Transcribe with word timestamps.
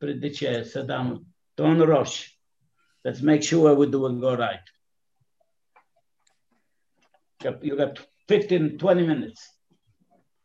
Put 0.00 0.20
the 0.20 0.30
chair, 0.30 0.64
sit 0.64 0.86
down. 0.86 1.26
Don't 1.56 1.78
rush. 1.78 2.36
Let's 3.04 3.20
make 3.20 3.42
sure 3.42 3.74
we're 3.74 3.90
doing 3.90 4.22
all 4.22 4.36
right. 4.36 4.60
You 7.42 7.50
got, 7.50 7.64
you 7.64 7.76
got 7.76 7.98
15, 8.28 8.78
20 8.78 9.06
minutes. 9.06 9.48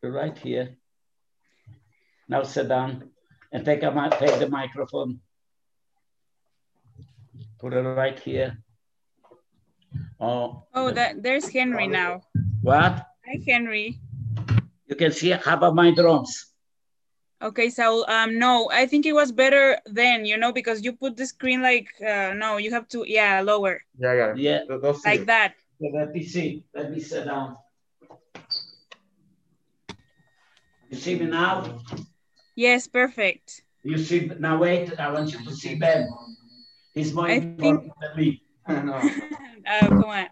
You're 0.01 0.11
right 0.11 0.37
here. 0.37 0.77
Now 2.27 2.43
sit 2.43 2.67
down 2.67 3.11
and 3.51 3.63
take, 3.63 3.83
a, 3.83 4.17
take 4.19 4.39
the 4.39 4.49
microphone. 4.49 5.19
Put 7.59 7.73
it 7.73 7.81
right 7.81 8.19
here. 8.19 8.57
Oh, 10.19 10.63
oh 10.73 10.91
that, 10.91 11.21
there's 11.21 11.47
Henry 11.49 11.87
now. 11.87 12.21
What? 12.61 13.05
Hi, 13.25 13.39
Henry. 13.47 13.99
You 14.87 14.95
can 14.95 15.11
see 15.11 15.29
how 15.29 15.53
about 15.53 15.75
my 15.75 15.91
drums? 15.91 16.47
Okay, 17.39 17.69
so 17.69 18.07
um, 18.07 18.39
no, 18.39 18.67
I 18.73 18.87
think 18.87 19.05
it 19.05 19.13
was 19.13 19.31
better 19.31 19.77
then, 19.85 20.25
you 20.25 20.37
know, 20.37 20.51
because 20.51 20.83
you 20.83 20.93
put 20.93 21.15
the 21.15 21.25
screen 21.25 21.61
like, 21.61 21.87
uh, 22.01 22.33
no, 22.33 22.57
you 22.57 22.71
have 22.71 22.87
to, 22.89 23.05
yeah, 23.07 23.41
lower. 23.41 23.79
Yeah, 23.99 24.13
yeah, 24.13 24.33
yeah, 24.35 24.77
like 25.05 25.27
that. 25.27 25.53
Yeah, 25.79 25.91
let 25.93 26.11
me 26.13 26.23
see. 26.23 26.63
Let 26.73 26.89
me 26.91 26.99
sit 26.99 27.25
down. 27.25 27.57
You 30.89 30.97
see 30.97 31.19
me 31.19 31.27
now? 31.27 31.79
Yes, 32.55 32.87
perfect. 32.87 33.61
You 33.83 33.99
see, 33.99 34.31
now 34.39 34.57
wait, 34.57 34.99
I 34.99 35.11
want 35.11 35.31
you 35.31 35.43
to 35.45 35.53
see 35.53 35.75
Ben. 35.75 36.09
He's 36.95 37.13
more 37.13 37.27
I 37.27 37.33
important 37.33 37.93
think... 37.93 37.93
than 38.01 38.17
me. 38.17 38.41
no. 38.67 38.99
oh, 39.69 39.87
come 39.87 40.03
on. 40.05 40.27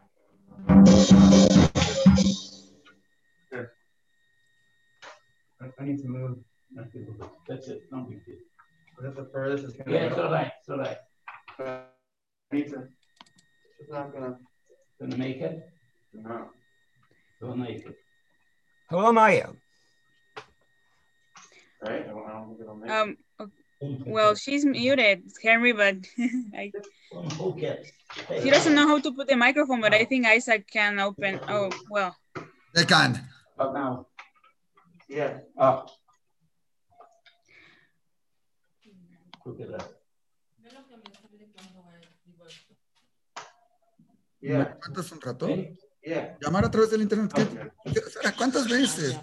I 5.79 5.83
need 5.83 6.01
to 6.01 6.07
move. 6.07 6.37
That's 6.75 7.67
it. 7.67 7.83
No 7.91 7.99
big 8.03 8.25
deal. 8.25 8.35
Is 8.35 9.03
that 9.03 9.15
the 9.15 9.29
furthest 9.31 9.63
it's 9.63 9.73
gonna 9.75 9.91
Yeah, 9.91 10.05
it's 10.05 10.17
all 10.17 10.31
right. 10.31 10.51
It's 10.59 10.69
all 10.69 10.77
right. 10.77 10.97
I 11.59 12.55
need 12.55 12.69
to. 12.71 12.87
It's 13.79 13.91
not 13.91 14.13
gonna. 14.13 14.37
Gonna 14.99 15.17
make 15.17 15.37
it? 15.37 15.69
No. 16.13 16.49
Don't 17.41 17.59
make 17.59 17.85
it. 17.85 17.95
Hello, 18.89 19.11
Maya. 19.11 19.47
Right? 21.81 22.07
Um. 22.89 23.17
Well, 23.81 24.35
she's 24.35 24.65
muted, 24.65 25.23
Henry, 25.43 25.73
but 25.73 25.97
I, 26.55 26.71
she 28.41 28.49
doesn't 28.49 28.73
know 28.73 28.87
how 28.87 28.99
to 28.99 29.11
put 29.11 29.27
the 29.27 29.35
microphone, 29.35 29.81
but 29.81 29.93
I 29.93 30.05
think 30.05 30.25
Isaac 30.25 30.65
can 30.71 30.97
open. 30.99 31.39
Oh, 31.47 31.69
well. 31.89 32.15
They 32.73 32.85
can. 32.85 33.21
Oh, 33.59 33.73
now. 33.73 34.07
Yeah. 35.09 35.39
Oh. 35.57 35.85
Look 39.45 39.61
at 39.61 39.69
that. 39.77 39.89
Yeah. 44.41 44.77
¿Cuántas 44.79 45.11
un 45.11 45.21
rato? 45.21 45.47
Yeah. 46.03 46.37
Llamar 46.41 46.65
a 46.65 46.71
través 46.71 46.89
del 46.89 47.01
internet. 47.01 47.31
¿Cuántas 48.37 48.67
veces? 48.69 49.19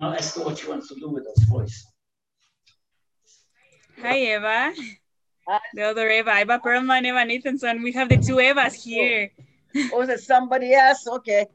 Now 0.00 0.12
ask 0.12 0.36
her 0.36 0.44
what 0.44 0.58
she 0.58 0.68
wants 0.68 0.88
to 0.88 0.94
do 0.94 1.08
with 1.08 1.24
those 1.24 1.44
voice. 1.48 1.86
Hi, 4.00 4.34
Eva. 4.34 4.72
Hi. 5.48 5.60
The 5.74 5.82
other 5.82 6.08
Eva, 6.08 6.40
Eva 6.40 6.60
Perlman, 6.64 7.04
Eva 7.04 7.24
Nathanson. 7.24 7.82
We 7.82 7.90
have 7.92 8.08
the 8.08 8.16
two 8.16 8.36
Evas 8.36 8.76
oh. 8.76 8.80
here. 8.84 9.30
Oh, 9.92 10.02
is 10.02 10.08
it 10.08 10.20
somebody 10.20 10.72
else? 10.74 11.06
Okay. 11.06 11.46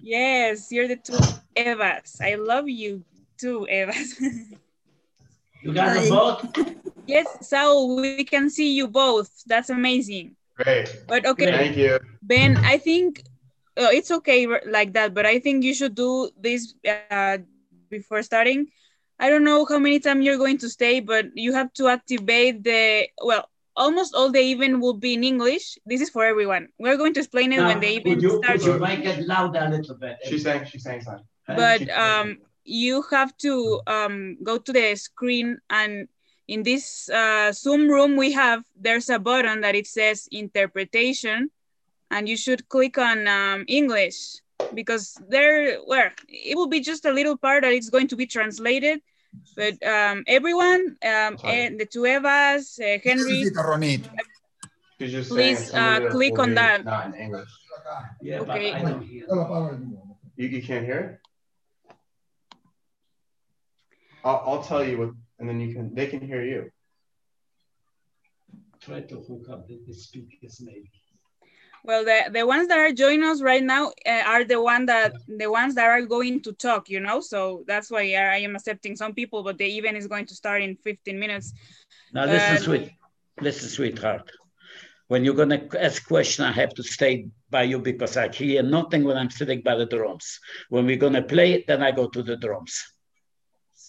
yes, 0.00 0.72
you're 0.72 0.88
the 0.88 0.96
two 0.96 1.18
Evas. 1.56 2.20
I 2.20 2.34
love 2.34 2.68
you 2.68 3.04
too, 3.38 3.66
Evas. 3.70 4.18
You 5.62 5.74
got 5.74 5.94
them 5.94 6.08
both? 6.08 6.74
Yes, 7.06 7.26
so 7.48 7.94
we 7.94 8.24
can 8.24 8.50
see 8.50 8.72
you 8.72 8.86
both. 8.88 9.30
That's 9.46 9.70
amazing. 9.70 10.36
Great. 10.56 10.94
But 11.08 11.26
okay. 11.26 11.50
Thank 11.50 11.76
you. 11.76 11.98
Ben, 12.22 12.56
I 12.58 12.78
think 12.78 13.24
uh, 13.76 13.88
it's 13.90 14.10
okay 14.10 14.46
like 14.66 14.92
that, 14.92 15.14
but 15.14 15.26
I 15.26 15.38
think 15.38 15.64
you 15.64 15.74
should 15.74 15.94
do 15.94 16.30
this 16.38 16.74
uh, 17.10 17.38
before 17.88 18.22
starting. 18.22 18.68
I 19.18 19.28
don't 19.28 19.44
know 19.44 19.66
how 19.66 19.78
many 19.78 20.00
times 20.00 20.24
you're 20.24 20.38
going 20.38 20.58
to 20.58 20.68
stay, 20.68 21.00
but 21.00 21.26
you 21.34 21.52
have 21.52 21.72
to 21.74 21.88
activate 21.88 22.64
the, 22.64 23.08
well, 23.22 23.48
almost 23.76 24.14
all 24.14 24.30
the 24.30 24.40
event 24.40 24.80
will 24.80 24.94
be 24.94 25.14
in 25.14 25.24
English. 25.24 25.78
This 25.84 26.00
is 26.00 26.10
for 26.10 26.24
everyone. 26.24 26.68
We're 26.78 26.96
going 26.96 27.12
to 27.14 27.20
explain 27.20 27.52
it 27.52 27.58
now, 27.58 27.68
when 27.68 27.80
the 27.80 27.96
event 27.96 28.22
you, 28.22 28.42
starts. 28.42 28.64
Could 28.64 28.74
you 28.74 28.80
make 28.80 29.04
it 29.04 29.26
louder 29.26 29.60
a 29.62 29.68
little 29.68 29.96
bit? 29.96 30.16
She's 30.24 30.42
saying, 30.42 30.66
she's 30.66 30.84
saying 30.84 31.02
something. 31.02 31.24
But 31.46 31.88
um, 31.90 32.38
you 32.64 33.02
have 33.10 33.36
to 33.38 33.80
um, 33.86 34.36
go 34.42 34.58
to 34.58 34.72
the 34.72 34.94
screen 34.96 35.58
and 35.70 36.08
in 36.48 36.64
this 36.64 37.08
uh, 37.10 37.52
Zoom 37.52 37.88
room 37.88 38.16
we 38.16 38.32
have, 38.32 38.64
there's 38.74 39.08
a 39.08 39.18
button 39.18 39.60
that 39.60 39.76
it 39.76 39.86
says 39.86 40.28
interpretation 40.32 41.50
and 42.10 42.28
you 42.28 42.36
should 42.36 42.68
click 42.68 42.98
on 42.98 43.28
um, 43.28 43.64
English 43.68 44.40
because 44.74 45.16
there, 45.28 45.78
where 45.86 46.12
it 46.28 46.56
will 46.56 46.66
be 46.66 46.80
just 46.80 47.04
a 47.04 47.12
little 47.12 47.36
part 47.36 47.62
that 47.62 47.72
it's 47.72 47.88
going 47.88 48.08
to 48.08 48.16
be 48.16 48.26
translated. 48.26 49.00
But 49.54 49.80
um, 49.86 50.24
everyone, 50.26 50.96
um, 51.04 51.38
and 51.44 51.78
the 51.78 51.86
two 51.86 52.02
Evas, 52.02 52.80
uh, 52.80 52.98
Henry, 53.04 53.44
please 54.98 55.72
uh, 55.72 56.08
click 56.10 56.36
on 56.38 56.54
that. 56.54 56.84
Not 56.84 57.06
in 57.06 57.14
English. 57.14 57.48
Yeah, 58.20 58.40
okay. 58.40 58.70
You, 60.36 60.48
you 60.48 60.62
can't 60.62 60.84
hear 60.84 60.98
it? 60.98 61.19
I'll, 64.24 64.42
I'll 64.46 64.62
tell 64.62 64.84
you 64.84 64.98
what, 64.98 65.10
and 65.38 65.48
then 65.48 65.60
you 65.60 65.74
can, 65.74 65.94
they 65.94 66.06
can 66.06 66.20
hear 66.20 66.42
you. 66.44 66.70
Try 68.80 69.00
to 69.00 69.16
hook 69.16 69.46
up 69.50 69.68
the, 69.68 69.80
the 69.86 69.94
speakers 69.94 70.60
maybe. 70.62 70.90
Well, 71.82 72.04
the, 72.04 72.30
the 72.30 72.46
ones 72.46 72.68
that 72.68 72.78
are 72.78 72.92
joining 72.92 73.24
us 73.24 73.40
right 73.40 73.62
now 73.62 73.92
uh, 74.06 74.22
are 74.26 74.44
the 74.44 74.60
one 74.60 74.86
that 74.86 75.14
the 75.26 75.50
ones 75.50 75.74
that 75.76 75.88
are 75.88 76.02
going 76.02 76.42
to 76.42 76.52
talk, 76.52 76.90
you 76.90 77.00
know. 77.00 77.20
So 77.20 77.64
that's 77.66 77.90
why 77.90 78.00
I 78.00 78.38
am 78.38 78.54
accepting 78.54 78.96
some 78.96 79.14
people, 79.14 79.42
but 79.42 79.56
the 79.56 79.64
event 79.78 79.96
is 79.96 80.06
going 80.06 80.26
to 80.26 80.34
start 80.34 80.62
in 80.62 80.76
15 80.76 81.18
minutes. 81.18 81.54
Now 82.12 82.26
listen, 82.26 82.56
uh, 82.56 82.58
sweet, 82.58 82.90
listen, 83.40 83.68
sweetheart. 83.68 84.30
When 85.08 85.24
you're 85.24 85.34
gonna 85.34 85.66
ask 85.78 86.06
question, 86.06 86.44
I 86.44 86.52
have 86.52 86.74
to 86.74 86.82
stay 86.82 87.28
by 87.48 87.64
you 87.64 87.78
because 87.80 88.16
I 88.16 88.28
hear 88.28 88.62
nothing 88.62 89.02
when 89.02 89.16
I'm 89.16 89.30
sitting 89.30 89.62
by 89.62 89.74
the 89.74 89.86
drums. 89.86 90.38
When 90.68 90.86
we're 90.86 90.98
gonna 90.98 91.22
play 91.22 91.54
it, 91.54 91.66
then 91.66 91.82
I 91.82 91.92
go 91.92 92.08
to 92.08 92.22
the 92.22 92.36
drums. 92.36 92.80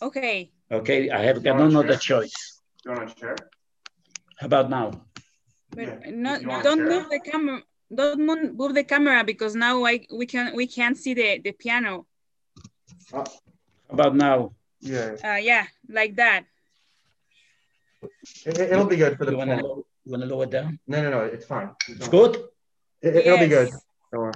Okay. 0.02 0.52
Okay, 0.72 1.10
I 1.10 1.22
have 1.22 1.44
got 1.44 1.58
no 1.60 1.80
other 1.80 1.98
choice. 1.98 2.34
You 2.86 2.92
want 2.92 3.10
to 3.10 3.20
share? 3.20 3.36
How 4.40 4.48
about 4.48 4.70
now? 4.70 5.06
But 5.70 5.88
yeah. 5.88 6.12
no, 6.12 6.62
don't 6.64 6.84
move 6.88 7.10
the 7.10 7.20
camera. 7.20 7.62
Don't 7.94 8.20
move 8.58 8.74
the 8.74 8.84
camera 8.84 9.24
because 9.24 9.54
now 9.56 9.86
I 9.86 10.06
we 10.12 10.26
can 10.26 10.56
we 10.56 10.66
can't 10.66 10.98
see 10.98 11.14
the 11.14 11.40
the 11.44 11.52
piano. 11.52 12.08
How 13.12 13.26
about 13.90 14.16
now? 14.16 14.54
Yeah. 14.80 15.16
Uh, 15.24 15.36
yeah, 15.36 15.68
like 15.88 16.16
that. 16.16 16.46
It, 18.46 18.72
will 18.72 18.88
be 18.88 18.96
good 18.96 19.18
for 19.18 19.26
the. 19.26 19.32
You 19.32 19.38
want 19.38 19.52
to 19.52 19.58
lower, 19.58 19.84
you 20.06 20.12
want 20.12 20.24
to 20.24 20.30
lower 20.30 20.44
it 20.46 20.50
down? 20.50 20.80
No, 20.88 21.04
no, 21.04 21.10
no. 21.12 21.22
It's 21.26 21.46
fine. 21.46 21.70
It's, 21.88 22.00
it's 22.00 22.08
good. 22.08 22.38
It, 23.02 23.14
will 23.14 23.38
yes. 23.38 23.40
be 23.40 23.48
good. 23.48 23.70
Don't 24.12 24.22
worry. 24.22 24.34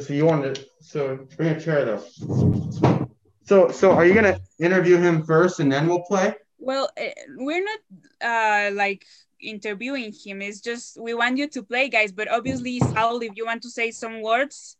So 0.00 0.14
you 0.14 0.24
want 0.24 0.54
to 0.54 0.66
so 0.80 1.28
bring 1.36 1.50
a 1.50 1.60
chair 1.60 1.84
though. 1.84 3.08
So, 3.44 3.70
so 3.70 3.92
are 3.92 4.06
you 4.06 4.14
gonna 4.14 4.40
interview 4.58 4.98
him 4.98 5.24
first 5.24 5.60
and 5.60 5.70
then 5.70 5.88
we'll 5.88 6.02
play? 6.02 6.34
Well, 6.58 6.90
eh, 6.96 7.12
we're 7.36 7.64
not 7.64 7.80
uh, 8.22 8.74
like 8.74 9.04
interviewing 9.40 10.12
him. 10.12 10.42
It's 10.42 10.60
just 10.60 11.00
we 11.00 11.14
want 11.14 11.38
you 11.38 11.48
to 11.48 11.62
play, 11.62 11.88
guys. 11.88 12.12
But 12.12 12.30
obviously, 12.30 12.78
Saul, 12.78 13.20
if 13.22 13.32
you 13.36 13.44
want 13.44 13.62
to 13.62 13.70
say 13.70 13.90
some 13.90 14.22
words, 14.22 14.76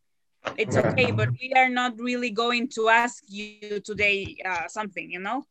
it's 0.56 0.77
okay. 0.77 1.11
but 1.11 1.31
we 1.31 1.53
are 1.56 1.69
not 1.69 1.99
really 1.99 2.31
going 2.31 2.69
to 2.77 2.89
ask 2.89 3.25
you 3.27 3.81
today 3.81 4.37
uh, 4.45 4.69
something, 4.69 5.11
you 5.11 5.19
know. 5.19 5.44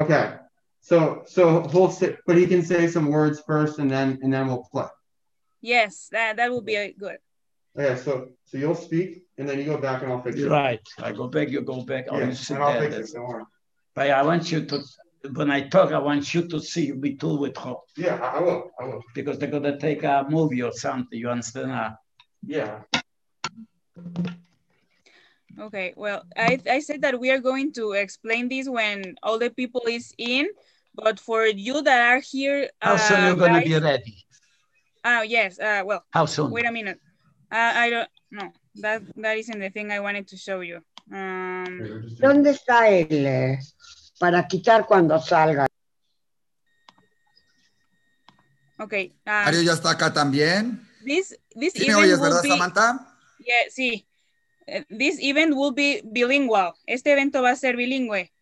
Okay. 0.00 0.34
So, 0.80 1.22
so 1.26 1.66
he'll 1.68 1.90
say, 1.90 2.16
but 2.26 2.36
he 2.36 2.46
can 2.46 2.62
say 2.62 2.88
some 2.88 3.08
words 3.08 3.40
first, 3.46 3.78
and 3.78 3.90
then 3.90 4.18
and 4.22 4.32
then 4.32 4.48
we'll 4.48 4.68
play. 4.70 4.88
Yes, 5.62 6.08
that 6.12 6.36
that 6.36 6.50
will 6.50 6.60
be 6.60 6.94
good. 6.98 7.18
Yeah, 7.76 7.96
so 7.96 8.28
so 8.44 8.56
you'll 8.58 8.74
speak 8.74 9.24
and 9.36 9.48
then 9.48 9.58
you 9.58 9.64
go 9.64 9.78
back 9.78 10.02
and 10.02 10.12
I'll 10.12 10.22
fix 10.22 10.38
it. 10.38 10.48
Right. 10.48 10.80
I 10.98 11.12
go 11.12 11.26
back, 11.26 11.48
you 11.48 11.60
go 11.62 11.82
back. 11.82 12.06
Yeah, 12.06 12.34
and 12.50 12.58
I'll 12.58 12.80
fix 12.80 12.94
it. 12.96 13.14
Don't 13.14 13.26
worry. 13.26 13.44
But 13.94 14.10
I 14.10 14.22
want 14.22 14.50
you 14.52 14.64
to 14.66 14.82
when 15.32 15.50
I 15.50 15.68
talk, 15.68 15.92
I 15.92 15.98
want 15.98 16.34
you 16.34 16.46
to 16.48 16.60
see 16.60 16.86
you 16.86 16.94
be 16.96 17.16
told 17.16 17.40
with 17.40 17.56
hope. 17.56 17.84
Yeah, 17.96 18.16
I 18.16 18.40
will. 18.40 18.70
I 18.78 18.84
will. 18.84 19.02
Because 19.14 19.38
they're 19.38 19.50
gonna 19.50 19.78
take 19.78 20.04
a 20.04 20.26
movie 20.28 20.62
or 20.62 20.72
something. 20.72 21.18
You 21.18 21.30
understand? 21.30 21.72
Uh, 21.72 21.90
yeah. 22.46 22.82
Okay. 25.58 25.94
Well, 25.96 26.24
I 26.36 26.58
I 26.70 26.80
said 26.80 27.02
that 27.02 27.18
we 27.18 27.30
are 27.30 27.40
going 27.40 27.72
to 27.72 27.92
explain 27.92 28.48
this 28.48 28.68
when 28.68 29.16
all 29.22 29.38
the 29.38 29.50
people 29.50 29.82
is 29.88 30.12
in, 30.18 30.48
but 30.94 31.18
for 31.18 31.46
you 31.46 31.82
that 31.82 32.12
are 32.12 32.20
here, 32.20 32.68
how 32.80 32.96
soon 32.96 33.20
uh, 33.20 33.26
you're 33.28 33.36
gonna 33.36 33.62
be 33.62 33.78
ready? 33.78 34.24
Oh 35.04 35.22
yes. 35.22 35.58
Uh, 35.58 35.82
well. 35.84 36.04
How 36.10 36.26
soon? 36.26 36.50
Wait 36.50 36.66
a 36.66 36.72
minute. 36.72 37.00
Uh, 37.50 37.72
I 37.74 37.90
don't 37.90 38.08
know. 38.30 38.52
That 38.82 39.02
that 39.16 39.36
isn't 39.38 39.60
the 39.60 39.70
thing 39.70 39.92
I 39.92 40.00
wanted 40.00 40.26
to 40.28 40.36
show 40.36 40.60
you. 40.60 40.80
Um, 41.12 41.78
¿Dónde 42.18 42.50
está 42.50 42.88
el 42.88 43.58
para 44.18 44.46
quitar 44.48 44.86
cuando 44.86 45.18
salga. 45.20 45.66
Okay. 48.78 49.12
um, 49.26 49.44
Mario 49.44 49.62
ya 49.62 49.72
está 49.74 49.90
acá 49.90 50.12
también. 50.12 50.80
this 51.04 51.36
this 51.54 51.74
Sí 51.74 51.80
me 51.86 51.92
event 51.92 51.98
oyes, 51.98 52.18
will 52.18 52.28
¿verdad, 52.30 52.42
be 52.42 52.48
Samantha? 52.48 53.06
yeah, 53.38 53.68
sí. 53.70 54.06
Uh, 54.66 54.82
This 54.88 55.18
event 55.20 55.54
will 55.54 55.72
be 55.72 56.02
bilingual. 56.04 56.72
Este 56.86 57.12
evento 57.12 57.42
va 57.42 57.50
a 57.50 57.56
ser 57.56 57.76
bilingüe. 57.76 58.32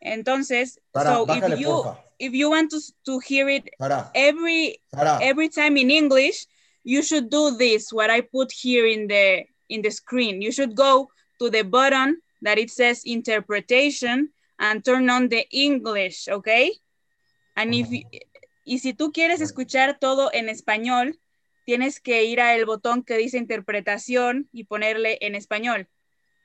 Entonces, 0.00 0.78
Sara, 0.92 1.14
so 1.14 1.26
bájale, 1.26 1.54
if 1.54 1.60
you 1.60 1.68
porfa. 1.68 1.98
if 2.18 2.32
you 2.34 2.50
want 2.50 2.70
to 2.70 2.78
to 3.04 3.18
hear 3.20 3.48
it 3.48 3.64
Sara, 3.78 4.10
every 4.14 4.80
Sara. 4.92 5.18
every 5.22 5.48
time 5.48 5.76
in 5.78 5.90
English, 5.90 6.46
you 6.84 7.02
should 7.02 7.30
do 7.30 7.56
this, 7.56 7.92
what 7.92 8.10
I 8.10 8.20
put 8.22 8.52
here 8.52 8.86
in 8.86 9.06
the 9.08 9.46
in 9.68 9.82
the 9.82 9.90
screen. 9.90 10.42
You 10.42 10.52
should 10.52 10.74
go 10.74 11.08
to 11.38 11.50
the 11.50 11.62
button 11.62 12.20
that 12.42 12.58
it 12.58 12.70
says 12.70 13.02
interpretation 13.04 14.32
and 14.58 14.84
turn 14.84 15.08
on 15.08 15.28
the 15.28 15.46
English, 15.50 16.28
okay? 16.28 16.72
And 17.56 17.74
if 17.74 17.88
you- 17.90 18.06
y 18.64 18.78
si 18.78 18.92
tú 18.92 19.12
quieres 19.12 19.40
escuchar 19.40 19.98
todo 19.98 20.30
en 20.32 20.48
español, 20.48 21.18
tienes 21.64 22.00
que 22.00 22.24
ir 22.24 22.40
al 22.40 22.64
botón 22.64 23.02
que 23.02 23.16
dice 23.16 23.38
interpretación 23.38 24.48
y 24.52 24.64
ponerle 24.64 25.18
en 25.20 25.34
español. 25.34 25.88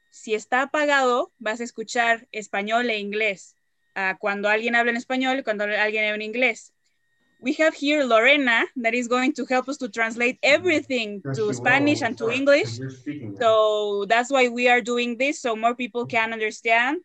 Si 0.10 0.34
está 0.34 0.62
apagado, 0.62 1.32
vas 1.38 1.60
a 1.60 1.64
escuchar 1.64 2.28
español 2.32 2.90
e 2.90 3.00
inglés. 3.00 3.56
Ah, 3.96 4.18
cuando 4.20 4.48
alguien 4.48 4.76
habla 4.76 4.92
en 4.92 4.98
español 4.98 5.44
cuando 5.44 5.64
alguien 5.64 6.04
habla 6.06 6.16
en 6.16 6.22
inglés. 6.22 6.74
We 7.40 7.54
have 7.54 7.76
here 7.76 8.04
Lorena 8.04 8.66
that 8.78 8.96
is 8.96 9.08
going 9.08 9.34
to 9.34 9.46
help 9.46 9.70
us 9.70 9.78
to 9.78 9.90
translate 9.90 10.40
everything 10.42 11.22
to 11.36 11.54
Spanish 11.54 12.02
and 12.02 12.18
to 12.18 12.32
English. 12.32 12.80
So 13.40 14.06
that's 14.08 14.32
why 14.32 14.48
we 14.48 14.68
are 14.68 14.82
doing 14.82 15.18
this, 15.18 15.42
so 15.42 15.56
more 15.56 15.76
people 15.76 16.08
can 16.08 16.34
understand. 16.34 17.04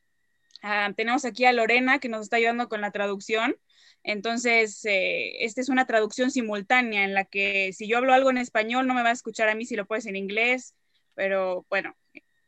Ah, 0.63 0.91
tenemos 0.97 1.25
aquí 1.25 1.45
a 1.45 1.53
Lorena 1.53 1.99
que 1.99 2.09
nos 2.09 2.23
está 2.23 2.37
ayudando 2.37 2.69
con 2.69 2.81
la 2.81 2.91
traducción. 2.93 3.57
Entonces, 4.05 4.85
eh, 4.85 5.45
esta 5.45 5.61
es 5.61 5.69
una 5.69 5.87
traducción 5.87 6.31
simultánea 6.31 7.05
en 7.05 7.15
la 7.15 7.25
que 7.25 7.73
si 7.73 7.87
yo 7.87 7.99
hablo 7.99 8.13
algo 8.13 8.31
en 8.31 8.39
español, 8.39 8.87
no 8.87 8.95
me 8.95 9.03
va 9.03 9.11
a 9.11 9.13
escuchar 9.13 9.49
a 9.49 9.55
mí 9.55 9.67
si 9.67 9.77
lo 9.77 9.87
puedes 9.87 10.07
en 10.07 10.17
inglés, 10.17 10.75
pero 11.15 11.67
bueno, 11.69 11.95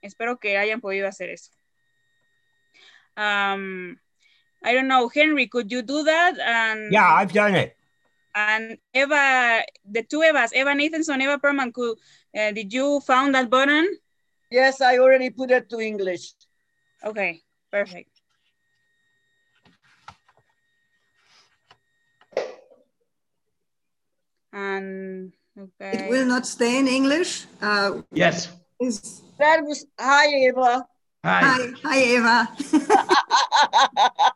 espero 0.01 0.39
que 0.39 0.57
hayan 0.57 0.81
podido 0.81 1.07
hacer 1.07 1.31
eso. 1.31 1.53
Um, 3.17 3.97
I 4.65 4.73
don't 4.73 4.89
know, 4.89 5.09
Henry, 5.09 5.47
could 5.47 5.71
you 5.71 5.83
do 5.83 6.03
that? 6.05 6.39
And, 6.41 6.91
Yeah, 6.91 7.07
I've 7.13 7.33
done 7.33 7.55
it. 7.55 7.77
and 8.35 8.79
Eva, 8.95 9.63
the 9.89 10.03
two 10.03 10.21
Evas, 10.21 10.53
Eva 10.55 10.71
Nathanson, 10.73 11.23
Eva 11.23 11.39
Perman, 11.39 11.73
could, 11.73 11.99
uh, 12.37 12.51
did 12.51 12.73
you 12.73 13.01
found 13.07 13.35
that 13.35 13.51
button? 13.51 13.87
Yes, 14.51 14.81
I 14.81 14.99
already 14.99 15.31
put 15.31 15.51
it 15.51 15.69
to 15.71 15.79
English. 15.81 16.33
Okay, 17.05 17.43
perfect. 17.71 18.11
And 24.53 25.33
okay. 25.59 26.07
It 26.07 26.11
will 26.11 26.27
not 26.27 26.47
stay 26.47 26.79
in 26.79 26.89
English. 26.89 27.47
Uh, 27.61 28.03
Yes. 28.13 28.49
is, 28.81 29.23
That 29.39 29.63
was, 29.65 29.85
hi, 29.99 30.27
Eva. 30.49 30.87
Hi. 31.25 31.41
hi, 31.43 31.73
hi, 31.83 31.99
Eva. 32.17 32.49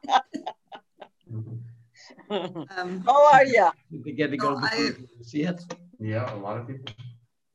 um, 2.31 3.03
How 3.07 3.33
are 3.35 3.47
you? 3.47 3.67
Did 3.91 4.05
they 4.05 4.13
get 4.13 4.31
to 4.31 4.37
No, 4.37 4.55
go 4.55 4.61
I- 4.63 4.95
see 5.23 5.43
it? 5.43 5.61
Yeah, 5.99 6.33
a 6.33 6.37
lot 6.37 6.59
of 6.61 6.67
people. 6.67 6.93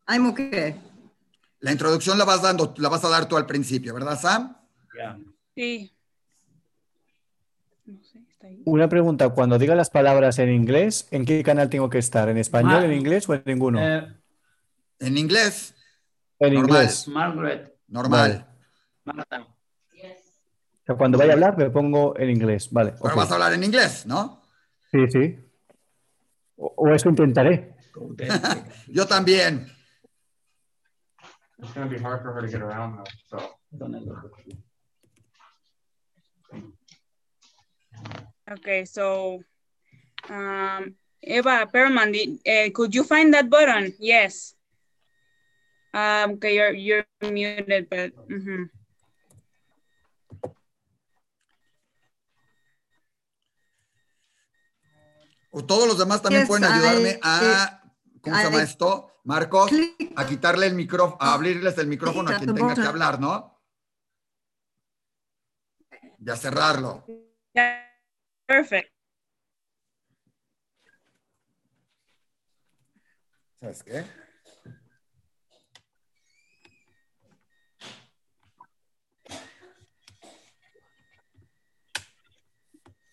I'm 0.08 0.28
okay. 0.32 0.76
La 1.60 1.72
introducción 1.72 2.18
la 2.18 2.26
vas 2.26 2.42
dando, 2.42 2.74
la 2.78 2.90
vas 2.90 3.04
a 3.06 3.10
dar 3.10 3.28
tú 3.28 3.38
al 3.38 3.46
principio, 3.46 3.94
¿verdad, 3.94 4.20
Sam? 4.20 4.56
Yeah. 4.96 5.18
Sí. 5.56 5.96
No 7.86 8.04
sé, 8.04 8.20
está 8.30 8.48
ahí. 8.48 8.62
Una 8.66 8.90
pregunta, 8.90 9.30
cuando 9.30 9.58
diga 9.58 9.74
las 9.76 9.90
palabras 9.90 10.40
en 10.40 10.50
inglés, 10.52 11.08
¿en 11.12 11.26
qué 11.26 11.42
canal 11.44 11.70
tengo 11.70 11.90
que 11.90 12.00
estar? 12.00 12.28
¿En 12.30 12.38
español, 12.38 12.84
en 12.84 12.94
inglés 12.94 13.28
o 13.30 13.34
en 13.34 13.44
ninguno? 13.46 13.80
Uh, 13.80 14.08
En 15.00 15.18
inglés, 15.18 15.74
en 16.40 16.54
normal. 16.54 16.82
inglés. 16.82 17.08
Margaret, 17.08 17.76
normal. 17.88 18.46
Marta. 19.06 19.42
O 19.42 20.86
sea, 20.86 20.96
cuando 20.96 21.18
vaya 21.18 21.32
a 21.32 21.34
hablar 21.36 21.58
me 21.58 21.70
pongo 21.70 22.18
en 22.18 22.30
inglés. 22.30 22.70
Vale. 22.72 22.94
Pero 23.02 23.16
vas 23.16 23.32
a 23.32 23.36
hablar 23.36 23.54
en 23.54 23.64
inglés, 23.64 24.06
¿no? 24.06 24.43
Sí, 24.94 25.08
sí. 25.10 25.40
O, 26.56 26.72
o 26.78 26.94
eso 26.94 27.10
intentaré. 27.10 27.76
Go 27.94 28.14
there. 28.18 28.30
Yo 28.88 29.08
también. 29.08 29.68
It's 31.58 31.74
gonna 31.74 31.90
be 31.90 31.98
hard 31.98 32.22
for 32.22 32.32
her 32.34 32.42
to 32.42 32.48
get 32.48 32.62
around 32.62 32.98
though, 32.98 33.12
so. 33.28 33.56
Gonna 33.78 34.00
look 34.00 34.32
at 34.38 34.46
you. 34.46 34.58
Okay, 38.52 38.86
so 38.86 39.42
um, 40.30 40.94
Eva 41.24 41.68
Perman, 41.74 42.14
did, 42.14 42.40
uh, 42.46 42.70
could 42.72 42.94
you 42.94 43.04
find 43.04 43.34
that 43.34 43.50
button? 43.50 43.94
Yes. 43.98 44.54
Um, 45.94 46.34
okay, 46.34 46.54
you're 46.56 46.74
you're 46.74 47.06
muted, 47.22 47.90
but 47.90 48.12
mhm. 48.30 48.70
O 55.56 55.64
todos 55.64 55.88
los 55.88 56.00
demás 56.00 56.20
también 56.24 56.42
Yes, 56.42 56.48
pueden 56.50 56.64
ayudarme 56.64 57.10
I- 57.12 57.20
a, 57.22 57.84
¿cómo 58.22 58.36
se 58.38 58.44
llama 58.44 58.64
esto? 58.64 59.12
Marcos, 59.24 59.70
Click 59.70 60.12
a 60.16 60.26
quitarle 60.26 60.66
el 60.66 60.74
micrófono, 60.74 61.18
a 61.22 61.34
abrirles 61.36 61.78
el 61.78 61.86
micrófono 61.88 62.32
a 62.32 62.38
quien 62.38 62.48
the 62.48 62.60
tenga 62.60 62.74
que 62.74 62.82
hablar, 62.82 63.20
¿no? 63.20 63.62
Y 66.26 66.30
a 66.30 66.36
cerrarlo. 66.36 67.06
Yeah, 67.54 67.88
perfect. 68.48 68.92
¿Sabes 73.62 73.84
qué? 73.84 74.06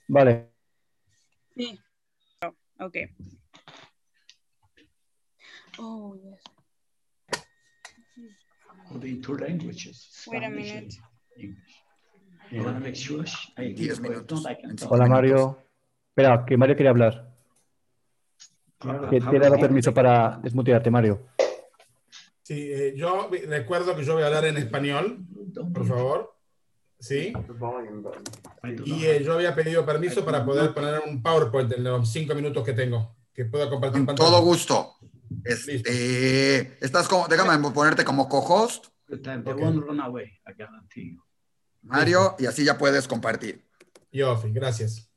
Vale. 0.09 0.50
Oh, 2.81 2.87
okay. 2.87 3.11
Oh 5.79 6.17
yes. 6.17 6.41
In 9.03 9.21
two 9.23 9.37
languages. 9.37 10.09
Wait 10.27 10.43
a 10.43 10.47
Spanish 10.47 10.67
minute. 10.67 10.95
and 11.37 11.45
English. 11.45 11.75
You 12.51 12.65
wanna 12.65 12.81
make 12.81 12.97
sure? 12.97 13.25
I 13.59 13.75
Diez 13.75 14.01
minutos. 14.01 14.45
Hola 14.89 15.07
Mario. 15.07 15.59
Espera, 16.09 16.45
que 16.45 16.57
Mario 16.57 16.75
quiere 16.75 16.89
hablar. 16.89 17.31
Que 19.11 19.21
te 19.21 19.37
he 19.37 19.39
dado 19.39 19.59
permiso 19.59 19.93
para 19.93 20.41
desmutearte, 20.43 20.91
Mario. 20.91 21.29
Sí, 22.43 22.73
eh, 22.73 22.95
yo 22.97 23.29
recuerdo 23.47 23.95
que 23.95 24.05
yo 24.05 24.15
voy 24.15 24.23
a 24.23 24.27
hablar 24.27 24.47
en 24.47 24.57
español, 24.57 25.19
por 25.73 25.87
favor. 25.87 26.40
Sí. 27.01 27.33
Do 27.33 28.13
Y 28.85 29.07
eh, 29.07 29.23
yo 29.25 29.33
había 29.35 29.55
pedido 29.55 29.85
permiso 29.87 30.25
para 30.25 30.45
poder 30.45 30.75
poner 30.75 31.01
un 31.07 31.23
PowerPoint 31.23 31.73
en 31.73 31.85
los 31.85 32.11
cinco 32.13 32.35
minutos 32.35 32.63
que 32.65 32.75
tengo, 32.75 33.17
que 33.33 33.47
pueda 33.47 33.71
compartir 33.71 34.01
Con 34.01 34.07
pantalla. 34.07 34.29
todo 34.31 34.43
gusto. 34.43 34.97
Este, 35.45 36.77
estás 36.85 37.09
como, 37.09 37.27
déjame 37.27 37.71
ponerte 37.71 38.05
como 38.05 38.29
co-host, 38.29 38.87
Good 39.09 39.23
time. 39.23 39.43
They 39.43 39.53
Okay. 39.55 39.65
won't 39.65 39.83
run 39.85 40.01
away, 40.01 40.39
I 40.47 40.53
guarantee 40.57 41.15
you. 41.15 41.23
Mario, 41.83 42.37
y 42.39 42.47
así 42.47 42.65
ya 42.65 42.77
puedes 42.77 43.09
compartir. 43.09 43.65
Yofi, 44.13 44.53
gracias. 44.53 45.11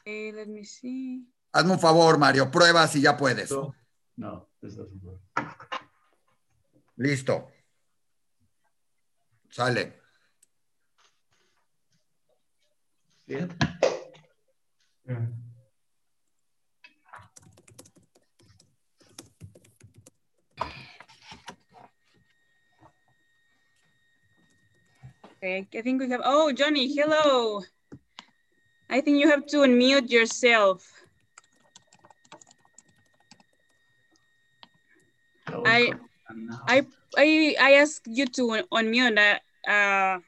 Okay, 0.00 0.32
let 0.32 0.46
me 0.48 0.64
see. 0.64 1.26
Hazme 1.52 1.72
un 1.72 1.78
favor, 1.78 2.18
Mario, 2.18 2.50
prueba 2.50 2.86
si 2.88 3.00
ya 3.00 3.16
puedes. 3.16 3.50
No, 4.16 4.48
this 4.60 4.74
doesn't 4.76 5.02
work. 5.02 5.20
Listo. 6.96 7.48
Sale. 9.54 9.92
See? 13.28 13.34
Yeah. 13.34 13.46
Okay, 25.36 25.68
I 25.72 25.82
think 25.82 26.00
we 26.00 26.10
have. 26.10 26.22
Oh, 26.24 26.50
Johnny, 26.50 26.92
hello. 26.92 27.62
I 28.90 29.00
think 29.00 29.20
you 29.20 29.30
have 29.30 29.46
to 29.46 29.58
unmute 29.58 30.10
yourself. 30.10 30.82
I- 35.46 35.90
good. 35.90 36.00
And 36.28 36.46
now- 36.48 36.64
I 36.66 36.86
I 37.16 37.56
I 37.60 37.72
asked 37.82 38.06
you 38.06 38.26
to 38.26 38.50
un- 38.52 38.68
unmute. 38.72 39.18
Uh, 39.18 39.70
uh, 39.70 40.18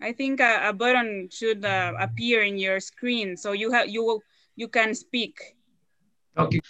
I 0.00 0.12
think 0.12 0.40
a, 0.40 0.68
a 0.68 0.72
button 0.72 1.28
should 1.30 1.64
uh, 1.64 1.92
appear 1.98 2.42
in 2.42 2.58
your 2.58 2.80
screen, 2.80 3.36
so 3.36 3.52
you 3.52 3.70
have 3.72 3.88
you 3.88 4.04
will 4.04 4.22
you 4.56 4.68
can 4.68 4.94
speak. 4.94 5.56
Okay, 6.36 6.60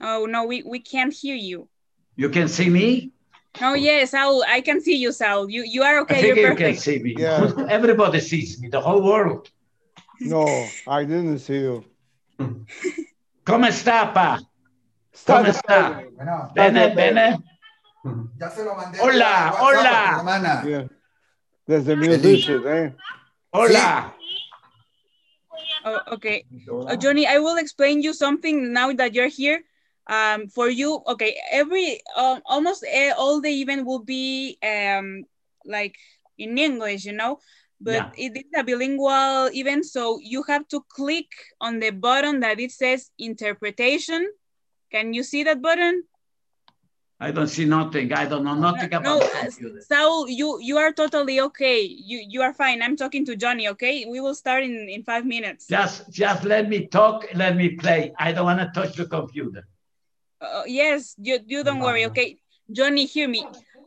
Oh 0.00 0.26
no, 0.26 0.44
we 0.44 0.62
we 0.62 0.80
can't 0.80 1.12
hear 1.12 1.36
you. 1.36 1.68
you 2.16 2.28
can 2.28 2.48
see 2.48 2.68
me? 2.68 3.10
Oh 3.62 3.74
yes, 3.74 4.10
Saul, 4.10 4.42
I 4.46 4.60
can 4.60 4.80
see 4.80 4.96
you, 4.96 5.12
Saul. 5.12 5.48
You 5.48 5.62
you 5.64 5.82
are 5.82 6.00
I 6.00 6.02
okay. 6.02 6.20
think 6.20 6.36
You're 6.36 6.50
you 6.50 6.56
can 6.56 6.74
perfect. 6.74 6.82
see 6.82 6.98
me. 6.98 7.14
Yeah. 7.16 7.52
Everybody 7.70 8.20
sees 8.20 8.60
me, 8.60 8.68
the 8.68 8.80
whole 8.80 9.02
world. 9.02 9.50
No, 10.20 10.70
I 10.86 11.04
didn't 11.04 11.38
see 11.38 11.60
you. 11.60 11.84
¿Cómo 13.44 13.66
está, 13.66 14.12
pa? 14.12 14.40
Está 15.14 15.36
¿Cómo 15.38 15.46
está? 15.48 16.02
Bueno, 16.16 16.50
Bene, 16.54 16.94
bene. 16.94 17.38
ya 18.38 18.50
se 18.50 18.64
lo 18.64 18.74
mandé. 18.74 18.98
Hola, 19.00 19.54
por 19.58 19.74
hola. 19.76 20.16
hermana. 20.18 20.62
Yeah. 20.66 20.88
There's 21.66 21.88
a 21.88 21.96
musician, 21.96 22.62
eh? 22.66 22.92
Hola. 23.52 24.14
Oh, 25.84 26.00
okay. 26.14 26.44
Uh, 26.68 26.96
Johnny, 26.96 27.26
I 27.26 27.38
will 27.38 27.56
explain 27.58 28.02
you 28.02 28.12
something 28.12 28.72
now 28.72 28.92
that 28.94 29.14
you're 29.14 29.28
here. 29.28 29.62
Um, 30.06 30.48
for 30.48 30.68
you, 30.68 31.00
okay, 31.06 31.34
every 31.50 32.00
um, 32.16 32.40
almost 32.44 32.84
eh, 32.86 33.12
all 33.16 33.40
the 33.40 33.48
event 33.62 33.86
will 33.86 34.04
be 34.04 34.58
um 34.62 35.24
like 35.64 35.94
in 36.36 36.58
English, 36.58 37.06
you 37.06 37.12
know, 37.12 37.38
but 37.80 37.94
Yeah. 37.94 38.10
it 38.28 38.36
is 38.36 38.44
a 38.54 38.64
bilingual 38.64 39.48
event, 39.54 39.86
so 39.86 40.18
you 40.20 40.42
have 40.48 40.66
to 40.68 40.84
click 40.90 41.28
on 41.60 41.78
the 41.80 41.90
button 41.90 42.40
that 42.40 42.60
it 42.60 42.72
says 42.72 43.10
interpretation. 43.18 44.28
Can 44.94 45.12
you 45.12 45.24
see 45.24 45.42
that 45.42 45.60
button? 45.60 46.04
I 47.18 47.32
don't 47.32 47.48
see 47.48 47.64
nothing. 47.64 48.12
I 48.12 48.26
don't 48.26 48.44
know 48.44 48.54
nothing 48.54 48.94
about 48.94 49.02
No, 49.02 49.18
the 49.18 49.24
uh, 49.24 49.42
computer. 49.42 49.80
Saul, 49.80 50.28
you 50.28 50.60
you 50.60 50.78
are 50.78 50.92
totally 50.92 51.40
okay. 51.40 51.82
You 51.82 52.22
you 52.22 52.42
are 52.42 52.54
fine. 52.54 52.80
I'm 52.80 52.94
talking 52.94 53.26
to 53.26 53.34
Johnny. 53.34 53.66
Okay, 53.74 54.06
we 54.06 54.20
will 54.20 54.36
start 54.36 54.62
in 54.62 54.86
in 54.88 55.02
five 55.02 55.26
minutes. 55.26 55.66
Just, 55.66 56.06
just 56.12 56.44
let 56.44 56.68
me 56.68 56.86
talk, 56.86 57.26
let 57.34 57.56
me 57.56 57.74
play. 57.74 58.14
I 58.20 58.30
don't 58.30 58.46
want 58.46 58.60
to 58.62 58.70
touch 58.70 58.94
the 58.94 59.06
computer. 59.06 59.66
Uh, 60.40 60.62
yes, 60.66 61.16
you, 61.18 61.40
you 61.44 61.64
don't 61.64 61.80
worry. 61.80 62.06
Okay, 62.06 62.38
Johnny, 62.70 63.04
hear 63.06 63.26
me. 63.26 63.42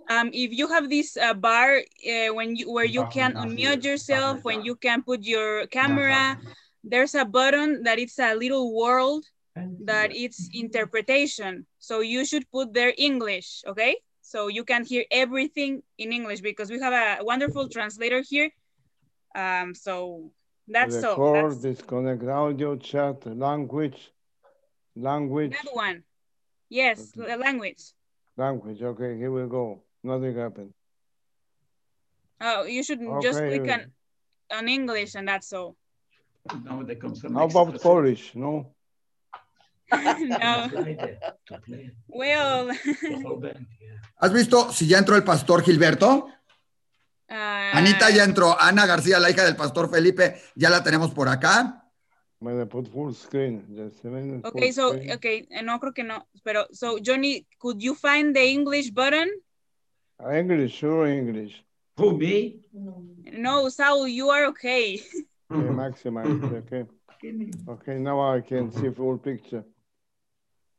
Um, 0.10 0.28
if 0.34 0.52
you 0.52 0.68
have 0.68 0.90
this 0.90 1.16
uh, 1.16 1.34
bar 1.34 1.80
uh, 1.80 2.36
when 2.36 2.58
you 2.58 2.68
where 2.68 2.90
you 2.98 3.08
can 3.16 3.32
unmute 3.40 3.88
yourself, 3.88 4.44
when 4.44 4.60
you 4.68 4.76
can 4.76 5.04
put 5.04 5.24
your 5.24 5.68
camera, 5.68 6.36
there's 6.84 7.16
a 7.16 7.24
button 7.24 7.84
that 7.84 7.96
it's 7.96 8.20
a 8.20 8.36
little 8.36 8.76
world 8.76 9.24
that 9.86 10.16
it's 10.16 10.50
interpretation. 10.54 11.66
So 11.80 12.02
you 12.02 12.26
should 12.26 12.50
put 12.52 12.74
their 12.74 12.94
English, 12.98 13.64
okay? 13.68 13.98
So 14.22 14.48
you 14.48 14.64
can 14.64 14.84
hear 14.86 15.06
everything 15.12 15.84
in 15.98 16.12
English 16.12 16.42
because 16.42 16.70
we 16.70 16.80
have 16.80 16.94
a 16.94 17.24
wonderful 17.24 17.70
translator 17.70 18.22
here. 18.28 18.50
Um, 19.36 19.74
so 19.74 20.32
that's 20.68 21.04
all. 21.04 21.18
Record, 21.18 21.52
That's 21.52 21.62
disconnect 21.62 22.24
audio, 22.24 22.76
chat, 22.76 23.26
language, 23.26 24.12
language, 24.96 25.52
that 25.64 25.74
one. 25.74 26.04
Yes, 26.70 27.12
the 27.12 27.38
language. 27.38 27.94
language. 28.36 28.82
Okay, 28.82 29.18
here 29.18 29.32
we 29.32 29.48
go. 29.48 29.82
Nothing 30.04 30.36
happened. 30.36 30.74
Oh, 32.42 32.64
you 32.64 32.84
should 32.84 33.00
just 33.22 33.40
Okay. 33.40 33.60
click 33.60 33.70
on 33.76 33.92
on 34.58 34.68
English 34.68 35.16
and 35.16 35.28
that's 35.28 35.52
all. 35.54 35.76
Now 36.64 36.84
there 36.84 36.96
comes 36.96 37.22
some 37.22 37.34
How 37.34 37.46
about 37.46 37.82
Polish? 37.82 38.36
No? 38.36 38.74
no. 40.20 40.70
band. 43.40 43.68
¿Has 44.18 44.34
visto 44.34 44.72
si 44.72 44.88
ya 44.88 44.98
entró 44.98 45.16
el 45.16 45.24
pastor 45.24 45.64
Gilberto? 45.64 46.28
uh, 47.30 47.34
Anita 47.74 48.10
ya 48.10 48.24
entró. 48.24 48.60
Ana 48.60 48.86
García, 48.86 49.20
la 49.20 49.30
hija 49.30 49.46
del 49.46 49.56
pastor 49.56 49.90
Felipe, 49.90 50.42
ya 50.56 50.70
la 50.70 50.84
tenemos 50.84 51.12
por 51.12 51.30
acá. 51.30 51.84
Okay, 54.44 54.72
so 54.72 54.90
okay, 55.16 55.48
eh, 55.50 55.64
no 55.64 55.80
creo 55.80 55.94
que 55.94 56.04
no. 56.04 56.28
Pero 56.44 56.68
so 56.72 57.00
Johnny, 57.00 57.48
could 57.58 57.82
you 57.82 57.96
find 57.96 58.36
the 58.36 58.46
English 58.46 58.94
button? 58.94 59.28
English, 60.32 60.78
sure 60.78 61.08
English. 61.12 61.64
Who, 61.98 62.16
me? 62.16 62.60
No, 63.34 63.70
Saul, 63.70 64.08
you 64.08 64.30
are 64.30 64.46
okay. 64.46 65.02
Okay, 65.50 65.70
maximize. 65.74 66.44
Okay. 66.66 66.86
Okay, 67.68 67.98
now 67.98 68.22
I 68.22 68.42
can 68.42 68.72
see 68.72 68.92
full 68.92 69.18
picture. 69.18 69.64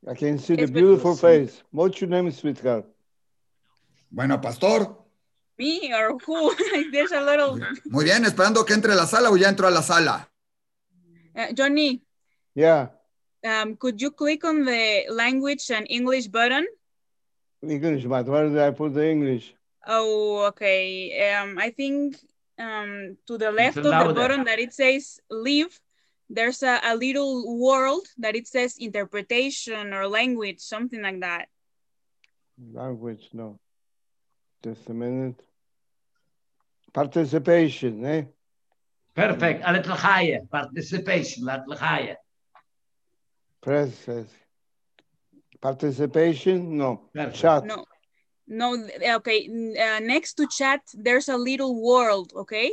I 0.07 0.14
can 0.14 0.38
see 0.38 0.55
the 0.57 0.67
beautiful 0.67 1.17
face. 1.17 1.62
What's 1.71 2.00
your 2.00 2.11
name, 2.11 2.31
sweetheart? 2.31 2.87
Bueno, 4.11 4.38
pastor. 4.38 4.95
Me 5.59 5.93
or 5.93 6.17
who? 6.19 6.55
There's 6.93 7.12
a 7.12 7.21
little 7.21 7.59
Muy 7.87 8.05
bien, 8.05 8.25
esperando 8.25 8.64
que 8.64 8.75
entre 8.75 8.93
a 8.93 8.95
la 8.95 9.07
sala 9.07 9.31
o 9.31 9.37
ya 9.37 9.49
entró 9.49 9.67
a 9.67 9.71
la 9.71 9.83
sala. 9.83 10.28
uh, 11.37 11.52
Johnny. 11.52 12.02
Yeah, 12.55 12.88
Um, 13.45 13.76
could 13.76 14.00
you 14.02 14.11
click 14.11 14.45
on 14.45 14.64
the 14.64 15.07
language 15.11 15.71
and 15.71 15.87
English 15.88 16.26
button? 16.26 16.67
English, 17.62 18.05
but 18.05 18.26
where 18.26 18.49
did 18.49 18.59
I 18.59 18.71
put 18.73 18.95
the 18.95 19.09
English? 19.09 19.55
Oh, 19.87 20.47
okay. 20.49 21.33
Um, 21.33 21.57
I 21.59 21.71
think 21.71 22.17
um, 22.59 23.17
to 23.26 23.38
the 23.38 23.52
left 23.52 23.76
of 23.76 23.85
the 23.85 24.14
button 24.14 24.45
that 24.45 24.59
it 24.59 24.73
says 24.75 25.21
leave, 25.31 25.78
there's 26.30 26.62
a, 26.62 26.80
a 26.85 26.97
little 26.97 27.58
world 27.58 28.06
that 28.18 28.37
it 28.37 28.47
says 28.47 28.76
interpretation 28.78 29.92
or 29.92 30.06
language, 30.06 30.61
something 30.61 31.02
like 31.02 31.20
that. 31.20 31.47
Language, 32.73 33.30
no. 33.32 33.58
Just 34.62 34.88
a 34.88 34.94
minute. 34.94 35.40
Participation, 36.92 38.04
eh? 38.04 38.23
Perfect. 39.14 39.62
A 39.64 39.73
little 39.73 39.94
higher. 39.94 40.40
Participation, 40.50 41.49
a 41.49 41.58
little 41.58 41.76
higher. 41.76 42.16
Press. 43.61 44.08
uh, 44.08 44.25
Participation, 45.61 46.76
no. 46.76 47.08
Perfect. 47.14 47.37
Chat. 47.37 47.64
No, 47.64 47.85
no, 48.47 48.88
okay. 49.16 49.49
Uh, 49.49 50.00
next 50.00 50.35
to 50.35 50.47
chat, 50.47 50.80
there's 50.94 51.28
a 51.28 51.37
little 51.37 51.82
world, 51.82 52.32
okay? 52.35 52.73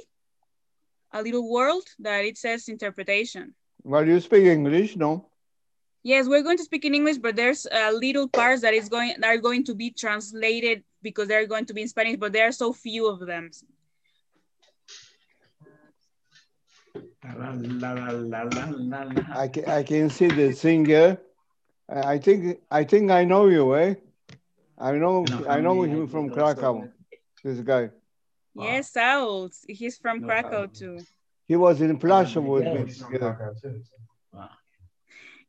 A 1.16 1.22
little 1.24 1.50
world 1.50 1.88
that 2.00 2.26
it 2.26 2.38
says 2.38 2.68
interpretation. 2.68 3.56
Well, 3.84 4.06
you 4.06 4.20
speak 4.20 4.44
English, 4.44 4.98
no? 4.98 5.30
Yes, 6.04 6.28
we're 6.28 6.44
going 6.44 6.58
to 6.58 6.64
speak 6.64 6.84
in 6.84 6.94
English, 6.94 7.20
but 7.20 7.38
there's 7.38 7.66
uh, 7.66 7.92
little 7.94 8.28
parts 8.28 8.62
that 8.62 8.74
is 8.74 8.90
going 8.90 9.16
that 9.20 9.30
are 9.30 9.38
going 9.38 9.64
to 9.64 9.74
be 9.74 9.92
translated 9.92 10.84
because 11.02 11.30
they're 11.30 11.48
going 11.48 11.66
to 11.68 11.74
be 11.74 11.84
in 11.84 11.88
Spanish, 11.88 12.18
but 12.18 12.34
there 12.34 12.48
are 12.48 12.52
so 12.52 12.74
few 12.74 13.08
of 13.08 13.26
them. 13.26 13.50
La, 17.24 17.32
la, 17.34 17.54
la, 17.56 17.92
la, 17.94 18.42
la, 18.44 18.66
la, 18.76 19.04
la. 19.04 19.40
I 19.40 19.48
can, 19.48 19.66
I 19.66 19.84
can 19.84 20.10
see 20.10 20.28
the 20.28 20.52
singer. 20.52 21.18
I 21.90 22.14
I 22.14 22.18
think 22.20 22.60
I 22.70 22.84
think 22.84 23.10
I 23.10 23.24
know 23.24 23.48
you, 23.48 23.76
eh? 23.76 23.96
I 24.78 24.92
know 24.94 25.24
No, 25.24 25.48
I 25.48 25.62
know 25.62 25.82
him 25.84 26.08
from. 26.08 26.30
Krakow. 26.30 26.92
This 27.44 27.62
guy. 27.62 27.90
Yes, 28.56 28.92
Saul. 28.92 29.50
He's 29.68 29.98
from 29.98 30.22
No, 30.22 30.28
Krakow 30.28 30.68
too. 30.68 31.00
He 31.46 31.56
was 31.56 31.82
in 31.82 32.00
Plaszow 32.00 32.42
with 32.42 32.64
me 32.66 32.82
Yes. 32.86 32.98
together, 33.00 33.54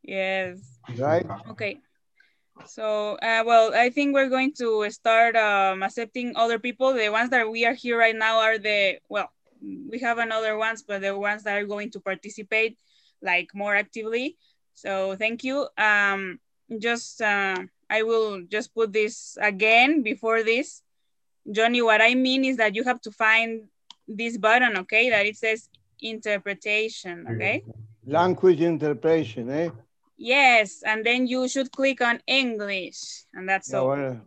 Yes. 0.02 0.78
right? 0.98 1.26
Okay. 1.50 1.78
So, 2.66 3.14
uh, 3.22 3.44
well, 3.46 3.74
I 3.74 3.90
think 3.90 4.14
we're 4.14 4.28
going 4.28 4.52
to 4.54 4.90
start 4.90 5.36
um, 5.36 5.82
accepting 5.82 6.32
other 6.36 6.58
people. 6.58 6.92
The 6.94 7.08
ones 7.10 7.30
that 7.30 7.50
we 7.50 7.64
are 7.64 7.74
here 7.74 7.98
right 7.98 8.16
now 8.16 8.38
are 8.40 8.58
the, 8.58 8.98
well, 9.08 9.30
we 9.62 9.98
have 10.00 10.18
another 10.18 10.56
ones, 10.56 10.82
but 10.82 11.02
the 11.02 11.16
ones 11.16 11.44
that 11.44 11.56
are 11.56 11.66
going 11.66 11.90
to 11.92 12.00
participate 12.00 12.78
like 13.22 13.50
more 13.54 13.74
actively. 13.74 14.36
So 14.74 15.16
thank 15.16 15.44
you. 15.44 15.68
Um, 15.78 16.40
just, 16.78 17.20
uh, 17.22 17.62
I 17.88 18.02
will 18.02 18.42
just 18.42 18.74
put 18.74 18.92
this 18.92 19.38
again 19.40 20.02
before 20.02 20.42
this. 20.42 20.82
Johnny, 21.50 21.82
what 21.82 22.00
I 22.00 22.14
mean 22.14 22.44
is 22.44 22.56
that 22.56 22.74
you 22.74 22.84
have 22.84 23.00
to 23.02 23.10
find 23.10 23.68
this 24.08 24.36
button, 24.36 24.76
okay? 24.78 25.10
That 25.10 25.26
it 25.26 25.36
says 25.36 25.68
interpretation, 26.00 27.26
okay? 27.30 27.62
Language 28.06 28.60
interpretation, 28.60 29.50
eh? 29.50 29.70
Yes, 30.16 30.82
and 30.84 31.04
then 31.04 31.26
you 31.26 31.48
should 31.48 31.70
click 31.72 32.00
on 32.00 32.20
English, 32.26 33.24
and 33.34 33.48
that's 33.48 33.68
So 33.68 33.82
all. 33.82 33.88
when 33.96 34.22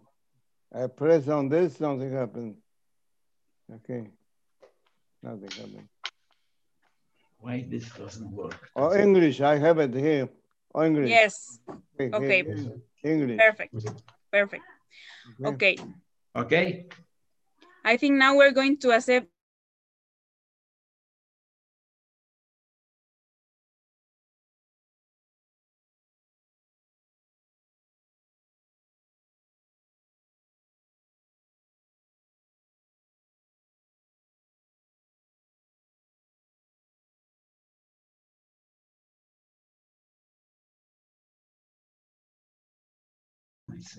I 0.73 0.87
press 0.87 1.27
on 1.27 1.49
this, 1.49 1.79
nothing 1.79 2.11
happened. 2.13 2.55
Okay. 3.73 4.07
Nothing 5.23 5.49
happened. 5.51 5.87
Why 7.39 7.65
this 7.67 7.89
doesn't 7.89 8.31
work? 8.31 8.69
Oh, 8.75 8.93
English, 8.95 9.41
I 9.41 9.57
have 9.57 9.79
it 9.79 9.93
here. 9.93 10.29
Oh, 10.75 10.83
English. 10.83 11.09
Yes, 11.09 11.59
Okay. 11.95 12.09
okay. 12.13 12.39
English. 13.03 13.39
perfect, 13.39 13.73
perfect. 14.31 14.63
Okay. 15.43 15.77
Okay, 16.35 16.45
Okay? 16.59 16.85
I 17.83 17.97
think 17.97 18.15
now 18.15 18.35
we're 18.37 18.51
going 18.51 18.77
to 18.79 18.91
accept. 18.91 19.27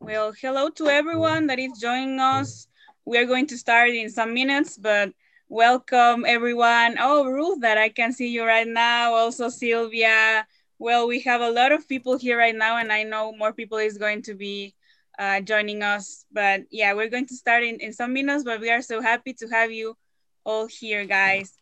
Well, 0.00 0.32
hello 0.40 0.70
to 0.70 0.88
everyone 0.88 1.46
that 1.48 1.58
is 1.58 1.78
joining 1.78 2.18
us. 2.18 2.66
We 3.04 3.18
are 3.18 3.26
going 3.26 3.46
to 3.48 3.58
start 3.58 3.90
in 3.90 4.08
some 4.08 4.32
minutes, 4.32 4.78
but 4.78 5.12
welcome 5.50 6.24
everyone. 6.26 6.96
Oh, 6.98 7.26
Ruth, 7.26 7.60
that 7.60 7.76
I 7.76 7.90
can 7.90 8.14
see 8.14 8.28
you 8.28 8.42
right 8.42 8.66
now. 8.66 9.12
Also 9.12 9.50
Sylvia. 9.50 10.46
Well, 10.78 11.06
we 11.06 11.20
have 11.20 11.42
a 11.42 11.50
lot 11.50 11.72
of 11.72 11.86
people 11.86 12.16
here 12.16 12.38
right 12.38 12.56
now, 12.56 12.78
and 12.78 12.90
I 12.90 13.02
know 13.02 13.34
more 13.36 13.52
people 13.52 13.76
is 13.76 13.98
going 13.98 14.22
to 14.22 14.34
be 14.34 14.74
uh, 15.18 15.42
joining 15.42 15.82
us. 15.82 16.24
But 16.32 16.62
yeah, 16.70 16.94
we're 16.94 17.10
going 17.10 17.26
to 17.26 17.34
start 17.34 17.64
in, 17.64 17.80
in 17.80 17.92
some 17.92 18.14
minutes, 18.14 18.44
but 18.44 18.60
we 18.60 18.70
are 18.70 18.80
so 18.80 19.02
happy 19.02 19.34
to 19.34 19.48
have 19.48 19.70
you 19.70 19.94
all 20.42 20.66
here, 20.66 21.04
guys. 21.04 21.52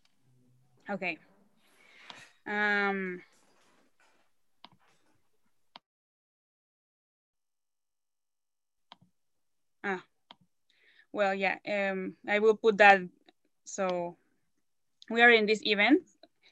Okay. 0.89 1.19
Um, 2.47 3.23
ah, 9.83 10.05
well, 11.13 11.35
yeah, 11.35 11.57
um, 11.67 12.17
I 12.29 12.39
will 12.39 12.57
put 12.57 12.77
that. 12.79 13.01
So 13.65 14.17
we 15.11 15.23
are 15.23 15.31
in 15.31 15.47
this 15.47 15.61
event. 15.65 16.03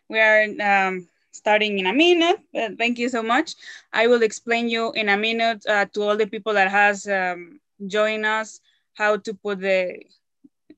We 0.08 0.20
are 0.20 0.44
um, 0.60 1.08
starting 1.32 1.78
in 1.78 1.86
a 1.86 1.92
minute. 1.92 2.40
Thank 2.78 2.98
you 2.98 3.08
so 3.08 3.22
much. 3.22 3.54
I 3.92 4.06
will 4.06 4.22
explain 4.22 4.68
you 4.68 4.92
in 4.92 5.08
a 5.08 5.16
minute 5.16 5.64
uh, 5.66 5.86
to 5.92 6.02
all 6.02 6.16
the 6.16 6.26
people 6.26 6.52
that 6.54 6.70
has 6.70 7.06
um, 7.06 7.60
joined 7.86 8.26
us 8.26 8.60
how 8.94 9.16
to 9.16 9.34
put 9.34 9.60
the 9.60 10.02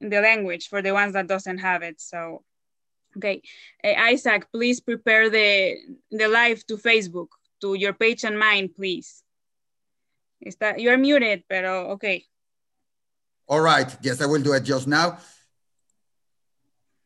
the 0.01 0.21
language 0.21 0.69
for 0.69 0.83
the 0.83 0.93
ones 0.93 1.13
that 1.15 1.27
doesn't 1.27 1.59
have 1.59 1.83
it. 1.83 2.01
So, 2.01 2.43
okay, 3.17 3.43
uh, 3.85 3.95
Isaac, 4.11 4.47
please 4.53 4.81
prepare 4.81 5.31
the 5.31 5.77
the 6.11 6.29
live 6.29 6.67
to 6.67 6.77
Facebook 6.77 7.29
to 7.61 7.75
your 7.75 7.93
page 7.93 8.25
and 8.25 8.39
mine, 8.39 8.69
please. 8.69 9.23
Está, 10.45 10.79
you 10.79 10.91
are 10.91 10.99
muted, 10.99 11.45
pero 11.49 11.93
okay. 11.93 12.25
All 13.47 13.61
right. 13.61 13.97
Yes, 14.03 14.21
I 14.21 14.27
will 14.27 14.43
do 14.43 14.53
it 14.53 14.65
just 14.65 14.87
now. 14.87 15.19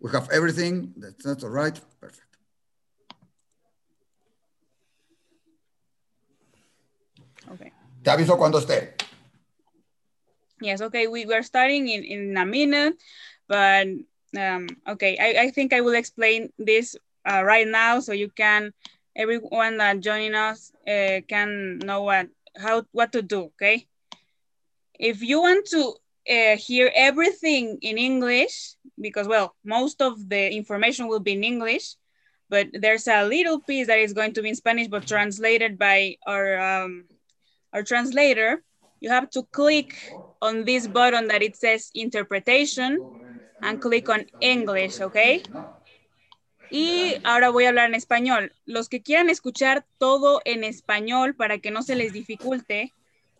We 0.00 0.10
have 0.12 0.30
everything. 0.30 0.94
That's, 0.96 1.24
that's 1.24 1.44
all 1.44 1.50
right. 1.50 1.78
Perfect. 2.00 2.26
Okay. 7.50 7.72
Te 8.04 8.10
aviso 8.10 8.36
cuando 8.36 8.58
esté. 8.60 8.94
Yes, 10.60 10.80
okay, 10.80 11.06
we 11.06 11.24
were 11.24 11.42
starting 11.42 11.88
in, 11.88 12.02
in 12.02 12.36
a 12.36 12.44
minute, 12.44 12.94
but 13.46 13.86
um, 14.36 14.68
okay, 14.86 15.16
I, 15.18 15.44
I 15.44 15.50
think 15.50 15.72
I 15.72 15.80
will 15.80 15.94
explain 15.94 16.52
this 16.58 16.96
uh, 17.28 17.42
right 17.42 17.66
now 17.66 18.00
so 18.00 18.12
you 18.12 18.28
can, 18.28 18.72
everyone 19.16 19.78
that 19.78 20.00
joining 20.00 20.34
us 20.34 20.72
uh, 20.86 21.20
can 21.28 21.78
know 21.78 22.02
what, 22.02 22.28
how, 22.56 22.84
what 22.92 23.12
to 23.12 23.22
do, 23.22 23.44
okay? 23.54 23.86
If 24.98 25.22
you 25.22 25.40
want 25.40 25.66
to 25.66 25.94
uh, 26.28 26.56
hear 26.56 26.90
everything 26.94 27.78
in 27.82 27.98
English, 27.98 28.74
because 29.00 29.28
well, 29.28 29.54
most 29.64 30.02
of 30.02 30.28
the 30.28 30.52
information 30.52 31.08
will 31.08 31.20
be 31.20 31.32
in 31.32 31.44
English, 31.44 31.94
but 32.50 32.68
there's 32.72 33.06
a 33.06 33.24
little 33.24 33.60
piece 33.60 33.86
that 33.86 33.98
is 33.98 34.12
going 34.12 34.32
to 34.34 34.42
be 34.42 34.48
in 34.48 34.54
Spanish, 34.54 34.88
but 34.88 35.06
translated 35.06 35.78
by 35.78 36.16
our, 36.26 36.58
um, 36.58 37.04
our 37.72 37.82
translator, 37.82 38.62
you 39.00 39.10
have 39.10 39.30
to 39.30 39.42
click 39.52 40.12
on 40.42 40.64
this 40.64 40.86
button 40.86 41.28
that 41.28 41.42
it 41.42 41.56
says 41.56 41.90
interpretation 41.94 42.98
and 43.60 43.80
click 43.80 44.08
on 44.08 44.26
English, 44.40 45.00
okay? 45.00 45.42
Y 46.70 47.16
ahora 47.24 47.48
voy 47.50 47.64
a 47.64 47.68
hablar 47.70 47.88
en 47.88 47.94
español. 47.94 48.52
Los 48.66 48.88
que 48.88 49.02
quieran 49.02 49.30
escuchar 49.30 49.86
todo 49.98 50.40
en 50.44 50.64
español 50.64 51.34
para 51.34 51.58
que 51.58 51.70
no 51.70 51.82
se 51.82 51.96
les 51.96 52.12
dificulte, 52.12 52.92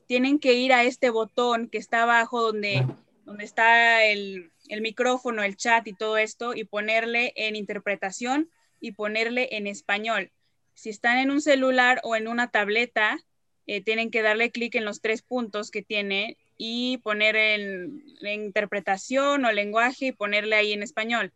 tienen 0.07 0.39
que 0.39 0.55
ir 0.55 0.73
a 0.73 0.85
este 0.85 1.11
botón 1.11 1.69
que 1.69 1.79
está 1.79 2.03
abajo 2.03 2.41
donde, 2.41 2.87
donde 3.27 3.45
está 3.45 4.05
el, 4.05 4.51
el 4.69 4.81
micrófono, 4.81 5.43
el 5.43 5.57
chat 5.57 5.87
y 5.87 5.93
todo 5.93 6.17
esto 6.17 6.55
y 6.55 6.65
ponerle 6.65 7.35
en 7.37 7.57
interpretación 7.57 8.51
y 8.81 8.93
ponerle 8.93 9.49
en 9.53 9.67
español. 9.67 10.31
Si 10.75 10.89
están 10.91 11.19
en 11.19 11.31
un 11.31 11.43
celular 11.43 12.01
o 12.05 12.17
en 12.17 12.29
una 12.29 12.51
tableta, 12.51 13.19
eh, 13.67 13.83
tienen 13.83 14.11
que 14.11 14.23
darle 14.23 14.51
clic 14.51 14.75
en 14.77 14.87
los 14.87 15.03
tres 15.03 15.21
puntos 15.21 15.71
que 15.71 15.83
tiene 15.83 16.39
y 16.59 16.99
poner 16.99 17.37
en, 17.37 18.03
en, 18.21 18.45
interpretación 18.45 19.45
o 19.45 19.53
lenguaje 19.53 20.07
y 20.07 20.13
ponerle 20.13 20.57
ahí 20.57 20.73
en 20.73 20.83
español. 20.83 21.33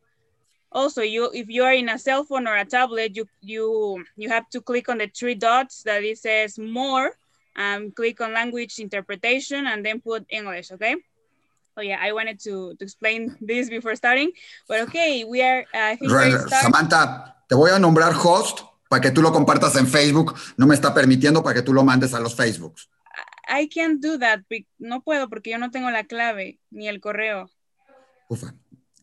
Also, 0.71 1.03
you, 1.03 1.31
if 1.33 1.49
you 1.49 1.65
are 1.65 1.75
in 1.75 1.89
a 1.89 1.99
cell 1.99 2.25
phone 2.25 2.49
or 2.49 2.57
a 2.57 2.65
tablet, 2.65 3.15
you, 3.15 3.27
you, 3.41 4.03
you 4.17 4.29
have 4.29 4.49
to 4.51 4.61
click 4.61 4.89
on 4.89 4.99
the 4.99 5.07
three 5.07 5.35
dots 5.35 5.83
that 5.85 6.03
it 6.03 6.19
says 6.19 6.59
more 6.59 7.13
and 7.55 7.95
click 7.95 8.21
on 8.21 8.33
language 8.33 8.79
interpretation 8.79 9.67
and 9.67 9.85
then 9.85 10.01
put 10.01 10.25
English, 10.31 10.73
okay? 10.73 10.97
So 11.75 11.83
yeah, 11.83 11.99
I 12.01 12.13
wanted 12.13 12.41
to, 12.41 12.75
to 12.75 12.85
explain 12.85 13.37
this 13.41 13.69
before 13.69 13.95
starting, 13.97 14.33
but 14.67 14.81
okay, 14.89 15.25
we 15.25 15.43
are, 15.43 15.65
uh, 15.75 15.97
Samantha, 16.49 17.37
te 17.49 17.55
voy 17.55 17.71
a 17.71 17.79
nombrar 17.79 18.13
host 18.15 18.63
para 18.89 19.01
que 19.01 19.11
tú 19.11 19.23
lo 19.23 19.33
compartas 19.33 19.77
en 19.77 19.87
Facebook, 19.87 20.35
no 20.57 20.67
me 20.67 20.75
está 20.75 20.93
permitiendo 20.93 21.43
para 21.43 21.55
que 21.55 21.63
tú 21.63 21.73
lo 21.73 21.83
mandes 21.85 22.13
a 22.13 22.21
los 22.21 22.35
Facebooks. 22.35 22.89
I 23.49 23.69
can't 23.69 24.01
do 24.01 24.19
that. 24.19 24.41
No 24.79 25.03
puedo 25.03 25.29
porque 25.29 25.51
yo 25.51 25.59
no 25.59 25.71
tengo 25.71 25.91
la 25.91 26.05
clave 26.05 26.59
ni 26.71 26.89
el 26.89 27.01
correo. 27.01 27.51
Ufa, 28.29 28.55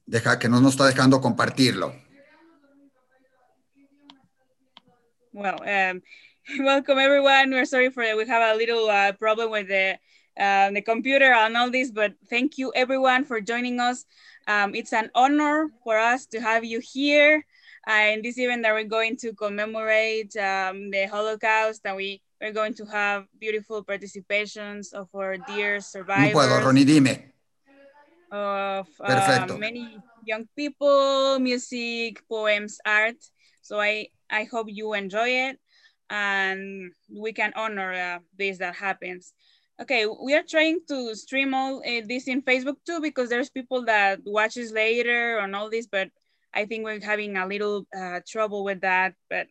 deja 0.06 0.40
que 0.40 0.50
no 0.50 0.60
nos 0.62 0.74
está 0.74 0.88
dejando 0.88 1.22
compartirlo. 1.22 1.94
Well, 5.32 5.62
um, 5.62 6.02
welcome 6.66 7.00
everyone. 7.00 7.52
We're 7.52 7.66
sorry 7.66 7.92
for 7.92 8.04
that. 8.04 8.18
we 8.18 8.26
have 8.28 8.56
a 8.56 8.58
little 8.58 8.90
uh, 8.90 9.12
problem 9.14 9.52
with 9.52 9.68
the 9.68 10.00
uh, 10.40 10.72
the 10.72 10.82
computer 10.82 11.34
and 11.34 11.56
all 11.58 11.70
this, 11.70 11.92
but 11.92 12.14
thank 12.30 12.58
you 12.58 12.72
everyone 12.74 13.26
for 13.26 13.42
joining 13.42 13.80
us. 13.80 14.06
Um, 14.48 14.74
it's 14.74 14.94
an 14.94 15.12
honor 15.14 15.70
for 15.84 15.98
us 15.98 16.26
to 16.28 16.40
have 16.40 16.64
you 16.64 16.80
here. 16.80 17.46
Uh, 17.88 18.14
in 18.14 18.22
this 18.22 18.38
event 18.38 18.62
that 18.64 18.74
we're 18.74 18.84
going 18.84 19.16
to 19.18 19.34
commemorate 19.34 20.36
um, 20.38 20.92
the 20.92 21.08
Holocaust 21.08 21.82
and 21.86 21.96
we 21.96 22.22
are 22.42 22.52
going 22.52 22.74
to 22.76 22.86
have 22.86 23.26
beautiful 23.40 23.84
participations 23.84 24.94
of 24.94 25.08
our 25.14 25.38
dear 25.38 25.82
survivors. 25.82 26.34
No 26.34 26.40
puedo, 26.40 26.66
Ronnie, 26.66 26.86
dime. 26.86 27.34
Of 28.32 28.88
uh, 29.02 29.58
many 29.58 29.98
young 30.24 30.46
people, 30.56 31.40
music, 31.40 32.22
poems, 32.30 32.78
art. 32.86 33.18
So 33.62 33.80
I, 33.80 34.08
I 34.30 34.44
hope 34.46 34.68
you 34.70 34.94
enjoy 34.94 35.50
it 35.50 35.60
and 36.10 36.92
we 37.10 37.34
can 37.34 37.54
honor 37.56 37.94
uh, 37.94 38.20
this 38.38 38.60
that 38.60 38.76
happens. 38.76 39.34
Okay, 39.82 40.06
we 40.06 40.36
are 40.36 40.44
trying 40.44 40.80
to 40.90 41.16
stream 41.16 41.54
all 41.54 41.78
uh, 41.80 42.02
this 42.08 42.28
in 42.28 42.42
Facebook 42.42 42.76
too 42.86 43.00
because 43.00 43.30
there's 43.30 43.50
people 43.50 43.86
that 43.86 44.20
watches 44.26 44.72
later 44.72 45.40
on 45.40 45.56
all 45.56 45.70
this, 45.70 45.88
but 45.88 46.10
I 46.54 46.66
think 46.66 46.84
we're 46.84 47.00
having 47.00 47.38
a 47.38 47.48
little 47.48 47.88
uh, 47.96 48.20
trouble 48.28 48.64
with 48.64 48.82
that, 48.82 49.14
but 49.30 49.48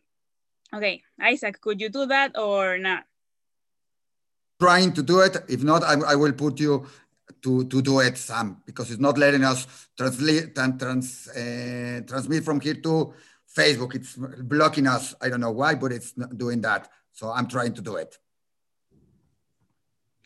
okay. 0.73 1.01
Isaac, 1.21 1.61
could 1.61 1.79
you 1.81 1.89
do 1.89 2.05
that 2.07 2.37
or 2.37 2.77
not? 2.77 3.03
Trying 4.59 4.93
to 4.93 5.03
do 5.03 5.21
it. 5.21 5.37
If 5.47 5.63
not, 5.63 5.83
I, 5.83 5.93
I 5.93 6.15
will 6.15 6.33
put 6.33 6.59
you 6.59 6.85
to, 7.41 7.65
to 7.65 7.81
do 7.81 7.99
it, 7.99 8.17
Sam, 8.17 8.61
because 8.65 8.91
it's 8.91 8.99
not 8.99 9.17
letting 9.17 9.43
us 9.43 9.67
translate 9.97 10.57
and 10.57 10.79
trans, 10.79 11.27
uh, 11.29 12.01
transmit 12.05 12.43
from 12.43 12.59
here 12.59 12.75
to 12.75 13.13
Facebook. 13.55 13.95
It's 13.95 14.15
blocking 14.15 14.87
us. 14.87 15.15
I 15.21 15.29
don't 15.29 15.39
know 15.39 15.51
why, 15.51 15.75
but 15.75 15.91
it's 15.91 16.17
not 16.17 16.37
doing 16.37 16.61
that. 16.61 16.89
So 17.13 17.31
I'm 17.31 17.47
trying 17.47 17.73
to 17.73 17.81
do 17.81 17.95
it. 17.95 18.17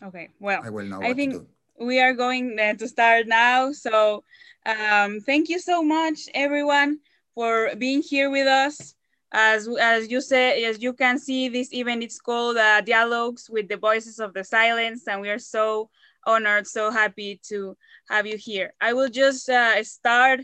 Okay, 0.01 0.29
well, 0.39 0.61
I 0.63 0.69
will 0.69 0.85
know 0.85 1.01
I 1.01 1.13
think 1.13 1.47
we 1.79 2.01
are 2.01 2.13
going 2.13 2.59
uh, 2.59 2.73
to 2.73 2.87
start 2.87 3.27
now. 3.27 3.71
So 3.71 4.23
um, 4.65 5.21
thank 5.21 5.49
you 5.49 5.59
so 5.59 5.81
much, 5.81 6.27
everyone, 6.33 6.99
for 7.35 7.75
being 7.77 8.01
here 8.01 8.29
with 8.29 8.47
us. 8.47 8.95
As, 9.33 9.67
as 9.81 10.11
you 10.11 10.21
said, 10.21 10.61
as 10.61 10.81
you 10.81 10.93
can 10.93 11.17
see, 11.17 11.49
this 11.49 11.73
event 11.73 12.03
it's 12.03 12.19
called 12.19 12.57
uh, 12.57 12.81
Dialogues 12.81 13.49
with 13.49 13.67
the 13.67 13.77
Voices 13.77 14.19
of 14.19 14.33
the 14.33 14.43
Silence, 14.43 15.07
and 15.07 15.21
we 15.21 15.29
are 15.29 15.39
so 15.39 15.89
honored, 16.25 16.67
so 16.67 16.91
happy 16.91 17.41
to 17.49 17.75
have 18.09 18.27
you 18.27 18.37
here. 18.37 18.73
I 18.79 18.93
will 18.93 19.09
just 19.09 19.49
uh, 19.49 19.83
start 19.83 20.41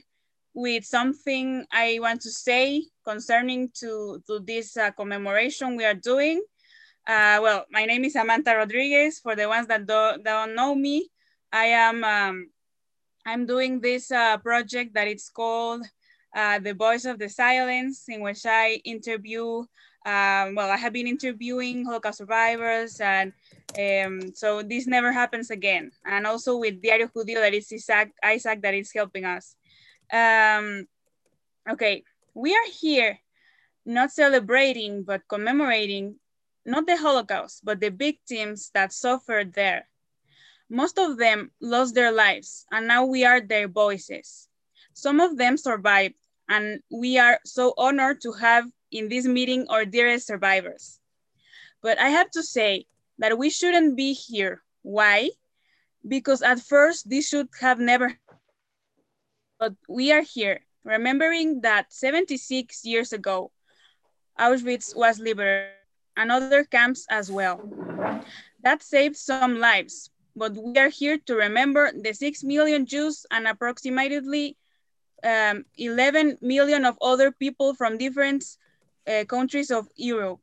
with 0.56 0.84
something 0.86 1.66
I 1.72 2.00
want 2.02 2.22
to 2.22 2.32
say 2.32 2.84
concerning 3.06 3.70
to, 3.80 4.24
to 4.26 4.40
this 4.40 4.76
uh, 4.76 4.92
commemoration 4.92 5.76
we 5.76 5.86
are 5.86 5.94
doing. 5.94 6.42
Uh, 7.08 7.40
well, 7.42 7.66
my 7.70 7.86
name 7.86 8.06
is 8.06 8.14
Samantha 8.14 8.56
Rodriguez. 8.56 9.20
For 9.20 9.36
the 9.36 9.48
ones 9.48 9.68
that 9.68 9.86
don't, 9.86 10.24
don't 10.24 10.56
know 10.56 10.74
me, 10.74 11.10
I 11.52 11.66
am 11.66 12.04
um, 12.04 12.50
I'm 13.26 13.46
doing 13.46 13.80
this 13.80 14.12
uh, 14.12 14.38
project 14.38 14.94
that 14.96 15.08
it's 15.08 15.30
called 15.30 15.86
uh, 16.36 16.60
The 16.60 16.74
Voice 16.74 17.06
of 17.06 17.20
the 17.20 17.30
Silence, 17.30 18.06
in 18.08 18.22
which 18.22 18.46
I 18.46 18.82
interview, 18.86 19.66
um, 20.06 20.56
well, 20.56 20.70
I 20.70 20.78
have 20.78 20.94
been 20.94 21.08
interviewing 21.08 21.86
Holocaust 21.86 22.20
survivors, 22.20 23.00
and 23.00 23.34
um, 23.78 24.34
so 24.34 24.62
this 24.62 24.88
never 24.88 25.12
happens 25.12 25.52
again. 25.52 25.92
And 26.06 26.26
also 26.26 26.58
with 26.58 26.82
Diario 26.82 27.08
Judío, 27.08 27.36
that 27.36 27.54
is 27.54 27.72
Isaac, 27.72 28.12
Isaac 28.24 28.62
that 28.62 28.74
is 28.74 28.92
helping 28.94 29.26
us. 29.26 29.56
Um, 30.12 30.88
okay, 31.70 32.04
We 32.34 32.54
are 32.54 32.70
here 32.72 33.20
not 33.86 34.12
celebrating, 34.12 35.04
but 35.04 35.28
commemorating 35.28 36.16
not 36.66 36.86
the 36.86 36.98
Holocaust, 36.98 37.66
but 37.66 37.80
the 37.80 37.90
victims 37.90 38.72
that 38.74 38.94
suffered 38.94 39.54
there. 39.54 39.88
Most 40.70 41.00
of 41.00 41.18
them 41.18 41.52
lost 41.60 41.96
their 41.96 42.12
lives, 42.12 42.66
and 42.72 42.88
now 42.88 43.06
we 43.06 43.26
are 43.26 43.42
their 43.42 43.68
voices. 43.68 44.49
Some 45.00 45.22
of 45.22 45.38
them 45.38 45.56
survived, 45.56 46.16
and 46.50 46.84
we 46.92 47.18
are 47.18 47.40
so 47.46 47.74
honored 47.78 48.20
to 48.22 48.34
have 48.34 48.66
in 48.92 49.08
this 49.08 49.26
meeting 49.26 49.66
our 49.70 49.86
dearest 49.86 50.28
survivors. 50.28 51.00
But 51.82 51.98
I 52.00 52.10
have 52.10 52.30
to 52.32 52.44
say 52.44 52.86
that 53.18 53.38
we 53.38 53.50
shouldn't 53.50 53.96
be 53.96 54.12
here. 54.12 54.62
Why? 54.82 55.30
Because 56.06 56.42
at 56.42 56.60
first 56.60 57.10
this 57.10 57.30
should 57.30 57.48
have 57.62 57.80
never, 57.80 58.12
but 59.58 59.74
we 59.88 60.12
are 60.12 60.22
here, 60.22 60.66
remembering 60.84 61.62
that 61.62 61.94
76 61.94 62.84
years 62.84 63.14
ago, 63.14 63.52
Auschwitz 64.38 64.96
was 64.96 65.20
liberated 65.20 65.80
and 66.18 66.30
other 66.30 66.66
camps 66.66 67.08
as 67.10 67.32
well. 67.32 67.64
That 68.64 68.84
saved 68.84 69.16
some 69.16 69.60
lives, 69.60 70.12
but 70.36 70.52
we 70.56 70.76
are 70.78 70.90
here 70.90 71.18
to 71.28 71.36
remember 71.36 71.92
the 71.96 72.12
6 72.12 72.44
million 72.44 72.86
Jews 72.86 73.26
and 73.32 73.48
approximately 73.48 74.58
um, 75.24 75.66
11 75.78 76.38
million 76.42 76.86
of 76.86 76.98
other 77.02 77.32
people 77.32 77.74
from 77.74 77.98
different 77.98 78.44
uh, 79.08 79.24
countries 79.26 79.72
of 79.72 79.88
Europe. 79.96 80.40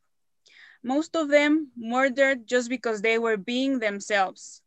Most 0.82 1.16
of 1.16 1.28
them 1.28 1.72
murdered 1.76 2.46
just 2.46 2.68
because 2.68 3.02
they 3.02 3.18
were 3.18 3.36
being 3.36 3.78
themselves, 3.80 4.62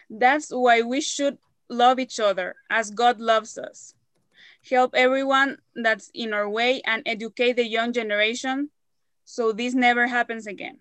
That's 0.10 0.50
why 0.50 0.82
we 0.82 1.02
should 1.02 1.38
love 1.70 2.00
each 2.00 2.20
other 2.20 2.56
as 2.70 2.92
God 2.92 3.20
loves 3.20 3.58
us. 3.58 3.94
Help 4.70 4.96
everyone 4.96 5.58
that's 5.76 6.10
in 6.14 6.34
our 6.34 6.50
way 6.50 6.82
and 6.86 7.04
educate 7.06 7.54
the 7.54 7.68
young 7.68 7.94
generation 7.94 8.70
so 9.26 9.52
this 9.52 9.74
never 9.74 10.08
happens 10.08 10.48
again. 10.48 10.80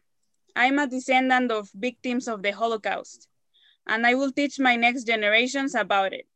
I'm 0.55 0.79
a 0.79 0.87
descendant 0.87 1.51
of 1.51 1.70
victims 1.75 2.29
of 2.29 2.42
the 2.42 2.53
Holocaust, 2.53 3.29
and 3.87 4.07
I 4.07 4.14
will 4.14 4.33
teach 4.33 4.59
my 4.59 4.77
next 4.77 5.05
generations 5.05 5.75
about 5.75 6.12
it. 6.12 6.27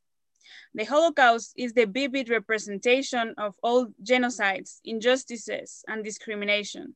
The 0.74 0.84
Holocaust 0.84 1.52
is 1.56 1.72
the 1.72 1.86
vivid 1.86 2.28
representation 2.28 3.34
of 3.38 3.54
all 3.62 3.88
genocides, 4.02 4.80
injustices, 4.84 5.84
and 5.88 6.04
discrimination. 6.04 6.94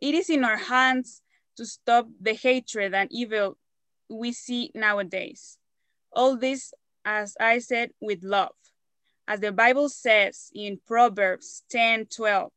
It 0.00 0.14
is 0.14 0.30
in 0.30 0.44
our 0.44 0.56
hands 0.56 1.22
to 1.56 1.64
stop 1.64 2.06
the 2.20 2.34
hatred 2.34 2.94
and 2.94 3.10
evil 3.10 3.56
we 4.08 4.32
see 4.32 4.70
nowadays. 4.74 5.58
All 6.12 6.36
this, 6.36 6.72
as 7.04 7.36
I 7.40 7.58
said, 7.58 7.90
with 8.00 8.22
love. 8.22 8.54
As 9.28 9.40
the 9.40 9.52
Bible 9.52 9.88
says 9.88 10.50
in 10.54 10.80
Proverbs 10.86 11.64
10, 11.70 12.06
12, 12.06 12.52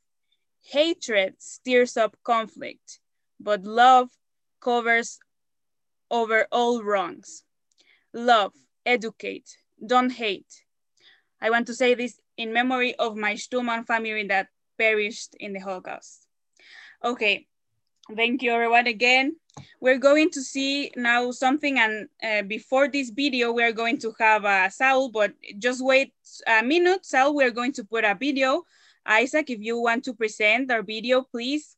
hatred 0.61 1.41
stirs 1.41 1.97
up 1.97 2.15
conflict, 2.23 2.99
but 3.39 3.63
love 3.63 4.09
covers 4.61 5.19
over 6.11 6.47
all 6.51 6.83
wrongs. 6.83 7.43
Love, 8.13 8.53
educate, 8.85 9.57
don't 9.85 10.11
hate. 10.11 10.63
I 11.41 11.49
want 11.49 11.67
to 11.67 11.73
say 11.73 11.93
this 11.93 12.19
in 12.37 12.53
memory 12.53 12.95
of 12.95 13.15
my 13.15 13.33
Stuman 13.33 13.85
family 13.85 14.27
that 14.27 14.47
perished 14.77 15.35
in 15.39 15.53
the 15.53 15.59
Holocaust. 15.59 16.27
Okay, 17.03 17.47
thank 18.15 18.41
you 18.41 18.51
everyone 18.51 18.87
again. 18.87 19.35
We're 19.81 19.97
going 19.97 20.29
to 20.31 20.41
see 20.41 20.91
now 20.95 21.31
something 21.31 21.79
and 21.79 22.07
uh, 22.23 22.43
before 22.43 22.87
this 22.87 23.09
video, 23.09 23.51
we're 23.51 23.73
going 23.73 23.97
to 23.99 24.13
have 24.19 24.45
uh, 24.45 24.69
Saul, 24.69 25.09
but 25.09 25.33
just 25.57 25.83
wait 25.83 26.13
a 26.47 26.63
minute, 26.63 27.05
Saul, 27.05 27.35
we're 27.35 27.51
going 27.51 27.73
to 27.73 27.83
put 27.83 28.03
a 28.03 28.15
video. 28.15 28.63
Isaac, 29.05 29.49
if 29.49 29.59
you 29.59 29.79
want 29.79 30.03
to 30.05 30.13
present 30.13 30.71
our 30.71 30.83
video, 30.83 31.23
please. 31.23 31.75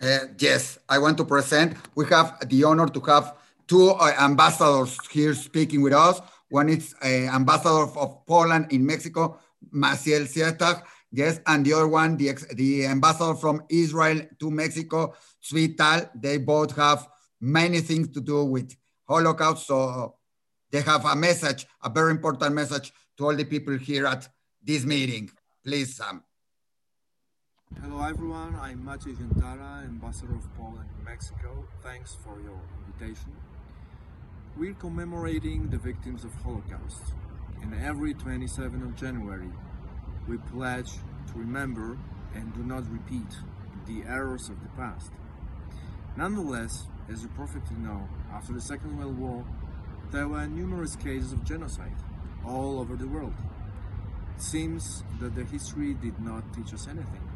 Uh, 0.00 0.26
yes, 0.38 0.78
I 0.88 0.98
want 0.98 1.16
to 1.18 1.24
present. 1.24 1.76
We 1.94 2.06
have 2.06 2.48
the 2.48 2.64
honor 2.64 2.86
to 2.86 3.00
have 3.00 3.34
two 3.68 3.90
uh, 3.90 4.12
ambassadors 4.18 4.98
here 5.10 5.34
speaking 5.34 5.82
with 5.82 5.92
us. 5.92 6.20
One 6.48 6.70
is 6.70 6.94
uh, 7.02 7.06
ambassador 7.06 7.86
of 7.96 8.26
Poland 8.26 8.72
in 8.72 8.84
Mexico, 8.84 9.38
Maciej 9.72 10.26
Ziętara, 10.26 10.82
yes, 11.12 11.40
and 11.46 11.64
the 11.64 11.74
other 11.74 11.88
one, 11.88 12.16
the, 12.16 12.32
the 12.54 12.86
ambassador 12.86 13.34
from 13.34 13.62
Israel 13.68 14.22
to 14.40 14.50
Mexico, 14.50 15.14
Tzvi 15.42 15.76
Tal. 15.76 16.10
They 16.14 16.38
both 16.38 16.74
have 16.76 17.06
many 17.40 17.80
things 17.80 18.08
to 18.14 18.20
do 18.20 18.44
with 18.44 18.74
Holocaust, 19.06 19.66
so 19.66 20.14
they 20.70 20.80
have 20.80 21.04
a 21.04 21.14
message, 21.14 21.66
a 21.82 21.90
very 21.90 22.10
important 22.10 22.54
message 22.54 22.92
to 23.18 23.26
all 23.26 23.36
the 23.36 23.44
people 23.44 23.76
here 23.76 24.06
at 24.06 24.26
this 24.62 24.84
meeting. 24.84 25.30
Please, 25.62 25.96
Sam. 25.96 26.22
Hello 27.82 28.02
everyone, 28.02 28.56
I'm 28.62 28.82
Maciej 28.82 29.14
Ziętara, 29.16 29.84
Ambassador 29.84 30.34
of 30.34 30.48
Poland 30.56 30.88
in 30.98 31.04
Mexico. 31.04 31.68
Thanks 31.82 32.16
for 32.24 32.40
your 32.40 32.58
invitation. 32.86 33.32
We're 34.58 34.74
commemorating 34.74 35.68
the 35.70 35.78
victims 35.78 36.24
of 36.24 36.34
Holocaust 36.42 37.12
and 37.62 37.72
every 37.74 38.12
27th 38.12 38.82
of 38.82 38.96
January 38.96 39.52
we 40.26 40.36
pledge 40.52 40.94
to 40.94 41.38
remember 41.38 41.96
and 42.34 42.52
do 42.54 42.64
not 42.64 42.90
repeat 42.90 43.36
the 43.86 44.02
errors 44.02 44.48
of 44.48 44.60
the 44.60 44.68
past. 44.70 45.12
Nonetheless, 46.16 46.88
as 47.08 47.22
you 47.22 47.28
perfectly 47.36 47.76
know, 47.76 48.08
after 48.32 48.52
the 48.52 48.60
Second 48.60 48.98
World 48.98 49.16
War, 49.16 49.44
there 50.10 50.26
were 50.26 50.44
numerous 50.48 50.96
cases 50.96 51.32
of 51.32 51.44
genocide 51.44 51.94
all 52.44 52.80
over 52.80 52.96
the 52.96 53.06
world. 53.06 53.34
It 54.34 54.42
seems 54.42 55.04
that 55.20 55.36
the 55.36 55.44
history 55.44 55.94
did 55.94 56.18
not 56.18 56.52
teach 56.52 56.74
us 56.74 56.88
anything 56.88 57.28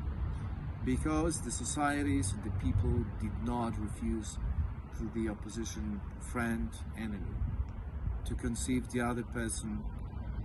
because 0.84 1.40
the 1.40 1.52
societies 1.52 2.32
and 2.32 2.42
the 2.42 2.58
people 2.58 3.04
did 3.20 3.44
not 3.44 3.78
refuse 3.78 4.38
to 5.02 5.20
the 5.20 5.28
opposition 5.28 6.00
friend 6.20 6.70
enemy 6.96 7.34
to 8.24 8.34
conceive 8.36 8.88
the 8.90 9.00
other 9.00 9.24
person 9.24 9.82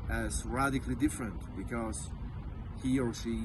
as 0.09 0.43
radically 0.45 0.95
different 0.95 1.39
because 1.55 2.09
he 2.81 2.99
or 2.99 3.13
she 3.13 3.43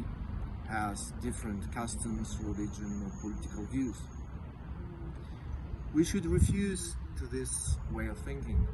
has 0.68 1.12
different 1.22 1.70
customs, 1.74 2.38
religion, 2.40 3.02
or 3.04 3.20
political 3.20 3.66
views. 3.66 3.96
We 5.92 6.04
should 6.04 6.24
refuse 6.24 6.96
to 7.18 7.26
this 7.26 7.76
way 7.92 8.06
of 8.06 8.16
thinking 8.18 8.66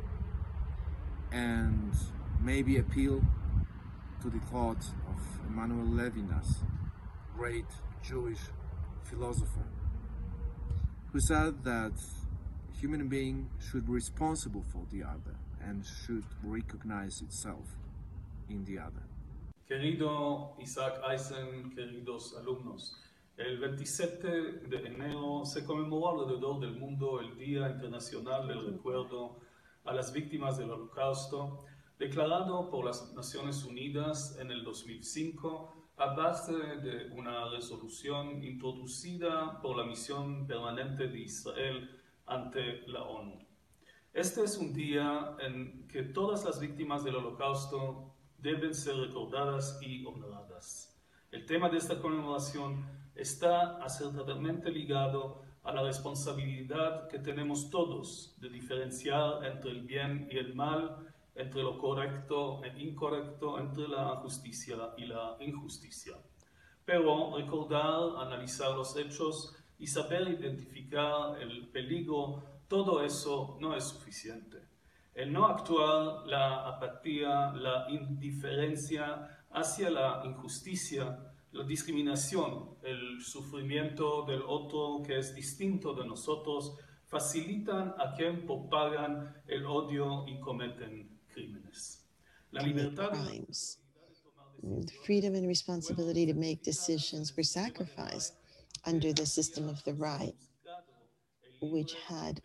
and 1.32 1.92
maybe 2.40 2.78
appeal 2.78 3.20
to 4.22 4.30
the 4.30 4.38
thought 4.46 4.84
of 5.08 5.20
Emmanuel 5.48 5.86
Levinas, 5.86 6.58
great 7.36 7.66
Jewish 8.02 8.38
philosopher, 9.02 9.66
who 11.12 11.20
said 11.20 11.64
that 11.64 11.92
human 12.80 13.08
being 13.08 13.48
should 13.58 13.86
be 13.86 13.92
responsible 13.92 14.62
for 14.72 14.82
the 14.92 15.02
other 15.02 15.34
and 15.68 15.84
should 15.84 16.24
recognize 16.44 17.22
itself 17.22 17.66
in 18.48 18.64
the 18.64 18.78
other. 18.78 19.02
Querido 19.68 20.54
Isaac 20.60 21.00
Eisen, 21.10 21.70
queridos 21.74 22.34
alumnos, 22.38 22.96
el 23.36 23.58
27 23.58 24.28
de 24.68 24.86
enero 24.86 25.44
se 25.44 25.64
conmemoró 25.64 26.20
alrededor 26.20 26.60
del 26.60 26.78
mundo 26.78 27.20
el 27.20 27.36
Día 27.36 27.68
Internacional 27.68 28.48
del 28.48 28.64
Recuerdo 28.64 29.40
a 29.84 29.92
las 29.92 30.12
Víctimas 30.12 30.56
del 30.58 30.70
Holocausto, 30.70 31.64
declarado 31.98 32.70
por 32.70 32.84
las 32.84 33.12
Naciones 33.14 33.64
Unidas 33.64 34.38
en 34.40 34.50
el 34.50 34.64
2005 34.64 35.90
a 35.96 36.14
base 36.14 36.52
de 36.52 37.10
una 37.12 37.50
resolución 37.50 38.42
introducida 38.42 39.60
por 39.60 39.76
la 39.76 39.84
Misión 39.84 40.46
Permanente 40.46 41.08
de 41.08 41.18
Israel 41.18 41.97
ante 42.28 42.86
la 42.88 43.02
ONU. 43.02 43.38
Este 44.12 44.42
es 44.42 44.56
un 44.56 44.72
día 44.72 45.36
en 45.40 45.86
que 45.88 46.02
todas 46.02 46.44
las 46.44 46.60
víctimas 46.60 47.04
del 47.04 47.16
holocausto 47.16 48.14
deben 48.38 48.74
ser 48.74 48.96
recordadas 48.96 49.78
y 49.82 50.04
honradas. 50.04 50.98
El 51.30 51.44
tema 51.46 51.68
de 51.68 51.78
esta 51.78 52.00
conmemoración 52.00 52.84
está 53.14 53.76
acertadamente 53.82 54.70
ligado 54.70 55.42
a 55.62 55.72
la 55.72 55.82
responsabilidad 55.82 57.08
que 57.08 57.18
tenemos 57.18 57.70
todos 57.70 58.34
de 58.40 58.48
diferenciar 58.48 59.44
entre 59.44 59.70
el 59.70 59.82
bien 59.82 60.28
y 60.30 60.38
el 60.38 60.54
mal 60.54 61.08
entre 61.38 61.62
lo 61.62 61.78
correcto 61.78 62.60
e 62.64 62.82
incorrecto, 62.82 63.58
entre 63.60 63.86
la 63.86 64.16
justicia 64.16 64.76
y 64.96 65.06
la 65.06 65.36
injusticia. 65.40 66.14
Pero 66.84 67.36
recordar, 67.36 68.16
analizar 68.26 68.72
los 68.72 68.96
hechos 68.96 69.54
y 69.78 69.86
saber 69.86 70.28
identificar 70.28 71.40
el 71.40 71.68
peligro, 71.68 72.42
todo 72.68 73.02
eso 73.04 73.56
no 73.60 73.76
es 73.76 73.84
suficiente. 73.84 74.58
El 75.14 75.32
no 75.32 75.46
actuar, 75.46 76.26
la 76.26 76.68
apatía, 76.68 77.52
la 77.52 77.86
indiferencia 77.90 79.44
hacia 79.50 79.90
la 79.90 80.22
injusticia, 80.24 81.18
la 81.52 81.64
discriminación, 81.64 82.76
el 82.82 83.20
sufrimiento 83.22 84.22
del 84.22 84.42
otro 84.42 85.02
que 85.04 85.18
es 85.18 85.34
distinto 85.34 85.94
de 85.94 86.06
nosotros, 86.06 86.76
facilitan 87.06 87.94
a 87.98 88.14
quien 88.14 88.44
propagan 88.44 89.42
el 89.46 89.64
odio 89.66 90.26
y 90.28 90.38
cometen 90.40 91.18
crímenes. 91.32 92.06
La 92.50 92.62
libertad 92.62 93.10
crimes. 93.10 93.80
Freedom 95.04 95.34
and 95.34 95.46
responsibility 95.46 96.26
to 96.26 96.34
make 96.34 96.62
decisions 96.62 97.34
were 97.36 97.44
sacrificed 97.44 98.34
under 98.84 99.12
the 99.12 99.26
system 99.26 99.68
of 99.68 99.84
the 99.84 99.94
Reich, 99.94 100.36
which 101.60 101.94
had 101.94 102.42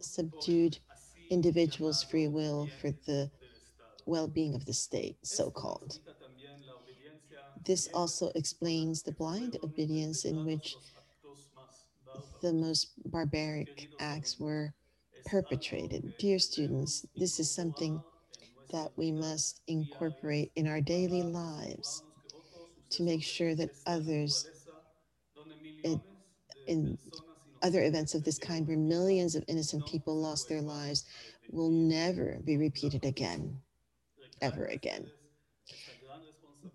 subdued 0.00 0.78
individuals' 1.30 2.02
free 2.02 2.28
will 2.28 2.68
for 2.68 2.90
the 2.92 3.30
well 4.06 4.28
being 4.28 4.54
of 4.54 4.66
the 4.66 4.74
state, 4.74 5.16
so 5.24 5.50
called. 5.50 5.98
This 7.64 7.88
also 7.94 8.28
explains 8.34 9.02
the 9.02 9.12
blind 9.12 9.56
obedience 9.62 10.24
in 10.24 10.44
which 10.44 10.78
the 12.40 12.52
most 12.52 12.92
barbaric 13.04 13.90
acts 13.98 14.38
were 14.38 14.74
perpetrated. 15.24 16.16
Dear 16.18 16.38
students, 16.38 17.06
this 17.16 17.38
is 17.40 17.50
something 17.50 18.02
that 18.70 18.92
we 18.96 19.12
must 19.12 19.60
incorporate 19.66 20.52
in 20.56 20.66
our 20.66 20.80
daily 20.80 21.22
lives 21.22 22.02
to 22.92 23.02
make 23.02 23.22
sure 23.24 23.54
that 23.54 23.70
others 23.86 24.46
in, 25.82 26.00
in 26.66 26.98
other 27.62 27.82
events 27.84 28.14
of 28.14 28.24
this 28.24 28.38
kind 28.38 28.66
where 28.66 28.76
millions 28.76 29.34
of 29.34 29.44
innocent 29.48 29.86
people 29.86 30.20
lost 30.20 30.48
their 30.48 30.62
lives 30.62 31.04
will 31.50 31.70
never 31.70 32.38
be 32.44 32.56
repeated 32.56 33.04
again, 33.04 33.60
ever 34.42 34.66
again. 34.66 35.10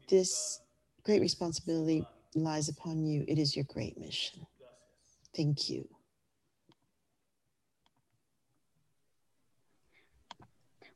This 0.09 0.61
great 1.03 1.21
responsibility 1.21 2.07
lies 2.35 2.69
upon 2.69 3.05
you. 3.05 3.25
It 3.27 3.37
is 3.39 3.55
your 3.55 3.65
great 3.65 3.97
mission. 3.97 4.47
Thank 5.35 5.69
you. 5.69 5.87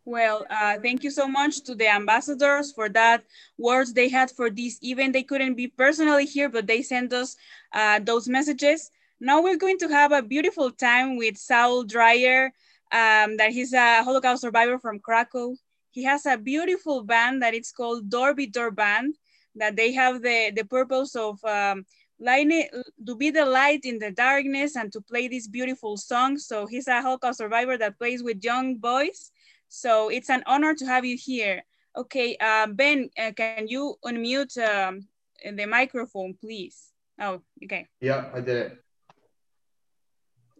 Well, 0.05 0.45
uh, 0.49 0.77
thank 0.81 1.03
you 1.03 1.11
so 1.11 1.27
much 1.27 1.61
to 1.65 1.75
the 1.75 1.87
ambassadors 1.87 2.71
for 2.71 2.89
that 2.89 3.23
words 3.57 3.93
they 3.93 4.09
had 4.09 4.31
for 4.31 4.49
this 4.49 4.79
event. 4.81 5.13
They 5.13 5.23
couldn't 5.23 5.55
be 5.55 5.67
personally 5.67 6.25
here, 6.25 6.49
but 6.49 6.65
they 6.65 6.81
sent 6.81 7.13
us 7.13 7.35
uh, 7.71 7.99
those 7.99 8.27
messages. 8.27 8.89
Now 9.19 9.43
we're 9.43 9.57
going 9.57 9.77
to 9.77 9.87
have 9.89 10.11
a 10.11 10.23
beautiful 10.23 10.71
time 10.71 11.17
with 11.17 11.37
Saul 11.37 11.83
Dreyer, 11.83 12.45
um, 12.91 13.37
that 13.37 13.51
he's 13.51 13.73
a 13.73 14.03
Holocaust 14.03 14.41
survivor 14.41 14.79
from 14.79 14.99
Krakow. 14.99 15.55
He 15.91 16.03
has 16.05 16.25
a 16.25 16.37
beautiful 16.37 17.03
band 17.03 17.43
that 17.43 17.53
it's 17.53 17.71
called 17.71 18.09
Door 18.09 18.33
Be 18.33 18.47
Door 18.47 18.71
Band, 18.71 19.15
that 19.55 19.75
they 19.75 19.91
have 19.91 20.23
the, 20.23 20.51
the 20.55 20.63
purpose 20.63 21.15
of 21.15 21.43
um, 21.45 21.85
lighting, 22.19 22.67
to 23.05 23.15
be 23.15 23.29
the 23.29 23.45
light 23.45 23.81
in 23.83 23.99
the 23.99 24.11
darkness 24.11 24.75
and 24.75 24.91
to 24.93 25.01
play 25.01 25.27
these 25.27 25.47
beautiful 25.47 25.95
songs. 25.95 26.47
So 26.47 26.65
he's 26.65 26.87
a 26.87 27.01
Holocaust 27.01 27.37
survivor 27.37 27.77
that 27.77 27.99
plays 27.99 28.23
with 28.23 28.43
young 28.43 28.77
boys 28.77 29.31
so 29.71 30.09
it's 30.09 30.29
an 30.29 30.43
honor 30.47 30.75
to 30.75 30.85
have 30.85 31.05
you 31.05 31.15
here. 31.15 31.63
Okay, 31.95 32.35
uh, 32.41 32.67
Ben, 32.67 33.09
uh, 33.17 33.31
can 33.31 33.69
you 33.69 33.95
unmute 34.03 34.59
um, 34.59 35.07
the 35.55 35.65
microphone, 35.65 36.33
please? 36.33 36.91
Oh, 37.17 37.41
okay. 37.63 37.87
Yeah, 38.01 38.29
I 38.33 38.41
did 38.41 38.57
it. 38.57 38.77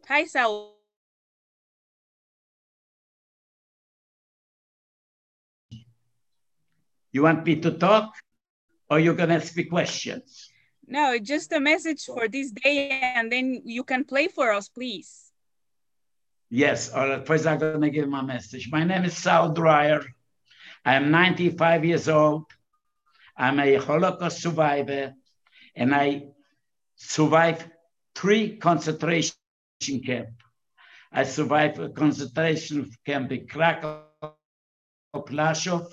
Hi, 0.07 0.23
Saul. 0.23 0.77
You 7.11 7.23
want 7.23 7.45
me 7.45 7.59
to 7.59 7.71
talk 7.71 8.13
or 8.89 8.99
you're 8.99 9.15
going 9.15 9.29
to 9.29 9.35
ask 9.35 9.57
me 9.57 9.65
questions? 9.65 10.49
No, 10.87 11.19
just 11.19 11.51
a 11.51 11.59
message 11.59 12.05
for 12.05 12.29
this 12.29 12.51
day 12.51 12.89
and 13.15 13.29
then 13.29 13.61
you 13.65 13.83
can 13.83 14.05
play 14.05 14.29
for 14.29 14.53
us, 14.53 14.69
please. 14.69 15.30
Yes, 16.53 16.89
all 16.91 17.07
right. 17.07 17.25
First, 17.25 17.47
I'm 17.47 17.59
going 17.59 17.79
to 17.79 17.89
give 17.89 18.09
my 18.09 18.21
message. 18.21 18.67
My 18.69 18.83
name 18.83 19.05
is 19.05 19.15
Sal 19.15 19.53
Dreyer. 19.53 20.03
I'm 20.83 21.09
95 21.09 21.85
years 21.85 22.09
old. 22.09 22.43
I'm 23.37 23.57
a 23.57 23.75
Holocaust 23.75 24.41
survivor, 24.41 25.13
and 25.77 25.95
I 25.95 26.25
survived 26.97 27.65
three 28.15 28.57
concentration 28.57 29.33
camps. 30.05 30.33
I 31.09 31.23
survived 31.23 31.79
a 31.79 31.87
concentration 31.87 32.91
camp 33.05 33.31
in 33.31 33.47
Krakow, 33.47 34.03
Plaszow. 35.15 35.87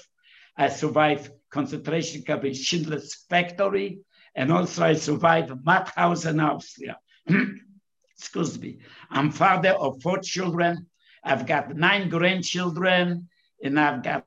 I 0.57 0.71
survived 0.71 1.31
concentration 1.51 2.23
camp 2.23 2.45
in 2.45 2.55
Schindler's 2.55 3.15
Factory, 3.31 4.01
and 4.35 4.51
also 4.51 4.87
I 4.87 4.95
survived 4.95 5.51
Mauthausen, 5.51 6.43
Austria. 6.43 6.99
excuse 8.19 8.59
me. 8.59 8.79
I'm 9.11 9.31
father 9.31 9.71
of 9.71 10.03
four 10.03 10.19
children. 10.19 10.87
I've 11.23 11.47
got 11.47 11.75
nine 11.77 12.09
grandchildren, 12.09 13.29
and 13.63 13.81
I've 13.81 14.03
got 14.03 14.27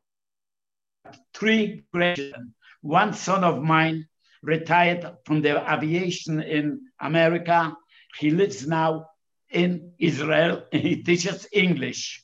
three 1.34 1.84
grandchildren. 1.94 2.54
One 2.82 3.14
son 3.14 3.44
of 3.44 3.62
mine 3.62 4.08
retired 4.42 5.06
from 5.26 5.42
the 5.42 5.62
aviation 5.72 6.42
in 6.42 6.82
America. 7.00 7.76
He 8.18 8.32
lives 8.32 8.68
now 8.68 9.08
in 9.50 9.94
Israel 10.00 10.64
and 10.72 10.82
he 10.82 11.04
teaches 11.04 11.48
English. 11.52 12.24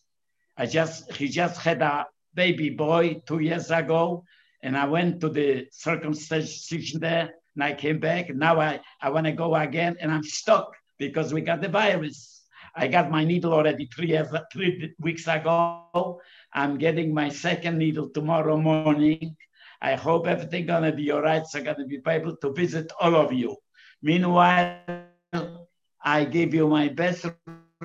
I 0.58 0.66
just 0.66 1.12
he 1.14 1.28
just 1.28 1.62
had 1.62 1.82
a 1.82 2.08
baby 2.34 2.70
boy 2.72 3.22
two 3.28 3.40
years 3.40 3.70
ago, 3.70 4.24
and 4.64 4.76
I 4.76 4.86
went 4.86 5.22
to 5.22 5.30
the 5.30 5.68
circumcision 5.72 7.00
there, 7.00 7.34
and 7.54 7.64
I 7.64 7.74
came 7.74 8.00
back. 8.00 8.34
Now 8.34 8.60
I, 8.60 8.80
I 9.02 9.10
want 9.10 9.28
to 9.28 9.34
go 9.34 9.56
again, 9.56 9.98
and 10.00 10.12
I'm 10.12 10.24
stuck 10.24 10.76
because 10.98 11.34
we 11.34 11.42
got 11.42 11.62
the 11.62 11.70
virus. 11.70 12.46
I 12.76 12.88
got 12.88 13.10
my 13.12 13.24
needle 13.24 13.54
already 13.54 13.88
three, 13.88 14.20
three 14.54 14.94
weeks 15.00 15.28
ago. 15.28 16.20
I'm 16.54 16.78
getting 16.78 17.14
my 17.14 17.30
second 17.30 17.78
needle 17.78 18.10
tomorrow 18.10 18.58
morning. 18.58 19.36
I 19.82 19.96
hope 19.96 20.28
everything 20.28 20.66
gonna 20.66 20.92
be 20.92 21.12
all 21.12 21.22
right. 21.22 21.46
So 21.46 21.60
I'm 21.60 21.66
gonna 21.66 21.86
be 21.86 22.02
able 22.08 22.36
to 22.38 22.54
visit 22.54 22.92
all 23.00 23.16
of 23.16 23.34
you. 23.34 23.56
Meanwhile, 24.02 24.82
I 26.04 26.26
give 26.26 26.54
you 26.54 26.68
my 26.68 26.90
best 26.90 27.26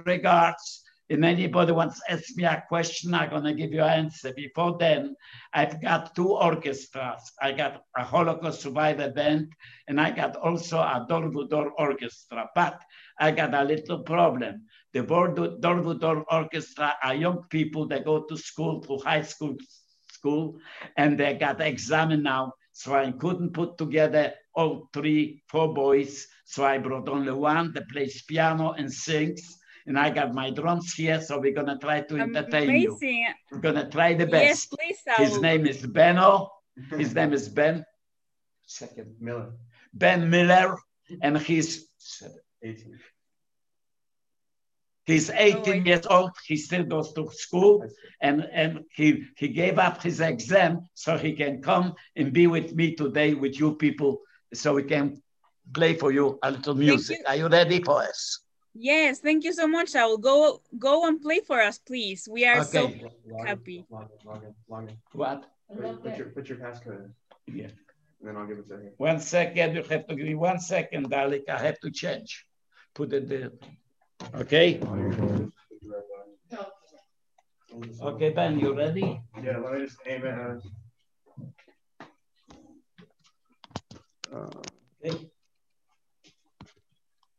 regards. 0.04 0.82
If 1.08 1.22
anybody 1.22 1.72
wants 1.72 2.00
to 2.00 2.12
ask 2.12 2.36
me 2.36 2.44
a 2.44 2.62
question, 2.68 3.14
I'm 3.14 3.30
gonna 3.30 3.54
give 3.54 3.72
you 3.72 3.82
an 3.82 4.06
answer. 4.06 4.32
Before 4.32 4.76
then, 4.78 5.14
I've 5.52 5.80
got 5.80 6.14
two 6.14 6.32
orchestras. 6.32 7.32
I 7.40 7.52
got 7.52 7.82
a 7.96 8.04
Holocaust 8.04 8.62
survivor 8.62 9.10
band, 9.10 9.52
and 9.88 10.00
I 10.00 10.10
got 10.10 10.36
also 10.36 10.78
a 10.78 11.04
door 11.08 11.30
to 11.30 11.48
door 11.48 11.72
orchestra. 11.78 12.48
But 12.54 12.80
I 13.18 13.30
got 13.30 13.54
a 13.54 13.64
little 13.64 14.00
problem. 14.00 14.66
The 14.92 15.02
door 15.02 15.34
to 15.34 15.58
door 15.98 16.24
orchestra 16.30 16.94
are 17.02 17.14
young 17.14 17.44
people 17.50 17.86
that 17.88 18.04
go 18.04 18.24
to 18.24 18.36
school, 18.36 18.80
to 18.82 18.98
high 18.98 19.22
school, 19.22 19.56
school, 20.10 20.58
and 20.96 21.18
they 21.18 21.34
got 21.34 21.60
exam 21.60 22.22
now. 22.22 22.52
So 22.72 22.94
I 22.94 23.12
couldn't 23.12 23.52
put 23.52 23.76
together 23.78 24.32
all 24.54 24.88
three, 24.92 25.42
four 25.48 25.72
boys. 25.74 26.26
So 26.44 26.64
I 26.64 26.78
brought 26.78 27.08
only 27.08 27.32
one 27.32 27.72
that 27.74 27.88
plays 27.88 28.22
piano 28.22 28.72
and 28.72 28.92
sings. 28.92 29.42
And 29.86 29.98
I 29.98 30.10
got 30.10 30.32
my 30.32 30.50
drums 30.50 30.94
here, 30.94 31.20
so 31.20 31.40
we're 31.40 31.54
gonna 31.54 31.78
try 31.78 32.02
to 32.02 32.16
entertain 32.16 32.68
Amazing. 32.70 33.16
you. 33.18 33.32
We're 33.50 33.58
gonna 33.58 33.90
try 33.90 34.14
the 34.14 34.26
best. 34.26 34.46
Yes, 34.46 34.66
please, 34.66 34.98
His 35.16 35.40
name 35.40 35.66
is 35.66 35.84
Benno. 35.84 36.50
His 36.96 37.14
name 37.18 37.32
is 37.32 37.48
Ben. 37.48 37.84
Second, 38.64 39.16
Miller. 39.20 39.52
Ben 39.92 40.30
Miller, 40.30 40.78
and 41.20 41.36
he's 41.36 41.88
18. 42.62 42.98
He's 45.04 45.30
18 45.30 45.84
years 45.84 46.06
old. 46.06 46.30
He 46.46 46.56
still 46.56 46.84
goes 46.84 47.12
to 47.14 47.28
school, 47.32 47.84
and 48.20 48.46
and 48.52 48.84
he 48.94 49.24
he 49.36 49.48
gave 49.48 49.78
up 49.78 50.00
his 50.00 50.20
exam 50.20 50.88
so 50.94 51.18
he 51.18 51.32
can 51.32 51.60
come 51.60 51.94
and 52.14 52.32
be 52.32 52.46
with 52.46 52.72
me 52.74 52.94
today 52.94 53.34
with 53.34 53.58
you 53.58 53.74
people, 53.74 54.20
so 54.54 54.74
we 54.74 54.84
can 54.84 55.20
play 55.74 55.94
for 55.94 56.12
you 56.12 56.38
a 56.42 56.52
little 56.52 56.74
music. 56.76 57.18
Are 57.26 57.34
you 57.34 57.48
ready 57.48 57.82
for 57.82 58.02
us? 58.02 58.40
Yes, 58.74 59.18
thank 59.18 59.42
you 59.44 59.52
so 59.52 59.66
much, 59.66 59.88
Saul. 59.88 60.18
Go 60.18 60.62
go 60.78 61.08
and 61.08 61.20
play 61.20 61.40
for 61.40 61.60
us, 61.60 61.78
please. 61.78 62.28
We 62.30 62.46
are 62.46 62.62
so 62.62 62.84
Okay. 62.84 63.02
happy. 63.44 63.84
Log 63.90 64.08
in, 64.12 64.30
log 64.30 64.42
in, 64.44 64.54
log 64.68 64.88
in. 64.88 64.96
What? 65.12 65.50
Put, 65.76 66.02
put 66.04 66.16
your, 66.16 66.26
put 66.28 66.48
your 66.48 66.58
passcode 66.58 67.04
in, 67.06 67.14
Yeah. 67.60 67.70
and 68.20 68.24
then 68.28 68.36
I'll 68.36 68.46
give 68.46 68.58
it 68.58 68.68
to 68.68 68.76
him. 68.78 68.92
One 68.98 69.18
second. 69.18 69.74
You 69.74 69.82
have 69.82 70.06
to 70.06 70.14
give 70.14 70.26
me 70.26 70.36
one 70.36 70.60
second, 70.60 71.10
Dalek. 71.10 71.48
I 71.48 71.58
have 71.58 71.80
to 71.80 71.90
change. 71.90 72.46
Put 72.94 73.12
it 73.12 73.28
there. 73.28 73.52
Okay. 74.34 74.80
Okay, 78.00 78.30
Ben, 78.30 78.58
you 78.58 78.74
ready? 78.76 79.20
Yeah, 79.42 79.58
let 79.58 79.72
me 79.74 79.86
just 79.86 79.96
aim 80.06 80.24
it 80.24 80.34
as. 80.34 80.62
Uh, 84.32 84.48
Okay. 85.04 85.30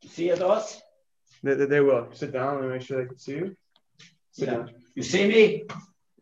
See 0.08 0.30
it, 0.30 0.42
us? 0.42 0.82
they, 1.44 1.54
they, 1.56 1.66
they 1.66 1.80
will. 1.80 2.10
Sit 2.12 2.34
down 2.34 2.60
and 2.60 2.70
make 2.72 2.82
sure 2.82 3.02
they 3.02 3.08
can 3.08 3.18
see 3.18 3.32
you. 3.34 3.56
Sit 4.32 4.48
Yeah. 4.48 4.56
down. 4.56 4.70
You 4.96 5.04
see 5.04 5.28
me? 5.28 5.63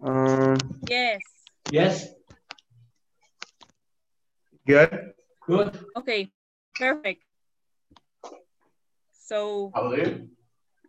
Um, 0.03 0.57
Yes. 0.87 1.21
Yes? 1.71 2.07
good. 4.67 5.13
Good. 5.47 5.79
Okay. 5.97 6.29
Perfect. 6.75 7.23
So 9.31 9.71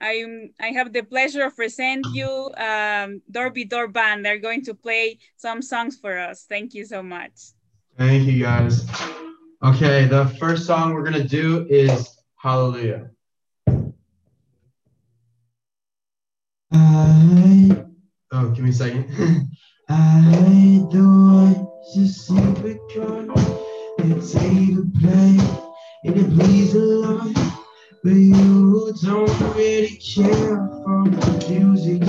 I'm 0.00 0.50
I 0.58 0.74
have 0.74 0.92
the 0.92 1.04
pleasure 1.04 1.44
of 1.46 1.54
present 1.54 2.04
you 2.12 2.50
um 2.58 3.22
Dorby 3.30 3.68
Door 3.68 3.94
Band. 3.94 4.26
They're 4.26 4.42
going 4.42 4.64
to 4.64 4.74
play 4.74 5.20
some 5.36 5.62
songs 5.62 5.96
for 5.96 6.18
us. 6.18 6.44
Thank 6.48 6.74
you 6.74 6.84
so 6.84 7.04
much. 7.04 7.54
Thank 7.96 8.26
you 8.26 8.42
guys. 8.42 8.84
Okay, 9.62 10.06
the 10.06 10.26
first 10.40 10.66
song 10.66 10.92
we're 10.92 11.04
gonna 11.04 11.22
do 11.22 11.68
is 11.70 12.18
Hallelujah. 12.34 13.10
I 16.72 17.84
oh, 18.32 18.48
give 18.50 18.64
me 18.64 18.70
a 18.70 18.72
second. 18.72 19.06
I 19.88 20.82
the 20.90 21.06
voices 21.94 22.26
secret 22.26 22.80
chord. 22.90 23.30
It's 23.98 24.34
a 24.34 24.40
to 24.74 24.90
play 24.98 25.38
and 26.04 26.16
it 26.18 26.28
please 26.34 26.72
the 26.72 26.80
Lord, 26.80 27.20
but 27.20 27.36
you 27.36 27.41
don't 29.00 29.54
really 29.54 29.96
care 29.96 30.56
for 30.84 31.04
the 31.08 31.46
music. 31.48 32.02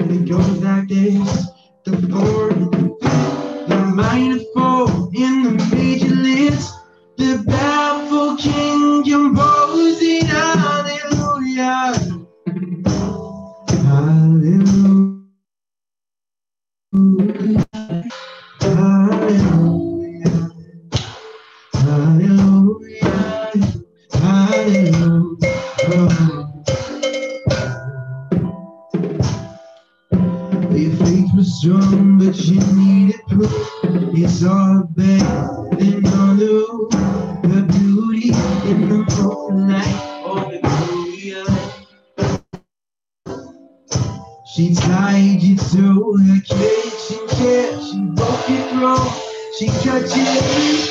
And 0.00 0.10
it 0.10 0.28
goes 0.28 0.58
like 0.62 0.88
this: 0.88 1.46
the 1.84 1.96
fourth, 2.08 2.70
the 3.68 3.76
minor 3.94 4.38
She 50.06 50.85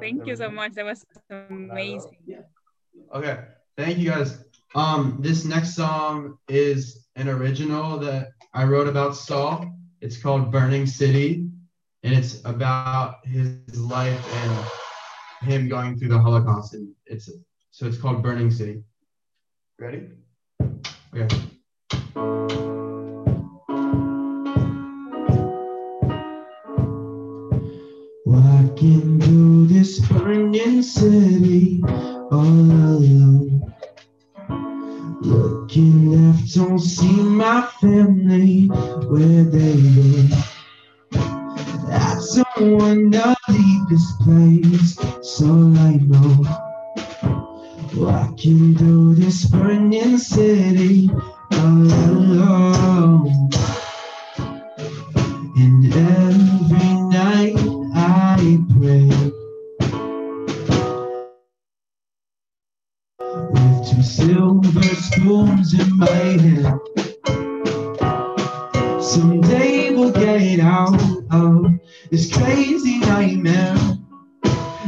Thank 0.00 0.26
you 0.26 0.36
so 0.36 0.50
much. 0.50 0.72
That 0.74 0.84
was 0.84 1.04
amazing. 1.30 2.16
Okay, 3.14 3.38
thank 3.76 3.98
you 3.98 4.10
guys. 4.10 4.44
Um, 4.74 5.18
this 5.20 5.44
next 5.44 5.74
song 5.74 6.38
is 6.48 7.08
an 7.16 7.28
original 7.28 7.98
that 7.98 8.30
I 8.54 8.64
wrote 8.64 8.86
about 8.88 9.16
Saul. 9.16 9.72
It's 10.00 10.20
called 10.20 10.50
Burning 10.52 10.86
City, 10.86 11.46
and 12.02 12.14
it's 12.14 12.40
about 12.44 13.26
his 13.26 13.78
life 13.78 14.24
and 14.34 15.50
him 15.50 15.68
going 15.68 15.98
through 15.98 16.08
the 16.08 16.18
Holocaust. 16.18 16.74
And 16.74 16.88
it's 17.06 17.28
so 17.70 17.86
it's 17.86 17.98
called 17.98 18.22
Burning 18.22 18.50
City. 18.50 18.82
Ready? 19.78 20.08
Okay. 21.14 21.28
Walking 28.80 29.20
through 29.20 29.66
this 29.66 30.00
burning 30.08 30.82
city 30.82 31.82
all 31.84 32.40
alone. 32.40 33.74
Looking 35.20 36.12
left, 36.12 36.54
don't 36.54 36.78
see 36.78 37.12
my 37.12 37.68
family 37.78 38.68
where 38.68 39.44
they 39.44 39.76
go. 39.92 40.34
I 41.92 42.16
don't 42.34 42.78
wanna 42.78 43.36
leave 43.50 43.88
this 43.90 44.12
place, 44.22 44.96
so 45.20 45.44
I 45.44 46.00
know. 46.00 46.46
Walking 47.94 48.76
through 48.76 49.16
this 49.16 49.44
burning 49.44 50.16
city 50.16 51.10
all 51.52 51.92
alone. 52.08 53.50
And 55.58 55.84
every 55.94 56.39
in 65.30 65.96
my 65.96 66.10
hand. 66.10 66.80
Someday 69.00 69.94
we'll 69.94 70.10
get 70.10 70.58
out 70.58 71.00
of 71.30 71.66
this 72.10 72.32
crazy 72.32 72.98
nightmare. 72.98 73.76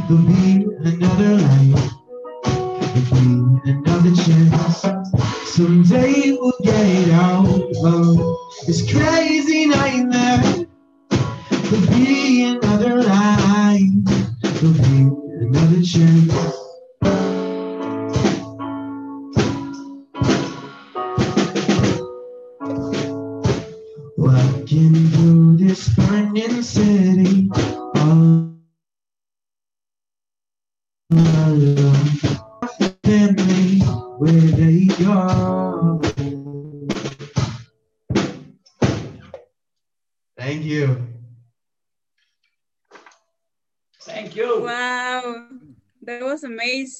There'll 0.09 0.23
be 0.23 0.67
another 0.83 1.37
life, 1.37 1.91
there'll 2.43 3.53
be 3.63 3.71
another 3.71 4.13
chance. 4.15 4.81
Someday 5.45 6.33
we'll 6.33 6.59
get 6.61 7.09
out 7.11 7.47
of 7.85 8.17
this 8.67 8.81
crazy 8.91 9.22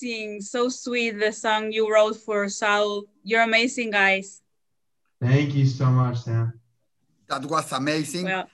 amazing. 0.04 0.42
So 0.42 0.70
sweet, 0.70 1.20
the 1.20 1.32
song 1.32 1.72
you 1.72 1.92
wrote 1.92 2.18
for 2.18 2.50
Saul. 2.50 3.04
You're 3.24 3.42
amazing, 3.44 3.92
guys. 3.92 4.42
Thank 5.22 5.56
you 5.56 5.66
so 5.66 5.86
much, 5.86 6.24
Sam. 6.24 6.60
That 7.30 7.46
was 7.46 7.72
amazing. 7.72 8.26
Well, 8.26 8.48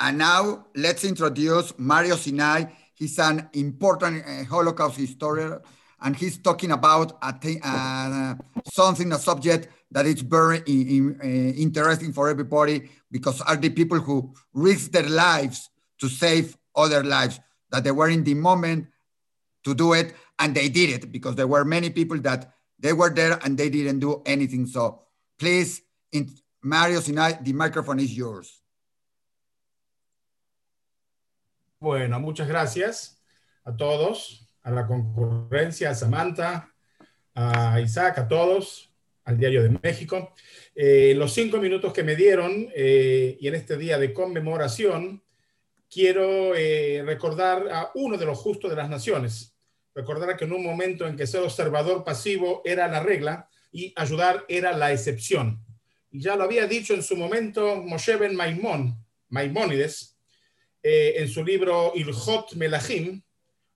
And 0.00 0.18
now 0.18 0.66
let's 0.74 1.04
introduce 1.04 1.72
Mario 1.78 2.16
Sinai. 2.16 2.64
He's 2.94 3.18
an 3.18 3.48
important 3.52 4.24
uh, 4.26 4.44
Holocaust 4.44 4.96
historian, 4.96 5.58
and 6.00 6.16
he's 6.16 6.38
talking 6.38 6.70
about 6.70 7.18
a 7.22 7.32
thi- 7.32 7.60
uh, 7.62 8.34
something, 8.72 9.12
a 9.12 9.18
subject 9.18 9.68
that 9.90 10.06
is 10.06 10.20
very 10.22 10.62
in- 10.66 10.88
in- 10.88 11.20
uh, 11.22 11.52
interesting 11.60 12.12
for 12.12 12.28
everybody 12.28 12.88
because 13.10 13.40
are 13.42 13.56
the 13.56 13.70
people 13.70 13.98
who 14.00 14.32
risk 14.54 14.92
their 14.92 15.08
lives 15.08 15.68
to 16.00 16.08
save 16.08 16.56
other 16.74 17.02
lives, 17.04 17.40
that 17.70 17.84
they 17.84 17.90
were 17.92 18.08
in 18.08 18.22
the 18.24 18.34
moment 18.34 18.86
to 19.64 19.74
do 19.74 19.92
it, 19.94 20.14
and 20.38 20.54
they 20.54 20.68
did 20.68 20.90
it 20.90 21.12
because 21.12 21.34
there 21.34 21.46
were 21.46 21.64
many 21.64 21.90
people 21.90 22.18
that 22.20 22.52
they 22.78 22.92
were 22.92 23.10
there 23.10 23.38
and 23.44 23.56
they 23.56 23.70
didn't 23.70 24.00
do 24.00 24.22
anything. 24.26 24.66
So 24.66 25.02
please, 25.38 25.82
in, 26.12 26.30
Mario 26.62 27.00
Sinai, 27.00 27.32
the 27.42 27.52
microphone 27.52 28.00
is 28.00 28.16
yours. 28.16 28.62
Bueno, 31.78 32.18
muchas 32.20 32.48
gracias 32.48 33.18
a 33.64 33.76
todos, 33.76 34.48
a 34.64 34.70
la 34.70 34.86
concurrencia, 34.86 35.90
a 35.90 35.94
Samantha, 35.94 36.72
a 37.34 37.80
Isaac, 37.80 38.18
a 38.18 38.28
todos, 38.28 38.88
al 39.24 39.36
Diario 39.38 39.62
de 39.62 39.78
México. 39.82 40.34
Eh, 40.74 41.14
los 41.16 41.32
cinco 41.32 41.58
minutos 41.58 41.92
que 41.92 42.02
me 42.02 42.16
dieron 42.16 42.68
eh, 42.74 43.36
y 43.40 43.46
en 43.46 43.54
este 43.54 43.76
día 43.76 43.98
de 43.98 44.12
conmemoración, 44.12 45.22
quiero 45.90 46.54
eh, 46.54 47.02
recordar 47.04 47.68
a 47.70 47.90
uno 47.94 48.16
de 48.16 48.26
los 48.26 48.38
justos 48.38 48.70
de 48.70 48.76
las 48.76 48.88
naciones. 48.88 49.55
Recordar 49.96 50.36
que 50.36 50.44
en 50.44 50.52
un 50.52 50.62
momento 50.62 51.06
en 51.06 51.16
que 51.16 51.26
ser 51.26 51.40
observador 51.40 52.04
pasivo 52.04 52.60
era 52.66 52.86
la 52.86 53.00
regla 53.00 53.48
y 53.72 53.94
ayudar 53.96 54.44
era 54.46 54.76
la 54.76 54.92
excepción. 54.92 55.64
Y 56.10 56.20
ya 56.20 56.36
lo 56.36 56.44
había 56.44 56.66
dicho 56.66 56.92
en 56.92 57.02
su 57.02 57.16
momento 57.16 57.76
Moshe 57.76 58.16
Ben 58.16 58.36
Maimón, 58.36 59.02
Maimónides, 59.30 60.18
eh, 60.82 61.14
en 61.16 61.28
su 61.28 61.42
libro 61.42 61.92
Ilhot 61.94 62.52
Melahim, 62.56 63.22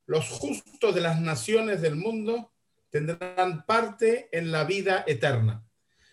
los 0.04 0.28
justos 0.28 0.94
de 0.94 1.00
las 1.00 1.18
naciones 1.22 1.80
del 1.80 1.96
mundo 1.96 2.52
tendrán 2.90 3.64
parte 3.64 4.28
en 4.30 4.52
la 4.52 4.64
vida 4.64 5.04
eterna. 5.06 5.64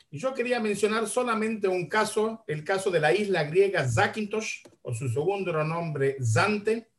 Y 0.10 0.20
yo 0.20 0.34
quería 0.34 0.62
mencionar 0.62 1.06
solamente 1.10 1.68
un 1.68 1.90
caso, 1.90 2.46
el 2.48 2.64
caso 2.64 2.92
de 2.92 3.02
la 3.02 3.14
isla 3.14 3.44
griega 3.44 3.86
Zakynthos, 3.86 4.64
o 4.84 4.94
su 4.94 5.10
segundo 5.10 5.52
nombre 5.66 6.16
Zante, 6.24 6.92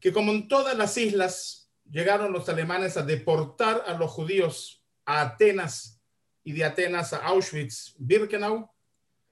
que 0.00 0.14
como 0.14 0.32
en 0.32 0.48
todas 0.48 0.74
las 0.78 0.96
islas 0.96 1.61
llegaron 1.92 2.32
los 2.32 2.48
alemanes 2.48 2.96
a 2.96 3.02
deportar 3.02 3.84
a 3.86 3.94
los 3.94 4.10
judíos 4.10 4.82
a 5.04 5.20
Atenas 5.20 6.00
y 6.42 6.52
de 6.52 6.64
Atenas 6.64 7.12
a 7.12 7.24
Auschwitz-Birkenau, 7.28 8.70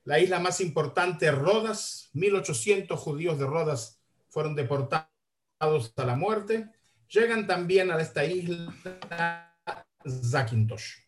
la 0.04 0.18
isla 0.18 0.38
más 0.38 0.61
importante, 0.61 1.30
Rodas, 1.30 2.11
1800 2.12 2.98
judíos 2.98 3.38
de 3.38 3.46
Rodas 3.46 4.00
fueron 4.28 4.54
deportados 4.54 5.08
a 5.61 6.04
la 6.04 6.16
muerte. 6.16 6.70
Llegan 7.08 7.46
también 7.46 7.90
a 7.90 8.00
esta 8.00 8.24
isla 8.24 8.74
Zakynthos. 10.08 11.02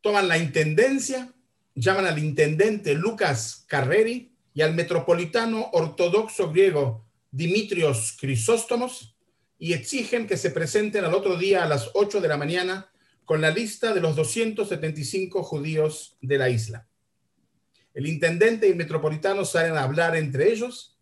Toman 0.00 0.28
la 0.28 0.36
intendencia, 0.36 1.32
llaman 1.74 2.06
al 2.06 2.18
intendente 2.18 2.94
Lucas 2.94 3.64
Carreri 3.66 4.34
y 4.52 4.62
al 4.62 4.74
metropolitano 4.74 5.70
ortodoxo 5.72 6.50
griego 6.50 7.06
Dimitrios 7.30 8.16
Crisóstomos 8.20 9.11
y 9.62 9.74
exigen 9.74 10.26
que 10.26 10.36
se 10.36 10.50
presenten 10.50 11.04
al 11.04 11.14
otro 11.14 11.36
día 11.36 11.62
a 11.62 11.68
las 11.68 11.90
8 11.94 12.20
de 12.20 12.26
la 12.26 12.36
mañana 12.36 12.90
con 13.24 13.40
la 13.40 13.52
lista 13.52 13.94
de 13.94 14.00
los 14.00 14.16
275 14.16 15.44
judíos 15.44 16.16
de 16.20 16.36
la 16.36 16.48
isla. 16.48 16.88
El 17.94 18.08
intendente 18.08 18.66
y 18.66 18.72
el 18.72 18.76
metropolitano 18.76 19.44
salen 19.44 19.76
a 19.76 19.84
hablar 19.84 20.16
entre 20.16 20.50
ellos 20.50 20.98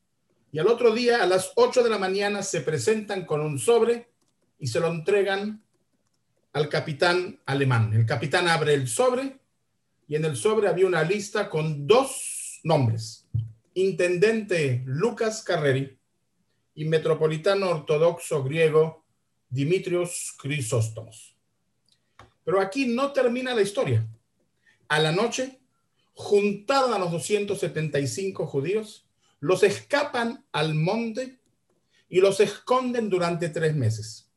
y 0.53 0.59
al 0.59 0.67
otro 0.67 0.93
día 0.93 1.23
a 1.23 1.27
las 1.27 1.53
8 1.55 1.83
de 1.83 1.89
la 1.89 1.97
mañana 1.97 2.43
se 2.43 2.61
presentan 2.61 3.25
con 3.25 3.41
un 3.41 3.59
sobre 3.59 4.11
y 4.59 4.67
se 4.67 4.79
lo 4.79 4.89
entregan 4.89 5.63
al 6.53 6.69
capitán 6.69 7.41
alemán. 7.47 7.95
El 7.95 8.05
capitán 8.05 8.47
abre 8.47 8.75
el 8.75 8.89
sobre 8.89 9.39
y 10.07 10.17
en 10.17 10.27
el 10.27 10.37
sobre 10.37 10.69
había 10.69 10.87
una 10.87 11.03
lista 11.03 11.49
con 11.49 11.87
dos 11.87 12.61
nombres. 12.63 13.27
Intendente 13.73 14.83
Lucas 14.85 15.43
Carreri 15.43 15.99
y 16.81 16.87
metropolitano 16.87 17.69
ortodoxo 17.69 18.43
griego 18.43 19.05
Dimitrios 19.51 20.35
Crisóstomos. 20.41 21.37
Pero 22.43 22.59
aquí 22.59 22.87
no 22.87 23.13
termina 23.13 23.55
la 23.55 23.61
historia. 23.61 24.09
A 24.89 24.99
la 24.99 25.13
noche, 25.13 25.61
juntaron 26.15 26.95
a 26.95 26.99
los 26.99 27.13
275 27.13 28.47
judíos, 28.47 29.07
los 29.41 29.63
escapan 29.63 30.47
al 30.53 30.75
monte 30.75 31.39
y 32.09 32.23
los 32.23 32.41
esconden 32.41 33.11
durante 33.11 33.51
tres 33.51 33.77
meses. 33.77 34.31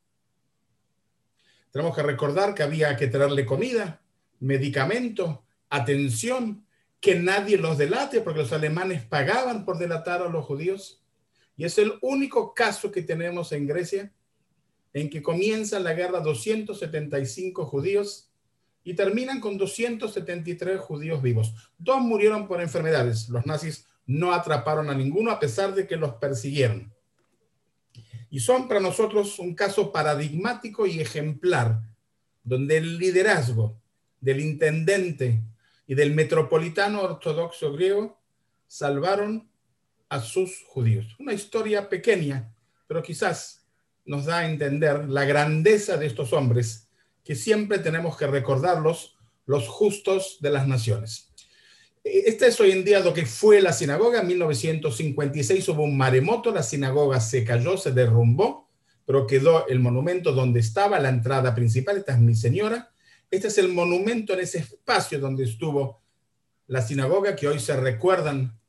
Tenemos 1.71 1.95
que 1.95 2.03
recordar 2.03 2.53
que 2.53 2.63
había 2.63 2.97
que 2.97 3.07
traerle 3.07 3.45
comida, 3.45 4.01
medicamento, 4.41 5.45
atención, 5.69 6.67
que 6.99 7.15
nadie 7.15 7.57
los 7.57 7.77
delate, 7.77 8.19
porque 8.19 8.41
los 8.41 8.51
alemanes 8.51 9.01
pagaban 9.05 9.63
por 9.63 9.77
delatar 9.77 10.21
a 10.21 10.27
los 10.27 10.45
judíos. 10.45 11.02
Y 11.55 11.65
es 11.65 11.77
el 11.77 11.93
único 12.01 12.53
caso 12.53 12.91
que 12.91 13.01
tenemos 13.01 13.51
en 13.51 13.67
Grecia 13.67 14.11
en 14.93 15.09
que 15.09 15.21
comienza 15.21 15.79
la 15.79 15.93
guerra 15.93 16.19
275 16.19 17.65
judíos 17.65 18.29
y 18.83 18.93
terminan 18.95 19.39
con 19.39 19.57
273 19.57 20.79
judíos 20.79 21.21
vivos. 21.21 21.53
Dos 21.77 22.01
murieron 22.01 22.47
por 22.47 22.61
enfermedades. 22.61 23.29
Los 23.29 23.45
nazis 23.45 23.87
no 24.05 24.33
atraparon 24.33 24.89
a 24.89 24.95
ninguno 24.95 25.31
a 25.31 25.39
pesar 25.39 25.73
de 25.73 25.87
que 25.87 25.95
los 25.95 26.15
persiguieron. 26.15 26.93
Y 28.29 28.39
son 28.39 28.67
para 28.67 28.79
nosotros 28.79 29.39
un 29.39 29.55
caso 29.55 29.91
paradigmático 29.91 30.85
y 30.85 30.99
ejemplar, 30.99 31.81
donde 32.43 32.77
el 32.77 32.97
liderazgo 32.97 33.79
del 34.19 34.41
intendente 34.41 35.41
y 35.87 35.95
del 35.95 36.13
metropolitano 36.13 37.01
ortodoxo 37.01 37.73
griego 37.73 38.19
salvaron 38.67 39.49
a 40.13 40.21
sus 40.21 40.63
judíos. 40.67 41.15
Una 41.17 41.33
historia 41.33 41.89
pequeña, 41.89 42.53
pero 42.87 43.01
quizás 43.01 43.65
nos 44.05 44.25
da 44.25 44.39
a 44.39 44.45
entender 44.49 45.09
la 45.09 45.25
grandeza 45.25 45.97
de 45.97 46.05
estos 46.05 46.33
hombres 46.33 46.87
que 47.23 47.35
siempre 47.35 47.79
tenemos 47.79 48.15
que 48.15 48.27
recordarlos, 48.27 49.17
los 49.47 49.67
justos 49.67 50.37
de 50.39 50.51
las 50.51 50.67
naciones. 50.67 51.31
Este 52.03 52.47
es 52.47 52.59
hoy 52.59 52.71
en 52.71 52.85
día 52.85 52.99
lo 52.99 53.11
que 53.11 53.25
fue 53.25 53.59
la 53.59 53.73
sinagoga. 53.73 54.21
En 54.21 54.27
1956 54.27 55.67
hubo 55.69 55.83
un 55.83 55.97
maremoto, 55.97 56.51
la 56.51 56.61
sinagoga 56.61 57.19
se 57.19 57.43
cayó, 57.43 57.75
se 57.75 57.91
derrumbó, 57.91 58.69
pero 59.07 59.25
quedó 59.25 59.67
el 59.67 59.79
monumento 59.79 60.31
donde 60.31 60.59
estaba 60.59 60.99
la 60.99 61.09
entrada 61.09 61.55
principal. 61.55 61.97
Esta 61.97 62.13
es 62.13 62.19
mi 62.19 62.35
señora. 62.35 62.93
Este 63.31 63.47
es 63.47 63.57
el 63.57 63.69
monumento 63.69 64.33
en 64.33 64.41
ese 64.41 64.59
espacio 64.59 65.19
donde 65.19 65.45
estuvo 65.45 66.03
la 66.67 66.83
sinagoga, 66.83 67.35
que 67.35 67.47
hoy 67.47 67.59
se 67.59 67.75
recuerdan 67.75 68.59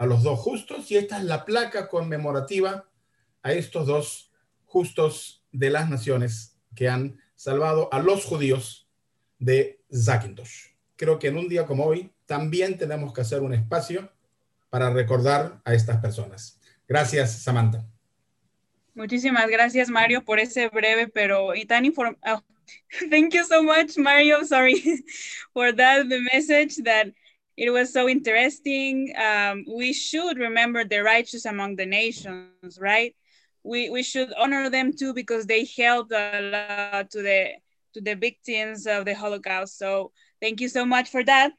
a 0.00 0.06
los 0.06 0.22
dos 0.22 0.40
justos, 0.40 0.90
y 0.90 0.96
esta 0.96 1.18
es 1.18 1.24
la 1.24 1.44
placa 1.44 1.86
conmemorativa 1.86 2.88
a 3.42 3.52
estos 3.52 3.86
dos 3.86 4.32
justos 4.64 5.44
de 5.52 5.68
las 5.68 5.90
naciones 5.90 6.56
que 6.74 6.88
han 6.88 7.20
salvado 7.36 7.92
a 7.92 7.98
los 7.98 8.24
judíos 8.24 8.88
de 9.38 9.82
Zakynthos. 9.94 10.70
Creo 10.96 11.18
que 11.18 11.28
en 11.28 11.36
un 11.36 11.50
día 11.50 11.66
como 11.66 11.84
hoy 11.84 12.10
también 12.24 12.78
tenemos 12.78 13.12
que 13.12 13.20
hacer 13.20 13.42
un 13.42 13.52
espacio 13.52 14.10
para 14.70 14.88
recordar 14.88 15.60
a 15.66 15.74
estas 15.74 15.98
personas. 15.98 16.58
Gracias, 16.88 17.42
Samantha. 17.42 17.84
Muchísimas 18.94 19.48
gracias, 19.48 19.90
Mario, 19.90 20.24
por 20.24 20.40
ese 20.40 20.68
breve 20.68 21.08
pero 21.08 21.54
y 21.54 21.66
tan 21.66 21.84
inform 21.84 22.16
oh, 22.26 22.42
thank 23.10 23.34
you 23.34 23.44
so 23.44 23.62
much, 23.62 23.98
Mario. 23.98 24.46
Sorry 24.46 25.04
for 25.52 25.76
that 25.76 26.08
the 26.08 26.20
message 26.32 26.76
that 26.84 27.08
it 27.60 27.70
was 27.70 27.92
so 27.92 28.08
interesting. 28.08 29.12
Um, 29.20 29.66
we 29.68 29.92
should 29.92 30.38
remember 30.38 30.82
the 30.82 31.02
righteous 31.02 31.44
among 31.44 31.76
the 31.76 31.84
nations, 31.84 32.78
right? 32.80 33.14
We 33.62 33.90
we 33.90 34.02
should 34.02 34.32
honor 34.38 34.70
them 34.70 34.92
too 34.96 35.12
because 35.12 35.44
they 35.44 35.68
helped 35.76 36.10
a 36.12 36.40
lot 36.40 37.10
to 37.10 37.20
the 37.22 37.50
to 37.92 38.00
the 38.00 38.14
victims 38.14 38.86
of 38.86 39.04
the 39.04 39.14
Holocaust. 39.14 39.76
So 39.76 40.12
thank 40.40 40.62
you 40.62 40.68
so 40.68 40.86
much 40.86 41.10
for 41.10 41.22
that. 41.24 41.52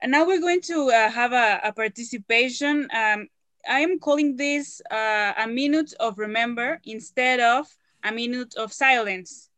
And 0.00 0.12
now 0.12 0.24
we're 0.24 0.40
going 0.40 0.60
to 0.72 0.90
uh, 0.90 1.10
have 1.10 1.32
a, 1.32 1.60
a 1.64 1.72
participation. 1.72 2.86
Um, 2.94 3.26
I 3.68 3.80
am 3.80 3.98
calling 3.98 4.36
this 4.36 4.80
uh, 4.92 5.32
a 5.36 5.48
minute 5.48 5.92
of 5.98 6.18
remember 6.18 6.80
instead 6.84 7.40
of 7.40 7.66
a 8.04 8.12
minute 8.12 8.54
of 8.56 8.72
silence. 8.72 9.50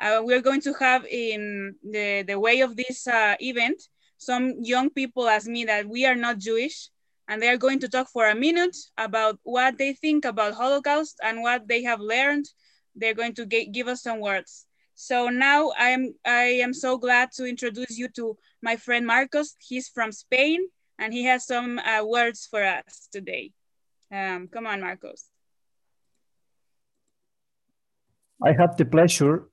Uh, 0.00 0.20
we're 0.24 0.42
going 0.42 0.62
to 0.62 0.74
have 0.74 1.06
in 1.06 1.76
the, 1.84 2.24
the 2.26 2.40
way 2.40 2.60
of 2.60 2.74
this 2.74 3.06
uh, 3.06 3.36
event, 3.38 3.80
some 4.24 4.54
young 4.60 4.90
people 4.90 5.28
ask 5.28 5.46
me 5.46 5.64
that 5.66 5.88
we 5.88 6.06
are 6.06 6.14
not 6.14 6.38
Jewish, 6.38 6.88
and 7.28 7.40
they 7.40 7.48
are 7.48 7.56
going 7.56 7.80
to 7.80 7.88
talk 7.88 8.08
for 8.10 8.28
a 8.28 8.34
minute 8.34 8.76
about 8.98 9.38
what 9.42 9.78
they 9.78 9.92
think 9.94 10.24
about 10.24 10.54
Holocaust 10.54 11.20
and 11.22 11.42
what 11.42 11.68
they 11.68 11.82
have 11.82 12.00
learned. 12.00 12.46
They're 12.94 13.14
going 13.14 13.34
to 13.34 13.46
give 13.46 13.88
us 13.88 14.02
some 14.02 14.20
words. 14.20 14.66
So 14.94 15.28
now 15.28 15.72
I 15.76 15.88
am, 15.90 16.14
I 16.24 16.60
am 16.62 16.72
so 16.72 16.98
glad 16.98 17.32
to 17.32 17.44
introduce 17.44 17.98
you 17.98 18.08
to 18.10 18.36
my 18.62 18.76
friend 18.76 19.06
Marcos. 19.06 19.56
He's 19.58 19.88
from 19.88 20.12
Spain 20.12 20.68
and 20.98 21.12
he 21.12 21.24
has 21.24 21.46
some 21.46 21.78
uh, 21.80 22.04
words 22.04 22.46
for 22.48 22.62
us 22.62 23.08
today. 23.10 23.52
Um, 24.12 24.48
come 24.48 24.66
on, 24.66 24.80
Marcos. 24.80 25.24
I 28.42 28.52
had 28.52 28.76
the 28.76 28.84
pleasure 28.84 29.48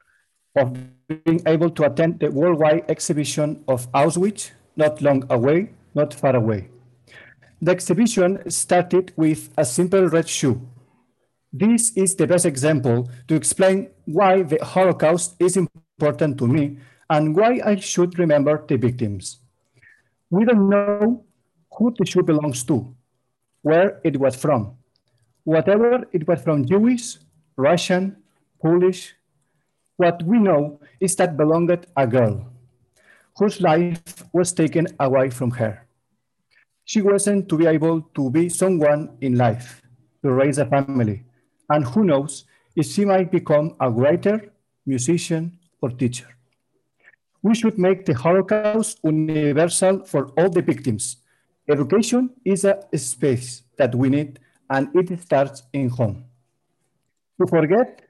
of 0.56 0.78
being 1.08 1.42
able 1.48 1.70
to 1.72 1.86
attend 1.86 2.20
the 2.20 2.30
worldwide 2.30 2.86
exhibition 2.90 3.64
of 3.68 3.92
Auschwitz 3.94 4.52
not 4.82 5.02
long 5.02 5.24
away, 5.30 5.70
not 5.94 6.14
far 6.14 6.36
away. 6.36 6.70
The 7.62 7.72
exhibition 7.72 8.50
started 8.50 9.14
with 9.16 9.50
a 9.56 9.64
simple 9.64 10.10
red 10.10 10.28
shoe. 10.28 10.58
This 11.54 11.92
is 11.96 12.16
the 12.16 12.26
best 12.26 12.46
example 12.46 13.10
to 13.28 13.36
explain 13.36 13.90
why 14.06 14.42
the 14.42 14.58
Holocaust 14.66 15.36
is 15.40 15.58
important 15.58 16.40
to 16.40 16.48
me 16.48 16.78
and 17.10 17.36
why 17.36 17.60
I 17.64 17.76
should 17.76 18.18
remember 18.18 18.64
the 18.68 18.78
victims. 18.78 19.38
We 20.32 20.46
don't 20.46 20.70
know 20.70 21.26
who 21.76 21.94
the 21.98 22.06
shoe 22.06 22.24
belongs 22.24 22.64
to, 22.64 22.96
where 23.62 24.00
it 24.04 24.18
was 24.18 24.36
from. 24.36 24.74
Whatever 25.44 26.06
it 26.14 26.28
was 26.28 26.42
from 26.42 26.66
Jewish, 26.66 27.18
Russian, 27.58 28.16
Polish, 28.62 29.14
what 29.98 30.24
we 30.24 30.40
know 30.40 30.80
is 31.00 31.16
that 31.18 31.38
belonged 31.38 31.86
a 31.96 32.08
girl 32.08 32.51
whose 33.38 33.62
life 33.62 34.24
was 34.34 34.54
taken 34.54 34.88
away 35.00 35.30
from 35.30 35.52
her. 35.52 35.86
She 36.86 37.02
wasn't 37.02 37.48
to 37.50 37.58
be 37.58 37.66
able 37.66 38.02
to 38.16 38.30
be 38.30 38.50
someone 38.50 39.18
in 39.22 39.38
life, 39.38 39.82
to 40.24 40.32
raise 40.32 40.58
a 40.58 40.66
family, 40.66 41.24
and 41.70 41.86
who 41.86 42.04
knows 42.04 42.46
if 42.76 42.86
she 42.86 43.06
might 43.06 43.32
become 43.32 43.76
a 43.80 43.90
writer, 43.90 44.52
musician, 44.86 45.60
or 45.82 45.90
teacher. 45.90 46.28
We 47.42 47.56
should 47.56 47.78
make 47.78 48.06
the 48.06 48.14
Holocaust 48.14 49.00
universal 49.04 50.06
for 50.06 50.28
all 50.38 50.50
the 50.50 50.62
victims. 50.62 51.18
Education 51.70 52.30
is 52.46 52.66
a 52.66 52.80
space 52.98 53.64
that 53.78 53.96
we 53.96 54.10
need, 54.10 54.40
and 54.70 54.90
it 54.96 55.20
starts 55.22 55.64
in 55.74 55.90
home. 55.90 56.26
To 57.40 57.48
forget 57.48 58.02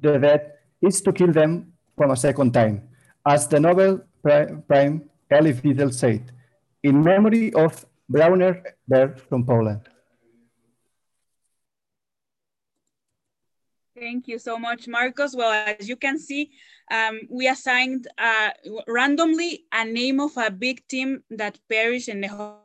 the 0.00 0.18
dead 0.18 0.52
is 0.82 1.00
to 1.02 1.12
kill 1.12 1.32
them 1.32 1.72
from 1.96 2.10
a 2.10 2.16
second 2.16 2.52
time, 2.52 2.88
as 3.26 3.46
the 3.46 3.60
Nobel 3.60 4.00
Prime 4.22 5.10
Elie 5.30 5.54
Wiesel 5.54 5.92
said, 5.92 6.32
in 6.82 7.02
memory 7.02 7.52
of 7.54 7.86
Brauner 8.10 8.62
Berg 8.88 9.20
from 9.20 9.44
Poland. 9.46 9.88
Thank 13.96 14.28
you 14.28 14.38
so 14.38 14.58
much, 14.58 14.88
Marcos. 14.88 15.36
Well, 15.36 15.52
as 15.52 15.86
you 15.88 15.96
can 15.96 16.18
see, 16.18 16.50
um, 16.90 17.20
we 17.28 17.48
assigned 17.48 18.08
uh, 18.16 18.50
randomly 18.88 19.66
a 19.72 19.84
name 19.84 20.20
of 20.20 20.36
a 20.36 20.50
victim 20.50 21.22
that 21.30 21.58
perished 21.68 22.08
in 22.08 22.22
the 22.22 22.56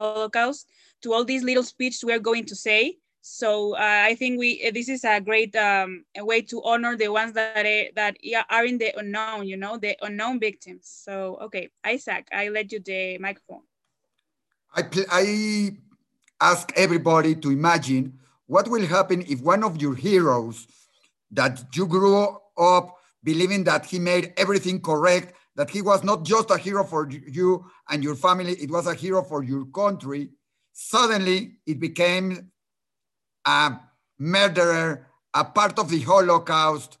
Holocaust 0.00 0.68
to 1.02 1.12
all 1.12 1.24
these 1.24 1.42
little 1.42 1.64
speeches 1.64 2.04
we're 2.04 2.20
going 2.20 2.44
to 2.46 2.54
say. 2.54 2.98
So 3.26 3.74
uh, 3.74 4.02
I 4.04 4.16
think 4.16 4.38
we 4.38 4.70
this 4.70 4.90
is 4.90 5.02
a 5.02 5.18
great 5.18 5.56
um, 5.56 6.04
a 6.14 6.22
way 6.22 6.42
to 6.42 6.62
honor 6.62 6.94
the 6.94 7.08
ones 7.08 7.32
that 7.32 7.64
uh, 7.64 7.88
that 7.96 8.18
are 8.50 8.66
in 8.66 8.76
the 8.76 8.92
unknown, 8.98 9.48
you 9.48 9.56
know, 9.56 9.78
the 9.78 9.96
unknown 10.02 10.38
victims. 10.38 10.82
So 10.84 11.38
okay, 11.44 11.70
Isaac, 11.82 12.28
I 12.30 12.50
let 12.50 12.70
you 12.70 12.80
the 12.80 13.16
microphone. 13.16 13.62
I 14.76 14.82
I 15.10 15.76
ask 16.38 16.70
everybody 16.76 17.34
to 17.36 17.50
imagine 17.50 18.18
what 18.46 18.68
will 18.68 18.86
happen 18.86 19.24
if 19.26 19.40
one 19.40 19.64
of 19.64 19.80
your 19.80 19.94
heroes 19.94 20.66
that 21.30 21.64
you 21.74 21.86
grew 21.86 22.28
up 22.58 22.98
believing 23.22 23.64
that 23.64 23.86
he 23.86 23.98
made 23.98 24.34
everything 24.36 24.82
correct, 24.82 25.32
that 25.56 25.70
he 25.70 25.80
was 25.80 26.04
not 26.04 26.24
just 26.24 26.50
a 26.50 26.58
hero 26.58 26.84
for 26.84 27.08
you 27.08 27.64
and 27.88 28.04
your 28.04 28.16
family, 28.16 28.52
it 28.60 28.70
was 28.70 28.86
a 28.86 28.92
hero 28.92 29.22
for 29.22 29.42
your 29.42 29.64
country. 29.64 30.28
Suddenly, 30.74 31.56
it 31.64 31.80
became 31.80 32.50
a 33.44 33.78
murderer, 34.18 35.06
a 35.32 35.44
part 35.44 35.78
of 35.78 35.88
the 35.88 36.00
Holocaust. 36.00 36.98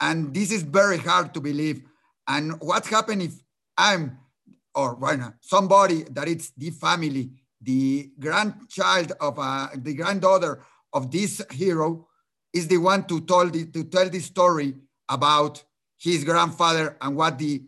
And 0.00 0.32
this 0.34 0.50
is 0.50 0.62
very 0.62 0.98
hard 0.98 1.34
to 1.34 1.40
believe. 1.40 1.82
And 2.26 2.60
what 2.60 2.86
happened 2.86 3.22
if 3.22 3.34
I'm, 3.76 4.18
or 4.74 4.94
well, 4.94 5.34
somebody 5.40 6.04
that 6.10 6.28
it's 6.28 6.52
the 6.56 6.70
family, 6.70 7.30
the 7.60 8.10
grandchild 8.18 9.12
of 9.20 9.38
uh, 9.38 9.68
the 9.74 9.94
granddaughter 9.94 10.62
of 10.92 11.10
this 11.10 11.42
hero 11.50 12.06
is 12.52 12.68
the 12.68 12.78
one 12.78 13.04
to 13.04 13.20
tell 13.20 13.48
the, 13.48 13.66
to 13.66 13.84
tell 13.84 14.08
the 14.08 14.20
story 14.20 14.74
about 15.08 15.62
his 15.98 16.24
grandfather 16.24 16.96
and 17.00 17.16
what 17.16 17.38
the 17.38 17.62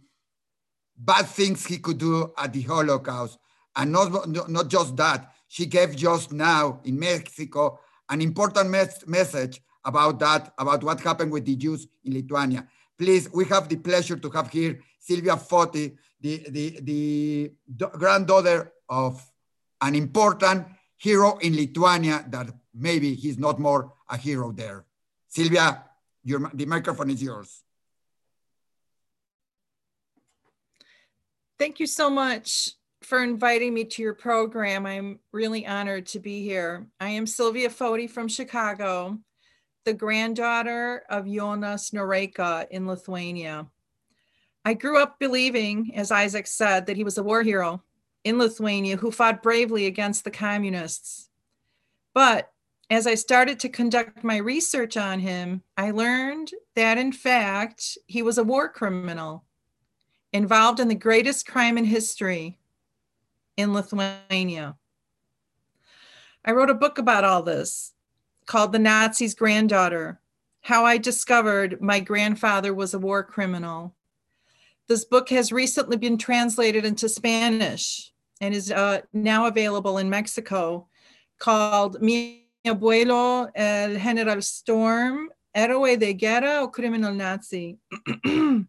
bad 0.96 1.26
things 1.26 1.66
he 1.66 1.78
could 1.78 1.98
do 1.98 2.32
at 2.38 2.52
the 2.52 2.62
Holocaust. 2.62 3.38
And 3.76 3.92
not, 3.92 4.28
not 4.48 4.68
just 4.68 4.96
that, 4.96 5.32
she 5.48 5.66
gave 5.66 5.96
just 5.96 6.32
now 6.32 6.80
in 6.84 6.98
Mexico 6.98 7.78
an 8.12 8.20
important 8.20 8.68
mes 8.68 9.06
message 9.06 9.62
about 9.84 10.18
that, 10.18 10.52
about 10.58 10.84
what 10.84 11.00
happened 11.00 11.32
with 11.32 11.46
the 11.46 11.56
Jews 11.56 11.88
in 12.04 12.12
Lithuania. 12.12 12.68
Please, 12.98 13.28
we 13.32 13.46
have 13.46 13.68
the 13.68 13.76
pleasure 13.76 14.16
to 14.16 14.30
have 14.30 14.50
here 14.50 14.78
Silvia 14.98 15.36
Foti, 15.36 15.96
the, 16.20 16.46
the, 16.50 16.78
the 16.82 17.52
granddaughter 17.98 18.72
of 18.88 19.20
an 19.80 19.94
important 19.94 20.66
hero 20.98 21.38
in 21.38 21.56
Lithuania 21.56 22.24
that 22.28 22.48
maybe 22.74 23.14
he's 23.14 23.38
not 23.38 23.58
more 23.58 23.92
a 24.08 24.16
hero 24.16 24.52
there. 24.52 24.84
Silvia, 25.28 25.82
your, 26.22 26.50
the 26.52 26.66
microphone 26.66 27.10
is 27.10 27.22
yours. 27.22 27.62
Thank 31.58 31.80
you 31.80 31.86
so 31.86 32.10
much 32.10 32.76
for 33.04 33.22
inviting 33.22 33.74
me 33.74 33.84
to 33.84 34.02
your 34.02 34.14
program. 34.14 34.86
I'm 34.86 35.18
really 35.32 35.66
honored 35.66 36.06
to 36.06 36.20
be 36.20 36.42
here. 36.42 36.86
I 37.00 37.10
am 37.10 37.26
Silvia 37.26 37.68
Foti 37.68 38.08
from 38.08 38.28
Chicago, 38.28 39.18
the 39.84 39.94
granddaughter 39.94 41.02
of 41.08 41.26
Jonas 41.26 41.90
Noreika 41.90 42.66
in 42.70 42.86
Lithuania. 42.86 43.66
I 44.64 44.74
grew 44.74 45.02
up 45.02 45.18
believing, 45.18 45.92
as 45.94 46.10
Isaac 46.10 46.46
said, 46.46 46.86
that 46.86 46.96
he 46.96 47.04
was 47.04 47.18
a 47.18 47.22
war 47.22 47.42
hero 47.42 47.82
in 48.24 48.38
Lithuania 48.38 48.96
who 48.96 49.10
fought 49.10 49.42
bravely 49.42 49.86
against 49.86 50.24
the 50.24 50.30
communists. 50.30 51.28
But 52.14 52.50
as 52.88 53.06
I 53.06 53.14
started 53.14 53.58
to 53.60 53.68
conduct 53.68 54.22
my 54.22 54.36
research 54.36 54.96
on 54.96 55.18
him, 55.18 55.62
I 55.76 55.90
learned 55.90 56.52
that 56.76 56.98
in 56.98 57.10
fact, 57.10 57.98
he 58.06 58.22
was 58.22 58.38
a 58.38 58.44
war 58.44 58.68
criminal 58.68 59.44
involved 60.32 60.78
in 60.78 60.88
the 60.88 60.94
greatest 60.94 61.46
crime 61.46 61.76
in 61.76 61.84
history 61.84 62.58
in 63.56 63.72
Lithuania. 63.72 64.76
I 66.44 66.52
wrote 66.52 66.70
a 66.70 66.74
book 66.74 66.98
about 66.98 67.24
all 67.24 67.42
this 67.42 67.92
called 68.46 68.72
The 68.72 68.78
Nazi's 68.78 69.34
Granddaughter 69.34 70.20
How 70.62 70.84
I 70.84 70.98
Discovered 70.98 71.80
My 71.80 72.00
Grandfather 72.00 72.74
Was 72.74 72.94
a 72.94 72.98
War 72.98 73.22
Criminal. 73.22 73.94
This 74.88 75.04
book 75.04 75.28
has 75.30 75.52
recently 75.52 75.96
been 75.96 76.18
translated 76.18 76.84
into 76.84 77.08
Spanish 77.08 78.12
and 78.40 78.54
is 78.54 78.72
uh, 78.72 79.02
now 79.12 79.46
available 79.46 79.98
in 79.98 80.10
Mexico 80.10 80.88
called 81.38 82.02
Mi 82.02 82.48
abuelo 82.66 83.50
el 83.54 83.96
General 83.98 84.42
Storm, 84.42 85.30
Héroe 85.56 85.98
de 85.98 86.12
Guerra 86.12 86.62
o 86.62 86.68
Criminal 86.68 87.14
Nazi. 87.14 87.78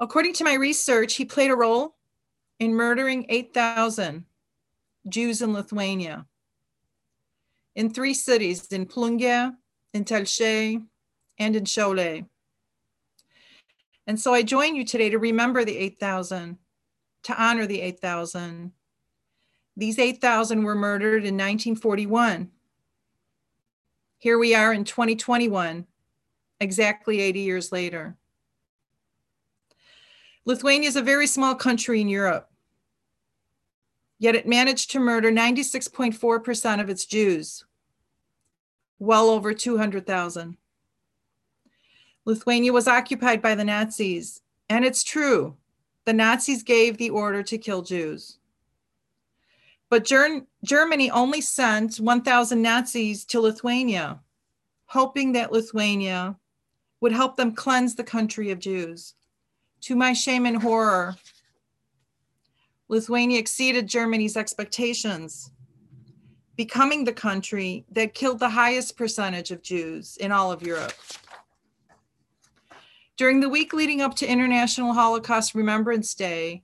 According 0.00 0.32
to 0.34 0.44
my 0.44 0.54
research, 0.54 1.14
he 1.14 1.24
played 1.24 1.50
a 1.52 1.56
role 1.56 1.94
in 2.58 2.74
murdering 2.74 3.26
8,000 3.28 4.24
Jews 5.08 5.42
in 5.42 5.52
Lithuania, 5.52 6.26
in 7.74 7.90
three 7.90 8.14
cities, 8.14 8.66
in 8.68 8.86
Plungė, 8.86 9.54
in 9.92 10.04
Telšiai, 10.04 10.84
and 11.38 11.56
in 11.56 11.64
Šiauliai. 11.64 12.26
And 14.06 14.20
so 14.20 14.34
I 14.34 14.42
join 14.42 14.74
you 14.74 14.84
today 14.84 15.10
to 15.10 15.18
remember 15.18 15.64
the 15.64 15.76
8,000, 15.76 16.58
to 17.24 17.42
honor 17.42 17.66
the 17.66 17.80
8,000. 17.80 18.72
These 19.76 19.98
8,000 19.98 20.62
were 20.62 20.74
murdered 20.74 21.24
in 21.24 21.34
1941. 21.34 22.50
Here 24.18 24.38
we 24.38 24.54
are 24.54 24.72
in 24.72 24.84
2021, 24.84 25.86
exactly 26.60 27.20
80 27.20 27.40
years 27.40 27.72
later. 27.72 28.16
Lithuania 30.44 30.88
is 30.88 30.96
a 30.96 31.02
very 31.02 31.26
small 31.26 31.54
country 31.54 32.00
in 32.00 32.08
Europe 32.08 32.52
yet 34.22 34.36
it 34.36 34.46
managed 34.46 34.92
to 34.92 35.00
murder 35.00 35.32
96.4% 35.32 36.80
of 36.80 36.88
its 36.88 37.06
Jews, 37.06 37.64
well 39.00 39.28
over 39.28 39.52
200,000. 39.52 40.56
Lithuania 42.24 42.72
was 42.72 42.86
occupied 42.86 43.42
by 43.42 43.56
the 43.56 43.64
Nazis, 43.64 44.40
and 44.68 44.84
it's 44.84 45.02
true, 45.02 45.56
the 46.04 46.12
Nazis 46.12 46.62
gave 46.62 46.98
the 46.98 47.10
order 47.10 47.42
to 47.42 47.58
kill 47.58 47.82
Jews. 47.82 48.38
But 49.90 50.04
Ger- 50.04 50.46
Germany 50.62 51.10
only 51.10 51.40
sent 51.40 51.96
1,000 51.96 52.62
Nazis 52.62 53.24
to 53.24 53.40
Lithuania, 53.40 54.20
hoping 54.86 55.32
that 55.32 55.50
Lithuania 55.50 56.36
would 57.00 57.10
help 57.10 57.36
them 57.36 57.56
cleanse 57.56 57.96
the 57.96 58.04
country 58.04 58.52
of 58.52 58.60
Jews. 58.60 59.14
To 59.82 59.96
my 59.96 60.12
shame 60.12 60.46
and 60.46 60.62
horror, 60.62 61.16
Lithuania 62.88 63.40
exceeded 63.40 63.88
Germany's 63.88 64.36
expectations, 64.36 65.50
becoming 66.54 67.02
the 67.02 67.12
country 67.12 67.84
that 67.90 68.14
killed 68.14 68.38
the 68.38 68.50
highest 68.50 68.96
percentage 68.96 69.50
of 69.50 69.60
Jews 69.60 70.16
in 70.18 70.30
all 70.30 70.52
of 70.52 70.62
Europe. 70.62 70.94
During 73.16 73.40
the 73.40 73.48
week 73.48 73.72
leading 73.72 74.00
up 74.00 74.14
to 74.16 74.26
International 74.26 74.92
Holocaust 74.92 75.52
Remembrance 75.52 76.14
Day, 76.14 76.62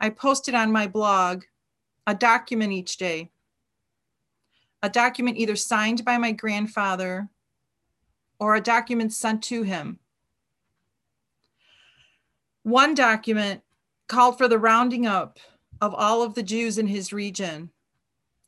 I 0.00 0.10
posted 0.10 0.56
on 0.56 0.72
my 0.72 0.88
blog 0.88 1.44
a 2.08 2.16
document 2.16 2.72
each 2.72 2.96
day, 2.96 3.30
a 4.82 4.88
document 4.88 5.36
either 5.36 5.54
signed 5.54 6.04
by 6.04 6.18
my 6.18 6.32
grandfather 6.32 7.28
or 8.40 8.56
a 8.56 8.60
document 8.60 9.12
sent 9.12 9.42
to 9.44 9.62
him. 9.62 10.00
One 12.66 12.96
document 12.96 13.62
called 14.08 14.38
for 14.38 14.48
the 14.48 14.58
rounding 14.58 15.06
up 15.06 15.38
of 15.80 15.94
all 15.94 16.24
of 16.24 16.34
the 16.34 16.42
Jews 16.42 16.78
in 16.78 16.88
his 16.88 17.12
region 17.12 17.70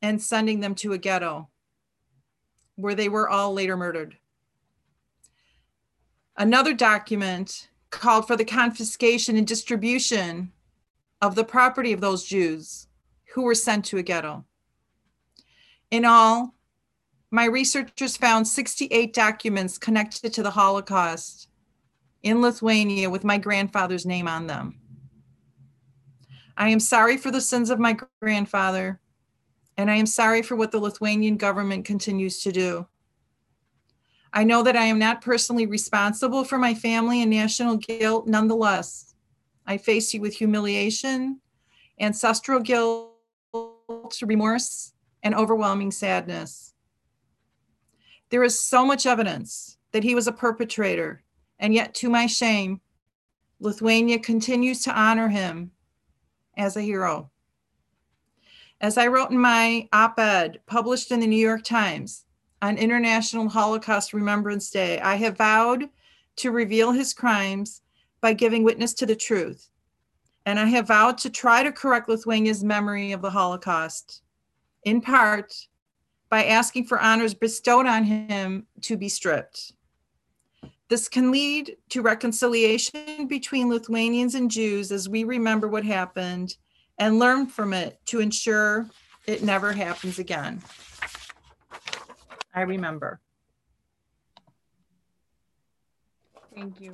and 0.02 0.20
sending 0.20 0.58
them 0.58 0.74
to 0.74 0.92
a 0.92 0.98
ghetto 0.98 1.48
where 2.74 2.96
they 2.96 3.08
were 3.08 3.28
all 3.28 3.52
later 3.52 3.76
murdered. 3.76 4.16
Another 6.36 6.74
document 6.74 7.68
called 7.90 8.26
for 8.26 8.34
the 8.34 8.44
confiscation 8.44 9.36
and 9.36 9.46
distribution 9.46 10.50
of 11.22 11.36
the 11.36 11.44
property 11.44 11.92
of 11.92 12.00
those 12.00 12.24
Jews 12.24 12.88
who 13.34 13.42
were 13.42 13.54
sent 13.54 13.84
to 13.84 13.98
a 13.98 14.02
ghetto. 14.02 14.44
In 15.92 16.04
all, 16.04 16.56
my 17.30 17.44
researchers 17.44 18.16
found 18.16 18.48
68 18.48 19.14
documents 19.14 19.78
connected 19.78 20.32
to 20.32 20.42
the 20.42 20.50
Holocaust 20.50 21.47
in 22.22 22.40
Lithuania 22.40 23.10
with 23.10 23.24
my 23.24 23.38
grandfather's 23.38 24.06
name 24.06 24.28
on 24.28 24.46
them. 24.46 24.80
I 26.56 26.70
am 26.70 26.80
sorry 26.80 27.16
for 27.16 27.30
the 27.30 27.40
sins 27.40 27.70
of 27.70 27.78
my 27.78 27.96
grandfather, 28.20 29.00
and 29.76 29.90
I 29.90 29.94
am 29.94 30.06
sorry 30.06 30.42
for 30.42 30.56
what 30.56 30.72
the 30.72 30.80
Lithuanian 30.80 31.36
government 31.36 31.84
continues 31.84 32.42
to 32.42 32.52
do. 32.52 32.86
I 34.32 34.44
know 34.44 34.62
that 34.62 34.76
I 34.76 34.84
am 34.84 34.98
not 34.98 35.22
personally 35.22 35.66
responsible 35.66 36.44
for 36.44 36.58
my 36.58 36.74
family 36.74 37.22
and 37.22 37.30
national 37.30 37.76
guilt. 37.76 38.26
Nonetheless, 38.26 39.14
I 39.66 39.78
face 39.78 40.12
you 40.12 40.20
with 40.20 40.34
humiliation, 40.34 41.40
ancestral 42.00 42.60
guilt, 42.60 43.12
remorse, 44.22 44.92
and 45.22 45.34
overwhelming 45.34 45.90
sadness. 45.90 46.74
There 48.30 48.42
is 48.42 48.60
so 48.60 48.84
much 48.84 49.06
evidence 49.06 49.78
that 49.92 50.04
he 50.04 50.14
was 50.14 50.26
a 50.26 50.32
perpetrator, 50.32 51.22
and 51.58 51.74
yet, 51.74 51.94
to 51.94 52.08
my 52.08 52.26
shame, 52.26 52.80
Lithuania 53.60 54.18
continues 54.18 54.82
to 54.82 54.98
honor 54.98 55.28
him 55.28 55.72
as 56.56 56.76
a 56.76 56.82
hero. 56.82 57.30
As 58.80 58.96
I 58.96 59.08
wrote 59.08 59.30
in 59.30 59.38
my 59.38 59.88
op 59.92 60.18
ed 60.20 60.60
published 60.66 61.10
in 61.10 61.18
the 61.20 61.26
New 61.26 61.36
York 61.36 61.64
Times 61.64 62.24
on 62.62 62.78
International 62.78 63.48
Holocaust 63.48 64.12
Remembrance 64.12 64.70
Day, 64.70 65.00
I 65.00 65.16
have 65.16 65.38
vowed 65.38 65.88
to 66.36 66.52
reveal 66.52 66.92
his 66.92 67.12
crimes 67.12 67.82
by 68.20 68.32
giving 68.32 68.62
witness 68.62 68.94
to 68.94 69.06
the 69.06 69.16
truth. 69.16 69.68
And 70.46 70.58
I 70.58 70.66
have 70.66 70.88
vowed 70.88 71.18
to 71.18 71.30
try 71.30 71.62
to 71.62 71.72
correct 71.72 72.08
Lithuania's 72.08 72.62
memory 72.62 73.12
of 73.12 73.20
the 73.20 73.30
Holocaust, 73.30 74.22
in 74.84 75.00
part 75.00 75.52
by 76.30 76.44
asking 76.44 76.84
for 76.84 77.00
honors 77.00 77.34
bestowed 77.34 77.86
on 77.86 78.04
him 78.04 78.66
to 78.82 78.96
be 78.96 79.08
stripped. 79.08 79.72
This 80.88 81.06
can 81.06 81.30
lead 81.30 81.76
to 81.90 82.00
reconciliation 82.00 83.26
between 83.26 83.68
Lithuanians 83.68 84.34
and 84.34 84.50
Jews 84.50 84.90
as 84.90 85.08
we 85.08 85.24
remember 85.24 85.68
what 85.68 85.84
happened 85.84 86.56
and 86.96 87.18
learn 87.18 87.46
from 87.46 87.74
it 87.74 87.98
to 88.06 88.20
ensure 88.20 88.88
it 89.26 89.42
never 89.42 89.72
happens 89.72 90.18
again. 90.18 90.62
I 92.54 92.62
remember. 92.62 93.20
Thank 96.54 96.80
you. 96.80 96.92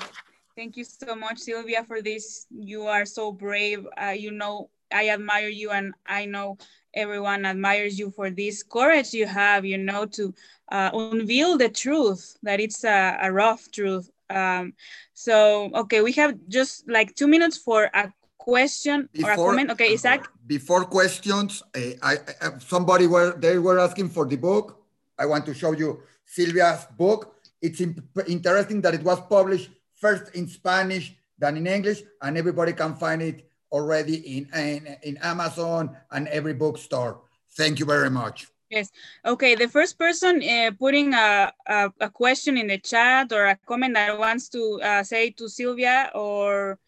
Thank 0.56 0.76
you 0.76 0.84
so 0.84 1.14
much, 1.14 1.38
Silvia, 1.38 1.84
for 1.84 2.02
this. 2.02 2.46
You 2.50 2.86
are 2.86 3.06
so 3.06 3.32
brave. 3.32 3.86
Uh, 3.96 4.10
you 4.10 4.32
know, 4.32 4.70
I 4.92 5.08
admire 5.10 5.48
you 5.48 5.70
and 5.70 5.94
I 6.06 6.26
know 6.26 6.58
everyone 6.94 7.44
admires 7.44 7.98
you 7.98 8.10
for 8.10 8.30
this 8.30 8.62
courage 8.62 9.12
you 9.12 9.26
have, 9.26 9.64
you 9.64 9.78
know, 9.78 10.06
to 10.06 10.34
uh, 10.72 10.90
unveil 10.92 11.58
the 11.58 11.68
truth, 11.68 12.36
that 12.42 12.60
it's 12.60 12.84
a, 12.84 13.18
a 13.22 13.32
rough 13.32 13.70
truth. 13.70 14.10
Um, 14.30 14.72
so, 15.12 15.70
okay, 15.74 16.00
we 16.02 16.12
have 16.12 16.34
just 16.48 16.88
like 16.88 17.14
two 17.14 17.26
minutes 17.26 17.58
for 17.58 17.90
a 17.94 18.12
question 18.38 19.08
or 19.22 19.30
a 19.30 19.36
comment. 19.36 19.70
Okay, 19.70 19.92
Isaac? 19.92 20.26
Before 20.46 20.84
questions, 20.84 21.62
uh, 21.74 21.80
I, 22.02 22.18
I, 22.40 22.58
somebody 22.58 23.06
were, 23.06 23.36
they 23.38 23.58
were 23.58 23.78
asking 23.78 24.10
for 24.10 24.26
the 24.26 24.36
book. 24.36 24.80
I 25.18 25.26
want 25.26 25.46
to 25.46 25.54
show 25.54 25.72
you 25.72 26.02
Silvia's 26.26 26.86
book. 26.96 27.36
It's 27.60 27.80
interesting 27.80 28.80
that 28.82 28.94
it 28.94 29.02
was 29.02 29.20
published 29.20 29.70
first 29.94 30.34
in 30.34 30.48
Spanish, 30.48 31.14
then 31.38 31.56
in 31.56 31.66
English, 31.66 32.02
and 32.20 32.36
everybody 32.36 32.72
can 32.72 32.94
find 32.94 33.22
it 33.22 33.48
already 33.74 34.16
in, 34.36 34.42
in, 34.54 34.96
in 35.02 35.16
Amazon 35.18 35.96
and 36.12 36.28
every 36.28 36.54
bookstore. 36.54 37.20
Thank 37.56 37.80
you 37.80 37.86
very 37.86 38.10
much. 38.10 38.46
Yes. 38.70 38.90
Okay. 39.24 39.54
The 39.54 39.68
first 39.68 39.98
person 39.98 40.42
uh, 40.42 40.70
putting 40.78 41.12
a, 41.14 41.52
a, 41.66 41.92
a, 42.00 42.10
question 42.10 42.56
in 42.56 42.68
the 42.68 42.78
chat 42.78 43.32
or 43.32 43.46
a 43.46 43.58
comment 43.66 43.94
that 43.94 44.18
wants 44.18 44.48
to 44.50 44.80
uh, 44.82 45.02
say 45.02 45.30
to 45.38 45.48
Silvia, 45.48 46.10
or 46.14 46.78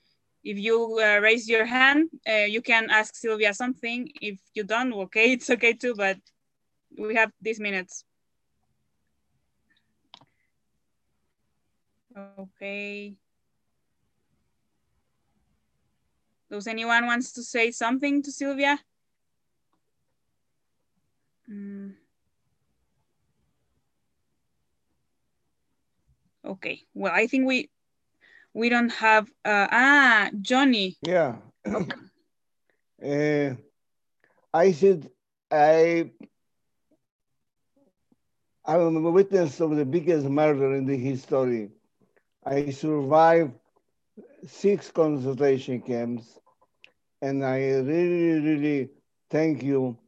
if 0.42 0.58
you 0.58 0.98
uh, 0.98 1.18
raise 1.20 1.48
your 1.48 1.64
hand, 1.64 2.08
uh, 2.26 2.46
you 2.54 2.62
can 2.62 2.88
ask 2.90 3.14
Silvia 3.14 3.52
something. 3.52 4.10
If 4.20 4.38
you 4.54 4.64
don't, 4.64 4.92
okay, 5.06 5.32
it's 5.34 5.50
okay 5.50 5.74
too, 5.74 5.94
but 5.94 6.18
we 6.96 7.14
have 7.14 7.30
these 7.42 7.60
minutes. 7.60 8.04
Okay. 12.38 13.14
Does 16.50 16.66
anyone 16.66 17.06
wants 17.06 17.32
to 17.32 17.42
say 17.42 17.70
something 17.70 18.22
to 18.22 18.32
Silvia? 18.32 18.78
Mm. 21.50 21.94
Okay, 26.44 26.82
well, 26.94 27.12
I 27.12 27.26
think 27.26 27.46
we 27.46 27.70
we 28.54 28.68
don't 28.70 28.90
have, 28.90 29.28
uh, 29.44 29.66
ah, 29.70 30.30
Johnny. 30.40 30.96
Yeah. 31.02 31.36
uh, 31.66 31.84
I 34.54 34.72
said, 34.72 35.10
I, 35.50 36.10
I'm 38.64 39.04
a 39.04 39.10
witness 39.10 39.60
of 39.60 39.76
the 39.76 39.84
biggest 39.84 40.26
murder 40.26 40.74
in 40.74 40.86
the 40.86 40.96
history. 40.96 41.70
I 42.44 42.70
survived 42.70 43.52
six 44.46 44.90
concentration 44.90 45.80
camps. 45.82 46.40
And 47.22 47.44
I 47.44 47.58
really, 47.58 48.40
really 48.40 48.90
thank 49.30 49.62
you. 49.62 49.98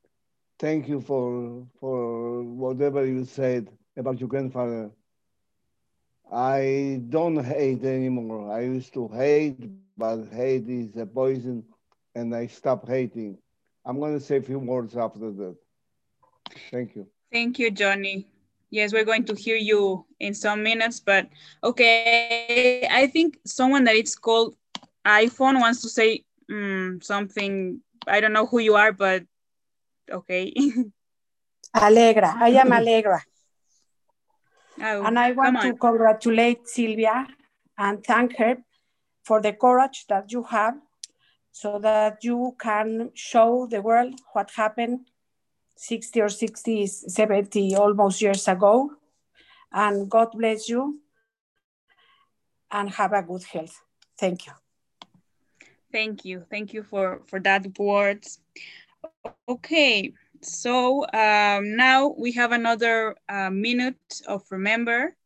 Thank 0.59 0.89
you 0.89 1.01
for, 1.01 1.67
for 1.81 2.43
whatever 2.43 3.05
you 3.07 3.25
said 3.25 3.69
about 3.97 4.21
your 4.21 4.29
grandfather. 4.29 4.91
I 6.33 7.03
don't 7.09 7.43
hate 7.43 7.85
anymore. 7.85 8.53
I 8.53 8.61
used 8.63 8.95
to 8.95 9.09
hate, 9.09 9.59
but 9.59 10.25
hate 10.27 10.69
is 10.69 10.97
a 10.97 11.07
poison, 11.07 11.65
and 12.15 12.35
I 12.35 12.47
stopped 12.47 12.89
hating. 12.89 13.39
I'm 13.85 13.99
going 13.99 14.15
to 14.15 14.21
say 14.21 14.37
a 14.37 14.43
few 14.43 14.59
words 14.59 14.97
after 14.97 15.31
that. 15.31 15.57
Thank 16.71 16.95
you. 16.97 17.07
Thank 17.33 17.59
you, 17.59 17.71
Johnny. 17.71 18.27
Yes, 18.71 18.93
we're 18.93 19.05
going 19.05 19.25
to 19.25 19.35
hear 19.35 19.57
you 19.57 20.05
in 20.21 20.35
some 20.35 20.63
minutes, 20.63 21.01
but 21.01 21.29
okay. 21.65 22.87
I 22.91 23.07
think 23.07 23.39
someone 23.47 23.85
that 23.85 23.97
it's 23.97 24.15
called 24.15 24.57
iPhone 25.07 25.61
wants 25.61 25.81
to 25.83 25.89
say 25.89 26.25
um, 26.51 27.01
something. 27.03 27.81
I 28.07 28.21
don't 28.21 28.33
know 28.33 28.47
who 28.47 28.59
you 28.59 28.75
are, 28.75 28.93
but 28.93 29.25
okay. 30.11 30.53
Alegra. 31.77 32.35
I 32.37 32.49
am 32.49 32.71
Alegra. 32.71 33.21
Oh, 34.81 35.05
and 35.05 35.19
I 35.19 35.33
want 35.33 35.61
to 35.63 35.75
congratulate 35.75 36.69
Silvia 36.69 37.27
and 37.79 38.05
thank 38.05 38.37
her 38.37 38.59
for 39.25 39.41
the 39.41 39.53
courage 39.53 40.05
that 40.09 40.31
you 40.31 40.43
have 40.45 40.75
so 41.51 41.79
that 41.79 42.23
you 42.23 42.55
can 42.61 43.11
show 43.15 43.67
the 43.67 43.83
world 43.83 44.15
what 44.33 44.51
happened 44.55 45.01
60 45.79 46.21
or 46.21 46.29
60, 46.29 46.87
70 46.87 47.77
almost 47.77 48.21
years 48.21 48.49
ago. 48.49 48.91
And 49.73 50.11
God 50.11 50.33
bless 50.35 50.69
you 50.69 51.01
and 52.71 52.91
have 52.91 53.13
a 53.13 53.23
good 53.23 53.45
health. 53.45 53.81
Thank 54.19 54.47
you. 54.47 54.53
Thank 55.93 56.25
you. 56.25 56.45
Thank 56.51 56.75
you 56.75 56.83
for, 56.83 57.23
for 57.27 57.41
that 57.41 57.79
words. 57.79 58.41
Okay. 59.49 60.13
So 60.43 61.05
um, 61.13 61.77
now 61.77 62.15
we 62.19 62.33
have 62.33 62.53
another 62.53 63.17
uh, 63.29 63.51
minute 63.51 64.23
of 64.27 64.43
remember. 64.51 65.17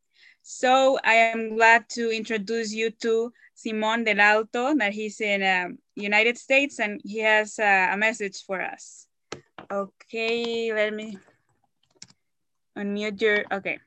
So 0.43 0.99
I 1.03 1.15
am 1.15 1.57
glad 1.57 1.89
to 1.91 2.11
introduce 2.11 2.73
you 2.73 2.91
to 3.03 3.33
Simon 3.55 4.05
Del 4.05 4.21
Alto, 4.21 4.75
that 4.77 4.93
he's 4.93 5.21
in 5.21 5.43
um, 5.43 5.79
United 5.95 6.37
States 6.37 6.79
and 6.81 7.01
he 7.05 7.21
has 7.21 7.59
uh, 7.59 7.89
a 7.93 7.97
message 7.97 8.43
for 8.45 8.61
us. 8.61 9.07
Okay, 9.73 10.71
let 10.71 10.93
me 10.93 11.17
unmute 12.77 13.23
your, 13.23 13.43
okay. 13.51 13.79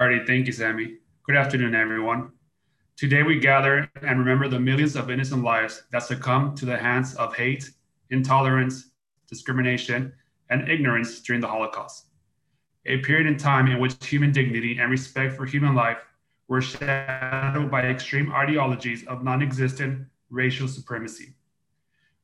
Alrighty, 0.00 0.26
thank 0.26 0.46
you, 0.46 0.54
Sammy. 0.54 0.96
Good 1.24 1.36
afternoon, 1.36 1.74
everyone. 1.74 2.30
Today 2.96 3.22
we 3.22 3.38
gather 3.38 3.90
and 4.00 4.18
remember 4.18 4.48
the 4.48 4.58
millions 4.58 4.96
of 4.96 5.10
innocent 5.10 5.44
lives 5.44 5.82
that 5.92 6.04
succumbed 6.04 6.56
to 6.56 6.64
the 6.64 6.78
hands 6.78 7.14
of 7.16 7.36
hate, 7.36 7.70
intolerance, 8.08 8.92
discrimination, 9.28 10.14
and 10.48 10.66
ignorance 10.66 11.20
during 11.20 11.42
the 11.42 11.48
Holocaust. 11.48 12.06
A 12.86 12.96
period 13.02 13.26
in 13.26 13.36
time 13.36 13.66
in 13.66 13.80
which 13.80 14.02
human 14.06 14.32
dignity 14.32 14.78
and 14.78 14.90
respect 14.90 15.36
for 15.36 15.44
human 15.44 15.74
life 15.74 15.98
were 16.48 16.62
shadowed 16.62 17.70
by 17.70 17.82
extreme 17.82 18.32
ideologies 18.32 19.06
of 19.08 19.22
non-existent 19.24 20.06
racial 20.30 20.66
supremacy. 20.66 21.34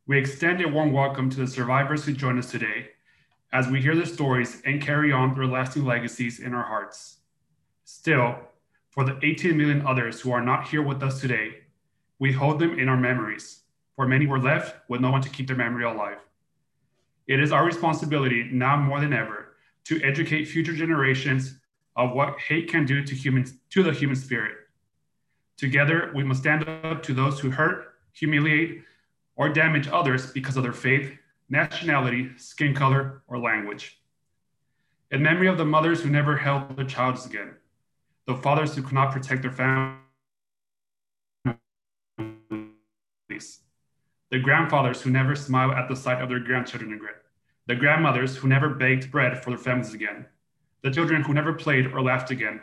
We 0.08 0.20
extend 0.20 0.62
a 0.62 0.68
warm 0.68 0.92
welcome 0.92 1.30
to 1.30 1.40
the 1.40 1.48
survivors 1.48 2.04
who 2.04 2.12
join 2.12 2.38
us 2.38 2.48
today 2.48 2.90
as 3.52 3.66
we 3.66 3.82
hear 3.82 3.96
their 3.96 4.06
stories 4.06 4.62
and 4.64 4.80
carry 4.80 5.10
on 5.10 5.34
their 5.34 5.48
lasting 5.48 5.84
legacies 5.84 6.38
in 6.38 6.54
our 6.54 6.62
hearts. 6.62 7.16
Still, 7.84 8.36
for 8.90 9.02
the 9.02 9.18
18 9.24 9.56
million 9.56 9.84
others 9.84 10.20
who 10.20 10.30
are 10.30 10.40
not 10.40 10.68
here 10.68 10.80
with 10.80 11.02
us 11.02 11.20
today, 11.20 11.64
we 12.20 12.30
hold 12.30 12.60
them 12.60 12.78
in 12.78 12.88
our 12.88 12.96
memories, 12.96 13.62
for 13.96 14.06
many 14.06 14.28
were 14.28 14.38
left 14.38 14.76
with 14.88 15.00
no 15.00 15.10
one 15.10 15.22
to 15.22 15.28
keep 15.28 15.48
their 15.48 15.56
memory 15.56 15.82
alive. 15.82 16.18
It 17.26 17.40
is 17.40 17.50
our 17.50 17.64
responsibility 17.64 18.48
now 18.52 18.76
more 18.76 19.00
than 19.00 19.12
ever 19.12 19.56
to 19.86 20.00
educate 20.04 20.44
future 20.44 20.72
generations 20.72 21.58
of 21.96 22.12
what 22.12 22.38
hate 22.38 22.70
can 22.70 22.86
do 22.86 23.02
to 23.02 23.12
humans 23.12 23.54
to 23.70 23.82
the 23.82 23.90
human 23.92 24.14
spirit. 24.14 24.54
Together, 25.56 26.12
we 26.14 26.22
must 26.22 26.42
stand 26.42 26.68
up 26.84 27.02
to 27.02 27.12
those 27.12 27.40
who 27.40 27.50
hurt, 27.50 27.94
humiliate, 28.12 28.84
or 29.36 29.48
damage 29.50 29.88
others 29.88 30.32
because 30.32 30.56
of 30.56 30.62
their 30.62 30.72
faith, 30.72 31.12
nationality, 31.48 32.30
skin 32.36 32.74
color, 32.74 33.22
or 33.28 33.38
language. 33.38 34.00
In 35.10 35.22
memory 35.22 35.46
of 35.46 35.58
the 35.58 35.64
mothers 35.64 36.02
who 36.02 36.10
never 36.10 36.36
held 36.36 36.76
their 36.76 36.84
childs 36.84 37.26
again, 37.26 37.54
the 38.26 38.34
fathers 38.34 38.74
who 38.74 38.82
could 38.82 38.94
not 38.94 39.12
protect 39.12 39.42
their 39.42 39.52
families, 39.52 40.00
the 44.30 44.40
grandfathers 44.40 45.00
who 45.02 45.10
never 45.10 45.36
smiled 45.36 45.74
at 45.74 45.88
the 45.88 45.94
sight 45.94 46.20
of 46.20 46.28
their 46.28 46.40
grandchildren 46.40 46.92
again, 46.92 47.14
the 47.66 47.76
grandmothers 47.76 48.36
who 48.36 48.48
never 48.48 48.70
baked 48.70 49.12
bread 49.12 49.42
for 49.42 49.50
their 49.50 49.58
families 49.58 49.94
again, 49.94 50.26
the 50.82 50.90
children 50.90 51.22
who 51.22 51.34
never 51.34 51.52
played 51.52 51.86
or 51.86 52.02
laughed 52.02 52.30
again, 52.30 52.60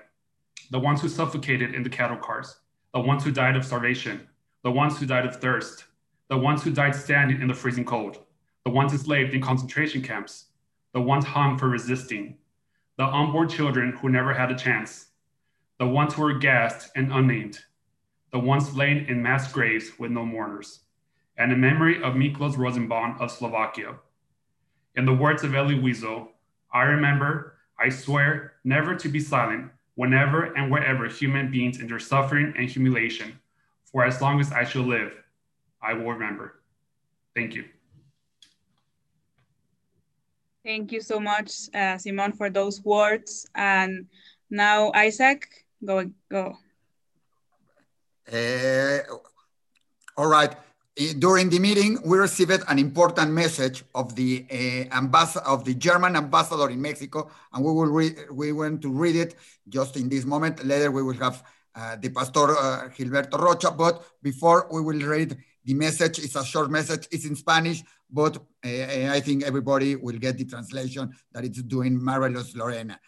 the 0.72 0.80
ones 0.80 1.02
who 1.02 1.08
suffocated 1.08 1.74
in 1.74 1.84
the 1.84 1.90
cattle 1.90 2.18
cars, 2.18 2.58
the 2.94 3.00
ones 3.00 3.24
who 3.24 3.32
died 3.32 3.56
of 3.56 3.66
starvation, 3.66 4.28
the 4.64 4.72
ones 4.72 4.98
who 4.98 5.06
died 5.06 5.26
of 5.26 5.38
thirst, 5.38 5.86
the 6.30 6.38
ones 6.38 6.64
who 6.64 6.72
died 6.72 6.96
standing 6.96 7.42
in 7.42 7.48
the 7.48 7.54
freezing 7.54 7.86
cold, 7.86 8.20
the 8.66 8.72
ones 8.72 8.92
enslaved 8.92 9.34
in 9.34 9.42
concentration 9.42 10.02
camps, 10.02 10.46
the 10.94 11.02
ones 11.02 11.26
hung 11.26 11.58
for 11.58 11.70
resisting, 11.70 12.38
the 12.98 13.06
unborn 13.06 13.50
children 13.50 13.92
who 14.02 14.10
never 14.10 14.34
had 14.34 14.52
a 14.52 14.58
chance, 14.58 15.08
the 15.80 15.88
ones 15.88 16.14
who 16.14 16.22
were 16.22 16.38
gassed 16.38 16.90
and 16.96 17.12
unnamed, 17.12 17.60
the 18.32 18.40
ones 18.40 18.76
laid 18.76 19.10
in 19.10 19.22
mass 19.22 19.52
graves 19.52 19.92
with 20.00 20.12
no 20.12 20.26
mourners, 20.26 20.82
and 21.38 21.52
in 21.52 21.60
memory 21.60 22.02
of 22.02 22.14
Miklos 22.14 22.58
Rosenbaum 22.58 23.18
of 23.20 23.32
Slovakia. 23.32 23.96
In 24.96 25.06
the 25.06 25.14
words 25.14 25.44
of 25.44 25.56
Elie 25.56 25.80
Wiesel, 25.80 26.28
I 26.72 26.84
remember, 26.84 27.58
I 27.80 27.90
swear, 27.90 28.54
never 28.64 28.96
to 28.96 29.10
be 29.10 29.20
silent 29.20 29.72
whenever 29.96 30.54
and 30.54 30.72
wherever 30.72 31.08
human 31.08 31.52
beings 31.52 31.80
endure 31.80 32.00
suffering 32.00 32.54
and 32.58 32.70
humiliation. 32.70 33.40
For 33.86 34.06
as 34.06 34.22
long 34.22 34.40
as 34.40 34.52
I 34.52 34.64
shall 34.64 34.84
live, 34.84 35.23
I 35.84 35.94
will 35.94 36.14
remember. 36.14 36.62
Thank 37.36 37.56
you. 37.56 37.66
Thank 40.66 40.94
you 40.94 41.02
so 41.02 41.20
much, 41.20 41.52
uh, 41.76 41.98
Simon, 41.98 42.32
for 42.32 42.50
those 42.50 42.82
words. 42.86 43.46
And 43.54 44.08
now, 44.50 44.94
Isaac, 44.96 45.46
go. 45.84 46.10
go. 46.32 46.56
Uh, 48.32 49.00
all 50.16 50.28
right. 50.28 50.56
During 51.18 51.50
the 51.50 51.60
meeting, 51.60 51.98
we 52.06 52.18
received 52.18 52.64
an 52.70 52.80
important 52.80 53.32
message 53.32 53.84
of 53.94 54.16
the 54.16 54.46
uh, 54.50 54.96
ambassador 54.96 55.44
of 55.46 55.66
the 55.66 55.74
German 55.74 56.16
ambassador 56.16 56.70
in 56.70 56.80
Mexico, 56.80 57.32
and 57.52 57.66
we 57.66 57.74
will 57.74 57.88
read. 57.88 58.16
We 58.32 58.54
want 58.54 58.84
to 58.84 58.90
read 58.92 59.16
it 59.16 59.36
just 59.68 59.98
in 59.98 60.08
this 60.08 60.24
moment. 60.24 60.64
Later, 60.64 60.92
we 60.92 61.02
will 61.02 61.18
have 61.18 61.44
uh, 61.76 61.96
the 61.96 62.10
Pastor 62.10 62.52
uh, 62.52 62.90
Gilberto 62.96 63.40
Rocha. 63.40 63.72
But 63.72 64.06
before 64.22 64.68
we 64.72 64.82
will 64.82 65.02
read 65.02 65.36
the 65.64 65.74
message, 65.74 66.20
it's 66.20 66.36
a 66.36 66.44
short 66.44 66.70
message. 66.70 67.08
It's 67.12 67.26
in 67.26 67.36
Spanish, 67.36 67.84
but 68.10 68.38
I 68.64 69.22
think 69.22 69.44
everybody 69.44 69.96
will 69.96 70.18
get 70.18 70.38
the 70.38 70.46
translation 70.46 71.12
that 71.32 71.44
it's 71.44 71.62
doing 71.64 72.02
marvelous, 72.02 72.56
Lorena. 72.56 73.00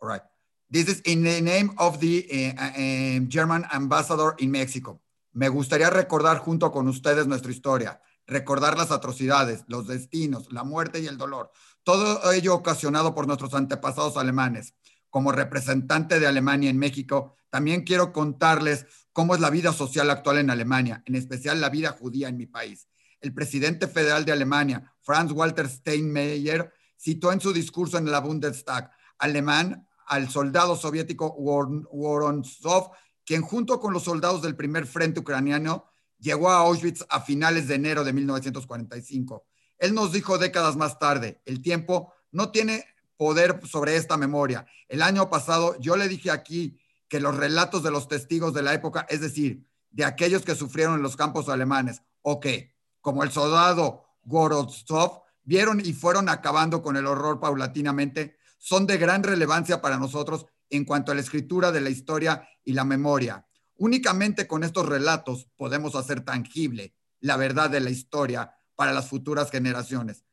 All 0.00 0.08
right. 0.08 0.22
This 0.70 0.88
is 0.88 1.00
in 1.02 1.22
the 1.22 1.40
name 1.40 1.70
of 1.78 1.98
the 1.98 3.24
German 3.28 3.64
ambassador 3.72 4.34
in 4.38 4.50
Mexico. 4.50 5.00
Me 5.32 5.48
gustaría 5.48 5.90
recordar 5.90 6.38
junto 6.38 6.70
con 6.70 6.88
ustedes 6.88 7.26
nuestra 7.26 7.50
historia, 7.50 8.00
recordar 8.26 8.76
las 8.76 8.90
atrocidades, 8.90 9.64
los 9.68 9.86
destinos, 9.86 10.52
la 10.52 10.64
muerte 10.64 11.00
y 11.00 11.06
el 11.06 11.16
dolor, 11.16 11.50
todo 11.84 12.32
ello 12.32 12.54
ocasionado 12.54 13.14
por 13.14 13.26
nuestros 13.26 13.54
antepasados 13.54 14.16
alemanes. 14.16 14.74
Como 15.10 15.32
representante 15.32 16.20
de 16.20 16.26
Alemania 16.26 16.68
en 16.68 16.78
México, 16.78 17.34
también 17.48 17.84
quiero 17.84 18.12
contarles 18.12 18.84
cómo 19.18 19.34
es 19.34 19.40
la 19.40 19.50
vida 19.50 19.72
social 19.72 20.08
actual 20.10 20.38
en 20.38 20.48
Alemania, 20.48 21.02
en 21.04 21.16
especial 21.16 21.60
la 21.60 21.70
vida 21.70 21.90
judía 21.90 22.28
en 22.28 22.36
mi 22.36 22.46
país. 22.46 22.86
El 23.20 23.34
presidente 23.34 23.88
federal 23.88 24.24
de 24.24 24.30
Alemania, 24.30 24.94
Franz 25.00 25.32
Walter 25.32 25.68
Steinmeier, 25.68 26.72
citó 26.96 27.32
en 27.32 27.40
su 27.40 27.52
discurso 27.52 27.98
en 27.98 28.08
la 28.12 28.20
Bundestag 28.20 28.92
alemán 29.18 29.88
al 30.06 30.30
soldado 30.30 30.76
soviético 30.76 31.34
Woronzov 31.36 32.92
quien 33.24 33.42
junto 33.42 33.80
con 33.80 33.92
los 33.92 34.04
soldados 34.04 34.40
del 34.40 34.54
primer 34.54 34.86
frente 34.86 35.18
ucraniano 35.18 35.86
llegó 36.20 36.50
a 36.50 36.58
Auschwitz 36.58 37.04
a 37.08 37.20
finales 37.20 37.66
de 37.66 37.74
enero 37.74 38.04
de 38.04 38.12
1945. 38.12 39.44
Él 39.78 39.94
nos 39.94 40.12
dijo 40.12 40.38
décadas 40.38 40.76
más 40.76 41.00
tarde, 41.00 41.42
el 41.44 41.60
tiempo 41.60 42.12
no 42.30 42.52
tiene 42.52 42.84
poder 43.16 43.66
sobre 43.66 43.96
esta 43.96 44.16
memoria. 44.16 44.64
El 44.86 45.02
año 45.02 45.28
pasado 45.28 45.76
yo 45.80 45.96
le 45.96 46.06
dije 46.06 46.30
aquí 46.30 46.77
que 47.08 47.20
los 47.20 47.36
relatos 47.36 47.82
de 47.82 47.90
los 47.90 48.08
testigos 48.08 48.54
de 48.54 48.62
la 48.62 48.74
época, 48.74 49.06
es 49.08 49.20
decir, 49.20 49.66
de 49.90 50.04
aquellos 50.04 50.44
que 50.44 50.54
sufrieron 50.54 50.96
en 50.96 51.02
los 51.02 51.16
campos 51.16 51.48
alemanes, 51.48 52.02
o 52.22 52.40
que, 52.40 52.74
como 53.00 53.22
el 53.22 53.30
soldado 53.30 54.04
Gorozov, 54.22 55.22
vieron 55.42 55.80
y 55.80 55.94
fueron 55.94 56.28
acabando 56.28 56.82
con 56.82 56.96
el 56.96 57.06
horror 57.06 57.40
paulatinamente, 57.40 58.36
son 58.58 58.86
de 58.86 58.98
gran 58.98 59.22
relevancia 59.22 59.80
para 59.80 59.98
nosotros 59.98 60.46
en 60.68 60.84
cuanto 60.84 61.12
a 61.12 61.14
la 61.14 61.22
escritura 61.22 61.72
de 61.72 61.80
la 61.80 61.90
historia 61.90 62.46
y 62.64 62.72
la 62.72 62.84
memoria. 62.84 63.46
Únicamente 63.76 64.46
con 64.46 64.64
estos 64.64 64.86
relatos 64.86 65.48
podemos 65.56 65.94
hacer 65.94 66.20
tangible 66.20 66.94
la 67.20 67.36
verdad 67.36 67.70
de 67.70 67.80
la 67.80 67.90
historia 67.90 68.54
para 68.74 68.92
las 68.92 69.08
futuras 69.08 69.50
generaciones. 69.50 70.24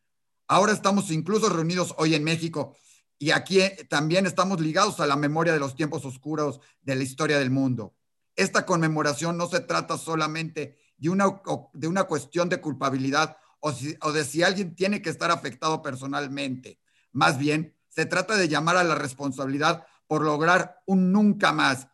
Ahora 0.48 0.74
estamos 0.74 1.10
incluso 1.12 1.50
reunidos 1.50 1.96
hoy 1.98 2.16
en 2.16 2.24
México 2.24 2.76
y 3.18 3.32
aquí 3.32 3.62
también 3.90 4.26
estamos 4.26 4.60
ligados 4.60 5.00
a 5.00 5.08
la 5.08 5.16
memoria 5.16 5.54
de 5.54 5.60
los 5.60 5.76
tiempos 5.76 6.06
oscuros 6.06 6.60
de 6.82 6.96
la 6.96 7.04
historia 7.04 7.40
del 7.40 7.52
mundo. 7.52 7.96
Esta 8.36 8.66
conmemoración 8.66 9.38
no 9.38 9.48
se 9.48 9.62
trata 9.62 9.98
solamente 9.98 10.78
de 10.98 11.10
una, 11.10 11.42
de 11.74 11.88
una 11.88 12.04
cuestión 12.04 12.50
de 12.50 12.60
culpabilidad 12.60 13.38
o, 13.60 13.74
o 14.02 14.12
de 14.12 14.26
si 14.26 14.44
alguien 14.44 14.76
tiene 14.76 15.02
que 15.02 15.10
estar 15.10 15.32
afectado 15.32 15.82
personalmente. 15.82 16.80
Más 17.12 17.38
bien, 17.38 17.76
se 17.90 18.06
trata 18.06 18.36
de 18.36 18.50
llamar 18.50 18.76
a 18.76 18.84
la 18.84 18.96
responsabilidad 18.96 19.86
por 20.08 20.22
lograr 20.22 20.82
un 20.86 21.12
nunca 21.12 21.54
más. 21.54 21.88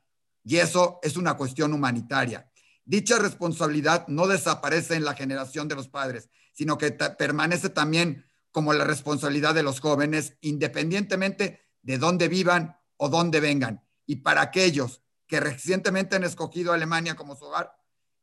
Y 0.43 0.57
eso 0.57 0.99
es 1.03 1.17
una 1.17 1.35
cuestión 1.35 1.73
humanitaria. 1.73 2.49
Dicha 2.83 3.19
responsabilidad 3.19 4.07
no 4.07 4.25
desaparece 4.25 4.95
en 4.95 5.05
la 5.05 5.13
generación 5.13 5.67
de 5.67 5.75
los 5.75 5.87
padres, 5.87 6.29
sino 6.51 6.77
que 6.79 6.91
permanece 6.91 7.69
también 7.69 8.25
como 8.51 8.73
la 8.73 8.85
responsabilidad 8.85 9.55
de 9.55 9.63
los 9.63 9.79
jóvenes, 9.79 10.37
independientemente 10.41 11.61
de 11.81 11.97
dónde 11.97 12.27
vivan 12.27 12.77
o 12.97 13.09
dónde 13.09 13.39
vengan. 13.39 13.83
Y 14.05 14.17
para 14.17 14.41
aquellos 14.41 15.01
que 15.27 15.39
recientemente 15.39 16.15
han 16.15 16.23
escogido 16.23 16.73
Alemania 16.73 17.15
como 17.15 17.35
su 17.35 17.45
hogar, 17.45 17.73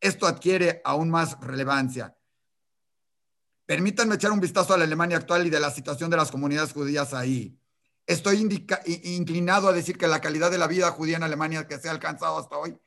esto 0.01 0.26
adquiere 0.26 0.81
aún 0.85 1.11
más 1.11 1.41
relevancia. 1.41 2.16
Permítanme 3.66 4.14
echar 4.14 4.33
un 4.33 4.41
vistazo 4.41 4.74
a 4.74 4.79
la 4.79 4.85
Alemania 4.85 5.18
actual 5.18 5.47
y 5.47 5.51
de 5.51 5.61
la 5.61 5.70
situación 5.70 6.11
de 6.11 6.16
las 6.16 6.31
comunidades 6.31 6.72
judías 6.72 7.12
ahí. 7.12 7.61
Estoy 8.07 8.41
inclinado 9.05 9.68
a 9.68 9.72
decir 9.72 9.99
que 9.99 10.07
la 10.07 10.20
calidad 10.20 10.51
de 10.51 10.57
la 10.57 10.66
vida 10.66 10.91
judía 10.91 11.18
en 11.18 11.22
Alemania 11.22 11.66
que 11.66 11.79
se 11.79 11.89
ha 11.89 11.91
alcanzado 11.91 12.39
hasta 12.39 12.57
hoy 12.57 12.79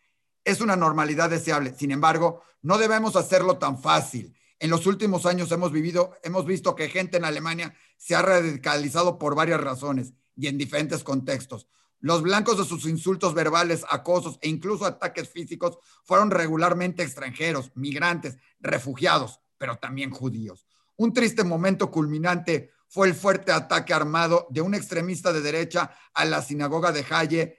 es 0.44 0.62
una 0.62 0.76
normalidad 0.76 1.30
deseable. 1.30 1.76
Sin 1.78 1.92
embargo, 1.92 2.42
no 2.64 2.80
debemos 2.80 3.16
hacerlo 3.16 3.58
tan 3.58 3.80
fácil. 3.80 4.36
En 4.62 4.70
los 4.70 4.86
últimos 4.86 5.26
años 5.26 5.52
hemos 5.52 5.72
vivido, 5.72 6.16
hemos 6.22 6.46
visto 6.46 6.76
que 6.76 6.88
gente 6.88 7.18
en 7.18 7.26
Alemania 7.26 7.74
se 7.98 8.14
ha 8.14 8.22
radicalizado 8.22 9.18
por 9.18 9.34
varias 9.34 9.60
razones 9.60 10.14
y 10.36 10.46
en 10.46 10.60
diferentes 10.60 11.04
contextos. 11.04 11.68
Los 12.00 12.22
blancos 12.22 12.60
de 12.60 12.66
sus 12.66 12.86
insultos 12.86 13.34
verbales, 13.34 13.84
acosos 13.90 14.38
e 14.40 14.50
incluso 14.50 14.86
ataques 14.86 15.30
físicos 15.30 15.80
fueron 16.04 16.30
regularmente 16.30 17.02
extranjeros, 17.02 17.72
migrantes, 17.74 18.38
refugiados, 18.60 19.40
pero 19.58 19.78
también 19.78 20.12
judíos. 20.12 20.68
Un 20.96 21.12
triste 21.12 21.44
momento 21.44 21.90
culminante 21.90 22.70
fue 22.88 23.08
el 23.08 23.16
fuerte 23.16 23.52
ataque 23.52 23.96
armado 23.96 24.46
de 24.52 24.62
un 24.62 24.76
extremista 24.76 25.34
de 25.34 25.42
derecha 25.42 25.92
a 26.14 26.24
la 26.24 26.44
sinagoga 26.44 26.92
de 26.92 27.04
Haye, 27.10 27.58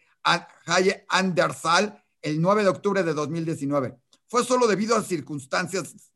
Haye 0.66 1.04
Andersal 1.08 2.00
el 2.20 2.40
9 2.40 2.62
de 2.62 2.68
octubre 2.68 3.02
de 3.02 3.12
2019. 3.12 3.98
Fue 4.28 4.44
solo 4.44 4.68
debido 4.68 4.96
a 4.96 5.02
circunstancias, 5.02 6.11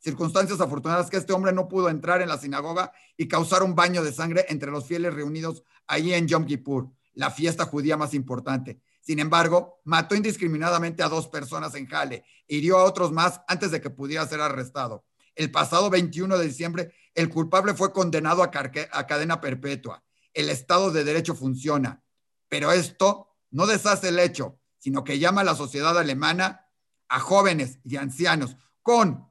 circunstancias 0.00 0.60
afortunadas 0.60 1.10
que 1.10 1.16
este 1.16 1.32
hombre 1.32 1.52
no 1.52 1.68
pudo 1.68 1.88
entrar 1.88 2.22
en 2.22 2.28
la 2.28 2.38
sinagoga 2.38 2.92
y 3.16 3.28
causar 3.28 3.62
un 3.62 3.74
baño 3.74 4.02
de 4.02 4.12
sangre 4.12 4.46
entre 4.48 4.70
los 4.70 4.86
fieles 4.86 5.14
reunidos 5.14 5.62
allí 5.86 6.14
en 6.14 6.26
Yom 6.26 6.46
Kippur 6.46 6.90
la 7.14 7.30
fiesta 7.30 7.64
judía 7.64 7.96
más 7.96 8.14
importante. 8.14 8.80
Sin 9.00 9.18
embargo, 9.18 9.80
mató 9.84 10.14
indiscriminadamente 10.14 11.02
a 11.02 11.08
dos 11.08 11.28
personas 11.28 11.74
en 11.74 11.86
Jale 11.86 12.24
hirió 12.46 12.78
a 12.78 12.84
otros 12.84 13.12
más 13.12 13.40
antes 13.48 13.70
de 13.70 13.80
que 13.80 13.90
pudiera 13.90 14.26
ser 14.26 14.40
arrestado. 14.40 15.04
El 15.34 15.50
pasado 15.50 15.90
21 15.90 16.38
de 16.38 16.46
diciembre, 16.46 16.94
el 17.14 17.28
culpable 17.28 17.74
fue 17.74 17.92
condenado 17.92 18.42
a 18.42 18.50
cadena 18.50 19.40
perpetua. 19.40 20.04
El 20.32 20.48
Estado 20.48 20.90
de 20.90 21.04
Derecho 21.04 21.34
funciona, 21.34 22.02
pero 22.48 22.72
esto 22.72 23.28
no 23.50 23.66
deshace 23.66 24.08
el 24.08 24.18
hecho, 24.18 24.58
sino 24.78 25.04
que 25.04 25.18
llama 25.18 25.42
a 25.42 25.44
la 25.44 25.54
sociedad 25.54 25.98
alemana 25.98 26.68
a 27.08 27.20
jóvenes 27.20 27.78
y 27.84 27.96
ancianos 27.96 28.56
con 28.82 29.28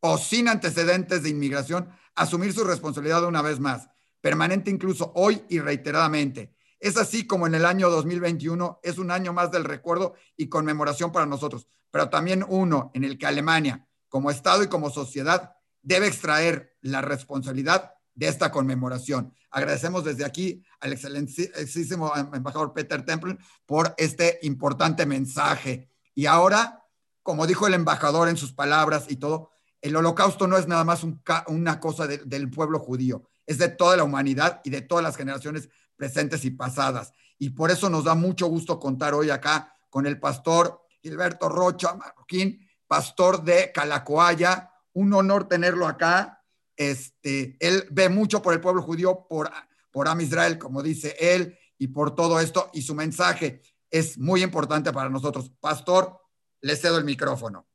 o 0.00 0.18
sin 0.18 0.48
antecedentes 0.48 1.22
de 1.22 1.30
inmigración 1.30 1.88
asumir 2.14 2.52
su 2.52 2.64
responsabilidad 2.64 3.24
una 3.24 3.42
vez 3.42 3.60
más, 3.60 3.88
permanente 4.20 4.70
incluso 4.70 5.12
hoy 5.14 5.42
y 5.48 5.60
reiteradamente 5.60 6.54
es 6.80 6.96
así 6.96 7.26
como 7.26 7.46
en 7.46 7.54
el 7.54 7.66
año 7.66 7.90
2021 7.90 8.80
es 8.82 8.96
un 8.96 9.10
año 9.10 9.34
más 9.34 9.50
del 9.50 9.64
recuerdo 9.64 10.14
y 10.36 10.48
conmemoración 10.48 11.12
para 11.12 11.26
nosotros, 11.26 11.66
pero 11.90 12.08
también 12.08 12.44
uno 12.48 12.90
en 12.94 13.04
el 13.04 13.18
que 13.18 13.26
Alemania, 13.26 13.86
como 14.08 14.30
Estado 14.30 14.62
y 14.62 14.68
como 14.68 14.88
sociedad, 14.88 15.56
debe 15.82 16.06
extraer 16.06 16.78
la 16.80 17.02
responsabilidad 17.02 17.92
de 18.14 18.28
esta 18.28 18.50
conmemoración. 18.50 19.34
Agradecemos 19.50 20.04
desde 20.04 20.24
aquí 20.24 20.64
al 20.80 20.94
excelentísimo 20.94 22.12
embajador 22.16 22.72
Peter 22.72 23.04
Temple 23.04 23.36
por 23.66 23.94
este 23.98 24.38
importante 24.42 25.04
mensaje. 25.04 25.90
Y 26.14 26.26
ahora, 26.26 26.86
como 27.22 27.46
dijo 27.46 27.66
el 27.66 27.74
embajador 27.74 28.28
en 28.28 28.38
sus 28.38 28.52
palabras 28.52 29.04
y 29.08 29.16
todo, 29.16 29.50
el 29.80 29.96
holocausto 29.96 30.46
no 30.46 30.56
es 30.56 30.68
nada 30.68 30.84
más 30.84 31.06
una 31.46 31.80
cosa 31.80 32.06
del 32.06 32.50
pueblo 32.50 32.78
judío, 32.78 33.28
es 33.46 33.58
de 33.58 33.68
toda 33.68 33.96
la 33.96 34.04
humanidad 34.04 34.60
y 34.64 34.70
de 34.70 34.82
todas 34.82 35.02
las 35.02 35.16
generaciones 35.16 35.68
presentes 35.96 36.44
y 36.44 36.50
pasadas. 36.50 37.12
Y 37.38 37.50
por 37.50 37.70
eso 37.70 37.88
nos 37.88 38.04
da 38.04 38.14
mucho 38.14 38.46
gusto 38.46 38.78
contar 38.78 39.14
hoy 39.14 39.30
acá 39.30 39.74
con 39.88 40.06
el 40.06 40.20
pastor 40.20 40.86
Gilberto 41.02 41.48
Rocha 41.48 41.94
Marroquín, 41.94 42.68
pastor 42.86 43.42
de 43.42 43.72
Calacoaya. 43.72 44.70
Un 44.92 45.14
honor 45.14 45.48
tenerlo 45.48 45.86
acá. 45.86 46.42
Este, 46.76 47.56
él 47.60 47.86
ve 47.90 48.08
mucho 48.08 48.42
por 48.42 48.52
el 48.52 48.60
pueblo 48.60 48.82
judío, 48.82 49.26
por, 49.28 49.50
por 49.90 50.08
Am 50.08 50.20
Israel, 50.20 50.58
como 50.58 50.82
dice 50.82 51.16
él, 51.18 51.58
y 51.78 51.88
por 51.88 52.14
todo 52.14 52.40
esto. 52.40 52.70
Y 52.74 52.82
su 52.82 52.94
mensaje 52.94 53.62
es 53.90 54.18
muy 54.18 54.42
importante 54.42 54.92
para 54.92 55.08
nosotros. 55.08 55.50
Pastor, 55.60 56.20
le 56.60 56.76
cedo 56.76 56.98
el 56.98 57.04
micrófono. 57.04 57.69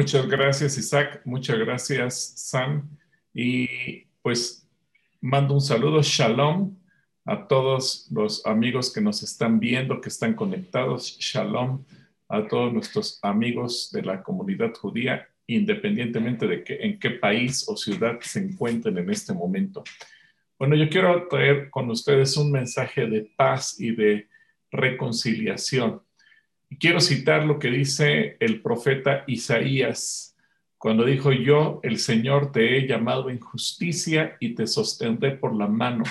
Muchas 0.00 0.26
gracias, 0.28 0.78
Isaac. 0.78 1.20
Muchas 1.26 1.58
gracias, 1.58 2.32
Sam. 2.34 2.88
Y 3.34 4.06
pues 4.22 4.66
mando 5.20 5.52
un 5.52 5.60
saludo. 5.60 6.00
Shalom 6.00 6.74
a 7.26 7.46
todos 7.46 8.08
los 8.10 8.46
amigos 8.46 8.94
que 8.94 9.02
nos 9.02 9.22
están 9.22 9.60
viendo, 9.60 10.00
que 10.00 10.08
están 10.08 10.32
conectados. 10.32 11.18
Shalom 11.20 11.84
a 12.30 12.48
todos 12.48 12.72
nuestros 12.72 13.18
amigos 13.20 13.90
de 13.92 14.00
la 14.00 14.22
comunidad 14.22 14.72
judía, 14.72 15.28
independientemente 15.46 16.46
de 16.46 16.64
que, 16.64 16.76
en 16.76 16.98
qué 16.98 17.10
país 17.10 17.68
o 17.68 17.76
ciudad 17.76 18.18
se 18.22 18.40
encuentren 18.40 18.96
en 18.96 19.10
este 19.10 19.34
momento. 19.34 19.84
Bueno, 20.58 20.76
yo 20.76 20.88
quiero 20.88 21.28
traer 21.28 21.68
con 21.68 21.90
ustedes 21.90 22.38
un 22.38 22.50
mensaje 22.50 23.06
de 23.06 23.30
paz 23.36 23.78
y 23.78 23.94
de 23.94 24.28
reconciliación. 24.70 26.00
Quiero 26.78 27.00
citar 27.00 27.44
lo 27.44 27.58
que 27.58 27.68
dice 27.68 28.36
el 28.40 28.62
profeta 28.62 29.24
Isaías 29.26 30.36
cuando 30.78 31.04
dijo, 31.04 31.32
yo, 31.32 31.80
el 31.82 31.98
Señor, 31.98 32.52
te 32.52 32.78
he 32.78 32.86
llamado 32.86 33.28
en 33.28 33.38
justicia 33.38 34.36
y 34.40 34.54
te 34.54 34.66
sostendré 34.66 35.32
por 35.32 35.54
la 35.54 35.66
mano 35.66 36.04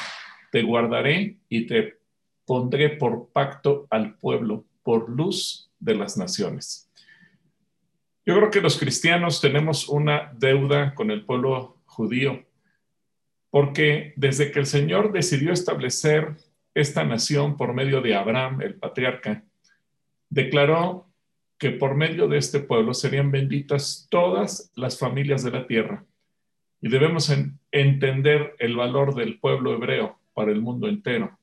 te 0.51 0.64
guardaré 0.64 1.38
y 1.47 1.68
te 1.68 1.99
pondré 2.45 2.89
por 2.89 3.30
pacto 3.32 3.88
al 3.89 4.16
pueblo, 4.18 4.66
por 4.84 5.10
luz 5.10 5.72
de 5.80 5.95
las 5.95 6.18
naciones. 6.18 6.89
Yo 8.26 8.36
creo 8.36 8.51
que 8.51 8.62
los 8.62 8.78
cristianos 8.78 9.41
tenemos 9.41 9.88
una 9.88 10.32
deuda 10.38 10.93
con 10.93 11.12
el 11.12 11.26
pueblo 11.26 11.78
judío, 11.86 12.45
porque 13.49 14.14
desde 14.16 14.51
que 14.51 14.60
el 14.60 14.66
Señor 14.66 15.12
decidió 15.12 15.51
establecer 15.51 16.36
esta 16.74 17.03
nación 17.03 17.57
por 17.57 17.74
medio 17.74 18.01
de 18.01 18.16
Abraham, 18.16 18.62
el 18.62 18.76
patriarca, 18.76 19.43
declaró 20.30 21.08
que 21.58 21.72
por 21.72 21.96
medio 21.96 22.28
de 22.28 22.38
este 22.38 22.60
pueblo 22.60 22.94
serían 22.94 23.32
benditas 23.32 24.08
todas 24.10 24.72
las 24.76 24.98
familias 24.98 25.44
de 25.44 25.52
la 25.52 25.68
tierra. 25.68 26.06
Y 26.82 26.90
debemos 26.90 27.32
entender 27.72 28.56
el 28.60 28.76
valor 28.78 29.14
del 29.14 29.40
pueblo 29.40 29.74
hebreo 29.74 30.18
para 30.34 30.52
el 30.52 30.62
mundo 30.62 30.88
entero. 30.88 31.38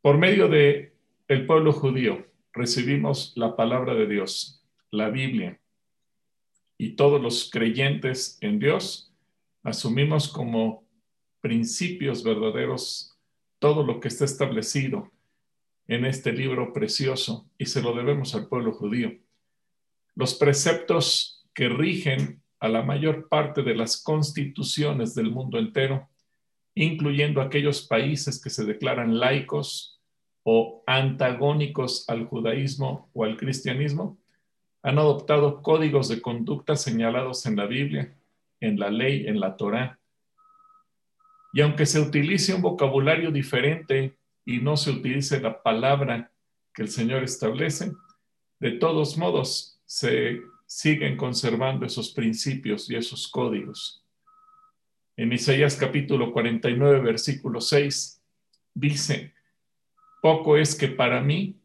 Por 0.00 0.16
medio 0.16 0.48
de 0.48 0.94
el 1.28 1.44
pueblo 1.44 1.72
judío 1.72 2.26
recibimos 2.54 3.34
la 3.36 3.54
palabra 3.54 3.94
de 3.94 4.06
Dios, 4.06 4.64
la 4.90 5.10
Biblia, 5.10 5.60
y 6.78 6.90
todos 6.90 7.20
los 7.20 7.50
creyentes 7.50 8.38
en 8.40 8.58
Dios 8.60 9.12
asumimos 9.62 10.28
como 10.28 10.84
principios 11.40 12.22
verdaderos 12.22 13.18
todo 13.58 13.84
lo 13.84 14.00
que 14.00 14.08
está 14.08 14.24
establecido 14.24 15.10
en 15.88 16.04
este 16.04 16.32
libro 16.32 16.72
precioso 16.72 17.50
y 17.58 17.66
se 17.66 17.82
lo 17.82 17.94
debemos 17.94 18.34
al 18.34 18.46
pueblo 18.46 18.72
judío. 18.72 19.12
Los 20.14 20.34
preceptos 20.34 21.44
que 21.52 21.68
rigen 21.68 22.42
a 22.60 22.68
la 22.68 22.82
mayor 22.82 23.28
parte 23.28 23.62
de 23.62 23.74
las 23.74 24.02
constituciones 24.02 25.14
del 25.14 25.30
mundo 25.30 25.58
entero 25.58 26.08
incluyendo 26.78 27.40
aquellos 27.40 27.86
países 27.86 28.40
que 28.40 28.50
se 28.50 28.64
declaran 28.64 29.18
laicos 29.18 30.00
o 30.44 30.84
antagónicos 30.86 32.08
al 32.08 32.26
judaísmo 32.26 33.10
o 33.12 33.24
al 33.24 33.36
cristianismo, 33.36 34.16
han 34.82 34.98
adoptado 34.98 35.60
códigos 35.60 36.08
de 36.08 36.22
conducta 36.22 36.76
señalados 36.76 37.46
en 37.46 37.56
la 37.56 37.66
Biblia, 37.66 38.16
en 38.60 38.78
la 38.78 38.90
ley, 38.90 39.26
en 39.26 39.40
la 39.40 39.56
Torá. 39.56 39.98
Y 41.52 41.62
aunque 41.62 41.84
se 41.84 42.00
utilice 42.00 42.54
un 42.54 42.62
vocabulario 42.62 43.32
diferente 43.32 44.16
y 44.48 44.62
no 44.62 44.78
se 44.78 44.92
utilice 44.92 45.42
la 45.42 45.62
palabra 45.62 46.32
que 46.72 46.80
el 46.80 46.88
Señor 46.88 47.22
establece, 47.22 47.92
de 48.58 48.70
todos 48.70 49.18
modos 49.18 49.78
se 49.84 50.40
siguen 50.64 51.18
conservando 51.18 51.84
esos 51.84 52.14
principios 52.14 52.88
y 52.88 52.96
esos 52.96 53.28
códigos. 53.28 54.06
En 55.18 55.34
Isaías 55.34 55.76
capítulo 55.76 56.32
49, 56.32 57.00
versículo 57.00 57.60
6, 57.60 58.22
dice, 58.72 59.34
poco 60.22 60.56
es 60.56 60.74
que 60.74 60.88
para 60.88 61.20
mí 61.20 61.60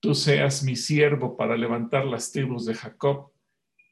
tú 0.00 0.14
seas 0.14 0.64
mi 0.64 0.74
siervo 0.74 1.36
para 1.36 1.54
levantar 1.54 2.06
las 2.06 2.32
tribus 2.32 2.64
de 2.64 2.72
Jacob 2.72 3.30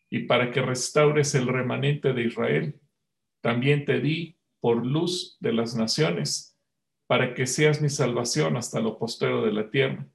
y 0.09 0.21
para 0.21 0.51
que 0.51 0.63
restaures 0.63 1.35
el 1.35 1.47
remanente 1.47 2.15
de 2.15 2.23
Israel. 2.23 2.81
También 3.43 3.85
te 3.85 4.01
di 4.01 4.39
por 4.61 4.87
luz 4.87 5.37
de 5.41 5.53
las 5.53 5.77
naciones, 5.77 6.50
para 7.11 7.35
que 7.35 7.45
seas 7.49 7.83
mi 7.83 7.89
salvación 7.89 8.57
hasta 8.57 8.79
lo 8.79 8.97
postero 8.97 9.45
de 9.45 9.51
la 9.51 9.69
tierra. 9.69 10.07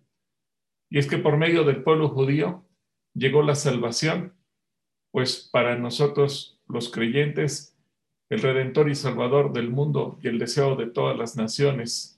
Y 0.90 0.98
es 0.98 1.08
que 1.08 1.18
por 1.18 1.36
medio 1.36 1.66
del 1.66 1.84
pueblo 1.84 2.08
judío 2.08 2.66
llegó 3.14 3.42
la 3.42 3.56
salvación, 3.56 4.34
pues 5.12 5.50
para 5.52 5.76
nosotros 5.76 6.64
los 6.70 6.90
creyentes 6.90 7.78
el 8.30 8.42
Redentor 8.42 8.90
y 8.90 8.96
Salvador 8.96 9.52
del 9.52 9.70
mundo 9.72 10.18
y 10.22 10.30
el 10.30 10.40
deseo 10.40 10.78
de 10.78 10.88
todas 10.88 11.18
las 11.18 11.36
naciones, 11.36 12.18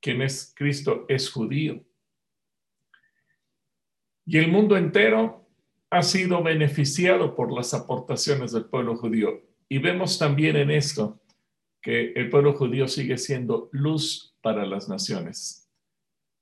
quien 0.00 0.22
es 0.22 0.54
Cristo, 0.56 1.04
es 1.06 1.30
judío. 1.30 1.84
Y 4.24 4.38
el 4.38 4.50
mundo 4.50 4.78
entero 4.78 5.46
ha 5.90 6.02
sido 6.02 6.42
beneficiado 6.42 7.36
por 7.36 7.52
las 7.52 7.74
aportaciones 7.74 8.52
del 8.52 8.64
pueblo 8.64 8.96
judío. 8.96 9.42
Y 9.68 9.76
vemos 9.76 10.18
también 10.18 10.56
en 10.56 10.70
esto 10.70 11.20
que 11.82 12.12
el 12.12 12.30
pueblo 12.30 12.54
judío 12.54 12.88
sigue 12.88 13.18
siendo 13.18 13.68
luz 13.72 14.34
para 14.42 14.66
las 14.66 14.88
naciones. 14.88 15.68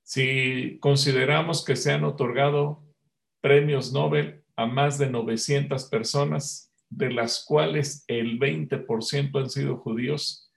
Si 0.03 0.79
consideramos 0.79 1.63
que 1.63 1.75
se 1.75 1.91
han 1.91 2.03
otorgado 2.03 2.83
premios 3.41 3.93
Nobel 3.93 4.43
a 4.55 4.65
más 4.65 4.97
de 4.97 5.09
900 5.09 5.85
personas, 5.85 6.73
de 6.89 7.11
las 7.11 7.45
cuales 7.45 8.03
el 8.07 8.39
20% 8.39 9.39
han 9.39 9.49
sido 9.49 9.77
judíos, 9.77 10.51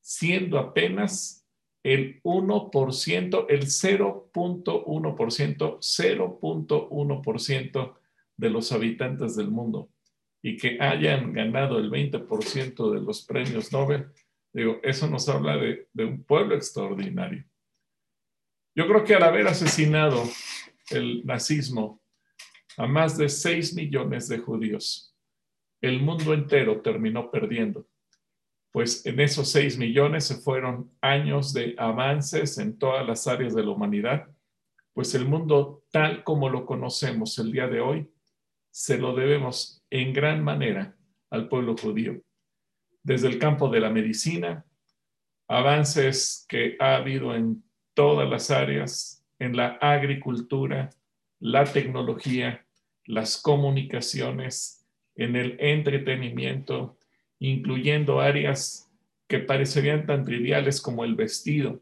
siendo 0.00 0.58
apenas 0.58 1.46
el 1.82 2.22
1%, 2.22 3.46
el 3.48 3.62
0.1%, 3.62 5.78
0.1% 5.80 7.94
de 8.36 8.50
los 8.50 8.72
habitantes 8.72 9.36
del 9.36 9.50
mundo 9.50 9.88
y 10.42 10.56
que 10.56 10.78
hayan 10.80 11.32
ganado 11.32 11.78
el 11.78 11.90
20% 11.90 12.92
de 12.92 13.00
los 13.00 13.24
premios 13.24 13.72
Nobel, 13.72 14.08
digo, 14.52 14.80
eso 14.82 15.08
nos 15.08 15.28
habla 15.28 15.56
de, 15.56 15.88
un 15.96 16.24
pueblo 16.24 16.54
extraordinario. 16.54 17.44
Yo 18.74 18.86
creo 18.86 19.04
que 19.04 19.14
al 19.14 19.22
haber 19.22 19.46
asesinado 19.48 20.22
el 20.90 21.24
nazismo 21.26 22.00
a 22.76 22.86
más 22.86 23.18
de 23.18 23.28
6 23.28 23.74
millones 23.74 24.28
de 24.28 24.38
judíos, 24.38 25.16
el 25.80 26.00
mundo 26.00 26.32
entero 26.32 26.80
terminó 26.80 27.30
perdiendo, 27.30 27.88
pues 28.72 29.04
en 29.06 29.20
esos 29.20 29.50
6 29.50 29.78
millones 29.78 30.24
se 30.24 30.36
fueron 30.36 30.92
años 31.00 31.52
de 31.52 31.74
avances 31.78 32.58
en 32.58 32.78
todas 32.78 33.06
las 33.06 33.26
áreas 33.26 33.54
de 33.54 33.64
la 33.64 33.70
humanidad, 33.70 34.28
pues 34.92 35.14
el 35.14 35.26
mundo 35.26 35.84
tal 35.90 36.24
como 36.24 36.48
lo 36.48 36.66
conocemos 36.66 37.38
el 37.38 37.52
día 37.52 37.68
de 37.68 37.80
hoy, 37.80 38.10
se 38.70 38.98
lo 38.98 39.14
debemos 39.14 39.84
en 39.90 40.12
gran 40.12 40.42
manera 40.42 40.96
al 41.30 41.48
pueblo 41.48 41.76
judío. 41.76 42.20
Desde 43.08 43.28
el 43.28 43.38
campo 43.38 43.70
de 43.70 43.80
la 43.80 43.88
medicina, 43.88 44.66
avances 45.48 46.44
que 46.46 46.76
ha 46.78 46.96
habido 46.96 47.34
en 47.34 47.64
todas 47.94 48.28
las 48.28 48.50
áreas, 48.50 49.24
en 49.38 49.56
la 49.56 49.78
agricultura, 49.80 50.90
la 51.40 51.64
tecnología, 51.64 52.66
las 53.06 53.40
comunicaciones, 53.40 54.86
en 55.14 55.36
el 55.36 55.56
entretenimiento, 55.58 56.98
incluyendo 57.38 58.20
áreas 58.20 58.92
que 59.26 59.38
parecerían 59.38 60.04
tan 60.04 60.26
triviales 60.26 60.78
como 60.78 61.02
el 61.02 61.14
vestido, 61.14 61.80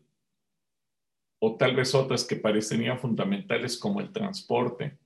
o 1.40 1.56
tal 1.56 1.74
vez 1.74 1.92
otras 1.96 2.22
que 2.22 2.36
parecerían 2.36 3.00
fundamentales 3.00 3.76
como 3.76 4.00
el 4.00 4.12
transporte, 4.12 4.96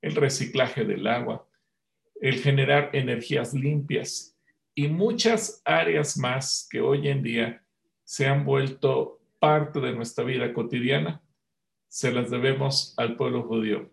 el 0.00 0.14
reciclaje 0.14 0.86
del 0.86 1.06
agua, 1.06 1.46
el 2.18 2.36
generar 2.36 2.88
energías 2.94 3.52
limpias 3.52 4.35
y 4.78 4.88
muchas 4.88 5.62
áreas 5.64 6.18
más 6.18 6.68
que 6.70 6.82
hoy 6.82 7.08
en 7.08 7.22
día 7.22 7.64
se 8.04 8.26
han 8.26 8.44
vuelto 8.44 9.18
parte 9.38 9.80
de 9.80 9.92
nuestra 9.92 10.22
vida 10.22 10.52
cotidiana, 10.52 11.22
se 11.88 12.12
las 12.12 12.30
debemos 12.30 12.92
al 12.98 13.16
pueblo 13.16 13.44
judío, 13.44 13.90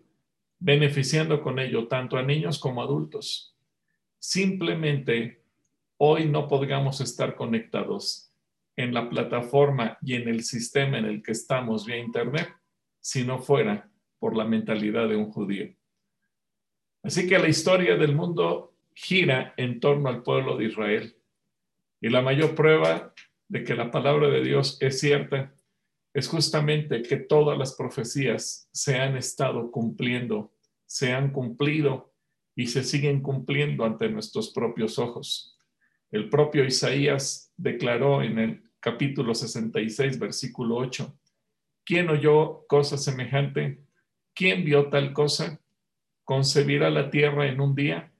beneficiando 0.58 1.40
con 1.42 1.58
ello 1.58 1.88
tanto 1.88 2.18
a 2.18 2.22
niños 2.22 2.58
como 2.58 2.82
a 2.82 2.84
adultos. 2.84 3.56
Simplemente 4.18 5.42
hoy 5.96 6.26
no 6.26 6.48
podríamos 6.48 7.00
estar 7.00 7.34
conectados 7.34 8.30
en 8.76 8.92
la 8.92 9.08
plataforma 9.08 9.96
y 10.02 10.16
en 10.16 10.28
el 10.28 10.44
sistema 10.44 10.98
en 10.98 11.06
el 11.06 11.22
que 11.22 11.32
estamos 11.32 11.86
vía 11.86 11.96
Internet 11.96 12.50
si 13.00 13.24
no 13.24 13.38
fuera 13.38 13.90
por 14.18 14.36
la 14.36 14.44
mentalidad 14.44 15.08
de 15.08 15.16
un 15.16 15.32
judío. 15.32 15.74
Así 17.02 17.26
que 17.26 17.38
la 17.38 17.48
historia 17.48 17.96
del 17.96 18.14
mundo 18.14 18.73
gira 18.94 19.54
en 19.56 19.80
torno 19.80 20.08
al 20.08 20.22
pueblo 20.22 20.56
de 20.56 20.66
Israel. 20.66 21.16
Y 22.00 22.08
la 22.08 22.22
mayor 22.22 22.54
prueba 22.54 23.12
de 23.48 23.64
que 23.64 23.74
la 23.74 23.90
palabra 23.90 24.28
de 24.28 24.42
Dios 24.42 24.78
es 24.80 25.00
cierta 25.00 25.54
es 26.12 26.28
justamente 26.28 27.02
que 27.02 27.16
todas 27.16 27.58
las 27.58 27.74
profecías 27.74 28.68
se 28.72 28.96
han 28.96 29.16
estado 29.16 29.70
cumpliendo, 29.70 30.54
se 30.86 31.12
han 31.12 31.32
cumplido 31.32 32.14
y 32.54 32.68
se 32.68 32.84
siguen 32.84 33.20
cumpliendo 33.20 33.84
ante 33.84 34.08
nuestros 34.08 34.50
propios 34.50 34.98
ojos. 34.98 35.58
El 36.12 36.30
propio 36.30 36.64
Isaías 36.64 37.52
declaró 37.56 38.22
en 38.22 38.38
el 38.38 38.62
capítulo 38.78 39.34
66, 39.34 40.18
versículo 40.20 40.76
8, 40.76 41.18
¿quién 41.84 42.08
oyó 42.10 42.64
cosa 42.68 42.96
semejante? 42.96 43.82
¿Quién 44.34 44.64
vio 44.64 44.88
tal 44.88 45.12
cosa? 45.12 45.60
concebirá 46.24 46.90
la 46.90 47.10
tierra 47.10 47.46
en 47.46 47.60
un 47.60 47.74
día, 47.74 48.12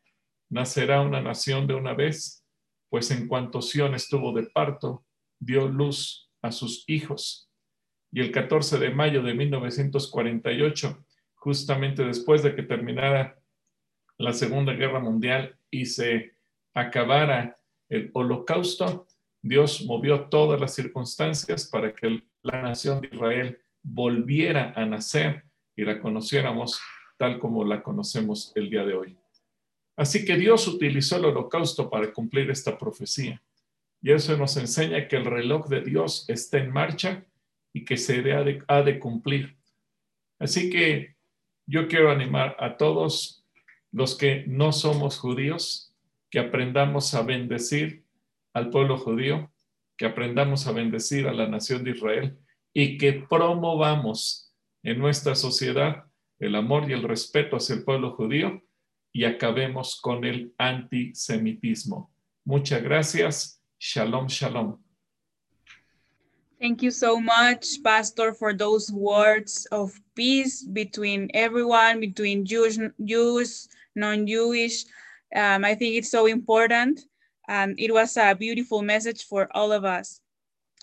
nacerá 0.54 1.00
una 1.00 1.20
nación 1.20 1.66
de 1.66 1.74
una 1.74 1.94
vez, 1.94 2.46
pues 2.88 3.10
en 3.10 3.26
cuanto 3.26 3.60
Sión 3.60 3.92
estuvo 3.96 4.32
de 4.32 4.44
parto, 4.44 5.04
dio 5.40 5.66
luz 5.66 6.30
a 6.42 6.52
sus 6.52 6.84
hijos. 6.86 7.50
Y 8.12 8.20
el 8.20 8.30
14 8.30 8.78
de 8.78 8.90
mayo 8.90 9.20
de 9.24 9.34
1948, 9.34 11.04
justamente 11.34 12.04
después 12.04 12.44
de 12.44 12.54
que 12.54 12.62
terminara 12.62 13.36
la 14.16 14.32
Segunda 14.32 14.74
Guerra 14.74 15.00
Mundial 15.00 15.58
y 15.72 15.86
se 15.86 16.36
acabara 16.72 17.58
el 17.88 18.12
holocausto, 18.14 19.08
Dios 19.42 19.84
movió 19.84 20.28
todas 20.28 20.60
las 20.60 20.72
circunstancias 20.72 21.68
para 21.68 21.92
que 21.92 22.22
la 22.42 22.62
nación 22.62 23.00
de 23.00 23.08
Israel 23.12 23.58
volviera 23.82 24.72
a 24.76 24.86
nacer 24.86 25.42
y 25.74 25.84
la 25.84 26.00
conociéramos 26.00 26.80
tal 27.18 27.40
como 27.40 27.64
la 27.64 27.82
conocemos 27.82 28.52
el 28.54 28.70
día 28.70 28.84
de 28.84 28.94
hoy. 28.94 29.23
Así 29.96 30.24
que 30.24 30.36
Dios 30.36 30.66
utilizó 30.66 31.16
el 31.16 31.26
holocausto 31.26 31.88
para 31.88 32.12
cumplir 32.12 32.50
esta 32.50 32.76
profecía. 32.76 33.40
Y 34.02 34.10
eso 34.10 34.36
nos 34.36 34.56
enseña 34.56 35.08
que 35.08 35.16
el 35.16 35.24
reloj 35.24 35.68
de 35.68 35.80
Dios 35.80 36.28
está 36.28 36.58
en 36.58 36.72
marcha 36.72 37.24
y 37.72 37.84
que 37.84 37.96
se 37.96 38.32
ha 38.32 38.42
de, 38.42 38.62
ha 38.66 38.82
de 38.82 38.98
cumplir. 38.98 39.56
Así 40.38 40.68
que 40.68 41.14
yo 41.66 41.88
quiero 41.88 42.10
animar 42.10 42.56
a 42.58 42.76
todos 42.76 43.44
los 43.92 44.16
que 44.16 44.44
no 44.46 44.72
somos 44.72 45.18
judíos, 45.18 45.94
que 46.28 46.40
aprendamos 46.40 47.14
a 47.14 47.22
bendecir 47.22 48.04
al 48.52 48.70
pueblo 48.70 48.98
judío, 48.98 49.50
que 49.96 50.06
aprendamos 50.06 50.66
a 50.66 50.72
bendecir 50.72 51.28
a 51.28 51.32
la 51.32 51.48
nación 51.48 51.84
de 51.84 51.92
Israel 51.92 52.36
y 52.72 52.98
que 52.98 53.24
promovamos 53.28 54.52
en 54.82 54.98
nuestra 54.98 55.36
sociedad 55.36 56.04
el 56.40 56.56
amor 56.56 56.90
y 56.90 56.92
el 56.92 57.04
respeto 57.04 57.56
hacia 57.56 57.76
el 57.76 57.84
pueblo 57.84 58.10
judío 58.10 58.63
y 59.14 59.24
acabemos 59.24 60.00
con 60.00 60.24
el 60.24 60.52
antisemitismo. 60.58 62.10
Muchas 62.44 62.82
gracias. 62.82 63.60
Shalom, 63.78 64.28
shalom. 64.28 64.76
Thank 66.60 66.82
you 66.82 66.90
so 66.90 67.20
much, 67.20 67.80
Pastor, 67.84 68.32
for 68.32 68.52
those 68.52 68.90
words 68.90 69.66
of 69.70 69.92
peace 70.16 70.64
between 70.64 71.30
everyone, 71.32 72.00
between 72.00 72.44
Jews, 72.44 73.68
non-Jewish. 73.94 74.84
Um, 75.36 75.64
I 75.64 75.74
think 75.76 75.94
it's 75.94 76.10
so 76.10 76.26
important. 76.26 77.00
And 77.46 77.78
it 77.78 77.92
was 77.92 78.16
a 78.16 78.34
beautiful 78.34 78.82
message 78.82 79.24
for 79.26 79.48
all 79.54 79.70
of 79.70 79.84
us. 79.84 80.20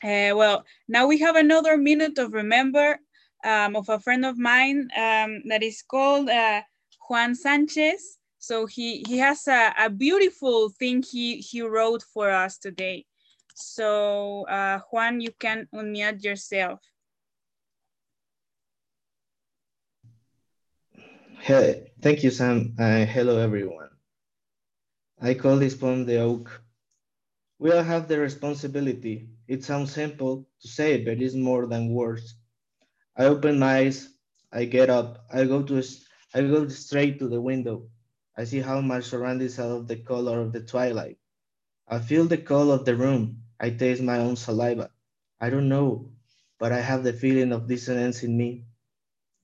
Uh, 0.04 0.32
well, 0.36 0.64
now 0.88 1.06
we 1.06 1.20
have 1.20 1.36
another 1.36 1.76
minute 1.78 2.18
of 2.18 2.34
remember 2.34 3.00
um, 3.44 3.76
of 3.76 3.90
a 3.90 4.00
friend 4.00 4.26
of 4.26 4.38
mine 4.38 4.88
um, 4.96 5.42
that 5.50 5.64
is 5.64 5.82
called 5.82 6.30
uh, 6.30 6.62
Juan 7.10 7.36
Sanchez. 7.36 8.20
So 8.42 8.66
he, 8.66 9.04
he 9.08 9.20
has 9.20 9.48
a, 9.48 9.72
a, 9.78 9.88
beautiful 9.88 10.70
thing 10.70 11.04
he, 11.04 11.38
he 11.38 11.62
wrote 11.62 12.02
for 12.02 12.32
us 12.32 12.58
today. 12.58 13.06
So 13.54 14.48
uh, 14.48 14.80
Juan, 14.90 15.22
you 15.22 15.30
can 15.38 15.68
unmute 15.72 16.24
yourself. 16.24 16.80
Hey, 21.40 21.92
thank 22.02 22.24
you, 22.24 22.32
Sam. 22.32 22.74
Uh, 22.80 23.06
hello, 23.06 23.38
everyone. 23.38 23.90
I 25.22 25.36
call 25.36 25.58
this 25.58 25.76
poem 25.76 26.08
The 26.08 26.18
Oak. 26.18 26.64
We 27.60 27.72
all 27.72 27.84
have 27.84 28.08
the 28.08 28.18
responsibility. 28.18 29.30
It 29.48 29.64
sounds 29.64 29.94
simple 29.94 30.50
to 30.62 30.68
say, 30.68 31.06
but 31.06 31.22
it's 31.22 31.36
more 31.36 31.68
than 31.68 31.94
words. 31.94 32.34
I 33.16 33.26
open 33.26 33.60
my 33.60 33.86
eyes. 33.86 34.10
I 34.52 34.66
get 34.66 34.90
up. 34.90 35.26
I 35.32 35.46
go 35.46 35.62
to 35.62 35.84
I 36.34 36.42
go 36.42 36.68
straight 36.70 37.20
to 37.20 37.28
the 37.30 37.40
window. 37.40 37.91
I 38.42 38.44
see 38.44 38.60
how 38.60 38.82
my 38.82 39.02
surroundings 39.02 39.60
of 39.60 39.88
the 39.88 39.98
color 39.98 40.42
of 40.42 40.52
the 40.52 40.62
twilight. 40.62 41.20
I 41.88 42.00
feel 42.00 42.26
the 42.26 42.40
cold 42.40 42.72
of 42.72 42.86
the 42.86 42.96
room. 42.96 43.44
I 43.60 43.70
taste 43.70 44.02
my 44.02 44.18
own 44.18 44.36
saliva. 44.36 44.90
I 45.40 45.52
don't 45.52 45.70
know, 45.70 46.10
but 46.58 46.72
I 46.72 46.82
have 46.82 47.04
the 47.04 47.14
feeling 47.14 47.52
of 47.54 47.68
dissonance 47.68 48.24
in 48.24 48.36
me. 48.36 48.66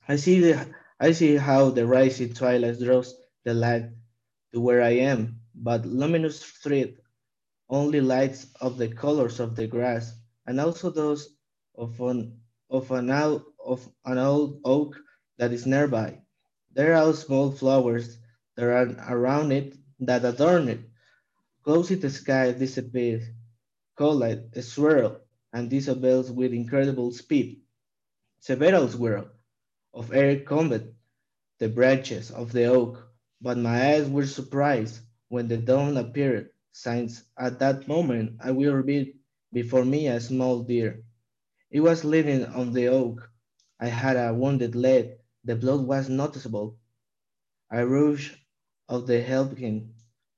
I 0.08 0.16
see 0.16 0.40
the 0.40 0.74
I 1.00 1.12
see 1.12 1.36
how 1.36 1.70
the 1.70 1.86
rising 1.86 2.34
twilight 2.34 2.80
draws 2.80 3.14
the 3.44 3.54
light 3.54 3.86
to 4.52 4.60
where 4.60 4.82
I 4.82 4.98
am, 5.14 5.42
but 5.54 5.86
luminous 5.86 6.42
thread 6.42 6.98
only 7.70 8.02
lights 8.02 8.48
of 8.60 8.80
the 8.80 8.88
colors 8.90 9.40
of 9.40 9.56
the 9.56 9.68
grass 9.68 10.12
and 10.48 10.60
also 10.60 10.90
those 10.90 11.38
of 11.76 12.02
an 12.02 12.42
of 12.72 12.90
an 12.90 13.12
owl 13.12 13.46
of 13.64 13.88
an 14.06 14.18
old 14.18 14.60
oak 14.66 14.98
that 15.38 15.54
is 15.54 15.68
nearby. 15.68 16.20
There 16.74 16.96
are 16.96 17.14
small 17.14 17.52
flowers 17.52 18.18
that 18.58 18.66
are 18.70 19.18
around 19.18 19.52
it 19.54 19.78
that 20.02 20.26
adorn 20.26 20.68
it. 20.70 20.82
Close 21.64 21.92
in 21.92 22.00
the 22.02 22.10
sky 22.10 22.52
disappears, 22.52 23.24
a 24.00 24.62
swirl, 24.62 25.22
and 25.54 25.70
disobeyes 25.70 26.32
with 26.32 26.54
incredible 26.54 27.12
speed. 27.12 27.62
Several 28.40 28.90
swirl 28.90 29.30
of 29.94 30.14
air 30.14 30.40
combat 30.42 30.84
the 31.60 31.70
branches 31.70 32.32
of 32.32 32.52
the 32.52 32.66
oak, 32.66 33.08
but 33.42 33.58
my 33.60 33.94
eyes 33.94 34.10
were 34.10 34.26
surprised 34.26 35.02
when 35.30 35.48
the 35.48 35.58
dawn 35.58 35.98
appeared, 35.98 36.50
since 36.72 37.24
at 37.38 37.60
that 37.60 37.88
moment 37.88 38.38
I 38.44 38.52
will 38.52 38.84
be 38.84 39.16
before 39.54 39.86
me 39.86 40.08
a 40.08 40.20
small 40.20 40.64
deer. 40.64 41.04
It 41.72 41.82
was 41.82 42.04
leaning 42.06 42.46
on 42.46 42.74
the 42.74 42.88
oak. 42.90 43.30
I 43.80 43.88
had 43.88 44.18
a 44.18 44.34
wounded 44.34 44.76
leg. 44.76 45.20
The 45.46 45.56
blood 45.56 45.88
was 45.88 46.10
noticeable. 46.10 46.80
I 47.72 47.84
rushed 47.84 48.38
of 48.90 49.08
the 49.08 49.22
help 49.22 49.58
him. 49.58 49.94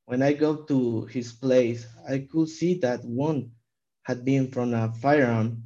When 0.06 0.22
I 0.22 0.34
got 0.34 0.68
to 0.70 1.06
his 1.06 1.32
place, 1.34 1.88
I 2.08 2.20
could 2.20 2.50
see 2.50 2.76
that 2.80 3.04
one 3.06 3.52
had 4.04 4.26
been 4.26 4.52
from 4.52 4.74
a 4.74 4.92
firearm. 4.94 5.64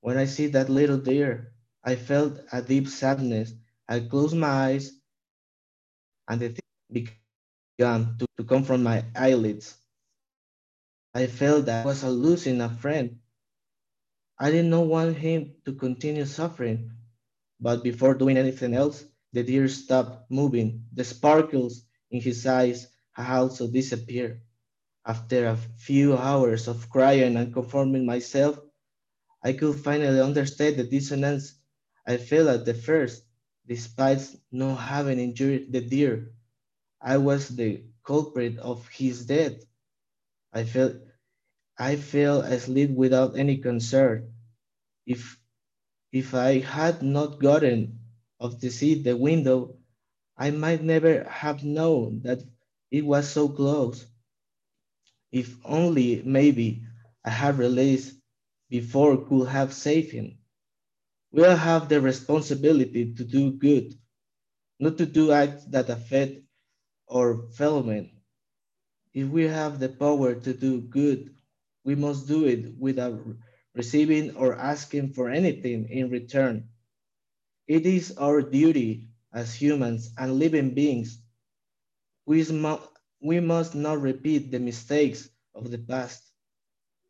When 0.00 0.16
I 0.16 0.26
see 0.26 0.46
that 0.48 0.68
little 0.70 0.98
deer, 0.98 1.52
I 1.84 1.96
felt 1.96 2.40
a 2.52 2.62
deep 2.62 2.88
sadness. 2.88 3.52
I 3.88 4.00
closed 4.00 4.36
my 4.36 4.48
eyes 4.48 4.92
and 6.28 6.40
the 6.40 6.48
thing 6.48 6.62
began 6.92 8.16
to, 8.18 8.26
to 8.38 8.44
come 8.44 8.64
from 8.64 8.82
my 8.82 9.04
eyelids. 9.16 9.76
I 11.14 11.26
felt 11.26 11.66
that 11.66 11.82
I 11.82 11.86
was 11.86 12.02
losing 12.04 12.60
a 12.60 12.68
friend. 12.68 13.20
I 14.38 14.50
did 14.50 14.66
not 14.66 14.86
want 14.86 15.16
him 15.18 15.54
to 15.64 15.74
continue 15.74 16.24
suffering, 16.26 16.90
but 17.60 17.82
before 17.84 18.14
doing 18.14 18.38
anything 18.38 18.74
else, 18.74 19.04
the 19.32 19.42
deer 19.42 19.68
stopped 19.68 20.30
moving. 20.30 20.84
The 20.92 21.04
sparkles 21.04 21.84
in 22.10 22.20
his 22.20 22.46
eyes 22.46 22.88
had 23.12 23.36
also 23.38 23.68
disappeared. 23.68 24.40
After 25.06 25.46
a 25.46 25.56
few 25.56 26.16
hours 26.16 26.68
of 26.68 26.90
crying 26.90 27.36
and 27.36 27.52
conforming 27.54 28.06
myself, 28.06 28.58
I 29.42 29.52
could 29.52 29.76
finally 29.78 30.20
understand 30.20 30.76
the 30.76 30.84
dissonance 30.84 31.54
I 32.06 32.16
felt 32.16 32.48
at 32.48 32.64
the 32.64 32.72
first, 32.74 33.24
despite 33.66 34.22
not 34.50 34.76
having 34.76 35.18
injured 35.20 35.72
the 35.72 35.82
deer. 35.82 36.32
I 37.00 37.18
was 37.18 37.48
the 37.48 37.84
culprit 38.04 38.58
of 38.58 38.88
his 38.88 39.26
death. 39.26 39.64
I 40.52 40.62
felt 40.64 40.94
I 41.78 41.96
fell 41.96 42.42
asleep 42.42 42.90
without 42.90 43.36
any 43.36 43.56
concern. 43.58 44.34
If 45.06 45.38
if 46.12 46.34
I 46.34 46.60
had 46.60 47.02
not 47.02 47.40
gotten 47.40 48.00
off 48.40 48.60
the 48.60 48.70
seat 48.70 49.04
the 49.04 49.16
window, 49.16 49.79
I 50.40 50.50
might 50.52 50.82
never 50.82 51.24
have 51.24 51.64
known 51.64 52.22
that 52.22 52.42
it 52.90 53.04
was 53.04 53.28
so 53.28 53.46
close. 53.50 54.06
If 55.30 55.54
only 55.66 56.22
maybe 56.22 56.82
I 57.22 57.28
had 57.30 57.58
released 57.58 58.16
before 58.70 59.26
could 59.26 59.48
have 59.48 59.74
saved 59.74 60.12
him. 60.12 60.38
We 61.30 61.44
all 61.44 61.56
have 61.56 61.90
the 61.90 62.00
responsibility 62.00 63.12
to 63.14 63.24
do 63.24 63.52
good, 63.52 63.94
not 64.80 64.96
to 64.98 65.06
do 65.06 65.30
acts 65.30 65.66
that 65.66 65.90
affect 65.90 66.40
our 67.12 67.48
fellow 67.52 67.82
men. 67.82 68.10
If 69.12 69.28
we 69.28 69.44
have 69.44 69.78
the 69.78 69.90
power 69.90 70.34
to 70.34 70.54
do 70.54 70.80
good, 70.80 71.34
we 71.84 71.96
must 71.96 72.26
do 72.28 72.46
it 72.46 72.78
without 72.78 73.20
receiving 73.74 74.36
or 74.36 74.56
asking 74.56 75.12
for 75.12 75.28
anything 75.28 75.90
in 75.90 76.08
return. 76.08 76.70
It 77.68 77.84
is 77.84 78.16
our 78.16 78.40
duty 78.40 79.09
as 79.32 79.54
humans 79.54 80.10
and 80.18 80.38
living 80.38 80.74
beings. 80.74 81.18
We, 82.26 82.44
we 83.20 83.40
must 83.40 83.74
not 83.74 84.00
repeat 84.00 84.50
the 84.50 84.58
mistakes 84.58 85.28
of 85.54 85.70
the 85.70 85.78
past. 85.78 86.22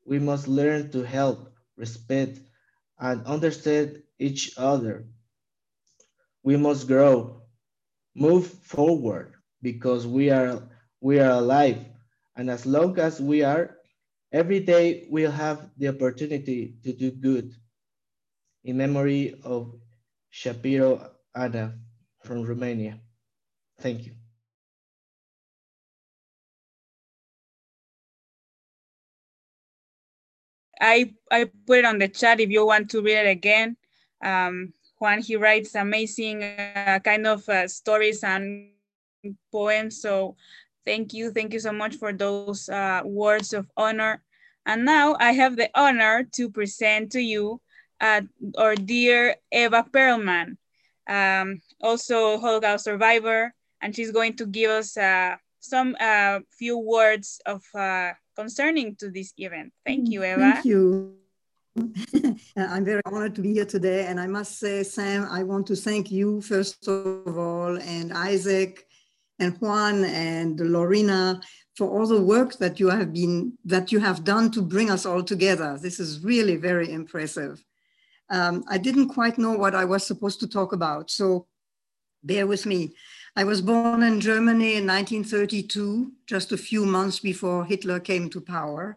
We 0.06 0.18
must 0.18 0.48
learn 0.48 0.90
to 0.92 1.02
help, 1.02 1.52
respect, 1.76 2.40
and 2.98 3.26
understand 3.26 4.02
each 4.18 4.52
other. 4.56 5.06
We 6.42 6.56
must 6.56 6.86
grow, 6.86 7.42
move 8.14 8.46
forward 8.46 9.34
because 9.62 10.06
we 10.06 10.30
are, 10.30 10.62
we 11.00 11.20
are 11.20 11.30
alive. 11.32 11.84
And 12.36 12.50
as 12.50 12.64
long 12.66 12.98
as 12.98 13.20
we 13.20 13.42
are, 13.42 13.76
every 14.32 14.60
day 14.60 15.06
we'll 15.10 15.30
have 15.30 15.70
the 15.76 15.88
opportunity 15.88 16.76
to 16.82 16.92
do 16.92 17.10
good. 17.10 17.54
In 18.64 18.76
memory 18.76 19.40
of 19.44 19.74
Shapiro 20.30 21.10
Ana 21.34 21.78
from 22.20 22.44
Romania. 22.44 23.00
Thank 23.78 24.06
you. 24.06 24.12
I, 30.80 31.12
I 31.30 31.50
put 31.66 31.80
it 31.80 31.84
on 31.84 31.98
the 31.98 32.08
chat 32.08 32.40
if 32.40 32.50
you 32.50 32.64
want 32.64 32.90
to 32.90 33.02
read 33.02 33.26
it 33.26 33.30
again. 33.30 33.76
Um, 34.24 34.72
Juan, 34.98 35.20
he 35.20 35.36
writes 35.36 35.74
amazing 35.74 36.42
uh, 36.42 36.98
kind 37.04 37.26
of 37.26 37.46
uh, 37.48 37.68
stories 37.68 38.24
and 38.24 38.70
poems. 39.52 40.00
So 40.00 40.36
thank 40.86 41.12
you. 41.12 41.30
Thank 41.32 41.52
you 41.52 41.60
so 41.60 41.72
much 41.72 41.96
for 41.96 42.12
those 42.12 42.68
uh, 42.68 43.02
words 43.04 43.52
of 43.52 43.70
honor. 43.76 44.22
And 44.66 44.84
now 44.84 45.16
I 45.18 45.32
have 45.32 45.56
the 45.56 45.70
honor 45.74 46.24
to 46.32 46.50
present 46.50 47.12
to 47.12 47.20
you 47.20 47.60
uh, 48.00 48.22
our 48.56 48.74
dear 48.74 49.36
Eva 49.52 49.84
Perlman, 49.90 50.56
um, 51.08 51.60
also 51.80 52.38
Holocaust 52.38 52.84
survivor, 52.84 53.54
and 53.80 53.94
she's 53.94 54.12
going 54.12 54.36
to 54.36 54.46
give 54.46 54.70
us 54.70 54.96
uh, 54.96 55.36
some 55.60 55.96
uh, 56.00 56.40
few 56.58 56.78
words 56.78 57.40
of 57.46 57.62
uh, 57.74 58.12
concerning 58.36 58.96
to 58.96 59.10
this 59.10 59.32
event. 59.36 59.72
Thank 59.86 60.10
you, 60.10 60.24
Eva. 60.24 60.52
Thank 60.52 60.64
you. 60.64 61.16
I'm 62.56 62.84
very 62.84 63.02
honored 63.06 63.34
to 63.36 63.42
be 63.42 63.52
here 63.54 63.64
today. 63.64 64.06
And 64.06 64.18
I 64.18 64.26
must 64.26 64.58
say, 64.58 64.82
Sam, 64.82 65.26
I 65.30 65.42
want 65.42 65.66
to 65.68 65.76
thank 65.76 66.10
you 66.10 66.40
first 66.40 66.86
of 66.88 67.38
all, 67.38 67.78
and 67.78 68.12
Isaac 68.12 68.86
and 69.38 69.56
Juan 69.60 70.04
and 70.04 70.58
Lorena 70.60 71.40
for 71.76 71.88
all 71.88 72.06
the 72.06 72.20
work 72.20 72.58
that 72.58 72.78
you 72.80 72.88
have 72.88 73.12
been 73.12 73.56
that 73.64 73.90
you 73.92 74.00
have 74.00 74.24
done 74.24 74.50
to 74.50 74.62
bring 74.62 74.90
us 74.90 75.06
all 75.06 75.22
together. 75.22 75.78
This 75.80 75.98
is 76.00 76.22
really 76.22 76.56
very 76.56 76.92
impressive. 76.92 77.64
Um, 78.30 78.64
I 78.68 78.78
didn't 78.78 79.08
quite 79.08 79.38
know 79.38 79.52
what 79.52 79.74
I 79.74 79.84
was 79.84 80.06
supposed 80.06 80.40
to 80.40 80.48
talk 80.48 80.72
about, 80.72 81.10
so 81.10 81.46
bear 82.22 82.46
with 82.46 82.64
me. 82.64 82.92
I 83.36 83.44
was 83.44 83.60
born 83.60 84.02
in 84.02 84.20
Germany 84.20 84.74
in 84.74 84.86
1932, 84.86 86.12
just 86.26 86.52
a 86.52 86.56
few 86.56 86.84
months 86.84 87.20
before 87.20 87.64
Hitler 87.64 88.00
came 88.00 88.28
to 88.30 88.40
power. 88.40 88.96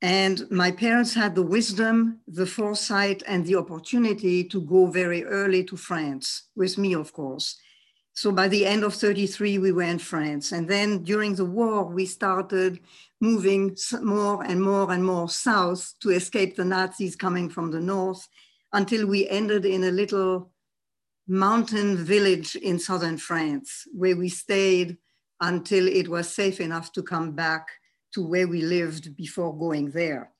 And 0.00 0.50
my 0.50 0.72
parents 0.72 1.14
had 1.14 1.34
the 1.34 1.42
wisdom, 1.42 2.20
the 2.26 2.46
foresight, 2.46 3.22
and 3.26 3.46
the 3.46 3.54
opportunity 3.56 4.42
to 4.44 4.60
go 4.60 4.86
very 4.86 5.24
early 5.24 5.62
to 5.64 5.76
France, 5.76 6.48
with 6.56 6.76
me, 6.76 6.94
of 6.94 7.12
course. 7.12 7.58
So 8.14 8.32
by 8.32 8.48
the 8.48 8.66
end 8.66 8.84
of 8.84 8.94
33, 8.94 9.58
we 9.58 9.72
were 9.72 9.82
in 9.82 9.98
France. 9.98 10.52
And 10.52 10.68
then 10.68 11.04
during 11.04 11.34
the 11.34 11.44
war, 11.44 11.84
we 11.84 12.04
started 12.04 12.80
moving 13.20 13.76
more 14.02 14.42
and 14.44 14.60
more 14.60 14.92
and 14.92 15.04
more 15.04 15.28
south 15.28 15.94
to 16.00 16.10
escape 16.10 16.56
the 16.56 16.64
Nazis 16.64 17.14
coming 17.14 17.48
from 17.48 17.70
the 17.70 17.80
north 17.80 18.28
until 18.72 19.06
we 19.06 19.28
ended 19.28 19.64
in 19.64 19.84
a 19.84 19.90
little 19.90 20.50
mountain 21.28 21.96
village 21.96 22.56
in 22.56 22.78
southern 22.78 23.16
France, 23.16 23.86
where 23.92 24.16
we 24.16 24.28
stayed 24.28 24.98
until 25.40 25.86
it 25.88 26.08
was 26.08 26.34
safe 26.34 26.60
enough 26.60 26.92
to 26.92 27.02
come 27.02 27.32
back 27.32 27.66
to 28.14 28.24
where 28.24 28.46
we 28.46 28.62
lived 28.62 29.16
before 29.16 29.56
going 29.56 29.90
there. 29.90 30.30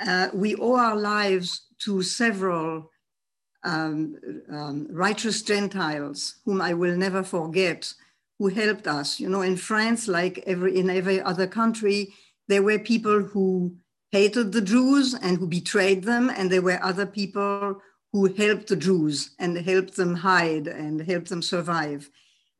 Uh, 0.00 0.28
we 0.32 0.54
owe 0.56 0.76
our 0.76 0.96
lives 0.96 1.66
to 1.78 2.02
several 2.02 2.90
um, 3.64 4.16
um, 4.50 4.86
righteous 4.90 5.42
Gentiles 5.42 6.36
whom 6.44 6.60
I 6.60 6.74
will 6.74 6.96
never 6.96 7.22
forget, 7.22 7.92
who 8.38 8.48
helped 8.48 8.86
us. 8.86 9.18
You 9.18 9.28
know, 9.28 9.42
in 9.42 9.56
France, 9.56 10.06
like 10.06 10.42
every 10.46 10.78
in 10.78 10.90
every 10.90 11.20
other 11.20 11.46
country, 11.46 12.14
there 12.46 12.62
were 12.62 12.78
people 12.78 13.22
who 13.22 13.76
hated 14.10 14.52
the 14.52 14.60
Jews 14.60 15.14
and 15.14 15.38
who 15.38 15.46
betrayed 15.46 16.04
them, 16.04 16.30
and 16.30 16.50
there 16.50 16.62
were 16.62 16.82
other 16.82 17.06
people 17.06 17.80
who 18.12 18.32
helped 18.32 18.68
the 18.68 18.76
Jews 18.76 19.34
and 19.38 19.56
helped 19.58 19.96
them 19.96 20.14
hide 20.14 20.66
and 20.66 21.00
helped 21.00 21.28
them 21.28 21.42
survive. 21.42 22.10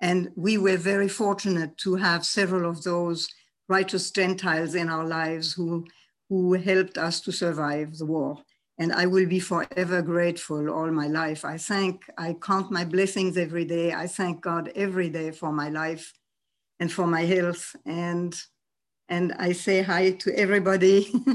And 0.00 0.30
we 0.36 0.58
were 0.58 0.76
very 0.76 1.08
fortunate 1.08 1.76
to 1.78 1.96
have 1.96 2.24
several 2.24 2.68
of 2.70 2.84
those 2.84 3.28
righteous 3.68 4.10
Gentiles 4.10 4.74
in 4.74 4.88
our 4.88 5.06
lives 5.06 5.54
who, 5.54 5.86
who 6.28 6.52
helped 6.52 6.98
us 6.98 7.20
to 7.22 7.32
survive 7.32 7.96
the 7.96 8.06
war 8.06 8.38
and 8.78 8.92
I 8.92 9.06
will 9.06 9.26
be 9.26 9.40
forever 9.40 10.02
grateful 10.02 10.70
all 10.70 10.90
my 10.90 11.08
life. 11.08 11.44
I 11.44 11.58
thank, 11.58 12.04
I 12.16 12.34
count 12.34 12.70
my 12.70 12.84
blessings 12.84 13.36
every 13.36 13.64
day. 13.64 13.92
I 13.92 14.06
thank 14.06 14.40
God 14.40 14.70
every 14.76 15.08
day 15.08 15.32
for 15.32 15.52
my 15.52 15.68
life 15.68 16.12
and 16.78 16.90
for 16.90 17.06
my 17.06 17.22
health. 17.22 17.74
And, 17.84 18.40
and 19.08 19.32
I 19.38 19.52
say 19.52 19.82
hi 19.82 20.12
to 20.12 20.38
everybody, 20.38 21.10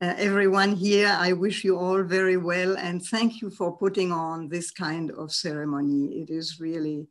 uh, 0.00 0.14
everyone 0.16 0.76
here. 0.76 1.08
I 1.08 1.32
wish 1.32 1.64
you 1.64 1.76
all 1.76 2.02
very 2.02 2.36
well 2.36 2.76
and 2.76 3.04
thank 3.04 3.40
you 3.40 3.50
for 3.50 3.76
putting 3.76 4.12
on 4.12 4.48
this 4.48 4.70
kind 4.70 5.10
of 5.10 5.32
ceremony. 5.32 6.22
It 6.22 6.30
is 6.30 6.60
really 6.60 7.08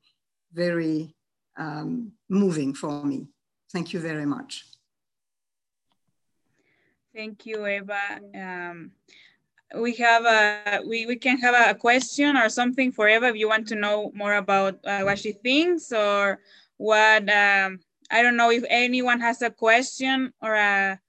very 0.53 1.15
um, 1.57 2.13
moving 2.29 2.73
for 2.73 3.03
me. 3.03 3.27
Thank 3.71 3.93
you 3.93 3.99
very 3.99 4.25
much. 4.25 4.65
Thank 7.13 7.45
you, 7.45 7.67
Eva. 7.67 7.99
Um, 8.33 8.91
we 9.75 9.93
have 9.95 10.25
a 10.25 10.81
we, 10.87 11.05
we 11.05 11.15
can 11.15 11.37
have 11.39 11.53
a 11.69 11.77
question 11.77 12.37
or 12.37 12.49
something 12.49 12.91
for 12.91 13.07
Eva 13.07 13.27
if 13.27 13.35
you 13.35 13.47
want 13.47 13.67
to 13.67 13.75
know 13.75 14.11
more 14.15 14.35
about 14.35 14.79
uh, 14.85 15.01
what 15.01 15.19
she 15.19 15.33
thinks 15.33 15.91
or 15.91 16.39
what 16.77 17.29
um, 17.29 17.79
I 18.09 18.21
don't 18.21 18.37
know 18.37 18.51
if 18.51 18.63
anyone 18.69 19.19
has 19.21 19.41
a 19.41 19.49
question 19.49 20.33
or 20.41 20.55
a 20.55 20.99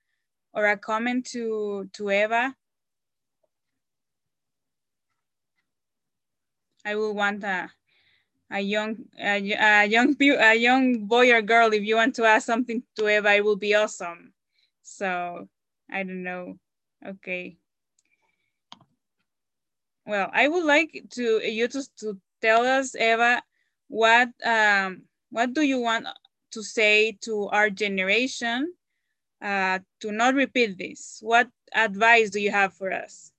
or 0.53 0.67
a 0.67 0.77
comment 0.77 1.27
to 1.33 1.89
to 1.95 2.11
Eva. 2.11 2.55
I 6.85 6.95
will 6.97 7.15
want 7.15 7.45
a 7.45 7.71
a 8.51 8.61
young 8.61 8.97
a, 9.19 9.37
a 9.53 9.87
young 9.87 10.17
a 10.21 10.55
young 10.55 11.07
boy 11.07 11.33
or 11.33 11.43
girl 11.43 11.73
if 11.73 11.83
you 11.83 11.97
want 11.97 12.17
to 12.17 12.25
ask 12.25 12.47
something 12.47 12.83
to 12.97 13.09
Eva 13.09 13.35
it 13.35 13.45
will 13.45 13.57
be 13.57 13.75
awesome. 13.75 14.33
So 14.83 15.49
I 15.91 16.03
don't 16.03 16.23
know. 16.23 16.59
Okay. 17.07 17.57
Well, 20.07 20.31
I 20.33 20.49
would 20.49 20.65
like 20.65 21.07
to 21.11 21.39
you 21.39 21.69
to, 21.69 21.83
to 22.01 22.19
tell 22.43 22.67
us, 22.67 22.97
Eva, 22.97 23.43
what 23.89 24.29
um, 24.45 25.03
what 25.31 25.53
do 25.55 25.63
you 25.63 25.79
want 25.79 26.07
to 26.53 26.63
say 26.63 27.17
to 27.23 27.49
our 27.49 27.71
generation 27.71 28.73
uh, 29.43 29.79
to 30.01 30.13
not 30.13 30.35
repeat 30.35 30.79
this? 30.79 31.19
What 31.23 31.49
advice 31.75 32.31
do 32.31 32.41
you 32.41 32.51
have 32.51 32.75
for 32.75 32.93
us? 32.93 33.33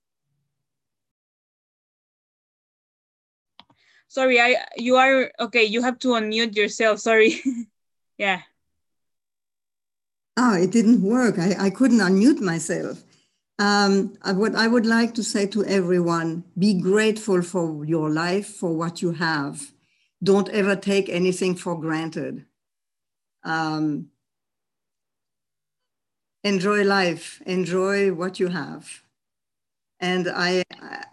Sorry, 4.08 4.38
I 4.40 4.56
you 4.76 4.96
are 4.96 5.32
okay. 5.40 5.64
You 5.64 5.82
have 5.82 5.98
to 6.00 6.08
unmute 6.08 6.54
yourself. 6.54 6.98
Sorry. 6.98 7.40
yeah. 8.18 8.42
Oh, 10.36 10.54
it 10.54 10.70
didn't 10.70 11.02
work. 11.02 11.38
I, 11.38 11.56
I 11.58 11.70
couldn't 11.70 12.00
unmute 12.00 12.40
myself. 12.40 13.02
Um, 13.58 14.16
what 14.24 14.54
I 14.54 14.66
would 14.66 14.86
like 14.86 15.14
to 15.14 15.22
say 15.22 15.46
to 15.46 15.64
everyone 15.64 16.44
be 16.58 16.74
grateful 16.74 17.42
for 17.42 17.84
your 17.84 18.10
life, 18.10 18.48
for 18.48 18.74
what 18.74 19.02
you 19.02 19.12
have. 19.12 19.72
Don't 20.22 20.48
ever 20.50 20.76
take 20.76 21.08
anything 21.08 21.54
for 21.54 21.78
granted. 21.78 22.44
Um, 23.44 24.08
enjoy 26.44 26.84
life, 26.84 27.40
enjoy 27.46 28.12
what 28.12 28.40
you 28.40 28.48
have. 28.48 29.02
And 30.00 30.28
I, 30.28 30.64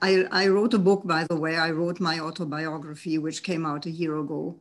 I, 0.01 0.25
I 0.31 0.47
wrote 0.47 0.73
a 0.73 0.79
book, 0.79 1.05
by 1.05 1.25
the 1.25 1.35
way. 1.35 1.57
I 1.57 1.69
wrote 1.69 1.99
my 1.99 2.19
autobiography, 2.19 3.19
which 3.19 3.43
came 3.43 3.65
out 3.65 3.85
a 3.85 3.91
year 3.91 4.17
ago. 4.17 4.59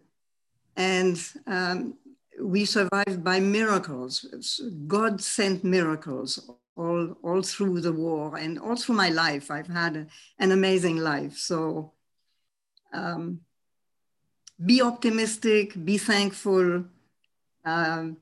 And 0.77 1.19
um, 1.47 1.95
we 2.41 2.67
survived 2.67 3.25
by 3.25 3.41
miracles. 3.41 4.63
God 4.87 5.23
sent 5.23 5.65
miracles 5.65 6.51
all, 6.77 7.17
all 7.23 7.43
through 7.43 7.81
the 7.81 7.93
war 7.93 8.37
and 8.37 8.59
all 8.59 8.77
through 8.77 8.97
my 8.97 9.09
life. 9.09 9.51
I've 9.51 9.67
had 9.67 9.97
a, 9.97 10.07
an 10.39 10.53
amazing 10.53 10.99
life. 10.99 11.39
So 11.39 11.93
um, 12.93 13.41
be 14.65 14.83
optimistic, 14.83 15.85
be 15.85 15.97
thankful, 15.97 16.85
um, 17.69 18.17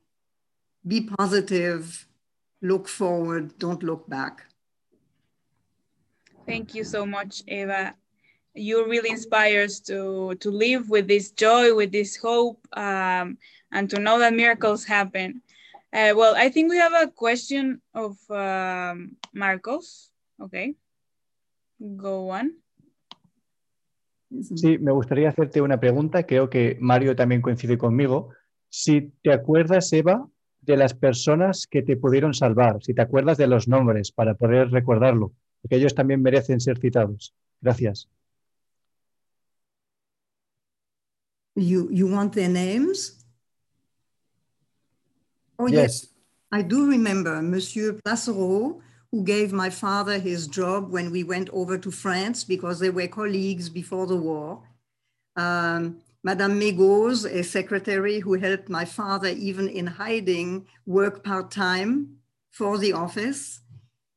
be 0.87 1.09
positive, 1.19 2.07
look 2.61 2.89
forward, 2.89 3.59
don't 3.59 3.83
look 3.83 4.09
back. 4.09 4.47
Thank 6.47 6.75
you 6.75 6.85
so 6.85 7.07
much, 7.07 7.43
Eva. 7.47 7.95
You 8.55 8.89
really 8.89 9.11
inspires 9.11 9.81
to, 9.81 10.35
to 10.41 10.51
live 10.51 10.89
with 10.89 11.07
this 11.07 11.31
joy, 11.31 11.75
with 11.75 11.93
this 11.93 12.17
hope, 12.17 12.59
um, 12.73 13.39
and 13.73 13.91
to 13.91 14.01
know 14.01 14.19
that 14.19 14.33
miracles 14.33 14.85
happen. 14.85 15.43
Uh, 15.93 16.13
well, 16.17 16.35
I 16.37 16.49
think 16.49 16.71
we 16.71 16.79
have 16.79 16.95
a 16.95 17.09
question 17.09 17.81
of 17.95 18.17
um, 18.31 19.17
Marcos. 19.33 20.11
Okay. 20.41 20.75
Go 21.97 22.31
on. 22.31 22.53
Sí, 24.43 24.79
me 24.79 24.93
gustaría 24.93 25.29
hacerte 25.29 25.61
una 25.61 25.79
pregunta. 25.79 26.25
Creo 26.25 26.51
que 26.51 26.77
Mario 26.81 27.15
también 27.15 27.43
coincide 27.43 27.79
conmigo. 27.79 28.31
Si 28.79 29.11
te 29.23 29.33
acuerdas, 29.33 29.91
Eva, 29.95 30.29
de 30.61 30.77
las 30.77 30.93
personas 30.93 31.67
que 31.67 31.81
te 31.81 31.97
pudieron 31.97 32.35
salvar, 32.35 32.83
si 32.83 32.93
te 32.93 33.01
acuerdas 33.01 33.39
de 33.39 33.47
los 33.47 33.69
nombres 33.69 34.13
para 34.13 34.35
poder 34.35 34.71
recordarlo, 34.71 35.33
porque 35.63 35.77
ellos 35.77 35.95
también 35.95 36.21
merecen 36.21 36.61
ser 36.61 36.79
citados. 36.79 37.35
Gracias. 37.63 38.07
You, 41.55 41.89
you 41.91 42.07
want 42.07 42.35
their 42.35 42.51
names? 42.51 43.25
Oh, 45.59 45.69
Yes. 45.69 46.03
yes. 46.03 46.09
I 46.53 46.61
do 46.61 46.87
remember 46.87 47.41
Monsieur 47.41 47.95
Placereau, 48.05 48.83
who 49.11 49.25
gave 49.25 49.55
my 49.55 49.71
father 49.71 50.19
his 50.19 50.47
job 50.47 50.93
when 50.93 51.11
we 51.11 51.25
went 51.25 51.49
over 51.55 51.79
to 51.79 51.91
France 51.91 52.45
because 52.45 52.79
they 52.79 52.91
were 52.91 53.09
colleagues 53.09 53.71
before 53.71 54.07
the 54.07 54.17
war. 54.17 54.61
Um, 55.35 56.03
Madame 56.27 56.59
Mégos, 56.59 57.25
a 57.25 57.45
secretary 57.45 58.19
who 58.19 58.35
helped 58.35 58.69
my 58.69 58.85
father 58.85 59.29
even 59.29 59.69
in 59.69 59.87
hiding, 59.87 60.67
work 60.85 61.23
part-time 61.23 62.17
for 62.51 62.79
the 62.79 62.93
office. 62.93 63.61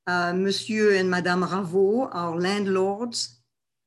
Uh, 0.08 0.34
Monsieur 0.34 0.96
and 0.96 1.08
Madame 1.08 1.44
Raveau, 1.44 2.10
our 2.12 2.36
landlords, 2.36 3.42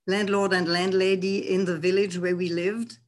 landlord 0.06 0.52
and 0.52 0.68
landlady 0.68 1.52
in 1.52 1.64
the 1.64 1.76
village 1.76 2.16
where 2.16 2.36
we 2.36 2.48
lived. 2.48 2.98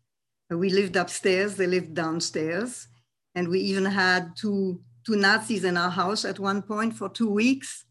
Uh, 0.51 0.59
We 0.59 0.69
lived 0.71 0.97
upstairs, 0.97 1.55
they 1.55 1.69
lived 1.69 1.95
downstairs. 1.95 2.89
And 3.37 3.47
we 3.47 3.61
even 3.61 3.85
had 3.85 4.35
two, 4.35 4.83
two 5.07 5.15
Nazis 5.15 5.63
in 5.63 5.77
our 5.77 5.91
house 5.91 6.25
at 6.25 6.41
one 6.41 6.61
point 6.61 6.93
for 6.99 7.09
two 7.09 7.31
weeks. 7.31 7.85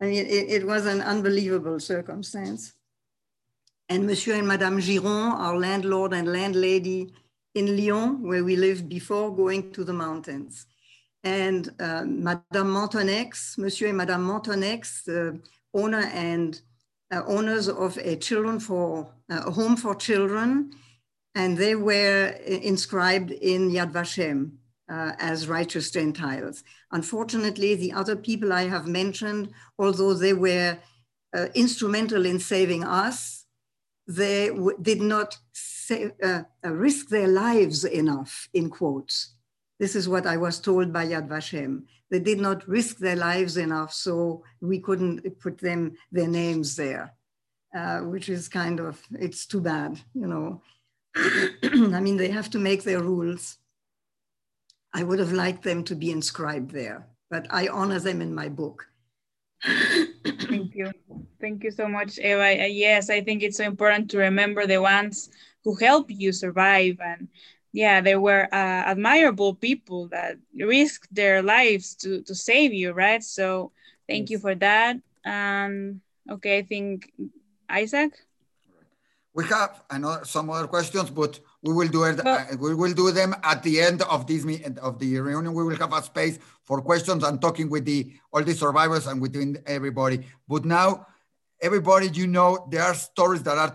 I 0.00 0.04
mean, 0.06 0.24
it, 0.24 0.46
it 0.56 0.64
was 0.72 0.86
an 0.86 1.00
unbelievable 1.00 1.80
circumstance. 1.80 2.62
And 3.90 4.06
Monsieur 4.06 4.36
and 4.36 4.46
Madame 4.46 4.78
Giron, 4.78 5.32
our 5.32 5.58
landlord 5.58 6.12
and 6.12 6.32
landlady 6.32 7.12
in 7.56 7.76
Lyon, 7.76 8.22
where 8.22 8.44
we 8.44 8.54
lived 8.54 8.88
before 8.88 9.34
going 9.34 9.72
to 9.72 9.82
the 9.82 9.92
mountains. 9.92 10.66
And 11.24 11.68
uh, 11.80 12.04
Madame 12.06 12.72
Montonex, 12.72 13.58
Monsieur 13.58 13.88
and 13.88 13.96
Madame 13.96 14.24
Montonex, 14.24 15.02
the 15.02 15.40
owner 15.74 16.08
and 16.14 16.62
uh, 17.12 17.22
owners 17.26 17.68
of 17.68 17.98
a 17.98 18.14
children 18.14 18.60
for 18.60 19.12
a 19.28 19.50
home 19.50 19.76
for 19.76 19.96
children, 19.96 20.70
and 21.34 21.58
they 21.58 21.74
were 21.74 22.28
inscribed 22.46 23.32
in 23.32 23.72
Yad 23.72 23.90
Vashem 23.90 24.52
uh, 24.88 25.14
as 25.18 25.48
righteous 25.48 25.90
Gentiles. 25.90 26.62
Unfortunately, 26.92 27.74
the 27.74 27.92
other 27.92 28.14
people 28.14 28.52
I 28.52 28.68
have 28.68 28.86
mentioned, 28.86 29.50
although 29.80 30.14
they 30.14 30.32
were 30.32 30.78
uh, 31.36 31.46
instrumental 31.56 32.24
in 32.24 32.38
saving 32.38 32.84
us, 32.84 33.39
they 34.10 34.48
w- 34.48 34.76
did 34.82 35.00
not 35.00 35.38
uh, 35.90 36.42
uh, 36.64 36.70
risk 36.70 37.08
their 37.08 37.28
lives 37.28 37.84
enough, 37.84 38.48
in 38.52 38.68
quotes. 38.68 39.34
This 39.78 39.94
is 39.94 40.08
what 40.08 40.26
I 40.26 40.36
was 40.36 40.58
told 40.58 40.92
by 40.92 41.06
Yad 41.06 41.28
Vashem. 41.28 41.84
They 42.10 42.18
did 42.18 42.40
not 42.40 42.66
risk 42.66 42.98
their 42.98 43.16
lives 43.16 43.56
enough, 43.56 43.92
so 43.92 44.42
we 44.60 44.80
couldn't 44.80 45.38
put 45.38 45.58
them 45.58 45.96
their 46.10 46.26
names 46.26 46.74
there, 46.74 47.14
uh, 47.76 48.00
which 48.00 48.28
is 48.28 48.48
kind 48.48 48.80
of 48.80 49.00
it's 49.12 49.46
too 49.46 49.60
bad, 49.60 50.00
you 50.14 50.26
know. 50.26 50.60
I 51.14 52.00
mean, 52.00 52.16
they 52.16 52.30
have 52.30 52.50
to 52.50 52.58
make 52.58 52.82
their 52.82 53.00
rules. 53.00 53.58
I 54.92 55.04
would 55.04 55.20
have 55.20 55.32
liked 55.32 55.62
them 55.62 55.84
to 55.84 55.94
be 55.94 56.10
inscribed 56.10 56.72
there, 56.72 57.06
but 57.30 57.46
I 57.50 57.68
honor 57.68 58.00
them 58.00 58.20
in 58.20 58.34
my 58.34 58.48
book. 58.48 58.86
Thank 60.24 60.74
you. 60.74 60.90
Thank 61.40 61.64
you 61.64 61.70
so 61.70 61.88
much, 61.88 62.18
Eva. 62.18 62.62
Uh, 62.62 62.66
Yes, 62.66 63.10
I 63.10 63.22
think 63.22 63.42
it's 63.42 63.56
so 63.56 63.64
important 63.64 64.10
to 64.10 64.18
remember 64.18 64.66
the 64.66 64.80
ones 64.80 65.30
who 65.64 65.74
help 65.76 66.10
you 66.10 66.32
survive. 66.32 66.98
And 67.00 67.28
yeah, 67.72 68.00
they 68.00 68.16
were 68.16 68.44
uh, 68.52 68.82
admirable 68.92 69.54
people 69.54 70.08
that 70.08 70.36
risked 70.54 71.14
their 71.14 71.42
lives 71.42 71.94
to, 71.96 72.22
to 72.22 72.34
save 72.34 72.72
you, 72.72 72.92
right? 72.92 73.22
So 73.22 73.72
thank 74.08 74.30
you 74.30 74.38
for 74.38 74.54
that. 74.56 74.96
Um, 75.24 76.00
okay, 76.30 76.58
I 76.58 76.62
think 76.62 77.12
Isaac? 77.68 78.12
We 79.32 79.44
have 79.46 79.84
another, 79.88 80.24
some 80.24 80.50
other 80.50 80.66
questions, 80.66 81.08
but 81.08 81.38
we 81.62 81.72
will 81.72 81.86
do 81.86 82.02
it. 82.04 82.26
uh, 82.26 82.44
we 82.58 82.74
will 82.74 82.92
do 82.92 83.12
them 83.12 83.34
at 83.44 83.62
the 83.62 83.80
end 83.80 84.02
of 84.02 84.26
this 84.26 84.44
meet, 84.44 84.66
of 84.78 84.98
the 84.98 85.20
reunion. 85.20 85.54
We 85.54 85.62
will 85.62 85.76
have 85.76 85.92
a 85.92 86.02
space 86.02 86.40
for 86.70 86.80
questions 86.80 87.24
and 87.24 87.40
talking 87.40 87.68
with 87.68 87.84
the 87.84 88.12
all 88.32 88.44
the 88.44 88.54
survivors 88.54 89.08
and 89.08 89.20
within 89.20 89.60
everybody. 89.66 90.24
But 90.46 90.64
now, 90.64 91.04
everybody, 91.60 92.06
you 92.10 92.28
know, 92.28 92.68
there 92.70 92.84
are 92.84 92.94
stories 92.94 93.42
that 93.42 93.58
are 93.58 93.74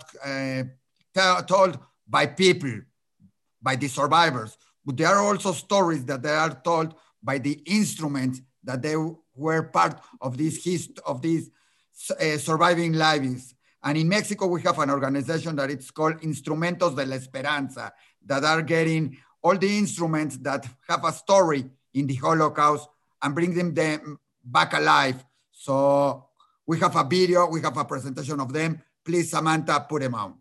uh, 1.13 1.41
told 1.41 1.77
by 2.07 2.25
people, 2.27 2.79
by 3.61 3.75
the 3.75 3.89
survivors. 3.89 4.57
But 4.85 4.95
there 4.95 5.09
are 5.09 5.25
also 5.25 5.51
stories 5.51 6.05
that 6.05 6.23
they 6.23 6.29
are 6.45 6.55
told 6.63 6.95
by 7.21 7.37
the 7.37 7.59
instruments 7.65 8.39
that 8.63 8.81
they 8.81 8.95
were 9.35 9.63
part 9.63 9.99
of 10.21 10.37
this 10.37 10.63
hist- 10.63 10.99
of 11.05 11.21
these 11.21 11.49
uh, 12.11 12.37
surviving 12.37 12.93
lives. 12.93 13.55
And 13.83 13.97
in 13.97 14.07
Mexico, 14.07 14.47
we 14.47 14.61
have 14.61 14.79
an 14.79 14.89
organization 14.89 15.57
that 15.57 15.69
it's 15.69 15.91
called 15.91 16.21
Instrumentos 16.21 16.95
de 16.95 17.05
la 17.05 17.17
Esperanza 17.17 17.91
that 18.25 18.45
are 18.45 18.61
getting 18.61 19.17
all 19.43 19.57
the 19.57 19.77
instruments 19.77 20.37
that 20.37 20.65
have 20.87 21.03
a 21.03 21.11
story 21.11 21.65
in 21.95 22.05
the 22.07 22.15
Holocaust 22.15 22.87
and 23.21 23.33
bring 23.33 23.55
them, 23.55 23.73
them 23.73 24.19
back 24.43 24.73
alive. 24.73 25.23
So 25.51 26.29
We 26.67 26.79
have 26.79 26.95
a 26.95 27.03
video, 27.03 27.47
we 27.47 27.61
have 27.61 27.77
a 27.77 27.85
presentation 27.85 28.39
of 28.39 28.51
them. 28.51 28.81
Please, 29.03 29.29
Samantha, 29.29 29.85
put 29.87 30.01
them 30.01 30.15
on. 30.15 30.33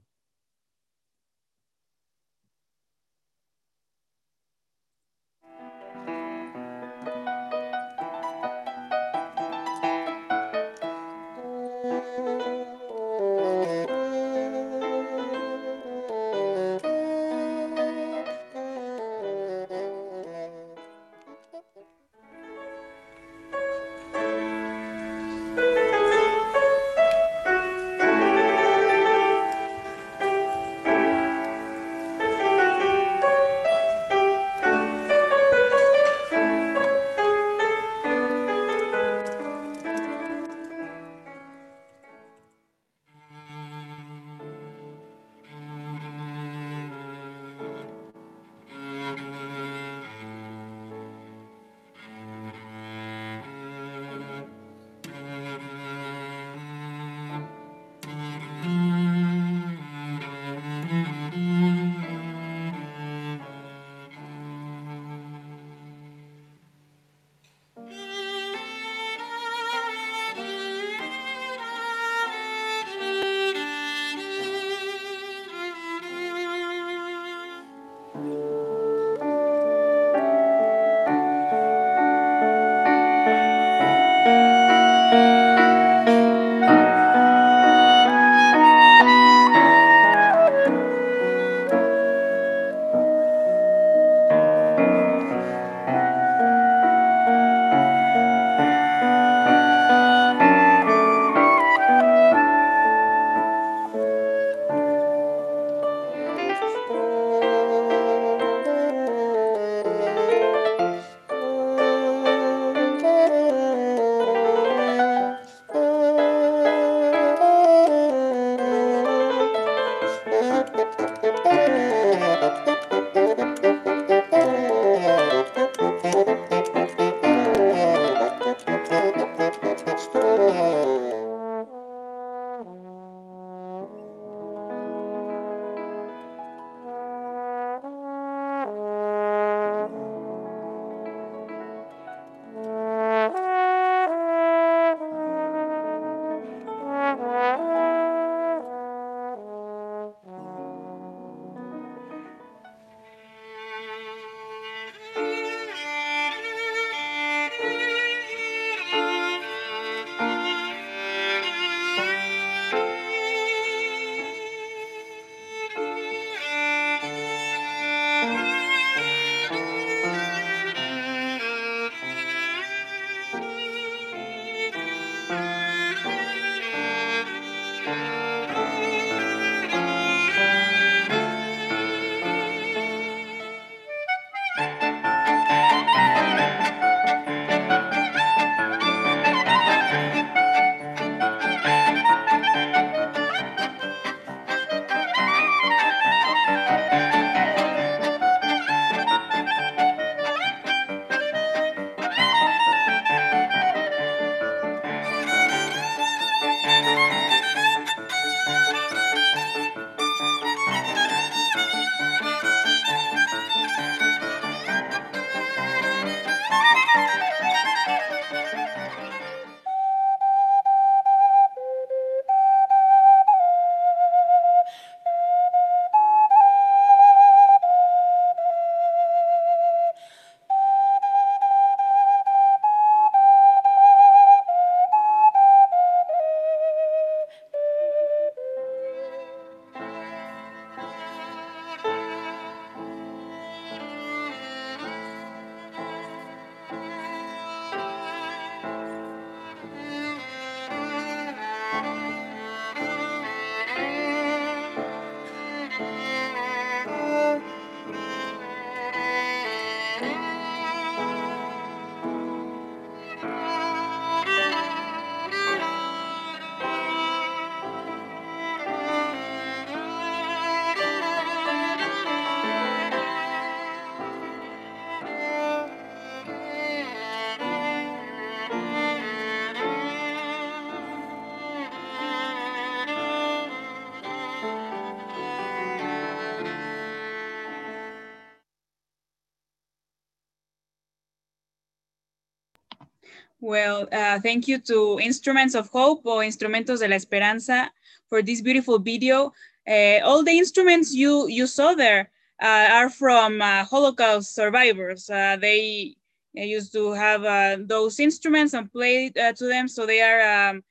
Well, 293.44 293.86
uh, 293.92 294.20
thank 294.20 294.48
you 294.48 294.58
to 294.60 294.98
Instruments 295.02 295.54
of 295.54 295.68
Hope 295.68 296.06
or 296.06 296.22
Instrumentos 296.22 296.80
de 296.80 296.88
la 296.88 296.96
Esperanza 296.96 297.70
for 298.08 298.22
this 298.22 298.40
beautiful 298.40 298.78
video. 298.78 299.34
Uh, 299.68 300.00
all 300.02 300.24
the 300.24 300.38
instruments 300.38 300.94
you, 300.94 301.28
you 301.28 301.46
saw 301.46 301.74
there 301.74 302.10
uh, 302.42 302.68
are 302.72 302.88
from 302.88 303.42
uh, 303.42 303.64
Holocaust 303.64 304.34
survivors. 304.34 305.10
Uh, 305.10 305.36
they 305.38 305.94
used 306.32 306.72
to 306.72 306.92
have 306.92 307.24
uh, 307.24 307.58
those 307.60 308.00
instruments 308.00 308.54
and 308.54 308.72
play 308.72 309.10
to 309.10 309.46
them, 309.46 309.68
so 309.68 309.84
they 309.84 310.00
are 310.00 310.48
um, 310.48 310.64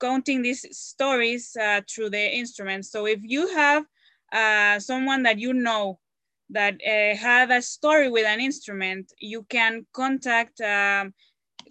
counting 0.00 0.42
these 0.42 0.66
stories 0.76 1.56
through 1.88 2.10
the 2.10 2.36
instruments. 2.36 2.90
So 2.90 3.06
if 3.06 3.20
you 3.22 3.46
have 3.54 3.86
someone 4.82 5.22
that 5.22 5.38
you 5.38 5.52
know 5.52 6.00
that 6.50 6.82
had 6.82 7.52
a 7.52 7.62
story 7.62 8.10
with 8.10 8.26
an 8.26 8.40
instrument, 8.40 9.12
you 9.20 9.44
can 9.44 9.86
contact 9.92 10.60
um, 10.60 11.14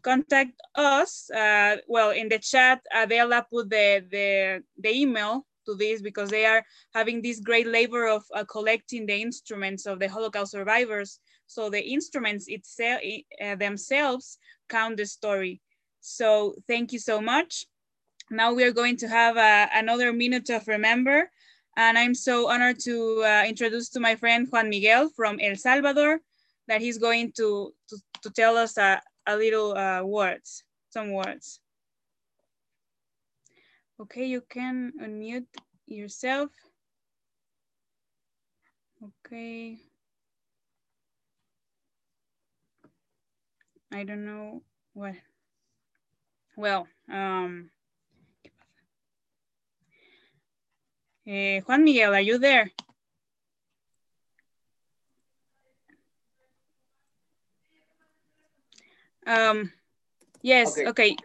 contact 0.01 0.59
us. 0.75 1.29
Uh, 1.29 1.77
well, 1.87 2.11
in 2.11 2.29
the 2.29 2.39
chat, 2.39 2.81
Adela 2.93 3.45
put 3.49 3.69
the, 3.69 4.05
the, 4.09 4.63
the 4.77 4.89
email 4.89 5.45
to 5.65 5.75
this 5.75 6.01
because 6.01 6.29
they 6.29 6.45
are 6.45 6.63
having 6.93 7.21
this 7.21 7.39
great 7.39 7.67
labor 7.67 8.07
of 8.07 8.23
uh, 8.35 8.43
collecting 8.45 9.05
the 9.05 9.21
instruments 9.21 9.85
of 9.85 9.99
the 9.99 10.07
Holocaust 10.07 10.51
survivors. 10.51 11.19
So 11.47 11.69
the 11.69 11.83
instruments 11.83 12.45
itself, 12.47 13.01
uh, 13.43 13.55
themselves 13.55 14.37
count 14.69 14.97
the 14.97 15.05
story. 15.05 15.61
So 15.99 16.55
thank 16.67 16.93
you 16.93 16.99
so 16.99 17.21
much. 17.21 17.65
Now 18.29 18.53
we 18.53 18.63
are 18.63 18.71
going 18.71 18.97
to 18.97 19.07
have 19.07 19.37
uh, 19.37 19.67
another 19.73 20.13
minute 20.13 20.49
of 20.49 20.67
remember. 20.67 21.29
And 21.77 21.97
I'm 21.97 22.15
so 22.15 22.49
honored 22.49 22.79
to 22.81 23.23
uh, 23.23 23.43
introduce 23.47 23.89
to 23.89 23.99
my 23.99 24.15
friend 24.15 24.47
Juan 24.49 24.69
Miguel 24.69 25.09
from 25.15 25.39
El 25.39 25.55
Salvador, 25.55 26.21
that 26.67 26.81
he's 26.81 26.97
going 26.97 27.31
to, 27.37 27.73
to, 27.89 27.97
to 28.23 28.29
tell 28.29 28.57
us 28.57 28.77
a, 28.77 29.01
a 29.27 29.35
little 29.37 29.77
uh, 29.77 30.03
words, 30.03 30.63
some 30.89 31.13
words. 31.13 31.59
Okay, 34.01 34.25
you 34.25 34.41
can 34.41 34.93
unmute 35.01 35.45
yourself. 35.87 36.49
Okay. 39.03 39.77
I 43.91 44.03
don't 44.03 44.25
know 44.25 44.63
what. 44.93 45.15
Well, 46.57 46.87
um, 47.11 47.69
eh, 51.27 51.61
Juan 51.61 51.83
Miguel, 51.83 52.13
are 52.15 52.21
you 52.21 52.37
there? 52.37 52.71
Um, 59.25 59.71
yes, 60.41 60.77
okay. 60.77 60.87
Okay, 60.87 61.15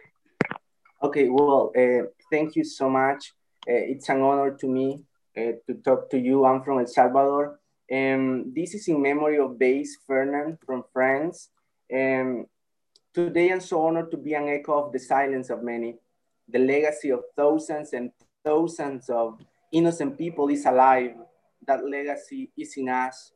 okay 1.03 1.29
well, 1.29 1.71
uh, 1.77 2.07
thank 2.31 2.55
you 2.55 2.63
so 2.63 2.89
much. 2.89 3.33
Uh, 3.67 3.73
it's 3.73 4.09
an 4.09 4.21
honor 4.21 4.51
to 4.55 4.67
me 4.67 5.03
uh, 5.37 5.53
to 5.67 5.75
talk 5.83 6.09
to 6.11 6.17
you. 6.17 6.45
I'm 6.45 6.63
from 6.63 6.79
El 6.79 6.87
Salvador. 6.87 7.59
Um, 7.91 8.53
this 8.53 8.73
is 8.73 8.87
in 8.87 9.01
memory 9.01 9.39
of 9.39 9.57
Base 9.57 9.97
Fernand 10.05 10.57
from 10.65 10.83
France. 10.91 11.49
Um, 11.93 12.45
today, 13.13 13.51
I'm 13.51 13.61
so 13.61 13.85
honored 13.85 14.11
to 14.11 14.17
be 14.17 14.33
an 14.33 14.47
echo 14.49 14.85
of 14.85 14.93
the 14.93 14.99
silence 14.99 15.49
of 15.49 15.63
many. 15.63 15.95
The 16.49 16.59
legacy 16.59 17.09
of 17.11 17.21
thousands 17.35 17.93
and 17.93 18.11
thousands 18.43 19.09
of 19.09 19.39
innocent 19.71 20.17
people 20.17 20.49
is 20.49 20.65
alive. 20.65 21.15
That 21.65 21.85
legacy 21.85 22.51
is 22.57 22.75
in 22.77 22.89
us. 22.89 23.31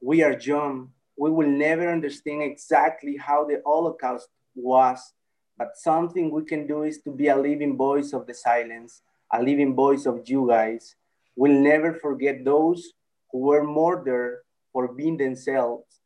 We 0.00 0.22
are 0.22 0.38
young. 0.38 0.92
We 1.18 1.30
will 1.30 1.48
never 1.48 1.90
understand 1.90 2.42
exactly 2.42 3.16
how 3.16 3.44
the 3.44 3.60
Holocaust 3.66 4.28
was, 4.54 5.12
but 5.56 5.76
something 5.76 6.30
we 6.30 6.44
can 6.44 6.68
do 6.68 6.84
is 6.84 7.02
to 7.02 7.10
be 7.10 7.26
a 7.26 7.36
living 7.36 7.76
voice 7.76 8.12
of 8.12 8.26
the 8.28 8.34
silence, 8.34 9.02
a 9.32 9.42
living 9.42 9.74
voice 9.74 10.06
of 10.06 10.22
you 10.26 10.46
guys. 10.48 10.94
We'll 11.34 11.60
never 11.60 11.92
forget 11.92 12.44
those 12.44 12.92
who 13.32 13.40
were 13.40 13.64
murdered 13.64 14.42
for 14.72 14.94
being 14.94 15.16
themselves. 15.16 16.00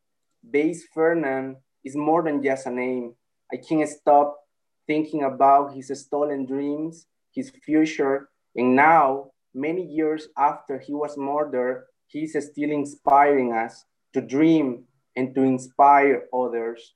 Base 0.49 0.87
Fernand 0.91 1.57
is 1.83 1.95
more 1.95 2.23
than 2.23 2.41
just 2.41 2.65
a 2.65 2.71
name. 2.71 3.13
I 3.51 3.57
can't 3.57 3.87
stop 3.87 4.39
thinking 4.87 5.23
about 5.23 5.75
his 5.75 5.91
stolen 5.99 6.47
dreams, 6.47 7.05
his 7.31 7.51
future, 7.63 8.29
and 8.55 8.75
now, 8.75 9.31
many 9.53 9.83
years 9.85 10.27
after 10.37 10.79
he 10.79 10.93
was 10.93 11.17
murdered, 11.17 11.85
he's 12.07 12.31
still 12.31 12.71
inspiring 12.71 13.53
us 13.53 13.85
to 14.13 14.21
dream 14.21 14.85
and 15.15 15.33
to 15.35 15.41
inspire 15.41 16.25
others. 16.33 16.93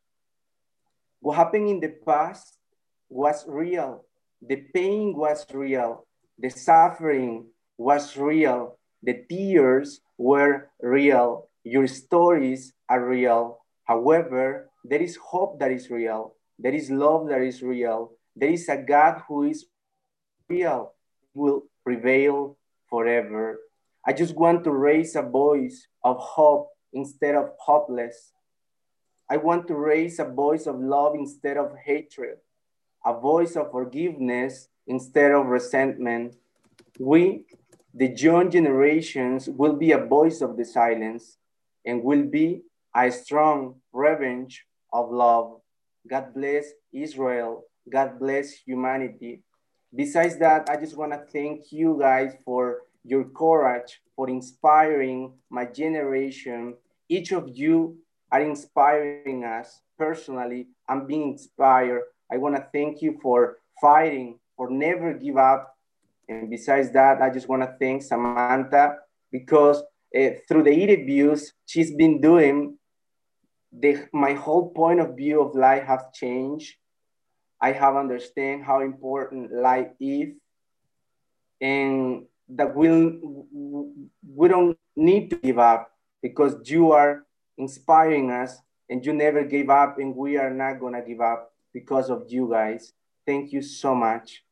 What 1.19 1.35
happened 1.35 1.69
in 1.69 1.79
the 1.79 1.93
past 2.05 2.57
was 3.09 3.45
real. 3.47 4.05
The 4.41 4.57
pain 4.73 5.15
was 5.15 5.45
real. 5.53 6.05
The 6.37 6.49
suffering 6.49 7.47
was 7.77 8.15
real. 8.17 8.77
The 9.03 9.25
tears 9.29 10.01
were 10.17 10.69
real. 10.81 11.49
Your 11.63 11.87
stories 11.87 12.73
are 12.89 13.03
real. 13.03 13.59
However, 13.85 14.69
there 14.83 15.01
is 15.01 15.15
hope 15.15 15.59
that 15.59 15.71
is 15.71 15.89
real. 15.89 16.35
There 16.59 16.73
is 16.73 16.89
love 16.89 17.29
that 17.29 17.41
is 17.41 17.61
real. 17.61 18.13
There 18.35 18.49
is 18.49 18.69
a 18.69 18.77
God 18.77 19.21
who 19.27 19.43
is 19.43 19.65
real, 20.49 20.93
will 21.33 21.63
prevail 21.83 22.57
forever. 22.89 23.59
I 24.05 24.13
just 24.13 24.35
want 24.35 24.63
to 24.63 24.71
raise 24.71 25.15
a 25.15 25.21
voice 25.21 25.87
of 26.03 26.17
hope 26.17 26.69
instead 26.93 27.35
of 27.35 27.51
hopeless. 27.59 28.31
I 29.29 29.37
want 29.37 29.67
to 29.67 29.75
raise 29.75 30.19
a 30.19 30.25
voice 30.25 30.67
of 30.67 30.79
love 30.79 31.15
instead 31.15 31.57
of 31.57 31.75
hatred, 31.83 32.37
a 33.05 33.19
voice 33.19 33.55
of 33.55 33.71
forgiveness 33.71 34.69
instead 34.87 35.31
of 35.31 35.47
resentment. 35.47 36.35
We, 36.99 37.43
the 37.93 38.07
young 38.07 38.49
generations, 38.49 39.49
will 39.49 39.75
be 39.75 39.91
a 39.91 40.05
voice 40.05 40.41
of 40.41 40.55
the 40.55 40.65
silence 40.65 41.37
and 41.85 42.03
will 42.03 42.23
be 42.23 42.61
a 42.95 43.11
strong 43.11 43.75
revenge 43.91 44.65
of 44.93 45.11
love. 45.11 45.59
God 46.07 46.33
bless 46.33 46.67
Israel. 46.93 47.65
God 47.89 48.19
bless 48.19 48.51
humanity. 48.51 49.43
Besides 49.93 50.37
that, 50.39 50.69
I 50.69 50.77
just 50.77 50.97
want 50.97 51.11
to 51.11 51.25
thank 51.31 51.71
you 51.71 51.97
guys 51.99 52.33
for 52.43 52.83
your 53.07 53.25
courage, 53.25 54.01
for 54.15 54.29
inspiring 54.29 55.33
my 55.49 55.65
generation. 55.65 56.75
Each 57.07 57.31
of 57.31 57.49
you 57.53 57.97
are 58.31 58.41
inspiring 58.41 59.43
us 59.45 59.81
personally. 59.97 60.67
I'm 60.89 61.07
being 61.07 61.31
inspired. 61.31 62.03
I 62.31 62.37
want 62.37 62.55
to 62.55 62.67
thank 62.73 63.01
you 63.01 63.17
for 63.21 63.57
fighting, 63.79 64.39
for 64.55 64.69
never 64.69 65.13
give 65.13 65.37
up. 65.37 65.75
And 66.27 66.49
besides 66.49 66.91
that, 66.91 67.21
I 67.21 67.29
just 67.29 67.47
want 67.47 67.61
to 67.61 67.75
thank 67.79 68.03
Samantha 68.03 68.97
because 69.31 69.81
uh, 70.17 70.29
through 70.47 70.63
the 70.63 70.73
interviews 70.73 71.53
she's 71.65 71.93
been 71.93 72.19
doing, 72.19 72.77
the, 73.71 74.07
my 74.11 74.33
whole 74.33 74.71
point 74.71 74.99
of 74.99 75.15
view 75.15 75.41
of 75.41 75.55
life 75.55 75.83
has 75.83 76.01
changed. 76.13 76.75
I 77.61 77.71
have 77.71 77.95
understand 77.95 78.63
how 78.63 78.81
important 78.81 79.51
life 79.53 79.89
is 79.99 80.35
and 81.59 82.25
that 82.49 82.75
we'll, 82.75 83.13
we 84.35 84.47
don't 84.47 84.77
need 84.95 85.29
to 85.29 85.35
give 85.37 85.59
up 85.59 85.91
because 86.21 86.55
you 86.69 86.91
are 86.91 87.25
inspiring 87.57 88.31
us 88.31 88.57
and 88.89 89.05
you 89.05 89.13
never 89.13 89.43
gave 89.43 89.69
up 89.69 89.99
and 89.99 90.15
we 90.15 90.37
are 90.37 90.49
not 90.49 90.79
gonna 90.79 91.01
give 91.01 91.21
up 91.21 91.53
because 91.73 92.09
of 92.09 92.25
you 92.27 92.49
guys. 92.49 92.93
Thank 93.25 93.51
you 93.51 93.61
so 93.61 93.93
much. 93.93 94.43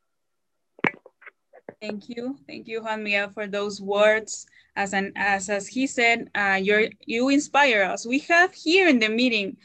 Thank 1.81 2.09
you. 2.09 2.37
Thank 2.47 2.67
you, 2.67 2.81
Juan 2.81 3.03
Miguel, 3.03 3.29
for 3.29 3.47
those 3.47 3.81
words. 3.81 4.47
As 4.75 4.93
an 4.93 5.13
as 5.15 5.49
as 5.49 5.67
he 5.67 5.87
said, 5.87 6.29
uh, 6.35 6.59
you 6.61 6.89
you 7.05 7.29
inspire 7.29 7.83
us. 7.83 8.05
We 8.05 8.19
have 8.27 8.53
here 8.53 8.89
in 8.89 8.99
the 8.99 9.07
meeting 9.07 9.57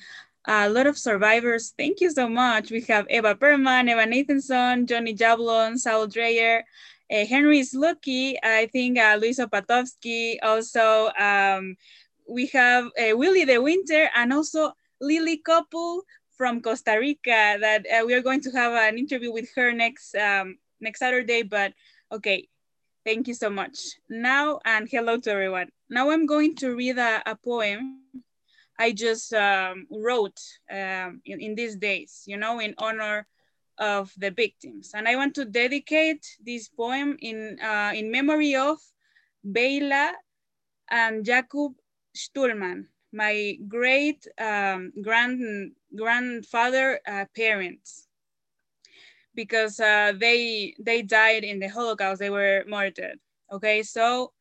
a 0.47 0.69
lot 0.69 0.87
of 0.87 0.97
survivors. 0.97 1.75
Thank 1.77 2.01
you 2.01 2.11
so 2.11 2.29
much. 2.29 2.71
We 2.71 2.81
have 2.83 3.07
Eva 3.11 3.35
Perlman, 3.35 3.91
Eva 3.91 4.07
Nathanson, 4.07 4.87
Johnny 4.87 5.15
Jablon, 5.15 5.79
Saul 5.79 6.07
Dreyer, 6.07 6.65
uh, 7.11 7.27
Henry 7.27 7.61
Slucky, 7.61 8.37
I 8.43 8.67
think 8.67 8.99
uh, 8.99 9.19
Luis 9.21 9.41
Opatovsky, 9.41 10.39
also 10.43 11.11
um, 11.19 11.77
we 12.29 12.47
have 12.47 12.87
uh, 12.87 13.17
Willie 13.17 13.45
the 13.45 13.61
Winter 13.61 14.09
and 14.15 14.33
also 14.33 14.73
Lily 15.01 15.39
Couple 15.39 16.03
from 16.37 16.63
Costa 16.63 16.97
Rica 16.99 17.59
that 17.61 17.85
uh, 17.87 18.07
we 18.07 18.15
are 18.15 18.23
going 18.23 18.41
to 18.43 18.51
have 18.53 18.73
an 18.73 18.99
interview 18.99 19.33
with 19.33 19.49
her 19.57 19.73
next 19.73 20.15
um, 20.15 20.57
next 20.81 21.01
Saturday. 21.01 21.43
But 21.43 21.75
okay, 22.13 22.49
thank 23.05 23.29
you 23.29 23.35
so 23.35 23.51
much. 23.51 23.79
Now 24.09 24.61
and 24.65 24.89
hello 24.89 25.19
to 25.19 25.31
everyone. 25.31 25.71
Now 25.89 26.11
I'm 26.11 26.27
going 26.27 26.55
to 26.57 26.75
read 26.75 26.99
a, 26.99 27.23
a 27.27 27.35
poem 27.35 28.01
I 28.81 28.93
just 28.93 29.35
um, 29.35 29.87
wrote 29.91 30.41
um, 30.71 31.21
in, 31.27 31.39
in 31.39 31.55
these 31.55 31.77
days, 31.77 32.23
you 32.25 32.39
know, 32.39 32.61
in 32.61 32.75
honor 32.79 33.27
of 33.81 34.13
the 34.17 34.31
victims. 34.31 34.93
And 34.95 35.09
I 35.09 35.17
want 35.17 35.35
to 35.37 35.45
dedicate 35.45 36.25
this 36.45 36.69
poem 36.69 37.17
in, 37.21 37.59
uh, 37.61 37.93
in 37.95 38.11
memory 38.13 38.55
of 38.55 38.79
Bela 39.43 40.13
and 40.91 41.25
Jakub 41.25 41.75
Stulman 42.15 42.87
my 43.13 43.59
great 43.69 44.27
um, 44.39 44.93
grand 45.03 45.73
grandfather 45.97 47.01
uh, 47.07 47.25
parents 47.35 48.07
because 49.35 49.81
uh, 49.81 50.13
they 50.17 50.75
they 50.79 51.03
died 51.03 51.45
in 51.45 51.59
the 51.59 51.69
Holocaust. 51.69 52.21
They 52.21 52.31
were 52.31 52.65
murdered. 52.67 53.19
Okay, 53.53 53.83
so 53.83 54.33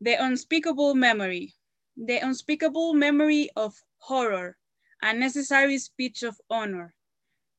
the 0.00 0.14
unspeakable 0.14 0.94
memory, 0.94 1.54
the 1.96 2.18
unspeakable 2.18 2.94
memory 2.94 3.50
of 3.56 3.74
horror, 3.98 4.56
a 5.02 5.12
necessary 5.12 5.76
speech 5.78 6.22
of 6.22 6.40
honor, 6.48 6.94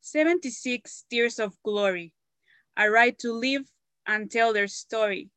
76 0.02 1.06
tears 1.10 1.40
of 1.40 1.62
glory, 1.64 2.14
a 2.76 2.90
right 2.90 3.18
to 3.20 3.32
live 3.32 3.72
and 4.08 4.32
tell 4.32 4.52
their 4.52 4.68
story. 4.68 5.30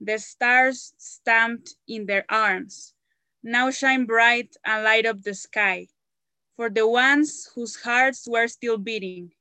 The 0.00 0.18
stars 0.18 0.94
stamped 0.96 1.74
in 1.88 2.06
their 2.06 2.24
arms, 2.30 2.94
now 3.42 3.70
shine 3.70 4.06
bright 4.06 4.56
and 4.64 4.84
light 4.84 5.04
up 5.04 5.22
the 5.22 5.34
sky. 5.34 5.88
For 6.56 6.70
the 6.70 6.86
ones 6.86 7.50
whose 7.54 7.76
hearts 7.76 8.26
were 8.28 8.48
still 8.48 8.78
beating, 8.78 9.32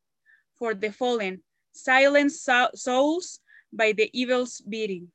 for 0.58 0.74
the 0.74 0.92
fallen, 0.92 1.44
silent 1.72 2.32
so 2.32 2.70
souls 2.74 3.40
by 3.72 3.92
the 3.92 4.10
evil's 4.14 4.62
beating. 4.62 5.12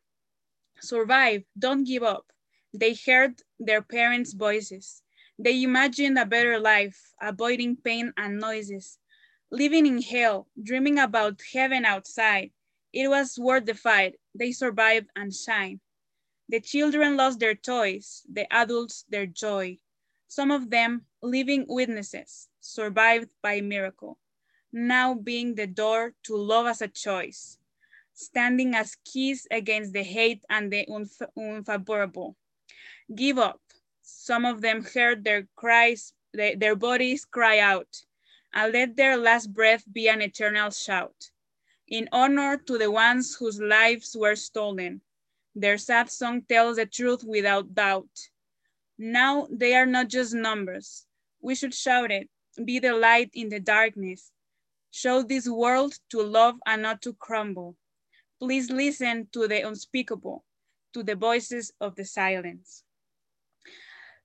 Survive, 0.81 1.45
don't 1.59 1.85
give 1.85 2.03
up. 2.03 2.27
They 2.73 2.95
heard 2.95 3.43
their 3.59 3.83
parents' 3.83 4.33
voices. 4.33 5.03
They 5.39 5.63
imagined 5.63 6.19
a 6.19 6.27
better 6.27 6.59
life, 6.59 7.13
avoiding 7.21 7.77
pain 7.77 8.13
and 8.17 8.39
noises. 8.39 8.99
Living 9.53 9.87
in 9.87 10.03
hell, 10.03 10.49
dreaming 10.61 10.99
about 10.99 11.41
heaven 11.53 11.85
outside. 11.85 12.51
It 12.93 13.09
was 13.09 13.39
worth 13.39 13.67
the 13.67 13.75
fight. 13.75 14.19
They 14.35 14.51
survived 14.51 15.11
and 15.15 15.33
shine. 15.33 15.81
The 16.49 16.61
children 16.61 17.17
lost 17.17 17.39
their 17.39 17.55
toys, 17.55 18.27
the 18.33 18.53
adults 18.53 19.05
their 19.11 19.27
joy. 19.27 19.79
Some 20.29 20.51
of 20.51 20.71
them, 20.71 21.07
living 21.23 21.67
witnesses, 21.69 22.49
survived 22.61 23.31
by 23.43 23.61
miracle, 23.61 24.19
now 24.73 25.15
being 25.15 25.55
the 25.55 25.67
door 25.69 26.15
to 26.25 26.37
love 26.37 26.67
as 26.67 26.83
a 26.83 26.89
choice, 26.89 27.59
standing 28.15 28.75
as 28.75 28.97
keys 29.05 29.47
against 29.51 29.93
the 29.93 30.03
hate 30.03 30.43
and 30.51 30.73
the 30.73 30.87
unf 30.87 31.23
unfavorable. 31.37 32.37
Give 33.15 33.39
up. 33.39 33.61
Some 34.03 34.45
of 34.47 34.63
them 34.63 34.85
heard 34.85 35.25
their 35.25 35.49
cries, 35.57 36.15
their 36.33 36.77
bodies 36.77 37.25
cry 37.27 37.59
out, 37.59 38.05
and 38.55 38.73
let 38.73 38.97
their 38.97 39.17
last 39.17 39.53
breath 39.53 39.85
be 39.93 40.09
an 40.09 40.23
eternal 40.23 40.71
shout. 40.71 41.31
In 41.89 42.09
honor 42.13 42.57
to 42.57 42.79
the 42.79 42.91
ones 42.91 43.37
whose 43.37 43.61
lives 43.61 44.17
were 44.19 44.37
stolen, 44.37 45.03
their 45.55 45.79
sad 45.79 46.11
song 46.11 46.43
tells 46.43 46.77
the 46.77 46.87
truth 46.87 47.25
without 47.25 47.75
doubt. 47.75 48.31
Now 48.99 49.47
they 49.51 49.75
are 49.75 49.87
not 49.87 50.09
just 50.09 50.35
numbers. 50.35 51.07
We 51.41 51.55
should 51.55 51.75
shout 51.75 52.11
it, 52.11 52.29
be 52.65 52.79
the 52.79 52.95
light 52.95 53.31
in 53.35 53.49
the 53.49 53.61
darkness. 53.61 54.33
Show 54.91 55.23
this 55.23 55.49
world 55.49 55.99
to 56.11 56.23
love 56.23 56.57
and 56.67 56.83
not 56.83 57.03
to 57.03 57.15
crumble. 57.15 57.77
Please 58.39 58.71
listen 58.71 59.29
to 59.33 59.49
the 59.49 59.67
unspeakable, 59.67 60.45
to 60.95 61.03
the 61.03 61.17
voices 61.17 61.73
of 61.81 61.97
the 61.97 62.05
silence. 62.05 62.85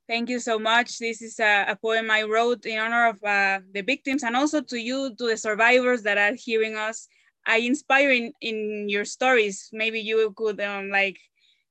Thank 0.07 0.29
you 0.29 0.39
so 0.39 0.57
much. 0.57 0.99
This 0.99 1.21
is 1.21 1.39
a, 1.39 1.65
a 1.67 1.75
poem 1.75 2.09
I 2.09 2.23
wrote 2.23 2.65
in 2.65 2.79
honor 2.79 3.07
of 3.07 3.23
uh, 3.23 3.59
the 3.73 3.81
victims 3.81 4.23
and 4.23 4.35
also 4.35 4.61
to 4.61 4.77
you, 4.77 5.13
to 5.15 5.27
the 5.27 5.37
survivors 5.37 6.03
that 6.03 6.17
are 6.17 6.33
hearing 6.33 6.75
us 6.75 7.07
I 7.47 7.59
inspire 7.59 8.11
in, 8.11 8.33
in 8.41 8.89
your 8.89 9.05
stories. 9.05 9.69
Maybe 9.71 10.01
you 10.01 10.33
could 10.35 10.59
um, 10.59 10.89
like 10.89 11.17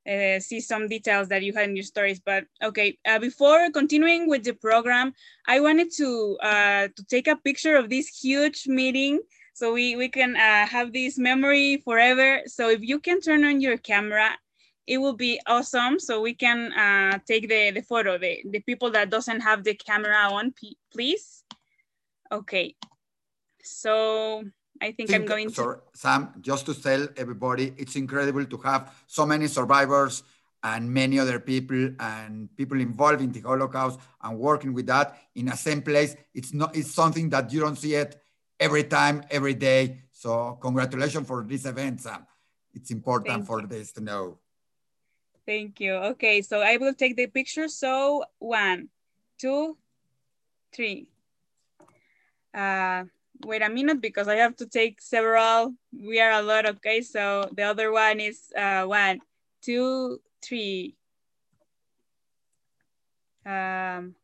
uh, 0.09 0.39
see 0.39 0.59
some 0.59 0.87
details 0.87 1.27
that 1.29 1.43
you 1.43 1.53
had 1.53 1.69
in 1.69 1.75
your 1.75 1.85
stories. 1.85 2.19
But 2.19 2.45
okay, 2.63 2.97
uh, 3.07 3.19
before 3.19 3.69
continuing 3.71 4.27
with 4.27 4.43
the 4.43 4.53
program, 4.53 5.13
I 5.47 5.59
wanted 5.59 5.91
to 5.97 6.37
uh, 6.41 6.87
to 6.95 7.03
take 7.05 7.27
a 7.27 7.35
picture 7.35 7.75
of 7.77 7.89
this 7.89 8.07
huge 8.07 8.67
meeting 8.67 9.21
so 9.53 9.73
we, 9.73 9.95
we 9.95 10.09
can 10.09 10.35
uh, 10.35 10.67
have 10.67 10.93
this 10.93 11.17
memory 11.17 11.77
forever. 11.77 12.41
So 12.45 12.69
if 12.69 12.81
you 12.81 12.99
can 12.99 13.21
turn 13.21 13.43
on 13.43 13.61
your 13.61 13.77
camera, 13.77 14.37
it 14.87 14.97
will 14.97 15.13
be 15.13 15.39
awesome. 15.45 15.99
So 15.99 16.21
we 16.21 16.33
can 16.33 16.71
uh, 16.71 17.19
take 17.27 17.49
the, 17.49 17.71
the 17.71 17.81
photo, 17.81 18.17
the, 18.17 18.41
the 18.49 18.61
people 18.61 18.89
that 18.91 19.09
doesn't 19.09 19.41
have 19.41 19.63
the 19.63 19.75
camera 19.75 20.29
on, 20.31 20.53
please. 20.91 21.43
Okay, 22.31 22.75
so 23.63 24.43
I 24.81 24.91
think, 24.91 25.09
think 25.09 25.21
I'm 25.21 25.25
going 25.25 25.49
sorry, 25.49 25.77
to. 25.77 25.81
Sam, 25.93 26.33
just 26.41 26.65
to 26.65 26.73
tell 26.73 27.07
everybody, 27.15 27.73
it's 27.77 27.95
incredible 27.95 28.45
to 28.45 28.57
have 28.57 28.93
so 29.07 29.25
many 29.25 29.47
survivors 29.47 30.23
and 30.63 30.91
many 30.91 31.19
other 31.19 31.39
people 31.39 31.91
and 31.99 32.53
people 32.57 32.81
involved 32.81 33.21
in 33.21 33.31
the 33.31 33.39
Holocaust 33.41 33.99
and 34.21 34.37
working 34.37 34.73
with 34.73 34.87
that 34.87 35.17
in 35.35 35.45
the 35.45 35.55
same 35.55 35.81
place. 35.81 36.15
It's 36.33 36.53
not. 36.53 36.75
It's 36.75 36.93
something 36.93 37.29
that 37.29 37.53
you 37.53 37.61
don't 37.61 37.77
see 37.77 37.95
it 37.95 38.19
every 38.59 38.83
time, 38.83 39.23
every 39.29 39.53
day. 39.53 40.01
So 40.11 40.57
congratulations 40.61 41.27
for 41.27 41.45
this 41.47 41.65
event, 41.65 42.01
Sam. 42.01 42.25
It's 42.73 42.91
important 42.91 43.35
Thank 43.35 43.45
for 43.45 43.61
you. 43.61 43.67
this 43.67 43.93
to 43.93 44.01
know. 44.01 44.39
Thank 45.47 45.79
you. 45.79 45.93
Okay, 45.93 46.41
so 46.41 46.59
I 46.59 46.75
will 46.75 46.93
take 46.93 47.15
the 47.15 47.27
picture. 47.27 47.69
So 47.69 48.25
one, 48.39 48.89
two, 49.39 49.77
three. 50.73 51.07
Uh, 52.53 53.05
wait 53.45 53.61
a 53.61 53.69
minute 53.69 54.01
because 54.01 54.27
I 54.27 54.35
have 54.35 54.57
to 54.57 54.65
take 54.65 54.99
several. 54.99 55.73
We 55.93 56.19
are 56.19 56.31
a 56.31 56.41
lot, 56.41 56.65
okay? 56.65 56.99
So 56.99 57.49
the 57.55 57.63
other 57.63 57.93
one 57.93 58.19
is 58.19 58.51
uh, 58.57 58.83
one, 58.83 59.21
two, 59.61 60.19
three. 60.41 60.97
Um, 63.45 64.15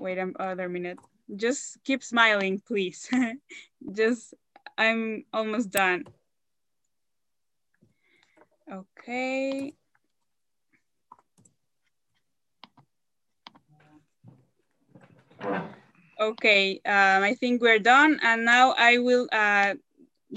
wait 0.00 0.18
another 0.18 0.68
minute. 0.68 0.98
Just 1.36 1.78
keep 1.84 2.02
smiling, 2.02 2.60
please. 2.66 3.08
Just, 3.92 4.34
I'm 4.76 5.24
almost 5.32 5.70
done. 5.70 6.06
Okay. 8.68 9.74
Okay, 16.20 16.80
um, 16.84 17.22
I 17.22 17.34
think 17.34 17.62
we're 17.62 17.78
done. 17.78 18.20
And 18.22 18.44
now 18.44 18.74
I 18.76 18.98
will 18.98 19.26
uh, 19.32 19.74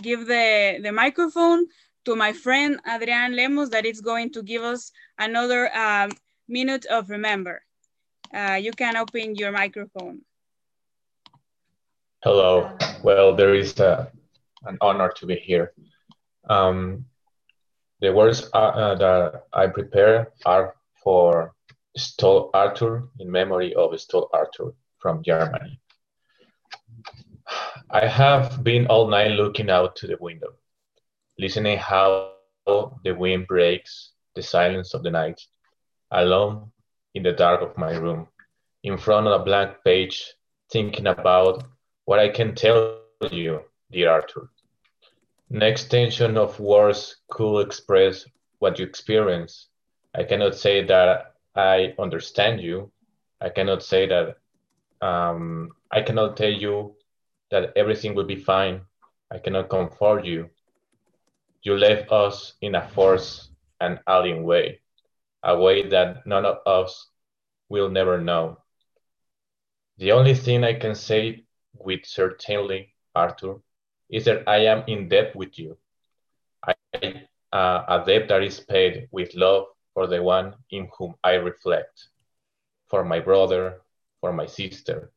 give 0.02 0.28
the, 0.28 0.80
the 0.82 0.92
microphone 0.92 1.66
to 2.06 2.16
my 2.16 2.32
friend 2.32 2.80
Adrian 2.88 3.36
Lemos 3.36 3.70
that 3.72 3.86
is 3.86 4.02
going 4.02 4.32
to 4.32 4.44
give 4.44 4.64
us 4.64 4.92
another 5.20 5.76
um, 5.76 6.12
minute 6.48 6.86
of 6.86 7.10
remember. 7.10 7.62
Uh, 8.34 8.58
you 8.62 8.72
can 8.72 8.96
open 8.96 9.36
your 9.36 9.52
microphone. 9.52 10.22
Hello. 12.24 12.76
Well, 13.04 13.36
there 13.36 13.54
is 13.54 13.78
a, 13.80 13.88
uh, 13.88 14.06
an 14.66 14.78
honor 14.80 15.12
to 15.18 15.26
be 15.26 15.36
here. 15.36 15.74
Um, 16.50 17.06
the 18.00 18.14
words 18.14 18.50
uh, 18.54 18.58
uh, 18.58 18.96
that 18.96 19.44
I 19.52 19.68
prepare 19.68 20.32
are 20.46 20.76
for 21.04 21.54
Stoll 21.98 22.50
Arthur 22.54 23.10
in 23.20 23.30
memory 23.30 23.74
of 23.76 24.00
Stoll 24.00 24.30
Arthur 24.34 24.74
from 25.04 25.22
Germany. 25.22 25.80
I 27.92 28.08
have 28.08 28.64
been 28.64 28.88
all 28.88 29.08
night 29.08 29.32
looking 29.32 29.70
out 29.70 29.98
to 29.98 30.08
the 30.08 30.18
window, 30.20 30.54
listening 31.38 31.78
how 31.78 32.32
the 32.66 33.14
wind 33.14 33.46
breaks 33.48 34.14
the 34.36 34.42
silence 34.42 34.94
of 34.94 35.04
the 35.04 35.12
night, 35.12 35.40
alone 36.10 36.72
in 37.14 37.22
the 37.22 37.34
dark 37.34 37.62
of 37.62 37.78
my 37.78 37.92
room, 37.98 38.28
in 38.84 38.98
front 38.98 39.28
of 39.28 39.42
a 39.42 39.44
blank 39.44 39.76
page, 39.84 40.34
thinking 40.72 41.08
about 41.08 41.66
what 42.06 42.20
I 42.20 42.30
can 42.30 42.56
tell 42.56 43.02
you, 43.30 43.62
dear 43.92 44.10
Arthur. 44.10 44.50
No 45.50 45.68
extension 45.68 46.38
of 46.38 46.60
words 46.60 47.18
could 47.30 47.60
express 47.60 48.26
what 48.60 48.80
you 48.80 48.86
experience. 48.86 49.68
I 50.16 50.24
cannot 50.24 50.56
say 50.56 50.84
that 50.86 51.36
I 51.56 51.94
understand 52.00 52.62
you. 52.62 52.92
I 53.42 53.50
cannot 53.50 53.84
say 53.84 54.08
that 54.08 54.38
um, 55.02 55.70
I 55.92 56.02
cannot 56.02 56.38
tell 56.38 56.52
you 56.52 56.96
that 57.52 57.72
everything 57.76 58.16
will 58.16 58.26
be 58.26 58.36
fine. 58.36 58.82
I 59.32 59.40
cannot 59.40 59.70
comfort 59.70 60.26
you. 60.26 60.50
You 61.64 61.78
left 61.78 62.12
us 62.12 62.54
in 62.62 62.76
a 62.76 62.88
forced 62.90 63.50
and 63.80 64.00
alien 64.08 64.44
way, 64.44 64.82
a 65.44 65.58
way 65.60 65.88
that 65.90 66.26
none 66.26 66.46
of 66.46 66.58
us 66.66 67.10
will 67.70 67.90
never 67.90 68.20
know. 68.20 68.58
The 69.98 70.12
only 70.12 70.34
thing 70.34 70.64
I 70.64 70.74
can 70.74 70.96
say 70.96 71.46
with 71.74 72.06
certainty, 72.06 72.94
Arthur, 73.16 73.62
is 74.10 74.26
that 74.26 74.44
I 74.48 74.66
am 74.66 74.84
in 74.88 75.08
debt 75.08 75.36
with 75.36 75.58
you. 75.58 75.78
I, 76.66 76.74
uh, 77.52 77.84
a 77.88 78.04
debt 78.06 78.28
that 78.30 78.44
is 78.44 78.60
paid 78.60 79.08
with 79.12 79.34
love 79.36 79.66
for 79.94 80.08
the 80.08 80.22
one 80.22 80.56
in 80.72 80.90
whom 80.98 81.16
I 81.24 81.34
reflect, 81.34 82.08
for 82.90 83.04
my 83.06 83.20
brother, 83.20 83.83
for 84.24 84.32
my 84.32 84.46
sister, 84.46 85.12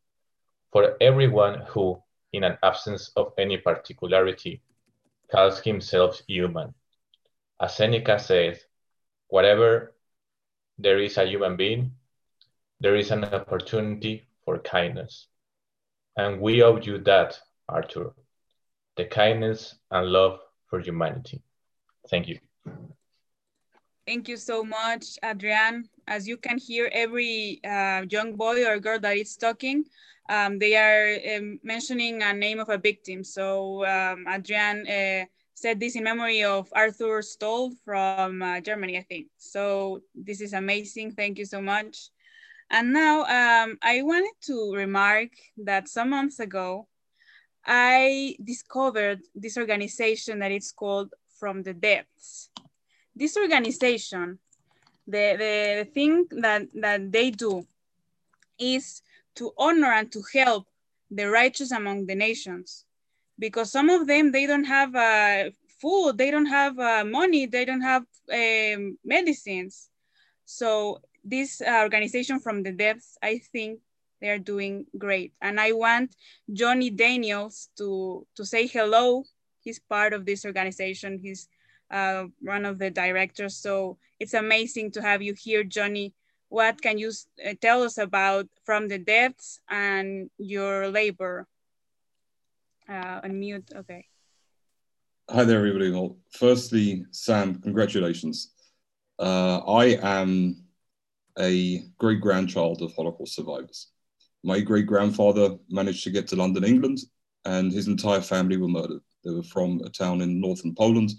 for 0.73 0.97
everyone 1.01 1.61
who, 1.69 2.03
in 2.33 2.43
an 2.43 2.59
absence 2.65 3.13
of 3.15 3.33
any 3.39 3.57
particularity, 3.57 4.61
calls 5.31 5.61
himself 5.61 6.21
human. 6.27 6.75
As 7.61 7.77
Seneca 7.77 8.19
says, 8.19 8.59
whatever 9.29 9.95
there 10.77 10.99
is 10.99 11.19
a 11.19 11.25
human 11.25 11.55
being, 11.55 11.93
there 12.81 12.97
is 12.97 13.13
an 13.13 13.23
opportunity 13.23 14.27
for 14.45 14.59
kindness. 14.59 15.29
And 16.17 16.41
we 16.41 16.65
owe 16.65 16.81
you 16.81 16.99
that, 17.05 17.39
Arthur, 17.69 18.13
the 18.97 19.05
kindness 19.05 19.77
and 19.93 20.09
love 20.09 20.41
for 20.69 20.81
humanity. 20.81 21.43
Thank 22.11 22.27
you. 22.27 22.41
Thank 24.07 24.29
you 24.29 24.37
so 24.37 24.63
much, 24.63 25.19
Adrian. 25.25 25.89
As 26.07 26.29
you 26.29 26.37
can 26.37 26.59
hear, 26.59 26.89
every 26.93 27.61
uh, 27.65 28.05
young 28.09 28.37
boy 28.37 28.65
or 28.65 28.79
girl 28.79 29.01
that 29.01 29.17
is 29.17 29.37
talking, 29.37 29.85
um, 30.29 30.61
they 30.61 30.77
are 30.77 31.19
um, 31.37 31.59
mentioning 31.65 32.23
a 32.23 32.33
name 32.33 32.61
of 32.61 32.69
a 32.69 32.79
victim. 32.79 33.25
So 33.25 33.85
um, 33.85 34.25
Adrian 34.29 34.87
uh, 34.87 35.25
said 35.55 35.81
this 35.81 35.97
in 35.97 36.05
memory 36.05 36.45
of 36.45 36.69
Arthur 36.73 37.21
Stoll 37.21 37.73
from 37.85 38.43
uh, 38.43 38.61
Germany, 38.61 38.97
I 38.97 39.03
think. 39.03 39.27
So 39.39 40.03
this 40.15 40.41
is 40.41 40.53
amazing. 40.53 41.11
Thank 41.13 41.39
you 41.39 41.45
so 41.45 41.61
much. 41.61 42.11
And 42.71 42.93
now 42.93 43.23
um, 43.25 43.77
I 43.83 44.03
wanted 44.03 44.35
to 44.43 44.73
remark 44.73 45.31
that 45.65 45.89
some 45.89 46.11
months 46.11 46.39
ago, 46.39 46.87
I 47.65 48.37
discovered 48.45 49.23
this 49.35 49.57
organization 49.57 50.39
that 50.39 50.53
it's 50.53 50.71
called 50.71 51.13
From 51.41 51.65
the 51.65 51.75
Depths. 51.75 52.51
This 53.17 53.37
organization, 53.39 54.39
the, 55.07 55.37
the, 55.39 55.85
the 55.85 55.91
thing 55.93 56.27
that, 56.43 56.69
that 56.75 57.11
they 57.11 57.31
do 57.31 57.67
is 58.59 59.03
to 59.37 59.53
honor 59.57 59.93
and 59.93 60.13
to 60.13 60.23
help 60.35 60.67
the 61.11 61.31
righteous 61.31 61.73
among 61.73 62.07
the 62.07 62.15
nations. 62.15 62.85
Because 63.39 63.73
some 63.73 63.89
of 63.91 64.07
them, 64.07 64.33
they 64.33 64.47
don't 64.47 64.65
have 64.65 64.95
uh, 64.95 65.51
food, 65.81 66.19
they 66.19 66.31
don't 66.31 66.47
have 66.47 66.79
uh, 66.79 67.05
money, 67.05 67.47
they 67.47 67.65
don't 67.65 67.83
have 67.83 68.05
um, 68.33 68.99
medicines. 69.05 69.89
So 70.45 71.01
this 71.25 71.61
uh, 71.61 71.81
organization 71.83 72.41
from 72.41 72.63
the 72.63 72.73
depths, 72.73 73.19
I 73.23 73.41
think 73.53 73.81
they 74.21 74.31
are 74.31 74.39
doing 74.39 74.87
great. 74.97 75.33
And 75.43 75.61
I 75.61 75.73
want 75.73 76.17
Johnny 76.53 76.91
Daniels 76.91 77.69
to, 77.79 78.27
to 78.37 78.45
say 78.45 78.67
hello. 78.67 79.25
He's 79.61 79.79
part 79.79 80.13
of 80.13 80.25
this 80.25 80.45
organization. 80.45 81.19
He's 81.23 81.49
uh, 81.91 82.25
one 82.41 82.65
of 82.65 82.79
the 82.79 82.91
directors. 82.91 83.57
So 83.57 83.99
it's 84.19 84.35
amazing 84.35 84.93
to 84.93 85.03
have 85.03 85.23
you 85.23 85.35
here, 85.35 85.65
Johnny. 85.65 86.15
What 86.49 86.81
can 86.81 86.99
you 86.99 87.13
uh, 87.45 87.55
tell 87.61 87.83
us 87.83 87.99
about 87.99 88.47
From 88.65 88.89
the 88.89 88.99
Depths 88.99 89.61
and 89.69 90.31
your 90.39 90.89
labor? 90.89 91.47
Uh, 92.89 93.21
unmute, 93.23 93.75
okay. 93.75 94.07
Hi 95.29 95.43
there, 95.43 95.59
everybody. 95.59 95.91
Well, 95.91 96.19
firstly, 96.31 97.05
Sam, 97.11 97.61
congratulations. 97.61 98.53
Uh, 99.19 99.59
I 99.59 99.99
am 100.01 100.63
a 101.39 101.83
great 101.99 102.21
grandchild 102.21 102.81
of 102.81 102.95
Holocaust 102.95 103.35
survivors. 103.35 103.89
My 104.45 104.61
great 104.61 104.87
grandfather 104.87 105.57
managed 105.69 106.05
to 106.05 106.11
get 106.11 106.29
to 106.29 106.37
London, 106.37 106.63
England, 106.63 106.99
and 107.45 107.73
his 107.73 107.89
entire 107.89 108.21
family 108.21 108.57
were 108.57 108.69
murdered. 108.69 109.01
They 109.25 109.33
were 109.33 109.43
from 109.43 109.81
a 109.85 109.91
town 109.91 110.21
in 110.21 110.41
northern 110.41 110.75
Poland. 110.77 111.11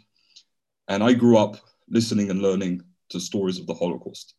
And 0.87 1.03
I 1.03 1.13
grew 1.13 1.37
up 1.37 1.57
listening 1.89 2.29
and 2.29 2.41
learning 2.41 2.81
to 3.09 3.19
stories 3.19 3.59
of 3.59 3.67
the 3.67 3.73
Holocaust. 3.73 4.35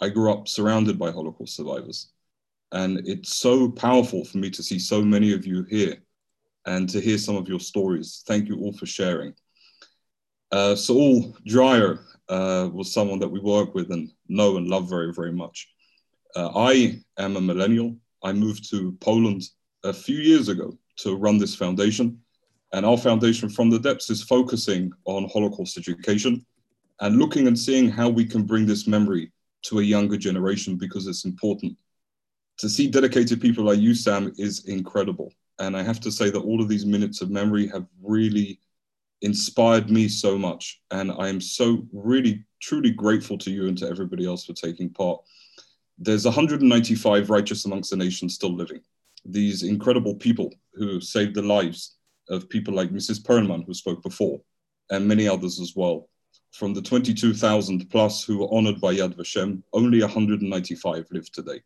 I 0.00 0.08
grew 0.08 0.32
up 0.32 0.48
surrounded 0.48 0.98
by 0.98 1.10
Holocaust 1.10 1.56
survivors. 1.56 2.12
And 2.72 3.00
it's 3.06 3.36
so 3.36 3.70
powerful 3.70 4.24
for 4.24 4.38
me 4.38 4.50
to 4.50 4.62
see 4.62 4.78
so 4.78 5.02
many 5.02 5.32
of 5.32 5.46
you 5.46 5.64
here 5.64 5.96
and 6.66 6.88
to 6.90 7.00
hear 7.00 7.16
some 7.16 7.36
of 7.36 7.48
your 7.48 7.60
stories. 7.60 8.24
Thank 8.26 8.48
you 8.48 8.58
all 8.58 8.72
for 8.72 8.86
sharing. 8.86 9.34
Uh, 10.52 10.74
Saul 10.74 11.36
Dreier 11.48 12.00
uh, 12.28 12.68
was 12.72 12.92
someone 12.92 13.18
that 13.20 13.28
we 13.28 13.40
work 13.40 13.74
with 13.74 13.90
and 13.90 14.10
know 14.28 14.56
and 14.56 14.68
love 14.68 14.88
very, 14.88 15.12
very 15.12 15.32
much. 15.32 15.68
Uh, 16.34 16.50
I 16.54 17.00
am 17.18 17.36
a 17.36 17.40
millennial. 17.40 17.96
I 18.22 18.32
moved 18.32 18.68
to 18.70 18.92
Poland 19.00 19.42
a 19.84 19.92
few 19.92 20.18
years 20.18 20.48
ago 20.48 20.76
to 20.98 21.16
run 21.16 21.38
this 21.38 21.54
foundation. 21.54 22.20
And 22.72 22.84
our 22.84 22.98
foundation 22.98 23.48
from 23.48 23.70
the 23.70 23.78
depths 23.78 24.10
is 24.10 24.22
focusing 24.22 24.92
on 25.04 25.28
Holocaust 25.32 25.78
education 25.78 26.44
and 27.00 27.18
looking 27.18 27.46
and 27.46 27.58
seeing 27.58 27.90
how 27.90 28.08
we 28.08 28.24
can 28.24 28.42
bring 28.42 28.66
this 28.66 28.86
memory 28.86 29.32
to 29.62 29.78
a 29.78 29.82
younger 29.82 30.16
generation 30.16 30.76
because 30.76 31.06
it's 31.06 31.24
important. 31.24 31.76
To 32.58 32.68
see 32.68 32.88
dedicated 32.88 33.40
people 33.40 33.64
like 33.64 33.78
you, 33.78 33.94
Sam, 33.94 34.32
is 34.38 34.66
incredible. 34.66 35.32
And 35.58 35.76
I 35.76 35.82
have 35.82 36.00
to 36.00 36.12
say 36.12 36.30
that 36.30 36.40
all 36.40 36.60
of 36.60 36.68
these 36.68 36.86
minutes 36.86 37.20
of 37.20 37.30
memory 37.30 37.68
have 37.68 37.86
really 38.02 38.60
inspired 39.22 39.90
me 39.90 40.08
so 40.08 40.38
much. 40.38 40.80
And 40.90 41.12
I 41.12 41.28
am 41.28 41.40
so 41.40 41.86
really, 41.92 42.44
truly 42.60 42.90
grateful 42.90 43.38
to 43.38 43.50
you 43.50 43.68
and 43.68 43.76
to 43.78 43.88
everybody 43.88 44.26
else 44.26 44.44
for 44.44 44.52
taking 44.52 44.90
part. 44.90 45.20
There's 45.98 46.24
195 46.24 47.30
righteous 47.30 47.64
amongst 47.64 47.90
the 47.90 47.96
nations 47.96 48.34
still 48.34 48.54
living. 48.54 48.80
These 49.24 49.62
incredible 49.62 50.14
people 50.14 50.52
who 50.74 51.00
saved 51.00 51.34
the 51.34 51.42
lives 51.42 51.95
of 52.28 52.48
people 52.48 52.74
like 52.74 52.90
Mrs. 52.90 53.22
Perlman, 53.22 53.64
who 53.66 53.74
spoke 53.74 54.02
before, 54.02 54.40
and 54.90 55.06
many 55.06 55.28
others 55.28 55.60
as 55.60 55.74
well. 55.76 56.08
From 56.52 56.72
the 56.74 56.82
22,000 56.82 57.90
plus 57.90 58.24
who 58.24 58.38
were 58.38 58.54
honored 58.54 58.80
by 58.80 58.94
Yad 58.94 59.14
Vashem, 59.14 59.62
only 59.72 60.00
195 60.00 61.06
live 61.10 61.30
today. 61.32 61.60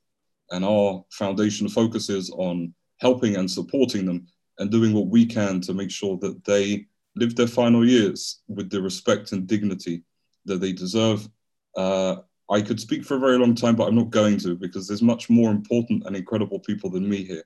And 0.50 0.64
our 0.64 1.04
foundation 1.10 1.68
focuses 1.68 2.30
on 2.30 2.74
helping 2.98 3.36
and 3.36 3.50
supporting 3.50 4.04
them 4.04 4.26
and 4.58 4.70
doing 4.70 4.92
what 4.92 5.06
we 5.06 5.24
can 5.24 5.60
to 5.62 5.74
make 5.74 5.90
sure 5.90 6.18
that 6.18 6.44
they 6.44 6.86
live 7.16 7.34
their 7.34 7.46
final 7.46 7.86
years 7.86 8.40
with 8.48 8.70
the 8.70 8.80
respect 8.80 9.32
and 9.32 9.46
dignity 9.46 10.02
that 10.44 10.60
they 10.60 10.72
deserve. 10.72 11.28
Uh, 11.76 12.16
I 12.50 12.60
could 12.60 12.80
speak 12.80 13.04
for 13.04 13.14
a 13.14 13.20
very 13.20 13.38
long 13.38 13.54
time, 13.54 13.76
but 13.76 13.86
I'm 13.86 13.94
not 13.94 14.10
going 14.10 14.38
to 14.38 14.56
because 14.56 14.88
there's 14.88 15.02
much 15.02 15.30
more 15.30 15.50
important 15.50 16.04
and 16.06 16.16
incredible 16.16 16.58
people 16.58 16.90
than 16.90 17.08
me 17.08 17.24
here. 17.24 17.44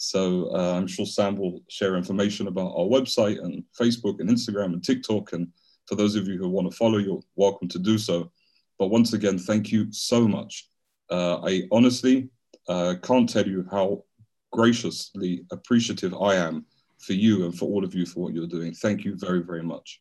So 0.00 0.54
uh, 0.54 0.74
I'm 0.76 0.86
sure 0.86 1.04
Sam 1.04 1.36
will 1.36 1.60
share 1.68 1.96
information 1.96 2.46
about 2.46 2.68
our 2.68 2.86
website 2.86 3.42
and 3.42 3.64
Facebook 3.78 4.20
and 4.20 4.30
Instagram 4.30 4.72
and 4.72 4.82
TikTok. 4.82 5.32
And 5.32 5.48
for 5.86 5.96
those 5.96 6.14
of 6.14 6.28
you 6.28 6.38
who 6.38 6.48
want 6.48 6.70
to 6.70 6.76
follow, 6.76 6.98
you're 6.98 7.20
welcome 7.34 7.66
to 7.66 7.80
do 7.80 7.98
so. 7.98 8.30
But 8.78 8.88
once 8.88 9.12
again, 9.12 9.38
thank 9.38 9.72
you 9.72 9.92
so 9.92 10.28
much. 10.28 10.68
Uh, 11.10 11.40
I 11.44 11.64
honestly 11.72 12.28
uh, 12.68 12.94
can't 13.02 13.28
tell 13.28 13.46
you 13.46 13.66
how 13.72 14.04
graciously 14.52 15.44
appreciative 15.50 16.14
I 16.14 16.36
am 16.36 16.64
for 16.98 17.14
you 17.14 17.44
and 17.44 17.58
for 17.58 17.64
all 17.64 17.84
of 17.84 17.92
you 17.92 18.06
for 18.06 18.20
what 18.20 18.34
you're 18.34 18.46
doing. 18.46 18.74
Thank 18.74 19.04
you 19.04 19.16
very, 19.16 19.42
very 19.42 19.64
much. 19.64 20.00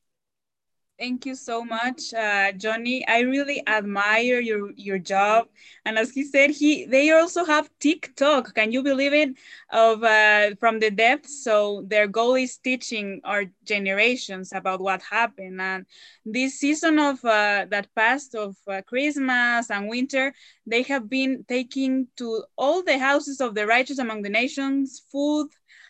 Thank 0.99 1.27
you 1.27 1.35
so 1.35 1.63
much, 1.63 2.13
uh, 2.13 2.51
Johnny. 2.53 3.07
I 3.07 3.19
really 3.19 3.61
admire 3.67 4.39
your 4.39 4.71
your 4.75 4.97
job. 4.97 5.47
And 5.85 5.97
as 5.97 6.11
he 6.11 6.23
said, 6.23 6.51
he 6.51 6.85
they 6.85 7.11
also 7.11 7.45
have 7.45 7.69
TikTok. 7.79 8.55
Can 8.55 8.71
you 8.71 8.81
believe 8.81 9.13
it? 9.13 9.29
Of 9.71 10.03
uh, 10.03 10.55
from 10.59 10.79
the 10.79 10.89
depths. 10.89 11.43
So 11.43 11.83
their 11.87 12.07
goal 12.07 12.35
is 12.35 12.57
teaching 12.57 13.21
our 13.23 13.45
generations 13.63 14.51
about 14.53 14.81
what 14.81 15.01
happened. 15.03 15.61
And 15.61 15.85
this 16.25 16.59
season 16.59 16.97
of 16.99 17.23
uh, 17.23 17.65
that 17.69 17.93
past 17.95 18.33
of 18.33 18.55
uh, 18.67 18.81
Christmas 18.81 19.69
and 19.69 19.87
winter, 19.87 20.33
they 20.65 20.81
have 20.83 21.09
been 21.09 21.45
taking 21.47 22.07
to 22.17 22.43
all 22.57 22.81
the 22.83 22.97
houses 22.97 23.39
of 23.39 23.53
the 23.55 23.67
righteous 23.67 23.99
among 23.99 24.23
the 24.23 24.29
nations 24.29 25.03
food 25.11 25.49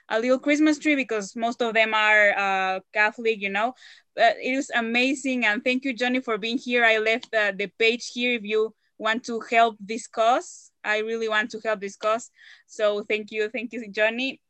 a 0.09 0.19
little 0.19 0.39
Christmas 0.39 0.79
tree 0.79 0.95
because 0.95 1.35
most 1.35 1.61
of 1.61 1.73
them 1.73 1.93
are 1.93 2.31
uh, 2.37 2.79
Catholic, 2.93 3.41
you 3.41 3.49
know. 3.49 3.73
It 4.17 4.55
was 4.55 4.71
amazing. 4.75 5.45
And 5.45 5.63
thank 5.63 5.85
you, 5.85 5.93
Johnny, 5.93 6.19
for 6.21 6.37
being 6.37 6.57
here. 6.57 6.83
I 6.83 6.97
left 6.97 7.33
uh, 7.33 7.51
the 7.55 7.67
page 7.67 8.11
here 8.13 8.35
if 8.35 8.43
you 8.43 8.73
want 8.97 9.23
to 9.25 9.39
help 9.51 9.77
this 9.79 10.07
cause. 10.07 10.71
I 10.83 10.99
really 10.99 11.29
want 11.29 11.51
to 11.51 11.59
help 11.59 11.81
this 11.81 11.95
cause. 11.95 12.31
So 12.65 13.03
thank 13.03 13.31
you. 13.31 13.49
Thank 13.49 13.73
you, 13.73 13.89
Johnny. 13.89 14.41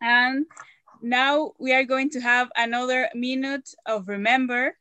And 0.00 0.46
now 1.02 1.52
we 1.58 1.74
are 1.74 1.84
going 1.84 2.10
to 2.10 2.20
have 2.20 2.50
another 2.56 3.08
minute 3.14 3.68
of 3.86 4.08
remember. 4.08 4.76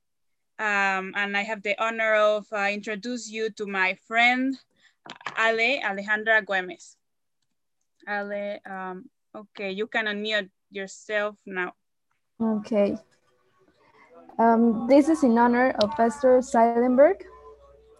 Um, 0.59 1.13
and 1.15 1.35
I 1.35 1.41
have 1.41 1.63
the 1.63 1.75
honor 1.83 2.13
of 2.13 2.45
uh, 2.53 2.69
introduce 2.71 3.29
you 3.29 3.49
to 3.51 3.65
my 3.65 3.97
friend, 4.07 4.55
Ale 5.37 5.81
Alejandra 5.81 6.45
Gomez. 6.45 6.95
Ale, 8.07 8.59
um, 8.69 9.09
Okay, 9.33 9.71
you 9.71 9.87
can 9.87 10.07
unmute 10.07 10.49
yourself 10.69 11.39
now. 11.45 11.71
Okay. 12.41 12.97
Um, 14.39 14.87
this 14.87 15.09
is 15.09 15.23
in 15.23 15.37
honor 15.37 15.71
of 15.81 15.91
Esther 15.99 16.39
Seidenberg. 16.39 17.23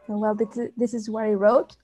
Well, 0.08 0.36
this 0.36 0.94
is, 0.94 1.10
what 1.10 1.26
I 1.26 1.34
wrote. 1.34 1.76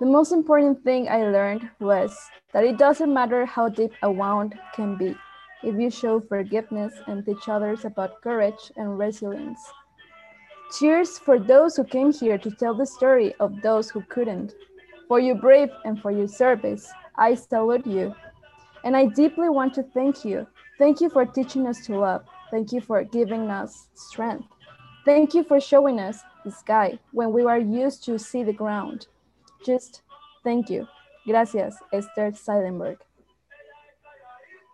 The 0.00 0.06
most 0.06 0.32
important 0.32 0.82
thing 0.82 1.08
I 1.08 1.22
learned 1.24 1.68
was 1.80 2.16
that 2.52 2.64
it 2.64 2.76
doesn't 2.76 3.12
matter 3.12 3.46
how 3.46 3.68
deep 3.68 3.92
a 4.02 4.10
wound 4.10 4.58
can 4.74 4.96
be 4.96 5.14
if 5.62 5.78
you 5.78 5.90
show 5.90 6.20
forgiveness 6.20 6.92
and 7.06 7.24
teach 7.24 7.48
others 7.48 7.84
about 7.84 8.20
courage 8.22 8.72
and 8.76 8.98
resilience. 8.98 9.60
Cheers 10.78 11.18
for 11.18 11.38
those 11.38 11.76
who 11.76 11.84
came 11.84 12.12
here 12.12 12.38
to 12.38 12.50
tell 12.50 12.74
the 12.74 12.86
story 12.86 13.34
of 13.38 13.62
those 13.62 13.90
who 13.90 14.02
couldn't. 14.08 14.54
For 15.06 15.20
your 15.20 15.36
brave 15.36 15.68
and 15.84 16.00
for 16.00 16.10
your 16.10 16.28
service, 16.28 16.90
I 17.16 17.34
salute 17.34 17.86
you. 17.86 18.14
And 18.82 18.96
I 18.96 19.06
deeply 19.06 19.50
want 19.50 19.74
to 19.74 19.82
thank 19.82 20.24
you. 20.24 20.46
Thank 20.78 21.00
you 21.00 21.10
for 21.10 21.24
teaching 21.24 21.66
us 21.66 21.86
to 21.86 21.98
love. 21.98 22.24
Thank 22.52 22.70
you 22.70 22.80
for 22.80 23.02
giving 23.02 23.50
us 23.50 23.88
strength. 23.94 24.46
Thank 25.04 25.34
you 25.34 25.42
for 25.42 25.58
showing 25.58 25.98
us 25.98 26.20
the 26.44 26.52
sky 26.52 27.00
when 27.10 27.32
we 27.32 27.42
were 27.42 27.58
used 27.58 28.04
to 28.04 28.18
see 28.18 28.44
the 28.44 28.52
ground. 28.52 29.08
Just 29.66 30.02
Thank 30.44 30.70
you. 30.70 30.88
Gracias, 31.26 31.76
Esther 31.92 32.32
Seidenberg. 32.32 32.98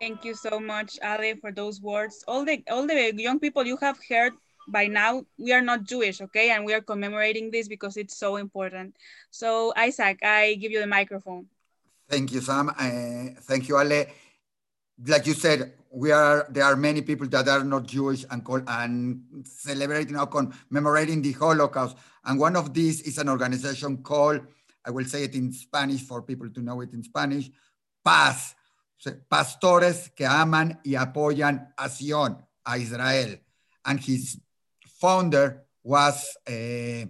Thank 0.01 0.23
you 0.23 0.33
so 0.33 0.59
much, 0.59 0.97
Ale, 1.03 1.35
for 1.39 1.51
those 1.51 1.81
words. 1.81 2.23
All 2.27 2.45
the 2.45 2.63
all 2.71 2.87
the 2.87 3.13
young 3.15 3.39
people 3.39 3.65
you 3.65 3.77
have 3.77 3.99
heard 4.09 4.33
by 4.67 4.87
now, 4.87 5.25
we 5.37 5.51
are 5.51 5.61
not 5.61 5.83
Jewish, 5.83 6.21
okay? 6.21 6.51
And 6.51 6.65
we 6.65 6.73
are 6.73 6.81
commemorating 6.81 7.51
this 7.51 7.67
because 7.67 7.97
it's 7.97 8.17
so 8.17 8.37
important. 8.37 8.95
So 9.29 9.73
Isaac, 9.75 10.19
I 10.23 10.55
give 10.55 10.71
you 10.71 10.79
the 10.79 10.87
microphone. 10.87 11.47
Thank 12.07 12.31
you, 12.31 12.41
Sam. 12.41 12.69
Uh, 12.69 13.37
thank 13.43 13.67
you, 13.67 13.77
Ale. 13.77 14.07
Like 15.05 15.27
you 15.27 15.33
said, 15.33 15.73
we 15.91 16.11
are 16.11 16.45
there 16.49 16.65
are 16.65 16.75
many 16.75 17.01
people 17.01 17.27
that 17.27 17.47
are 17.47 17.63
not 17.63 17.85
Jewish 17.85 18.25
and 18.29 18.43
call, 18.43 18.61
and 18.67 19.21
celebrating 19.45 20.17
or 20.17 20.27
commemorating 20.27 21.21
the 21.21 21.31
Holocaust. 21.33 21.97
And 22.25 22.39
one 22.39 22.55
of 22.55 22.73
these 22.73 23.01
is 23.01 23.17
an 23.17 23.29
organization 23.29 24.03
called, 24.03 24.41
I 24.85 24.91
will 24.91 25.05
say 25.05 25.23
it 25.23 25.35
in 25.35 25.51
Spanish 25.51 26.01
for 26.01 26.21
people 26.21 26.49
to 26.49 26.61
know 26.61 26.81
it 26.81 26.93
in 26.93 27.03
Spanish, 27.03 27.49
Paz. 28.03 28.55
Pastores 29.29 30.09
que 30.13 30.25
aman 30.25 30.77
y 30.83 30.95
apoyan 30.95 31.73
a 31.77 31.89
Sion, 31.89 32.37
a 32.65 32.77
Israel. 32.77 33.37
And 33.85 33.97
his 33.97 34.37
founder 34.99 35.63
was 35.81 36.35
uh, 36.45 37.05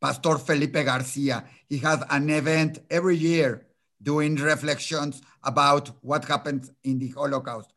Pastor 0.00 0.38
Felipe 0.38 0.82
Garcia. 0.82 1.44
He 1.68 1.76
has 1.78 2.02
an 2.08 2.30
event 2.30 2.78
every 2.90 3.16
year 3.16 3.66
doing 4.02 4.36
reflections 4.36 5.22
about 5.42 5.90
what 6.02 6.24
happened 6.24 6.70
in 6.84 6.98
the 6.98 7.08
Holocaust. 7.08 7.72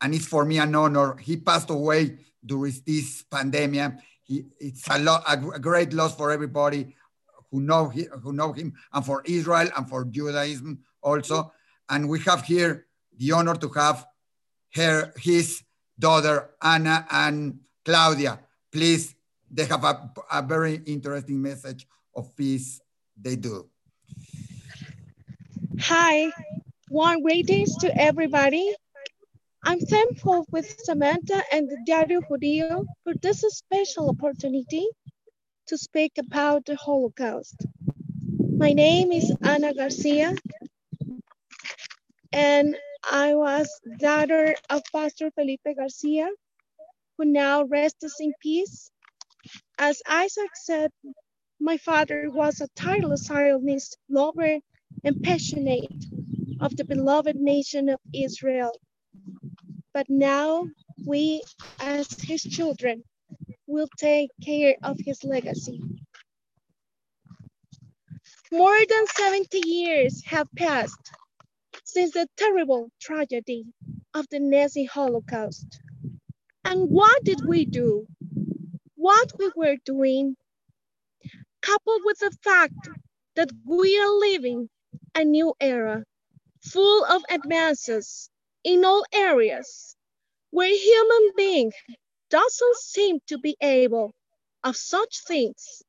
And 0.00 0.14
it's 0.14 0.26
for 0.26 0.44
me 0.44 0.58
an 0.58 0.74
honor. 0.74 1.16
He 1.16 1.36
passed 1.36 1.70
away 1.70 2.18
during 2.44 2.74
this 2.86 3.22
pandemic. 3.22 3.94
He, 4.22 4.44
it's 4.60 4.88
a, 4.88 4.98
lot, 4.98 5.24
a 5.26 5.58
great 5.58 5.92
loss 5.92 6.14
for 6.16 6.30
everybody 6.30 6.94
who 7.50 7.60
know, 7.60 7.88
he, 7.88 8.06
who 8.22 8.32
know 8.32 8.52
him 8.52 8.74
and 8.92 9.04
for 9.04 9.22
Israel 9.24 9.68
and 9.76 9.88
for 9.88 10.04
Judaism 10.04 10.80
also. 11.02 11.52
And 11.88 12.08
we 12.08 12.20
have 12.20 12.42
here 12.44 12.86
the 13.16 13.32
honor 13.32 13.54
to 13.54 13.68
have 13.70 14.06
her, 14.74 15.12
his 15.16 15.62
daughter, 15.98 16.50
Anna 16.62 17.06
and 17.10 17.60
Claudia. 17.84 18.40
Please, 18.72 19.14
they 19.50 19.66
have 19.66 19.84
a, 19.84 20.10
a 20.32 20.42
very 20.42 20.76
interesting 20.86 21.40
message 21.40 21.86
of 22.16 22.34
peace 22.34 22.80
they 23.20 23.36
do. 23.36 23.68
Hi, 25.86 26.30
warm 26.90 27.22
greetings 27.22 27.76
to 27.78 27.92
everybody. 28.00 28.72
I'm 29.64 29.80
thankful 29.80 30.46
with 30.52 30.78
Samantha 30.84 31.42
and 31.50 31.68
the 31.68 31.76
Diario 31.84 32.20
Judío 32.20 32.84
for 33.02 33.14
this 33.20 33.40
special 33.40 34.10
opportunity 34.10 34.86
to 35.66 35.76
speak 35.76 36.12
about 36.18 36.66
the 36.66 36.76
Holocaust. 36.76 37.66
My 38.38 38.72
name 38.72 39.10
is 39.10 39.34
Ana 39.42 39.74
Garcia, 39.74 40.36
and 42.32 42.76
I 43.10 43.34
was 43.34 43.68
daughter 43.98 44.54
of 44.70 44.82
Pastor 44.92 45.32
Felipe 45.32 45.66
Garcia, 45.76 46.28
who 47.18 47.24
now 47.24 47.64
rests 47.64 48.20
in 48.20 48.32
peace. 48.40 48.88
As 49.78 50.00
Isaac 50.08 50.54
said, 50.54 50.92
my 51.58 51.76
father 51.76 52.30
was 52.30 52.60
a 52.60 52.68
tireless 52.76 53.24
Zionist 53.24 53.98
lover 54.08 54.60
and 55.04 55.22
passionate 55.22 56.04
of 56.60 56.76
the 56.76 56.84
beloved 56.84 57.36
nation 57.36 57.88
of 57.88 58.00
Israel. 58.14 58.72
But 59.94 60.06
now 60.08 60.66
we, 61.06 61.42
as 61.80 62.08
his 62.20 62.42
children, 62.42 63.02
will 63.66 63.88
take 63.98 64.30
care 64.44 64.76
of 64.82 64.98
his 65.00 65.24
legacy. 65.24 65.80
More 68.52 68.78
than 68.88 69.06
70 69.08 69.66
years 69.66 70.22
have 70.26 70.48
passed 70.56 71.12
since 71.84 72.12
the 72.12 72.26
terrible 72.36 72.90
tragedy 73.00 73.64
of 74.14 74.26
the 74.30 74.40
Nazi 74.40 74.84
Holocaust. 74.84 75.80
And 76.64 76.88
what 76.90 77.24
did 77.24 77.46
we 77.46 77.64
do? 77.64 78.06
What 78.96 79.32
we 79.38 79.50
were 79.56 79.76
doing, 79.84 80.36
coupled 81.62 82.02
with 82.04 82.18
the 82.18 82.30
fact 82.42 82.88
that 83.36 83.50
we 83.66 83.98
are 83.98 84.18
living 84.18 84.68
a 85.14 85.24
new 85.24 85.54
era 85.60 86.04
full 86.62 87.04
of 87.04 87.22
advances 87.30 88.30
in 88.64 88.84
all 88.84 89.04
areas 89.12 89.96
where 90.50 90.74
human 90.74 91.30
being 91.36 91.72
doesn't 92.30 92.76
seem 92.76 93.18
to 93.26 93.38
be 93.38 93.56
able 93.60 94.12
of 94.64 94.76
such 94.76 95.24
things. 95.26 95.82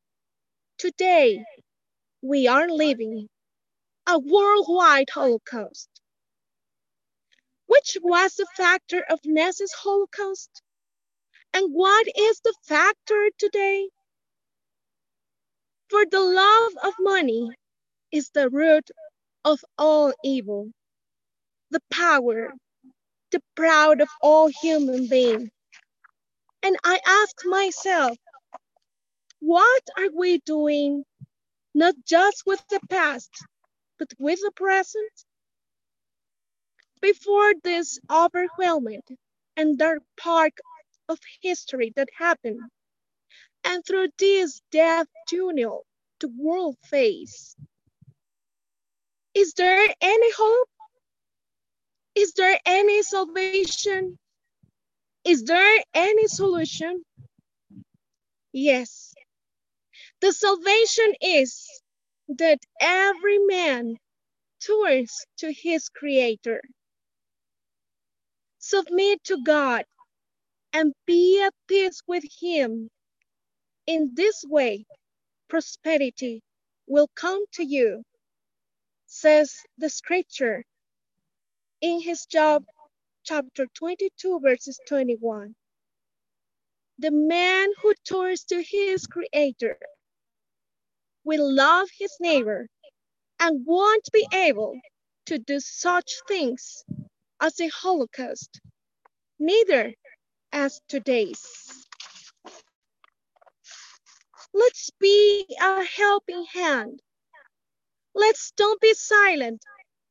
Today, 0.78 1.44
we 2.22 2.48
are 2.48 2.68
living 2.70 3.28
a 4.08 4.20
worldwide 4.20 5.10
Holocaust. 5.10 5.90
Which 7.68 7.98
was 8.02 8.36
the 8.36 8.48
factor 8.58 9.04
of 9.10 9.20
Nazi's 9.26 9.74
Holocaust? 9.74 10.62
And 11.54 11.72
what 11.74 12.08
is 12.18 12.42
the 12.44 12.54
factor 12.68 13.30
today? 13.38 13.90
For 15.90 16.06
the 16.10 16.20
love 16.20 16.72
of 16.84 16.94
money 17.00 17.52
is 18.12 18.30
the 18.34 18.50
root 18.50 18.90
of 19.46 19.60
all 19.78 20.14
evil, 20.24 20.72
the 21.72 21.82
power, 21.92 22.54
the 23.32 23.42
proud 23.56 24.02
of 24.02 24.10
all 24.22 24.50
human 24.50 25.08
beings. 25.08 25.50
And 26.64 26.78
I 26.84 27.00
ask 27.06 27.36
myself, 27.46 28.18
what 29.42 29.84
are 29.98 30.10
we 30.16 30.40
doing, 30.40 31.04
not 31.76 31.96
just 32.08 32.44
with 32.46 32.64
the 32.70 32.82
past, 32.90 33.32
but 34.00 34.10
with 34.20 34.40
the 34.42 34.52
present? 34.56 35.12
Before 37.02 37.54
this 37.64 38.00
overwhelming 38.12 39.04
and 39.58 39.78
dark 39.78 40.02
part 40.20 40.54
of 41.10 41.20
history 41.42 41.94
that 41.98 42.10
happened, 42.18 42.62
and 43.66 43.84
through 43.86 44.10
this 44.20 44.62
death 44.72 45.08
tunnel 45.30 45.86
the 46.22 46.30
world 46.38 46.78
face, 46.90 47.56
is 49.36 49.54
there 49.54 49.88
any 50.02 50.32
hope? 50.38 50.70
Is 52.16 52.34
there 52.34 52.60
any 52.66 53.04
salvation? 53.04 54.18
Is 55.26 55.44
there 55.44 55.84
any 55.94 56.28
solution? 56.28 57.04
Yes. 58.52 59.14
The 60.22 60.34
salvation 60.34 61.14
is 61.22 61.68
that 62.30 62.60
every 62.82 63.40
man 63.40 63.98
turns 64.66 65.26
to 65.40 65.52
his 65.52 65.90
creator. 65.90 66.62
Submit 68.60 69.24
to 69.26 69.44
God 69.44 69.86
and 70.74 70.94
be 71.06 71.42
at 71.44 71.54
peace 71.68 72.02
with 72.08 72.24
him. 72.42 72.90
In 73.88 74.12
this 74.14 74.44
way, 74.48 74.86
prosperity 75.50 76.42
will 76.88 77.10
come 77.16 77.44
to 77.54 77.66
you 77.66 78.04
says 79.14 79.56
the 79.78 79.90
scripture 79.90 80.64
in 81.82 82.02
his 82.02 82.26
Job 82.26 82.66
chapter 83.24 83.68
22 83.76 84.40
verses 84.40 84.80
21 84.88 85.54
the 86.98 87.12
man 87.12 87.70
who 87.82 87.94
turns 88.10 88.44
to 88.46 88.64
his 88.64 89.06
creator 89.06 89.78
will 91.24 91.54
love 91.54 91.88
his 91.98 92.12
neighbor 92.20 92.68
and 93.40 93.66
won't 93.66 94.10
be 94.12 94.26
able 94.34 94.80
to 95.28 95.38
do 95.38 95.60
such 95.60 96.16
things 96.28 96.84
as 97.40 97.56
the 97.56 97.68
holocaust 97.68 98.60
neither 99.40 99.94
as 100.52 100.82
today's. 100.90 101.88
Let's 104.54 104.90
be 105.00 105.46
a 105.62 105.84
helping 105.84 106.46
hand 106.54 107.00
Let's 108.16 108.52
don't 108.58 108.82
be 108.82 108.94
silent 108.96 109.64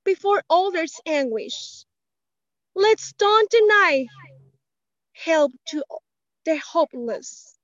before 0.05 0.43
others' 0.51 1.01
anguish. 1.07 1.85
Let's 2.74 3.12
don't 3.15 3.51
deny 3.51 4.07
help 5.15 5.53
to 5.69 5.85
the 6.47 6.59
hopeless. 6.59 7.57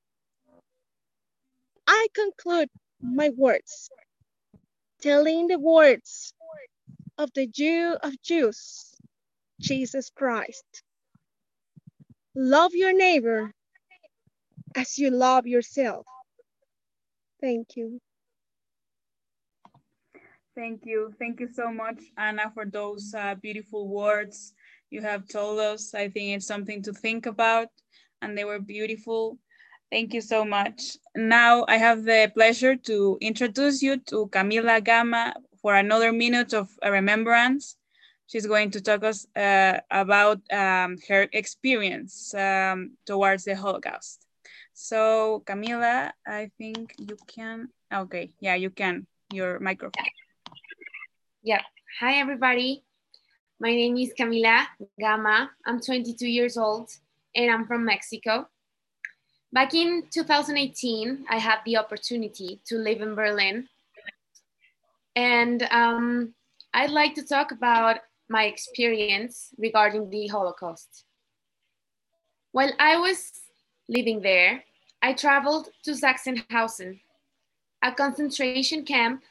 I 1.86 2.09
conclude 2.15 2.70
my 3.02 3.31
words 3.31 3.90
telling 5.02 5.48
the 5.48 5.59
words 5.59 6.35
of 7.19 7.31
the 7.35 7.47
Jew 7.47 7.97
of 8.02 8.20
Jews, 8.23 8.94
Jesus 9.60 10.10
Christ. 10.10 10.65
Love 12.36 12.73
your 12.74 12.94
neighbor 12.94 13.52
as 14.77 14.98
you 14.98 15.10
love 15.10 15.47
yourself. 15.47 16.06
Thank 17.40 17.77
you. 17.77 18.01
Thank 20.59 20.86
you. 20.86 21.14
Thank 21.20 21.39
you 21.39 21.47
so 21.47 21.70
much, 21.70 22.01
Anna, 22.16 22.51
for 22.52 22.66
those 22.66 23.14
uh, 23.14 23.36
beautiful 23.36 23.86
words 23.86 24.55
you 24.90 25.01
have 25.02 25.28
told 25.28 25.60
us. 25.60 25.94
I 25.94 26.09
think 26.09 26.35
it's 26.35 26.48
something 26.48 26.82
to 26.82 26.93
think 26.93 27.26
about, 27.26 27.68
and 28.20 28.36
they 28.36 28.43
were 28.43 28.59
beautiful. 28.59 29.39
Thank 29.93 30.14
you 30.14 30.20
so 30.20 30.44
much. 30.44 30.97
Now 31.14 31.64
I 31.68 31.76
have 31.76 32.02
the 32.02 32.32
pleasure 32.35 32.74
to 32.74 33.18
introduce 33.20 33.82
you 33.82 33.98
to 34.10 34.26
Camila 34.32 34.82
Gama 34.82 35.32
for 35.62 35.76
another 35.76 36.10
minute 36.10 36.52
of 36.55 36.68
remembrance. 36.85 37.76
She's 38.26 38.48
going 38.48 38.72
to 38.72 38.80
talk 38.80 39.05
us 39.05 39.28
uh, 39.36 39.78
about 39.93 40.40
um, 40.52 40.97
her 41.09 41.28
experience 41.32 42.35
um, 42.35 42.97
towards 43.06 43.44
the 43.44 43.55
Holocaust. 43.55 44.26
So 44.74 45.44
Camila, 45.47 46.10
I 46.26 46.51
think 46.59 46.97
you 46.98 47.16
can, 47.28 47.68
okay, 47.94 48.32
yeah, 48.40 48.56
you 48.56 48.70
can, 48.70 49.06
your 49.32 49.60
microphone. 49.60 50.05
Yeah, 51.48 51.62
hi 51.98 52.16
everybody. 52.16 52.84
My 53.58 53.70
name 53.70 53.96
is 53.96 54.12
Camila 54.12 54.66
Gama. 55.00 55.50
I'm 55.64 55.80
22 55.80 56.28
years 56.28 56.58
old 56.58 56.90
and 57.34 57.50
I'm 57.50 57.66
from 57.66 57.86
Mexico. 57.86 58.46
Back 59.50 59.72
in 59.72 60.02
2018, 60.10 61.24
I 61.30 61.38
had 61.38 61.60
the 61.64 61.78
opportunity 61.78 62.60
to 62.66 62.76
live 62.76 63.00
in 63.00 63.14
Berlin. 63.14 63.66
And 65.16 65.62
um, 65.70 66.34
I'd 66.74 66.90
like 66.90 67.14
to 67.14 67.22
talk 67.22 67.50
about 67.50 68.00
my 68.28 68.44
experience 68.44 69.48
regarding 69.56 70.10
the 70.10 70.26
Holocaust. 70.26 71.04
While 72.52 72.72
I 72.78 72.98
was 72.98 73.32
living 73.88 74.20
there, 74.20 74.64
I 75.00 75.14
traveled 75.14 75.70
to 75.84 75.92
Sachsenhausen, 75.92 77.00
a 77.82 77.92
concentration 77.92 78.84
camp 78.84 79.22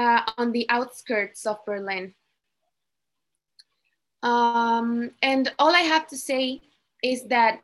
uh, 0.00 0.22
on 0.38 0.52
the 0.52 0.66
outskirts 0.70 1.46
of 1.46 1.64
Berlin. 1.66 2.14
Um, 4.22 5.10
and 5.22 5.52
all 5.58 5.74
I 5.74 5.84
have 5.94 6.06
to 6.08 6.16
say 6.16 6.62
is 7.02 7.24
that 7.24 7.60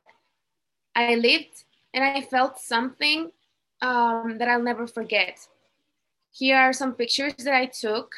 I 0.94 1.14
lived 1.14 1.64
and 1.94 2.04
I 2.04 2.20
felt 2.20 2.58
something 2.58 3.30
um, 3.80 4.36
that 4.38 4.48
I'll 4.48 4.68
never 4.70 4.86
forget. 4.86 5.36
Here 6.30 6.58
are 6.58 6.72
some 6.72 6.92
pictures 6.92 7.36
that 7.46 7.54
I 7.54 7.66
took 7.66 8.14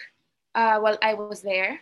uh, 0.55 0.79
while 0.79 0.99
I 1.03 1.15
was 1.15 1.43
there. 1.43 1.81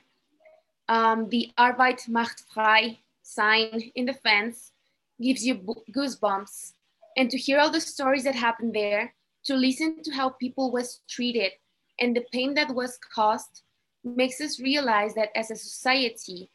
Um, 0.88 1.28
the 1.30 1.50
Arbeit 1.58 2.08
macht 2.08 2.42
frei 2.52 3.00
sign 3.22 3.92
in 3.94 4.06
the 4.06 4.14
fence 4.14 4.72
gives 5.20 5.44
you 5.46 5.54
goosebumps. 5.90 6.72
And 7.16 7.30
to 7.30 7.38
hear 7.38 7.58
all 7.58 7.70
the 7.70 7.80
stories 7.80 8.24
that 8.24 8.34
happened 8.34 8.74
there, 8.74 9.14
to 9.44 9.54
listen 9.54 10.02
to 10.02 10.10
how 10.12 10.28
people 10.30 10.70
was 10.70 11.00
treated 11.08 11.52
and 12.00 12.14
the 12.14 12.24
pain 12.32 12.54
that 12.54 12.74
was 12.74 12.98
caused 13.14 13.62
makes 14.04 14.40
us 14.40 14.60
realize 14.60 15.14
that 15.14 15.30
as 15.36 15.50
a 15.50 15.56
society, 15.56 16.50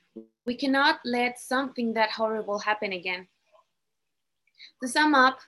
we 0.45 0.55
cannot 0.55 0.99
let 1.05 1.39
something 1.39 1.93
that 1.93 2.11
horrible 2.11 2.59
happen 2.59 2.93
again. 2.93 3.27
To 4.81 4.87
sum 4.87 5.15
up, 5.15 5.39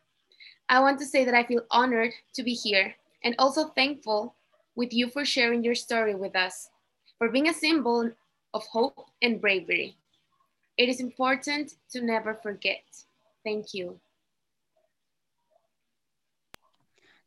I 0.69 0.79
want 0.79 0.99
to 0.99 1.05
say 1.05 1.25
that 1.25 1.33
I 1.33 1.43
feel 1.43 1.63
honored 1.71 2.13
to 2.33 2.43
be 2.43 2.53
here 2.53 2.95
and 3.23 3.35
also 3.37 3.69
thankful 3.69 4.35
with 4.75 4.93
you 4.93 5.09
for 5.09 5.25
sharing 5.25 5.63
your 5.63 5.75
story 5.75 6.15
with 6.15 6.35
us, 6.35 6.69
for 7.17 7.29
being 7.29 7.49
a 7.49 7.53
symbol 7.53 8.11
of 8.53 8.63
hope 8.67 9.09
and 9.21 9.39
bravery. 9.39 9.95
It 10.77 10.89
is 10.89 10.99
important 10.99 11.75
to 11.91 12.01
never 12.01 12.33
forget. 12.33 12.83
Thank 13.43 13.73
you. 13.73 13.99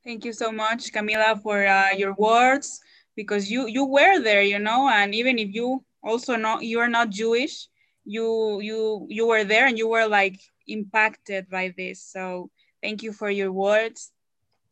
Thank 0.06 0.24
you 0.24 0.32
so 0.32 0.52
much, 0.52 0.92
Camila, 0.92 1.42
for 1.42 1.66
uh, 1.66 1.90
your 1.90 2.14
words, 2.14 2.78
because 3.16 3.50
you 3.50 3.66
you 3.66 3.84
were 3.84 4.22
there, 4.22 4.42
you 4.42 4.60
know, 4.60 4.86
and 4.88 5.12
even 5.12 5.36
if 5.36 5.50
you 5.52 5.82
also 5.98 6.36
not 6.36 6.62
you 6.62 6.78
are 6.78 6.86
not 6.86 7.10
Jewish, 7.10 7.66
you 8.04 8.62
you 8.62 9.06
you 9.10 9.26
were 9.26 9.42
there 9.42 9.66
and 9.66 9.76
you 9.76 9.88
were 9.88 10.06
like 10.06 10.38
impacted 10.68 11.50
by 11.50 11.74
this. 11.76 12.06
So 12.06 12.54
thank 12.80 13.02
you 13.02 13.12
for 13.12 13.30
your 13.30 13.50
words. 13.50 14.12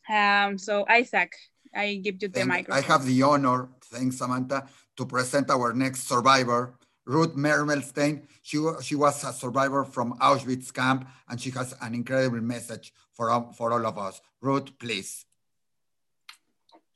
Um, 0.06 0.56
so 0.56 0.86
Isaac, 0.88 1.34
I 1.74 1.98
give 1.98 2.22
you 2.22 2.28
the 2.28 2.46
and 2.46 2.54
microphone. 2.54 2.78
I 2.78 2.86
have 2.86 3.04
the 3.04 3.22
honor, 3.24 3.74
thanks 3.90 4.18
Samantha, 4.18 4.68
to 4.96 5.04
present 5.04 5.50
our 5.50 5.74
next 5.74 6.06
survivor, 6.06 6.78
Ruth 7.06 7.34
Mermelstein. 7.34 8.22
She, 8.42 8.62
she 8.82 8.94
was 8.94 9.24
a 9.24 9.32
survivor 9.32 9.84
from 9.84 10.14
Auschwitz 10.18 10.72
camp 10.72 11.08
and 11.28 11.40
she 11.40 11.50
has 11.50 11.74
an 11.80 11.94
incredible 11.94 12.40
message 12.40 12.92
for, 13.14 13.52
for 13.56 13.72
all 13.72 13.86
of 13.86 13.98
us. 13.98 14.20
Ruth, 14.40 14.78
please. 14.78 15.24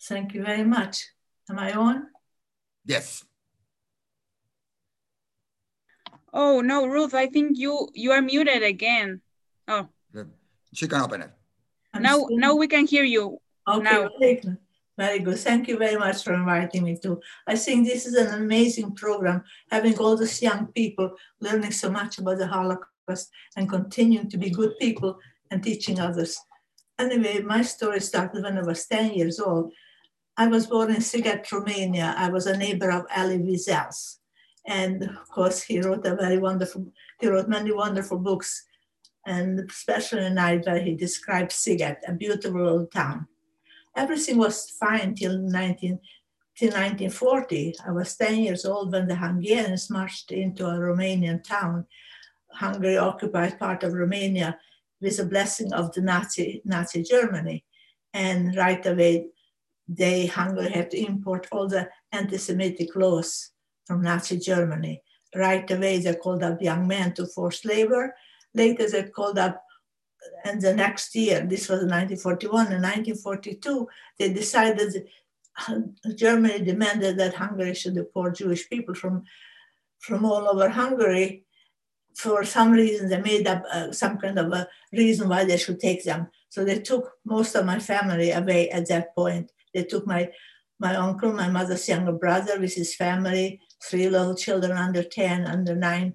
Thank 0.03 0.35
you 0.35 0.45
very 0.45 0.65
much. 0.65 1.07
Am 1.51 1.59
I 1.59 1.73
on? 1.73 2.07
Yes. 2.85 3.25
Oh 6.33 6.61
no, 6.61 6.87
Ruth, 6.87 7.15
I 7.15 7.27
think 7.27 7.57
you 7.59 7.89
you 7.95 8.13
are 8.13 8.21
muted 8.21 8.63
again. 8.63 9.21
Oh. 9.67 9.89
She 10.75 10.87
can 10.87 11.01
open 11.01 11.23
it. 11.23 11.31
I'm 11.95 12.03
now 12.03 12.19
still- 12.19 12.39
now 12.39 12.55
we 12.55 12.69
can 12.69 12.87
hear 12.87 13.05
you. 13.05 13.39
Okay, 13.67 13.83
now. 13.83 14.09
very 14.21 14.35
good. 14.37 14.59
Very 14.99 15.19
good. 15.21 15.39
Thank 15.39 15.69
you 15.69 15.79
very 15.79 15.97
much 15.97 16.23
for 16.25 16.35
inviting 16.35 16.83
me 16.85 16.99
to. 17.03 17.21
I 17.47 17.55
think 17.57 17.87
this 17.87 18.05
is 18.05 18.15
an 18.15 18.35
amazing 18.43 18.95
program, 18.95 19.45
having 19.71 19.97
all 19.99 20.17
these 20.17 20.43
young 20.43 20.67
people 20.67 21.15
learning 21.41 21.71
so 21.71 21.89
much 21.91 22.19
about 22.19 22.39
the 22.39 22.47
Holocaust 22.49 23.31
and 23.57 23.69
continuing 23.69 24.29
to 24.29 24.37
be 24.37 24.51
good 24.51 24.77
people 24.79 25.19
and 25.51 25.63
teaching 25.63 25.99
others. 25.99 26.39
Anyway, 26.99 27.41
my 27.41 27.63
story 27.63 28.01
started 28.01 28.43
when 28.43 28.59
I 28.59 28.63
was 28.63 28.87
10 28.87 29.15
years 29.15 29.39
old. 29.39 29.73
I 30.37 30.47
was 30.47 30.67
born 30.67 30.91
in 30.91 30.97
Sighet, 31.01 31.51
Romania. 31.51 32.15
I 32.17 32.29
was 32.29 32.47
a 32.47 32.57
neighbor 32.57 32.91
of 32.91 33.07
Elie 33.11 33.39
Wiesel's. 33.39 34.19
And 34.67 35.05
of 35.05 35.29
course, 35.31 35.63
he 35.63 35.81
wrote 35.81 36.07
a 36.07 36.15
very 36.15 36.39
wonderful, 36.39 36.87
he 37.21 37.29
wrote 37.29 37.49
many 37.49 37.73
wonderful 37.73 38.19
books, 38.19 38.65
and 39.27 39.61
especially 39.71 40.27
a 40.27 40.31
night 40.31 40.69
he 40.83 40.95
described 40.95 41.51
Sighet, 41.51 41.99
a 42.07 42.13
beautiful 42.13 42.69
old 42.69 42.93
town. 42.93 43.27
Everything 43.97 44.39
was 44.39 44.71
fine 44.71 45.15
till 45.15 45.39
19, 45.39 45.99
till 46.57 46.69
1940. 46.69 47.75
I 47.87 47.93
was 47.93 48.17
10 48.17 48.41
years 48.41 48.65
old 48.65 48.93
when 48.93 49.09
the 49.09 49.17
Hungarians 49.17 49.91
marched 49.91 50.31
into 50.31 50.67
a 50.67 50.79
Romanian 50.79 51.43
town. 51.43 51.87
Hungary 52.53 52.97
occupied 52.97 53.59
part 53.59 53.83
of 53.83 53.93
Romania 53.93 54.59
with 55.01 55.17
the 55.17 55.25
blessing 55.25 55.73
of 55.73 55.93
the 55.93 56.01
Nazi, 56.01 56.63
Nazi 56.65 57.03
Germany. 57.03 57.65
And 58.13 58.57
right 58.57 58.85
away, 58.85 59.27
they, 59.87 60.27
Hungary 60.27 60.71
had 60.71 60.91
to 60.91 60.99
import 60.99 61.47
all 61.51 61.69
the 61.69 61.89
anti-Semitic 62.13 62.95
laws 62.97 63.51
from 63.87 64.03
Nazi 64.03 64.39
Germany. 64.39 65.03
Right 65.35 65.71
away, 65.71 65.99
they 65.99 66.15
called 66.15 66.43
up 66.43 66.61
young 66.61 66.87
men 66.87 67.15
to 67.15 67.27
forced 67.27 67.65
labor. 67.65 68.15
Later, 68.55 68.89
they 68.89 69.05
called 69.05 69.39
up, 69.39 69.63
and 70.45 70.61
the 70.61 70.75
next 70.75 71.15
year, 71.15 71.47
this 71.47 71.69
was 71.69 71.85
1941 71.85 72.73
and 72.73 72.83
1942, 72.83 73.89
they 74.19 74.33
decided, 74.33 75.07
Germany 76.15 76.65
demanded 76.65 77.19
that 77.19 77.35
Hungary 77.35 77.75
should 77.75 77.95
deport 77.95 78.37
Jewish 78.37 78.69
people 78.69 78.95
from, 78.95 79.25
from 79.99 80.25
all 80.25 80.49
over 80.49 80.69
Hungary. 80.69 81.45
For 82.19 82.45
some 82.45 82.73
reason, 82.73 83.09
they 83.09 83.21
made 83.21 83.47
up 83.47 83.63
uh, 83.73 83.93
some 83.93 84.19
kind 84.19 84.39
of 84.39 84.53
a 84.53 84.69
reason 84.93 85.29
why 85.29 85.45
they 85.45 85.57
should 85.57 85.79
take 85.79 86.03
them. 86.05 86.29
So 86.49 86.65
they 86.65 86.81
took 86.81 87.13
most 87.25 87.55
of 87.55 87.65
my 87.65 87.79
family 87.79 88.33
away 88.33 88.71
at 88.71 88.89
that 88.89 89.15
point. 89.15 89.53
They 89.73 89.85
took 89.85 90.07
my 90.07 90.31
my 90.81 90.95
uncle, 90.95 91.33
my 91.33 91.49
mother's 91.49 91.89
younger 91.89 92.13
brother 92.13 92.61
with 92.61 92.75
his 92.75 92.95
family, 92.95 93.61
three 93.83 94.09
little 94.09 94.35
children 94.35 94.73
under 94.73 95.03
10, 95.03 95.47
under 95.47 95.75
nine, 95.75 96.15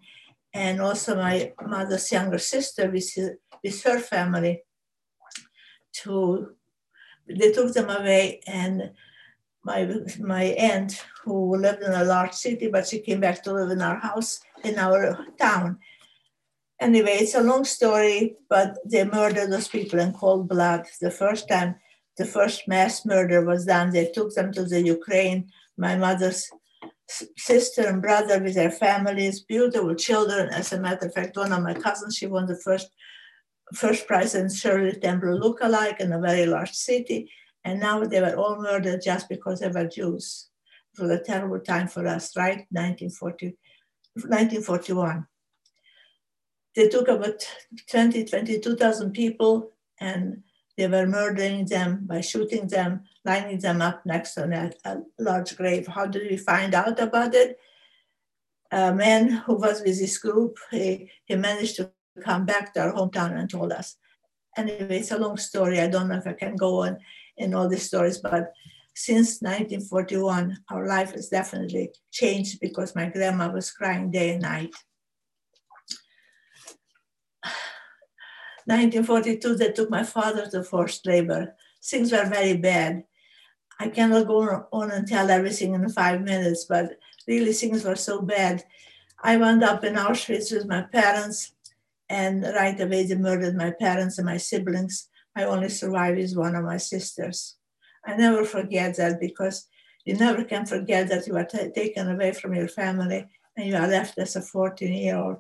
and 0.54 0.80
also 0.80 1.16
my 1.16 1.52
mother's 1.66 2.12
younger 2.12 2.38
sister 2.38 2.90
with, 2.90 3.14
his, 3.14 3.32
with 3.64 3.84
her 3.84 4.00
family. 4.00 4.64
To, 6.04 6.56
they 7.28 7.52
took 7.52 7.74
them 7.74 7.90
away 7.90 8.42
and 8.48 8.92
my, 9.64 9.88
my 10.20 10.44
aunt 10.44 11.06
who 11.24 11.56
lived 11.56 11.84
in 11.84 11.92
a 11.92 12.04
large 12.04 12.34
city, 12.34 12.68
but 12.68 12.88
she 12.88 13.00
came 13.00 13.20
back 13.20 13.44
to 13.44 13.54
live 13.54 13.70
in 13.70 13.82
our 13.82 14.00
house 14.00 14.42
in 14.64 14.78
our 14.80 15.26
town. 15.40 15.78
Anyway, 16.84 17.12
it's 17.12 17.34
a 17.34 17.42
long 17.42 17.64
story, 17.64 18.36
but 18.50 18.78
they 18.84 19.06
murdered 19.06 19.50
those 19.50 19.70
people 19.70 20.00
in 20.00 20.12
cold 20.12 20.50
blood. 20.50 20.86
The 21.00 21.12
first 21.12 21.48
time 21.48 21.76
the 22.18 22.26
first 22.26 22.68
mass 22.68 23.06
murder 23.06 23.46
was 23.46 23.66
done, 23.66 23.92
they 23.92 24.12
took 24.12 24.36
them 24.36 24.52
to 24.52 24.66
the 24.66 24.82
Ukraine. 24.82 25.50
My 25.78 25.96
mother's 25.96 26.46
sister 27.38 27.88
and 27.88 28.02
brother 28.02 28.44
with 28.44 28.56
their 28.56 28.70
families, 28.70 29.46
beautiful 29.46 29.96
children. 29.96 30.50
As 30.50 30.74
a 30.74 30.80
matter 30.80 31.08
of 31.08 31.14
fact, 31.14 31.38
one 31.38 31.54
of 31.54 31.64
my 31.64 31.74
cousins, 31.74 32.18
she 32.18 32.28
won 32.28 32.48
the 32.48 32.60
first 32.60 32.90
first 33.74 34.06
prize 34.06 34.36
in 34.36 34.54
Shirley 34.54 34.92
Temple 35.00 35.40
lookalike 35.40 36.02
in 36.02 36.12
a 36.12 36.20
very 36.20 36.46
large 36.46 36.74
city. 36.74 37.32
And 37.64 37.80
now 37.80 38.04
they 38.04 38.20
were 38.20 38.36
all 38.36 38.62
murdered 38.62 39.02
just 39.02 39.30
because 39.30 39.62
they 39.62 39.70
were 39.70 39.88
Jews. 39.88 40.50
It 40.98 41.02
was 41.02 41.12
a 41.12 41.24
terrible 41.24 41.62
time 41.62 41.88
for 41.88 42.06
us, 42.06 42.36
right? 42.36 42.68
1940, 42.72 43.56
1941. 44.16 45.28
They 46.76 46.90
took 46.90 47.08
about 47.08 47.48
20, 47.90 48.26
22,000 48.26 49.12
people 49.12 49.72
and 50.00 50.44
they 50.78 50.88
were 50.88 51.06
murdering 51.06 51.66
them 51.66 52.06
by 52.06 52.22
shooting 52.22 52.68
them, 52.68 53.04
lining 53.26 53.60
them 53.60 53.82
up 53.82 54.06
next 54.06 54.34
to 54.34 54.44
a, 54.44 54.90
a 54.90 55.02
large 55.20 55.56
grave. 55.56 55.88
How 55.88 56.08
did 56.08 56.30
we 56.30 56.38
find 56.38 56.74
out 56.74 57.00
about 57.00 57.36
it? 57.36 57.60
A 58.72 58.94
man 58.94 59.30
who 59.30 59.56
was 59.56 59.82
with 59.82 60.00
this 60.00 60.18
group, 60.18 60.58
he, 60.72 61.12
he 61.26 61.36
managed 61.36 61.76
to 61.76 61.92
come 62.24 62.46
back 62.46 62.74
to 62.74 62.82
our 62.82 62.94
hometown 62.94 63.38
and 63.38 63.50
told 63.50 63.72
us. 63.72 63.98
Anyway, 64.58 64.98
it's 65.00 65.12
a 65.12 65.18
long 65.18 65.38
story. 65.38 65.80
I 65.80 65.88
don't 65.88 66.10
know 66.10 66.18
if 66.18 66.28
I 66.28 66.34
can 66.34 66.56
go 66.56 66.84
on 66.84 66.98
in 67.38 67.54
all 67.54 67.68
these 67.68 67.86
stories, 67.86 68.18
but 68.18 68.52
since 68.96 69.42
1941, 69.42 70.58
our 70.70 70.88
life 70.88 71.14
has 71.14 71.30
definitely 71.30 71.92
changed 72.12 72.60
because 72.60 72.96
my 72.96 73.10
grandma 73.10 73.52
was 73.52 73.72
crying 73.72 74.12
day 74.12 74.32
and 74.32 74.42
night. 74.42 74.74
1942, 78.66 79.56
they 79.56 79.72
took 79.72 79.90
my 79.90 80.04
father 80.04 80.46
to 80.48 80.64
forced 80.64 81.06
labor. 81.06 81.56
Things 81.84 82.12
were 82.12 82.26
very 82.26 82.56
bad. 82.58 83.04
I 83.80 83.90
cannot 83.90 84.28
go 84.28 84.68
on 84.72 84.92
and 84.92 85.08
tell 85.08 85.30
everything 85.30 85.74
in 85.74 85.90
five 85.90 86.22
minutes, 86.22 86.66
but 86.66 86.98
really 87.28 87.54
things 87.54 87.84
were 87.84 87.96
so 87.96 88.22
bad. 88.22 88.64
I 89.22 89.38
wound 89.38 89.64
up 89.64 89.84
in 89.84 89.96
Auschwitz 89.96 90.52
with 90.52 90.68
my 90.68 90.84
parents, 90.84 91.54
and 92.10 92.44
right 92.44 92.80
away 92.80 93.06
they 93.06 93.16
murdered 93.16 93.56
my 93.56 93.72
parents 93.72 94.18
and 94.18 94.26
my 94.26 94.38
siblings. 94.38 95.10
My 95.36 95.44
only 95.46 95.70
survivor 95.70 96.18
is 96.18 96.36
one 96.36 96.56
of 96.56 96.64
my 96.64 96.78
sisters. 96.78 97.56
I 98.06 98.16
never 98.16 98.46
forget 98.46 98.98
that 98.98 99.20
because 99.20 99.68
you 100.06 100.16
never 100.16 100.44
can 100.44 100.66
forget 100.66 101.08
that 101.10 101.28
you 101.28 101.36
are 101.38 101.46
taken 101.46 102.12
away 102.12 102.34
from 102.34 102.54
your 102.54 102.68
family 102.68 103.26
and 103.58 103.68
you 103.68 103.76
are 103.76 103.88
left 103.88 104.18
as 104.18 104.36
a 104.36 104.42
14 104.42 104.94
year 104.94 105.18
old 105.18 105.38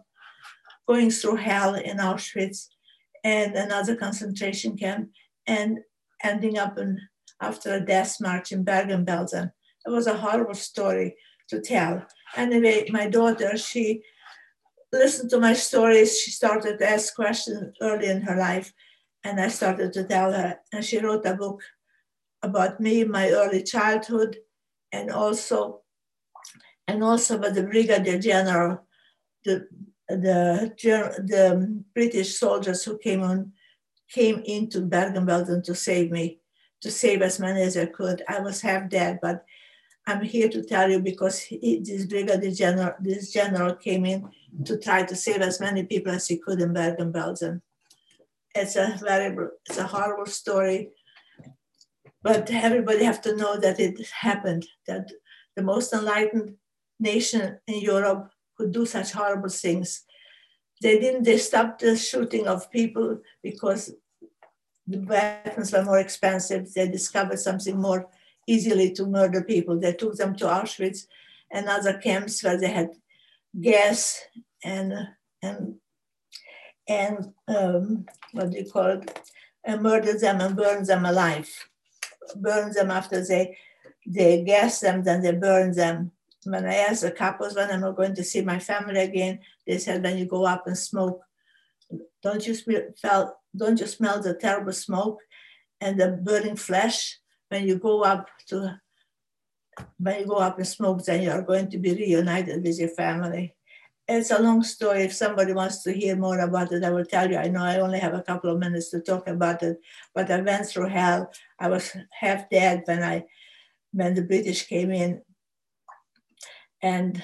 going 0.88 1.10
through 1.10 1.38
hell 1.38 1.76
in 1.76 1.98
Auschwitz 1.98 2.68
and 3.24 3.56
another 3.56 3.96
concentration 3.96 4.78
camp 4.78 5.10
and 5.48 5.80
ending 6.24 6.58
up 6.58 6.78
in, 6.78 7.00
after 7.42 7.74
a 7.74 7.86
death 7.86 8.18
march 8.22 8.52
in 8.52 8.64
Bergen-Belsen. 8.64 9.52
It 9.86 9.90
was 9.90 10.08
a 10.08 10.18
horrible 10.18 10.56
story 10.56 11.16
to 11.50 11.60
tell. 11.60 12.06
Anyway, 12.36 12.88
my 12.90 13.10
daughter, 13.10 13.58
she 13.58 14.02
listened 14.92 15.30
to 15.32 15.40
my 15.40 15.54
stories. 15.54 16.20
She 16.20 16.32
started 16.32 16.80
to 16.80 16.90
ask 16.90 17.16
questions 17.16 17.76
early 17.82 18.08
in 18.08 18.22
her 18.22 18.38
life, 18.38 18.74
and 19.24 19.40
I 19.40 19.50
started 19.50 19.94
to 19.94 20.04
tell 20.04 20.32
her. 20.32 20.60
And 20.72 20.86
she 20.86 21.00
wrote 21.00 21.26
a 21.26 21.36
book 21.36 21.62
about 22.42 22.80
me, 22.80 23.04
my 23.04 23.30
early 23.30 23.64
childhood, 23.64 24.38
and 24.92 25.10
also 25.12 25.82
and 26.88 27.04
also 27.04 27.38
about 27.38 27.54
the 27.54 27.64
brigadier 27.64 28.20
general, 28.20 28.86
the 29.46 29.68
the, 30.10 30.74
the 30.78 31.84
British 31.94 32.38
soldiers 32.38 32.84
who 32.84 32.98
came 32.98 33.22
on 33.22 33.54
came 34.10 34.42
into 34.46 34.82
Bergen-Belsen 34.82 35.64
to 35.64 35.74
save 35.74 36.12
me, 36.12 36.40
to 36.82 36.92
save 36.92 37.22
as 37.22 37.40
many 37.40 37.62
as 37.62 37.78
I 37.78 37.86
could. 37.86 38.22
I 38.28 38.40
was 38.40 38.62
half 38.62 38.90
dead, 38.90 39.20
but 39.22 39.46
I'm 40.06 40.22
here 40.22 40.50
to 40.50 40.62
tell 40.64 40.92
you 40.92 41.00
because 41.00 41.40
he, 41.40 41.80
this 41.80 42.06
brigadier 42.06 42.52
general, 42.52 42.94
this 43.00 43.32
general 43.32 43.76
came 43.76 44.06
in 44.06 44.30
to 44.66 44.78
try 44.78 45.04
to 45.04 45.16
save 45.16 45.42
as 45.42 45.60
many 45.60 45.84
people 45.84 46.12
as 46.12 46.28
he 46.28 46.38
could 46.38 46.62
in 46.62 46.74
Bergen-Belsen. 46.74 47.62
It's 48.54 48.76
a 48.76 49.00
very, 49.02 49.36
it's 49.66 49.78
a 49.78 49.88
horrible 49.88 50.28
story, 50.28 50.90
but 52.22 52.52
everybody 52.52 53.04
have 53.04 53.22
to 53.22 53.36
know 53.36 53.58
that 53.58 53.80
it 53.80 54.06
happened. 54.12 54.68
That 54.88 55.10
the 55.56 55.64
most 55.64 55.94
enlightened 55.94 56.56
nation 57.00 57.58
in 57.68 57.80
Europe 57.80 58.30
could 58.64 58.72
do 58.72 58.86
such 58.86 59.12
horrible 59.12 59.50
things. 59.50 60.04
They 60.82 61.00
didn't, 61.00 61.24
they 61.24 61.38
stopped 61.38 61.82
the 61.82 61.98
shooting 61.98 62.48
of 62.48 62.72
people 62.72 63.20
because 63.42 63.94
the 64.88 65.00
weapons 65.00 65.72
were 65.72 65.84
more 65.84 66.00
expensive. 66.00 66.74
They 66.74 66.88
discovered 66.88 67.40
something 67.40 67.80
more 67.80 68.08
easily 68.48 68.92
to 68.94 69.06
murder 69.06 69.44
people. 69.44 69.80
They 69.80 69.94
took 69.94 70.16
them 70.16 70.36
to 70.38 70.46
Auschwitz 70.46 71.08
and 71.52 71.68
other 71.68 71.98
camps 71.98 72.44
where 72.44 72.60
they 72.60 72.72
had 72.72 72.92
gas 73.60 74.22
and 74.64 74.94
and 75.42 75.76
and 76.88 77.34
um, 77.48 78.06
what 78.32 78.52
do 78.52 78.58
you 78.58 78.70
call 78.70 78.88
it? 78.88 79.22
And 79.64 79.82
murdered 79.82 80.20
them 80.20 80.42
and 80.42 80.56
burned 80.56 80.88
them 80.88 81.06
alive. 81.06 81.50
Burn 82.36 82.74
them 82.74 82.92
after 82.92 83.26
they 83.26 83.58
they 84.06 84.44
gas 84.44 84.82
them, 84.82 85.04
then 85.04 85.22
they 85.22 85.32
burn 85.32 85.74
them 85.74 86.12
when 86.46 86.66
I 86.66 86.76
asked 86.76 87.02
the 87.02 87.12
kapos 87.12 87.56
when 87.56 87.70
am 87.70 87.84
I 87.84 87.92
going 87.92 88.16
to 88.16 88.24
see 88.24 88.42
my 88.42 88.60
family 88.60 89.02
again, 89.02 89.40
they 89.66 89.78
said 89.78 90.04
when 90.04 90.18
you 90.18 90.26
go 90.26 90.46
up 90.46 90.68
and 90.68 90.78
smoke, 90.78 91.22
don't 92.22 92.46
you 92.46 92.56
smell 92.56 93.40
don't 93.56 93.80
you 93.80 93.88
smell 93.88 94.22
the 94.22 94.34
terrible 94.34 94.74
smoke 94.74 95.20
and 95.80 96.00
the 96.00 96.20
burning 96.24 96.56
flesh 96.56 97.20
when 97.50 97.68
you 97.68 97.78
go 97.78 98.04
up 98.04 98.28
to 98.48 98.80
when 99.98 100.20
you 100.20 100.28
go 100.28 100.36
up 100.36 100.58
and 100.58 100.68
smoke, 100.68 101.04
then 101.04 101.24
you 101.24 101.32
are 101.32 101.42
going 101.42 101.70
to 101.70 101.78
be 101.78 101.94
reunited 101.94 102.64
with 102.64 102.80
your 102.80 102.90
family. 102.90 103.56
It's 104.08 104.32
a 104.32 104.42
long 104.42 104.64
story. 104.64 105.04
If 105.04 105.14
somebody 105.14 105.54
wants 105.54 105.82
to 105.84 105.94
hear 105.94 106.16
more 106.16 106.40
about 106.40 106.72
it, 106.74 106.84
I 106.84 106.90
will 106.90 107.06
tell 107.06 107.30
you. 107.30 107.38
I 107.38 107.48
know 107.48 107.64
I 107.64 107.80
only 107.80 108.00
have 108.00 108.14
a 108.14 108.22
couple 108.22 108.52
of 108.52 108.60
minutes 108.60 108.90
to 108.92 109.00
talk 109.00 109.28
about 109.28 109.64
it, 109.64 109.78
but 110.14 110.30
I 110.30 110.42
went 110.42 110.68
through 110.68 110.90
hell. 110.90 111.32
I 111.58 111.70
was 111.70 111.96
half 112.12 112.50
dead 112.50 112.84
when 112.86 113.02
I 113.02 113.26
when 113.94 114.14
the 114.14 114.24
British 114.24 114.68
came 114.68 114.92
in 114.92 115.22
and 116.84 117.24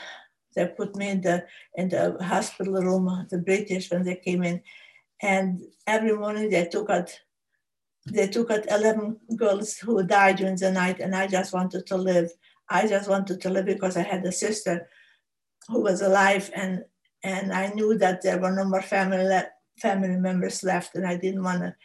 they 0.56 0.65
put 0.65 0.95
me 0.95 1.10
in 1.10 1.22
the 1.22 1.45
in 1.76 1.90
the 1.90 2.18
hospital 2.22 2.81
room, 2.81 3.27
the 3.30 3.38
British 3.38 3.91
when 3.91 4.03
they 4.03 4.15
came 4.15 4.44
in, 4.44 4.61
and 5.22 5.61
every 5.86 6.18
morning 6.18 6.49
they 6.49 6.65
took 6.65 6.90
out 6.90 7.11
they 8.11 8.27
took 8.27 8.49
out 8.49 8.65
11 8.72 9.19
girls 9.36 9.77
who 9.77 10.02
died 10.03 10.38
during 10.38 10.56
the 10.56 10.72
night, 10.72 10.99
and 10.99 11.15
I 11.15 11.27
just 11.27 11.53
wanted 11.53 11.86
to 11.88 11.98
live. 11.98 12.31
I 12.69 12.88
just 12.88 13.10
wanted 13.10 13.41
to 13.41 13.49
live 13.49 13.65
because 13.65 13.98
I 13.98 14.03
had 14.03 14.26
a 14.26 14.31
sister 14.31 14.88
who 15.68 15.81
was 15.81 16.02
alive, 16.02 16.49
and 16.56 16.86
and 17.23 17.53
I 17.53 17.68
knew 17.68 17.98
that 17.98 18.22
there 18.22 18.40
were 18.40 18.52
no 18.52 18.65
more 18.65 18.81
family 18.81 19.23
le- 19.23 19.52
family 19.77 20.15
members 20.15 20.64
left, 20.64 20.95
and 20.95 21.06
I 21.06 21.18
didn't 21.18 21.44
want 21.44 21.61
to 21.61 21.76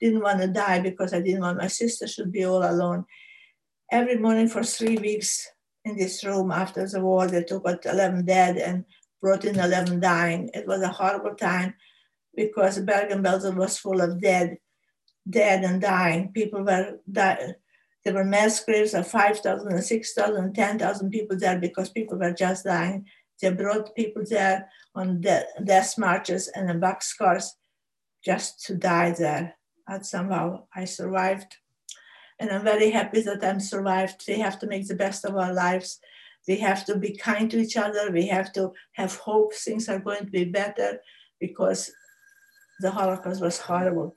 didn't 0.00 0.22
want 0.22 0.40
to 0.40 0.48
die 0.48 0.80
because 0.80 1.12
I 1.12 1.20
didn't 1.20 1.40
want 1.42 1.58
my 1.58 1.66
sister 1.66 2.06
should 2.06 2.32
be 2.32 2.44
all 2.44 2.64
alone. 2.64 3.04
Every 3.90 4.16
morning 4.16 4.48
for 4.48 4.62
three 4.62 4.96
weeks, 4.96 5.46
in 5.84 5.96
this 5.96 6.24
room 6.24 6.50
after 6.50 6.86
the 6.86 7.00
war. 7.00 7.26
They 7.26 7.42
took 7.42 7.66
out 7.66 7.84
11 7.84 8.24
dead 8.24 8.56
and 8.56 8.84
brought 9.20 9.44
in 9.44 9.58
11 9.58 10.00
dying. 10.00 10.50
It 10.54 10.66
was 10.66 10.82
a 10.82 10.88
horrible 10.88 11.34
time 11.34 11.74
because 12.34 12.78
Bergen-Belsen 12.80 13.56
was 13.56 13.78
full 13.78 14.00
of 14.00 14.20
dead, 14.20 14.58
dead 15.28 15.64
and 15.64 15.80
dying. 15.80 16.32
People 16.32 16.64
were 16.64 16.98
dying. 17.10 17.54
There 18.04 18.14
were 18.14 18.24
mass 18.24 18.62
graves 18.62 18.92
of 18.92 19.06
5,000 19.06 19.82
6,000 19.82 20.54
10,000 20.54 21.10
people 21.10 21.38
there 21.38 21.58
because 21.58 21.88
people 21.88 22.18
were 22.18 22.32
just 22.32 22.64
dying. 22.64 23.06
They 23.40 23.50
brought 23.50 23.94
people 23.94 24.24
there 24.28 24.68
on 24.94 25.20
de- 25.20 25.46
death 25.64 25.96
marches 25.98 26.48
and 26.48 26.70
in 26.70 26.80
boxcars 26.80 27.46
just 28.22 28.64
to 28.66 28.74
die 28.74 29.12
there. 29.12 29.56
And 29.88 30.04
somehow 30.04 30.64
I 30.74 30.84
survived 30.84 31.56
and 32.38 32.50
I'm 32.50 32.64
very 32.64 32.90
happy 32.90 33.20
that 33.22 33.44
I'm 33.44 33.60
survived. 33.60 34.24
We 34.26 34.38
have 34.40 34.58
to 34.60 34.66
make 34.66 34.88
the 34.88 34.94
best 34.94 35.24
of 35.24 35.36
our 35.36 35.52
lives. 35.52 36.00
We 36.48 36.56
have 36.58 36.84
to 36.86 36.96
be 36.96 37.16
kind 37.16 37.50
to 37.50 37.60
each 37.60 37.76
other. 37.76 38.10
We 38.10 38.26
have 38.26 38.52
to 38.54 38.72
have 38.92 39.16
hope 39.16 39.54
things 39.54 39.88
are 39.88 39.98
going 39.98 40.26
to 40.26 40.30
be 40.30 40.44
better 40.44 41.00
because 41.40 41.92
the 42.80 42.90
Holocaust 42.90 43.40
was 43.40 43.58
horrible. 43.58 44.16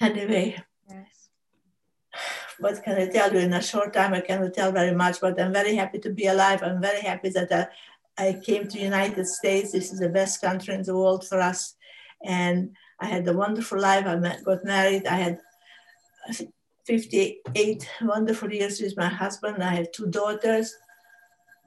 Anyway, 0.00 0.60
yes. 0.88 1.28
what 2.58 2.82
can 2.82 3.00
I 3.00 3.06
tell 3.06 3.32
you? 3.32 3.38
In 3.38 3.52
a 3.52 3.62
short 3.62 3.92
time, 3.94 4.12
I 4.12 4.20
cannot 4.20 4.52
tell 4.52 4.72
very 4.72 4.94
much, 4.94 5.20
but 5.20 5.40
I'm 5.40 5.52
very 5.52 5.76
happy 5.76 6.00
to 6.00 6.10
be 6.10 6.26
alive. 6.26 6.62
I'm 6.62 6.82
very 6.82 7.00
happy 7.00 7.30
that 7.30 7.70
I, 8.18 8.28
I 8.28 8.40
came 8.44 8.66
to 8.68 8.78
United 8.78 9.26
States. 9.26 9.72
This 9.72 9.92
is 9.92 10.00
the 10.00 10.08
best 10.08 10.40
country 10.40 10.74
in 10.74 10.82
the 10.82 10.96
world 10.96 11.26
for 11.26 11.40
us. 11.40 11.76
And 12.22 12.76
I 13.00 13.06
had 13.06 13.26
a 13.28 13.32
wonderful 13.32 13.80
life. 13.80 14.06
I 14.06 14.16
met, 14.16 14.44
got 14.44 14.64
married. 14.64 15.06
I 15.06 15.16
had 15.16 15.38
58 16.86 17.88
wonderful 18.02 18.52
years 18.52 18.80
with 18.80 18.96
my 18.96 19.08
husband. 19.08 19.62
I 19.62 19.74
have 19.76 19.92
two 19.92 20.06
daughters, 20.06 20.74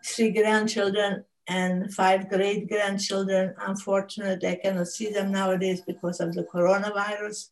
three 0.06 0.32
grandchildren, 0.32 1.26
and 1.48 1.92
five 1.94 2.30
great 2.30 2.70
grandchildren. 2.70 3.56
Unfortunately, 3.66 4.50
I 4.50 4.56
cannot 4.56 4.88
see 4.88 5.12
them 5.12 5.32
nowadays 5.32 5.82
because 5.82 6.20
of 6.20 6.34
the 6.34 6.44
coronavirus. 6.44 7.50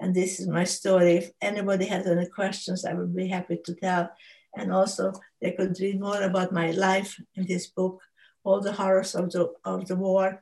And 0.00 0.14
this 0.14 0.40
is 0.40 0.48
my 0.48 0.64
story. 0.64 1.16
If 1.16 1.30
anybody 1.42 1.84
has 1.86 2.06
any 2.06 2.26
questions, 2.26 2.84
I 2.84 2.94
would 2.94 3.14
be 3.14 3.28
happy 3.28 3.60
to 3.64 3.74
tell. 3.74 4.10
And 4.56 4.72
also, 4.72 5.12
they 5.42 5.52
could 5.52 5.78
read 5.80 6.00
more 6.00 6.22
about 6.22 6.52
my 6.52 6.70
life 6.70 7.20
in 7.34 7.46
this 7.46 7.66
book, 7.66 8.00
All 8.44 8.60
the 8.60 8.72
Horrors 8.72 9.14
of 9.14 9.30
the, 9.30 9.52
of 9.64 9.86
the 9.88 9.96
War 9.96 10.40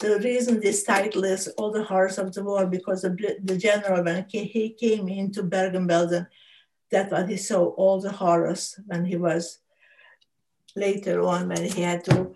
the 0.00 0.18
reason 0.18 0.60
this 0.60 0.82
title 0.82 1.24
is 1.24 1.48
All 1.58 1.70
the 1.70 1.84
Horrors 1.84 2.18
of 2.18 2.32
the 2.32 2.42
War, 2.42 2.66
because 2.66 3.02
the, 3.02 3.36
the 3.44 3.56
general, 3.56 4.02
when 4.02 4.26
he 4.28 4.74
came 4.78 5.08
into 5.08 5.42
Bergen-Belsen, 5.42 6.26
that 6.90 7.10
what 7.10 7.28
he 7.28 7.36
saw, 7.36 7.66
all 7.76 8.00
the 8.00 8.10
horrors 8.10 8.80
when 8.86 9.04
he 9.04 9.16
was 9.16 9.60
later 10.74 11.20
on, 11.22 11.48
when 11.48 11.64
he 11.64 11.82
had 11.82 12.04
to 12.06 12.34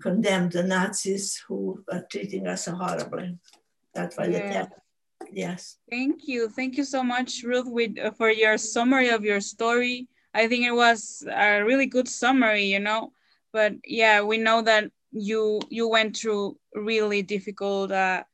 condemn 0.00 0.48
the 0.48 0.62
Nazis 0.62 1.42
who 1.46 1.84
were 1.90 2.06
treating 2.10 2.46
us 2.46 2.64
so 2.64 2.74
horribly. 2.74 3.38
That's 3.92 4.16
why 4.16 4.26
yeah. 4.26 4.66
Yes. 5.32 5.78
Thank 5.90 6.28
you. 6.28 6.48
Thank 6.48 6.76
you 6.76 6.84
so 6.84 7.02
much, 7.02 7.42
Ruth, 7.42 7.66
with, 7.66 7.98
uh, 7.98 8.12
for 8.12 8.30
your 8.30 8.56
summary 8.56 9.08
of 9.08 9.24
your 9.24 9.40
story. 9.40 10.08
I 10.32 10.48
think 10.48 10.64
it 10.64 10.74
was 10.74 11.24
a 11.30 11.62
really 11.62 11.86
good 11.86 12.08
summary, 12.08 12.64
you 12.64 12.80
know, 12.80 13.12
but 13.52 13.74
yeah, 13.84 14.22
we 14.22 14.38
know 14.38 14.62
that 14.62 14.90
you 15.14 15.60
you 15.70 15.88
went 15.88 16.16
through 16.16 16.58
really 16.74 17.22
difficult 17.22 17.92
uh, 17.92 18.24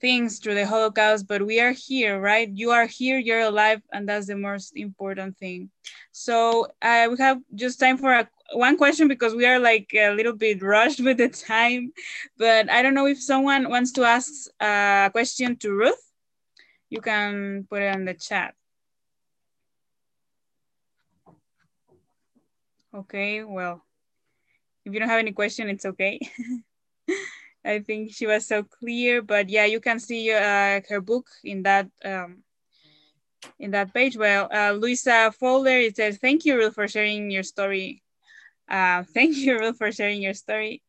things 0.00 0.38
through 0.38 0.54
the 0.54 0.66
Holocaust, 0.66 1.28
but 1.28 1.44
we 1.46 1.60
are 1.60 1.72
here, 1.72 2.18
right? 2.18 2.48
You 2.52 2.70
are 2.70 2.86
here, 2.86 3.18
you're 3.18 3.40
alive, 3.40 3.82
and 3.92 4.08
that's 4.08 4.26
the 4.26 4.36
most 4.36 4.72
important 4.76 5.36
thing. 5.36 5.70
So 6.12 6.66
uh, 6.82 7.08
we 7.10 7.16
have 7.18 7.38
just 7.54 7.78
time 7.78 7.98
for 7.98 8.12
a, 8.12 8.28
one 8.52 8.76
question 8.76 9.08
because 9.08 9.34
we 9.34 9.46
are 9.46 9.58
like 9.58 9.90
a 9.94 10.10
little 10.10 10.32
bit 10.32 10.62
rushed 10.62 11.00
with 11.04 11.18
the 11.18 11.28
time, 11.28 11.92
but 12.38 12.70
I 12.70 12.82
don't 12.82 12.94
know 12.94 13.06
if 13.06 13.22
someone 13.22 13.68
wants 13.70 13.92
to 13.92 14.04
ask 14.04 14.32
a 14.60 15.10
question 15.12 15.56
to 15.56 15.72
Ruth. 15.72 16.10
You 16.88 17.00
can 17.00 17.66
put 17.70 17.82
it 17.82 17.94
in 17.94 18.04
the 18.04 18.14
chat. 18.14 18.54
Okay, 22.92 23.44
well, 23.44 23.84
if 24.90 24.94
you 24.94 25.00
don't 25.00 25.08
have 25.08 25.20
any 25.20 25.32
question, 25.32 25.68
it's 25.68 25.86
okay. 25.86 26.18
I 27.64 27.78
think 27.78 28.12
she 28.12 28.26
was 28.26 28.46
so 28.46 28.64
clear, 28.64 29.22
but 29.22 29.48
yeah, 29.48 29.66
you 29.66 29.80
can 29.80 30.00
see 30.00 30.32
uh, 30.32 30.80
her 30.88 31.00
book 31.00 31.28
in 31.44 31.62
that 31.62 31.88
um, 32.04 32.42
in 33.58 33.70
that 33.70 33.94
page. 33.94 34.16
Well, 34.16 34.48
uh, 34.52 34.72
Luisa 34.72 35.32
Fowler, 35.38 35.78
it 35.78 35.96
says, 35.96 36.18
thank 36.18 36.44
you, 36.44 36.56
Ruth, 36.56 36.74
for 36.74 36.88
sharing 36.88 37.30
your 37.30 37.44
story. 37.44 38.02
Uh, 38.68 39.04
thank 39.14 39.36
you, 39.36 39.58
Ruth, 39.58 39.78
for 39.78 39.92
sharing 39.92 40.22
your 40.22 40.34
story. 40.34 40.82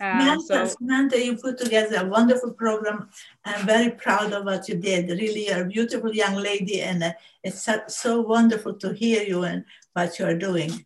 Uh, 0.00 0.18
Samantha, 0.18 0.66
so, 0.66 0.74
Samantha, 0.78 1.24
you 1.24 1.36
put 1.36 1.58
together 1.58 1.98
a 2.00 2.08
wonderful 2.08 2.52
program. 2.54 3.08
I'm 3.44 3.64
very 3.64 3.90
proud 3.90 4.32
of 4.32 4.44
what 4.44 4.68
you 4.68 4.74
did. 4.74 5.08
Really, 5.10 5.46
you're 5.46 5.62
a 5.62 5.68
beautiful 5.68 6.12
young 6.12 6.34
lady, 6.34 6.80
and 6.80 7.04
uh, 7.04 7.12
it's 7.44 7.62
so, 7.62 7.82
so 7.86 8.20
wonderful 8.22 8.74
to 8.74 8.92
hear 8.92 9.22
you 9.22 9.44
and 9.44 9.64
what 9.92 10.18
you 10.18 10.24
are 10.24 10.34
doing. 10.34 10.84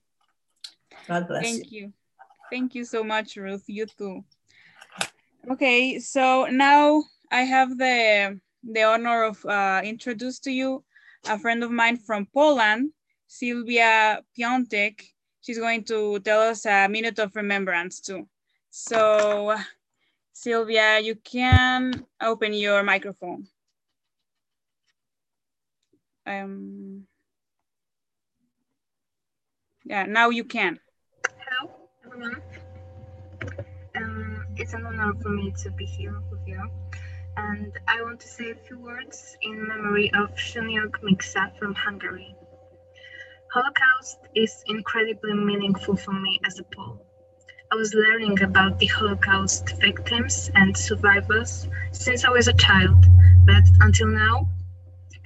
God 1.08 1.28
bless 1.28 1.44
thank 1.44 1.70
you. 1.70 1.80
you. 1.80 1.92
Thank 2.50 2.74
you 2.74 2.84
so 2.84 3.02
much, 3.02 3.36
Ruth. 3.36 3.64
You 3.66 3.86
too. 3.86 4.24
Okay, 5.50 5.98
so 5.98 6.46
now 6.46 7.04
I 7.30 7.42
have 7.42 7.78
the, 7.78 8.40
the 8.62 8.82
honor 8.82 9.24
of 9.24 9.44
uh, 9.44 9.80
introduce 9.84 10.38
to 10.40 10.50
you 10.50 10.84
a 11.28 11.38
friend 11.38 11.62
of 11.62 11.70
mine 11.70 11.96
from 11.96 12.26
Poland, 12.32 12.90
Sylvia 13.26 14.22
Piontek. 14.38 15.02
She's 15.40 15.58
going 15.58 15.84
to 15.84 16.18
tell 16.20 16.40
us 16.40 16.66
a 16.66 16.88
minute 16.88 17.18
of 17.18 17.34
remembrance 17.36 18.00
too. 18.00 18.28
So 18.70 19.56
Sylvia, 20.32 21.00
you 21.00 21.16
can 21.16 22.04
open 22.20 22.52
your 22.52 22.82
microphone. 22.82 23.46
Um, 26.26 27.06
yeah, 29.84 30.04
now 30.06 30.30
you 30.30 30.44
can. 30.44 30.80
Hello. 32.18 32.32
Um, 33.94 34.46
it's 34.56 34.72
an 34.72 34.86
honor 34.86 35.12
for 35.20 35.28
me 35.28 35.52
to 35.62 35.70
be 35.72 35.84
here 35.84 36.18
with 36.30 36.40
you. 36.46 36.58
And 37.36 37.78
I 37.86 38.00
want 38.00 38.20
to 38.20 38.26
say 38.26 38.52
a 38.52 38.54
few 38.54 38.78
words 38.78 39.36
in 39.42 39.68
memory 39.68 40.10
of 40.14 40.30
Shuniok 40.34 41.02
Miksa 41.02 41.58
from 41.58 41.74
Hungary. 41.74 42.34
Holocaust 43.52 44.16
is 44.34 44.64
incredibly 44.66 45.34
meaningful 45.34 45.94
for 45.94 46.12
me 46.12 46.40
as 46.46 46.58
a 46.58 46.64
Pole. 46.74 47.04
I 47.70 47.74
was 47.74 47.92
learning 47.92 48.42
about 48.42 48.78
the 48.78 48.86
Holocaust 48.86 49.78
victims 49.78 50.50
and 50.54 50.74
survivors 50.74 51.68
since 51.92 52.24
I 52.24 52.30
was 52.30 52.48
a 52.48 52.54
child, 52.54 53.04
but 53.44 53.64
until 53.80 54.06
now, 54.06 54.48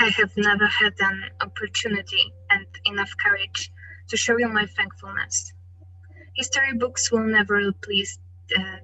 I 0.01 0.09
have 0.09 0.37
never 0.37 0.67
had 0.67 0.95
an 0.99 1.23
opportunity 1.41 2.35
and 2.51 2.67
enough 2.85 3.15
courage 3.25 3.71
to 4.09 4.17
show 4.17 4.39
you 4.39 4.49
my 4.49 4.67
thankfulness. 4.67 5.53
History 6.35 6.73
books 6.75 7.13
will 7.13 7.25
never 7.25 7.57
replace 7.57 8.19
uh, 8.57 8.79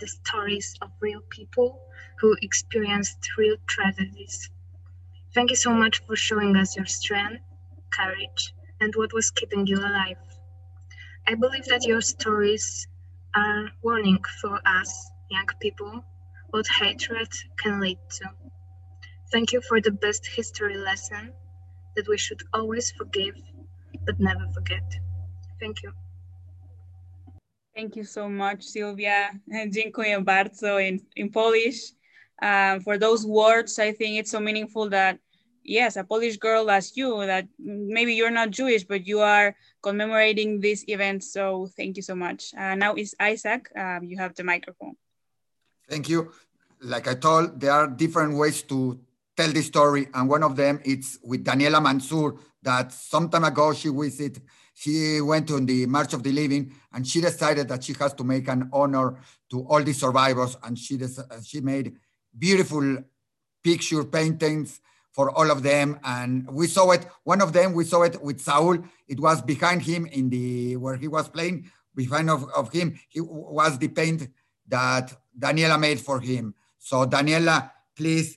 the 0.00 0.06
stories 0.08 0.74
of 0.82 0.90
real 1.00 1.20
people 1.30 1.80
who 2.20 2.36
experienced 2.42 3.18
real 3.38 3.56
tragedies. 3.66 4.50
Thank 5.34 5.50
you 5.50 5.56
so 5.56 5.72
much 5.74 6.00
for 6.06 6.16
showing 6.16 6.56
us 6.56 6.76
your 6.76 6.86
strength, 6.86 7.42
courage, 7.90 8.54
and 8.80 8.94
what 8.96 9.12
was 9.12 9.30
keeping 9.30 9.66
you 9.66 9.78
alive. 9.78 10.16
I 11.26 11.34
believe 11.34 11.66
that 11.66 11.84
your 11.86 12.00
stories 12.00 12.86
are 13.34 13.70
warning 13.82 14.22
for 14.40 14.60
us, 14.66 15.10
young 15.28 15.46
people, 15.60 16.04
what 16.50 16.66
hatred 16.68 17.28
can 17.58 17.80
lead 17.80 17.98
to. 18.18 18.30
Thank 19.32 19.52
you 19.52 19.60
for 19.60 19.80
the 19.80 19.90
best 19.90 20.26
history 20.26 20.76
lesson 20.76 21.34
that 21.96 22.08
we 22.08 22.16
should 22.18 22.42
always 22.52 22.90
forgive 22.92 23.36
but 24.06 24.20
never 24.20 24.46
forget. 24.54 24.84
Thank 25.60 25.82
you. 25.82 25.92
Thank 27.74 27.96
you 27.96 28.04
so 28.04 28.28
much, 28.28 28.64
Sylwia. 28.64 29.30
Dziękuję 29.68 30.20
bardzo 30.20 30.78
in, 30.78 31.00
in 31.16 31.30
Polish. 31.30 31.92
Um, 32.42 32.80
for 32.80 32.98
those 32.98 33.26
words, 33.26 33.78
I 33.78 33.92
think 33.92 34.18
it's 34.18 34.30
so 34.30 34.40
meaningful 34.40 34.90
that, 34.90 35.18
yes, 35.64 35.96
a 35.96 36.04
Polish 36.04 36.36
girl 36.36 36.70
as 36.70 36.96
you, 36.96 37.26
that 37.26 37.46
maybe 37.58 38.14
you're 38.14 38.30
not 38.30 38.50
Jewish, 38.50 38.84
but 38.84 39.06
you 39.06 39.20
are 39.20 39.56
commemorating 39.82 40.60
this 40.60 40.84
event. 40.88 41.24
So 41.24 41.68
thank 41.76 41.96
you 41.96 42.02
so 42.02 42.14
much. 42.14 42.54
Uh, 42.56 42.74
now 42.76 42.94
is 42.94 43.14
Isaac, 43.18 43.70
um, 43.76 44.04
you 44.04 44.18
have 44.18 44.34
the 44.34 44.44
microphone. 44.44 44.94
Thank 45.88 46.08
you. 46.08 46.32
Like 46.80 47.08
I 47.08 47.14
told, 47.14 47.60
there 47.60 47.72
are 47.72 47.88
different 47.88 48.36
ways 48.36 48.62
to 48.62 49.00
tell 49.36 49.52
the 49.52 49.62
story, 49.62 50.08
and 50.14 50.28
one 50.28 50.44
of 50.44 50.54
them 50.54 50.80
is 50.84 51.18
with 51.24 51.44
Daniela 51.44 51.82
Mansour. 51.82 52.34
That 52.62 52.92
some 52.92 53.28
time 53.28 53.44
ago 53.44 53.74
she 53.74 53.88
visited, 53.90 54.40
she 54.74 55.20
went 55.20 55.50
on 55.50 55.66
the 55.66 55.86
March 55.86 56.12
of 56.12 56.22
the 56.22 56.32
Living, 56.32 56.72
and 56.92 57.06
she 57.06 57.20
decided 57.20 57.68
that 57.68 57.84
she 57.84 57.94
has 57.94 58.12
to 58.14 58.24
make 58.24 58.48
an 58.48 58.68
honor 58.72 59.16
to 59.50 59.60
all 59.68 59.82
the 59.82 59.92
survivors, 59.92 60.56
and 60.64 60.78
she 60.78 60.98
uh, 61.02 61.40
she 61.42 61.60
made 61.60 61.96
beautiful 62.36 62.98
picture 63.62 64.04
paintings 64.04 64.80
for 65.12 65.30
all 65.30 65.50
of 65.50 65.62
them, 65.62 65.98
and 66.02 66.50
we 66.50 66.66
saw 66.66 66.90
it. 66.90 67.06
One 67.22 67.40
of 67.40 67.52
them 67.52 67.72
we 67.72 67.84
saw 67.84 68.02
it 68.02 68.20
with 68.20 68.40
Saul. 68.40 68.78
It 69.06 69.20
was 69.20 69.40
behind 69.40 69.82
him 69.82 70.06
in 70.06 70.28
the 70.28 70.76
where 70.76 70.96
he 70.96 71.08
was 71.08 71.28
playing. 71.28 71.70
Behind 71.94 72.28
of, 72.28 72.50
of 72.50 72.72
him, 72.72 72.98
he 73.08 73.20
was 73.20 73.78
the 73.78 73.86
paint 73.86 74.28
that 74.66 75.16
Daniela 75.38 75.78
made 75.78 76.00
for 76.00 76.18
him. 76.18 76.54
So 76.78 77.06
Daniela, 77.06 77.70
please 77.94 78.36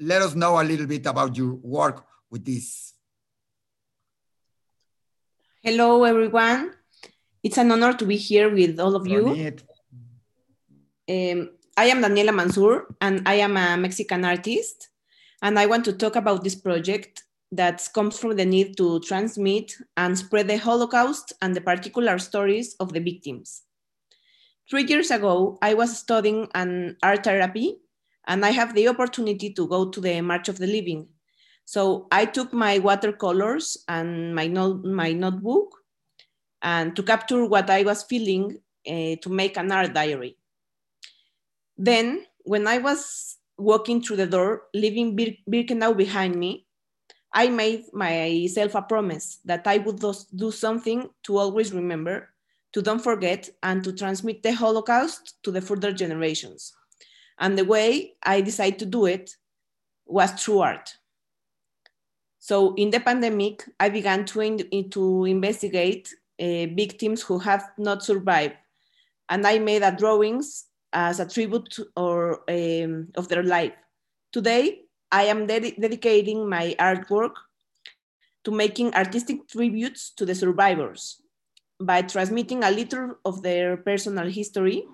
let 0.00 0.22
us 0.22 0.34
know 0.34 0.58
a 0.58 0.64
little 0.64 0.86
bit 0.86 1.04
about 1.04 1.36
your 1.36 1.52
work 1.54 2.06
with 2.30 2.46
this. 2.46 2.93
Hello, 5.66 6.04
everyone. 6.04 6.74
It's 7.42 7.56
an 7.56 7.72
honor 7.72 7.94
to 7.94 8.04
be 8.04 8.18
here 8.18 8.52
with 8.52 8.78
all 8.78 8.94
of 8.94 9.06
you. 9.06 9.30
Um, 11.08 11.52
I 11.74 11.86
am 11.86 12.02
Daniela 12.02 12.34
Mansour, 12.34 12.94
and 13.00 13.26
I 13.26 13.36
am 13.36 13.56
a 13.56 13.74
Mexican 13.78 14.26
artist. 14.26 14.90
And 15.40 15.58
I 15.58 15.64
want 15.64 15.86
to 15.86 15.94
talk 15.94 16.16
about 16.16 16.44
this 16.44 16.54
project 16.54 17.22
that 17.50 17.88
comes 17.94 18.18
from 18.18 18.36
the 18.36 18.44
need 18.44 18.76
to 18.76 19.00
transmit 19.00 19.72
and 19.96 20.18
spread 20.18 20.48
the 20.48 20.58
Holocaust 20.58 21.32
and 21.40 21.56
the 21.56 21.62
particular 21.62 22.18
stories 22.18 22.76
of 22.78 22.92
the 22.92 23.00
victims. 23.00 23.62
Three 24.68 24.84
years 24.84 25.10
ago, 25.10 25.56
I 25.62 25.72
was 25.72 25.96
studying 25.96 26.46
an 26.54 26.98
art 27.02 27.24
therapy 27.24 27.78
and 28.26 28.44
I 28.44 28.50
have 28.50 28.74
the 28.74 28.88
opportunity 28.88 29.54
to 29.54 29.66
go 29.66 29.88
to 29.88 29.98
the 29.98 30.20
March 30.20 30.50
of 30.50 30.58
the 30.58 30.66
Living. 30.66 31.08
So 31.64 32.06
I 32.10 32.26
took 32.26 32.52
my 32.52 32.78
watercolors 32.78 33.76
and 33.88 34.34
my, 34.34 34.48
my 34.48 35.12
notebook 35.12 35.76
and 36.62 36.94
to 36.96 37.02
capture 37.02 37.46
what 37.46 37.70
I 37.70 37.82
was 37.82 38.02
feeling 38.04 38.58
uh, 38.86 39.16
to 39.22 39.28
make 39.28 39.56
an 39.56 39.72
art 39.72 39.94
diary. 39.94 40.36
Then 41.76 42.26
when 42.44 42.66
I 42.66 42.78
was 42.78 43.38
walking 43.56 44.02
through 44.02 44.16
the 44.16 44.26
door, 44.26 44.64
leaving 44.74 45.16
Bir 45.16 45.36
Birkenau 45.48 45.96
behind 45.96 46.36
me, 46.36 46.66
I 47.32 47.48
made 47.48 47.92
myself 47.92 48.74
a 48.74 48.82
promise 48.82 49.40
that 49.44 49.66
I 49.66 49.78
would 49.78 50.00
do 50.36 50.52
something 50.52 51.10
to 51.24 51.36
always 51.36 51.72
remember, 51.72 52.28
to 52.72 52.82
don't 52.82 53.02
forget, 53.02 53.48
and 53.62 53.82
to 53.82 53.92
transmit 53.92 54.42
the 54.42 54.52
Holocaust 54.52 55.42
to 55.42 55.50
the 55.50 55.60
further 55.60 55.92
generations. 55.92 56.72
And 57.38 57.58
the 57.58 57.64
way 57.64 58.14
I 58.22 58.40
decided 58.40 58.78
to 58.80 58.86
do 58.86 59.06
it 59.06 59.34
was 60.06 60.30
through 60.32 60.60
art. 60.60 60.94
So 62.44 62.74
in 62.74 62.90
the 62.90 63.00
pandemic, 63.00 63.64
I 63.80 63.88
began 63.88 64.26
to, 64.26 64.40
in, 64.42 64.90
to 64.90 65.24
investigate 65.24 66.14
uh, 66.38 66.68
victims 66.76 67.22
who 67.22 67.38
have 67.38 67.70
not 67.78 68.04
survived. 68.04 68.52
And 69.30 69.46
I 69.46 69.58
made 69.58 69.82
a 69.82 69.96
drawings 69.96 70.66
as 70.92 71.20
a 71.20 71.26
tribute 71.26 71.74
or 71.96 72.42
um, 72.50 73.08
of 73.16 73.28
their 73.28 73.42
life. 73.42 73.72
Today, 74.30 74.82
I 75.10 75.22
am 75.22 75.46
ded 75.46 75.72
dedicating 75.80 76.46
my 76.46 76.76
artwork 76.78 77.32
to 78.44 78.50
making 78.50 78.92
artistic 78.92 79.48
tributes 79.48 80.10
to 80.10 80.26
the 80.26 80.34
survivors 80.34 81.22
by 81.80 82.02
transmitting 82.02 82.62
a 82.62 82.70
little 82.70 83.14
of 83.24 83.40
their 83.40 83.78
personal 83.78 84.28
history 84.28 84.84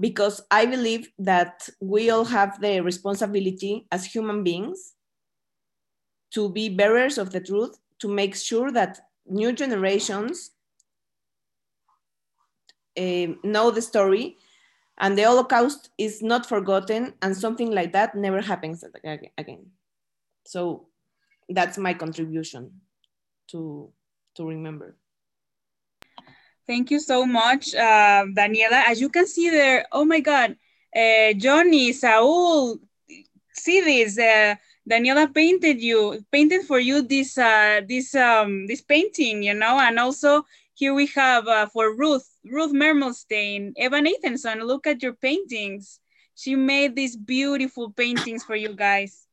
because 0.00 0.42
I 0.50 0.66
believe 0.66 1.12
that 1.20 1.68
we 1.80 2.10
all 2.10 2.24
have 2.24 2.60
the 2.60 2.80
responsibility 2.80 3.86
as 3.92 4.04
human 4.04 4.42
beings 4.42 4.93
to 6.34 6.48
be 6.50 6.68
bearers 6.68 7.18
of 7.18 7.30
the 7.30 7.40
truth, 7.40 7.78
to 8.00 8.08
make 8.08 8.36
sure 8.36 8.70
that 8.72 9.00
new 9.26 9.52
generations 9.52 10.52
uh, 12.98 13.26
know 13.42 13.70
the 13.70 13.82
story 13.82 14.36
And 14.98 15.18
the 15.18 15.24
Holocaust 15.24 15.90
is 15.98 16.22
not 16.22 16.46
forgotten, 16.46 17.14
and 17.22 17.36
something 17.36 17.70
like 17.72 17.92
that 17.92 18.14
never 18.14 18.40
happens 18.40 18.84
again. 19.36 19.66
So 20.44 20.88
that's 21.48 21.78
my 21.78 21.94
contribution 21.94 22.80
to, 23.50 23.90
to 24.36 24.46
remember. 24.46 24.96
Thank 26.66 26.90
you 26.90 27.00
so 27.00 27.26
much, 27.26 27.74
uh, 27.74 28.24
Daniela. 28.36 28.84
As 28.88 29.00
you 29.00 29.08
can 29.10 29.26
see 29.26 29.50
there, 29.50 29.86
oh 29.92 30.04
my 30.04 30.20
God, 30.20 30.56
uh, 30.96 31.32
Johnny, 31.34 31.92
Saul, 31.92 32.78
see 33.52 33.80
this. 33.80 34.18
Uh, 34.18 34.56
Daniela 34.88 35.32
painted 35.32 35.80
you, 35.80 36.24
painted 36.30 36.66
for 36.66 36.78
you 36.78 37.02
this 37.02 37.38
uh, 37.38 37.80
this 37.88 38.14
um, 38.14 38.66
this 38.66 38.82
painting, 38.82 39.42
you 39.42 39.54
know, 39.54 39.78
and 39.80 39.98
also 39.98 40.44
here 40.74 40.92
we 40.92 41.06
have 41.14 41.46
uh, 41.46 41.66
for 41.66 41.94
Ruth, 41.96 42.28
Ruth 42.44 42.72
Mermelstein, 42.72 43.72
Eva 43.76 44.00
Nathanson. 44.00 44.62
Look 44.62 44.86
at 44.86 45.02
your 45.02 45.14
paintings. 45.14 46.00
She 46.34 46.56
made 46.56 46.96
these 46.96 47.16
beautiful 47.16 47.92
paintings 47.92 48.42
for 48.42 48.56
you 48.56 48.74
guys. 48.74 49.26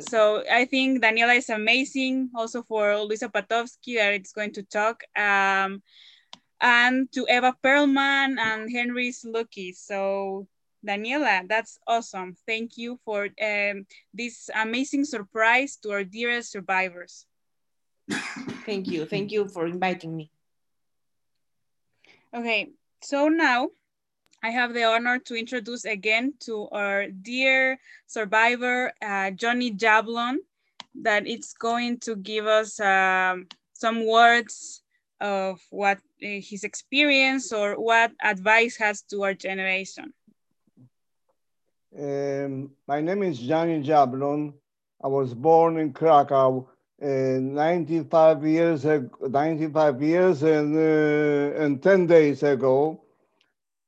So 0.00 0.44
I 0.50 0.64
think 0.64 1.02
Daniela 1.02 1.36
is 1.36 1.50
amazing. 1.50 2.30
Also 2.34 2.62
for 2.62 2.96
Luisa 2.96 3.28
Patowski 3.28 3.96
that 3.96 4.14
it's 4.14 4.32
going 4.32 4.52
to 4.52 4.62
talk. 4.62 5.04
Um, 5.16 5.82
and 6.60 7.10
to 7.12 7.26
Eva 7.28 7.54
Perlman 7.62 8.38
and 8.38 8.70
Henry 8.70 9.10
Slucky. 9.10 9.74
So 9.76 10.46
Daniela, 10.88 11.46
that's 11.46 11.78
awesome. 11.86 12.34
Thank 12.46 12.78
you 12.78 12.98
for 13.04 13.28
um, 13.42 13.84
this 14.14 14.48
amazing 14.54 15.04
surprise 15.04 15.76
to 15.82 15.90
our 15.90 16.04
dearest 16.04 16.50
survivors. 16.50 17.26
Thank 18.64 18.88
you. 18.88 19.04
Thank 19.04 19.30
you 19.30 19.48
for 19.48 19.66
inviting 19.66 20.16
me. 20.16 20.30
Okay, 22.34 22.70
so 23.02 23.28
now 23.28 23.68
I 24.42 24.50
have 24.50 24.72
the 24.72 24.84
honor 24.84 25.18
to 25.18 25.34
introduce 25.34 25.84
again 25.84 26.34
to 26.40 26.68
our 26.70 27.08
dear 27.08 27.78
survivor, 28.06 28.92
uh, 29.02 29.30
Johnny 29.32 29.72
Jablon, 29.72 30.36
that 31.02 31.26
it's 31.26 31.52
going 31.52 31.98
to 32.00 32.16
give 32.16 32.46
us 32.46 32.80
um, 32.80 33.46
some 33.72 34.06
words 34.06 34.82
of 35.20 35.60
what 35.70 35.98
uh, 36.22 36.40
his 36.40 36.64
experience 36.64 37.52
or 37.52 37.74
what 37.74 38.12
advice 38.22 38.76
has 38.76 39.02
to 39.02 39.24
our 39.24 39.34
generation. 39.34 40.14
Um, 41.96 42.72
my 42.86 43.00
name 43.00 43.22
is 43.22 43.38
Johnny 43.38 43.82
Jablon. 43.82 44.52
I 45.02 45.08
was 45.08 45.32
born 45.32 45.78
in 45.78 45.92
Krakow 45.92 46.68
uh, 47.02 47.06
95 47.06 48.44
years 48.46 48.84
ago, 48.84 49.10
95 49.26 50.02
years 50.02 50.42
and, 50.42 50.76
uh, 50.76 51.56
and 51.62 51.82
10 51.82 52.06
days 52.06 52.42
ago. 52.42 53.04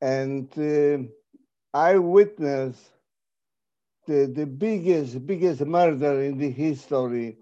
And 0.00 0.48
uh, 0.58 1.08
I 1.76 1.98
witnessed 1.98 2.88
the, 4.06 4.26
the 4.26 4.46
biggest, 4.46 5.26
biggest 5.26 5.60
murder 5.60 6.22
in 6.22 6.38
the 6.38 6.50
history, 6.50 7.36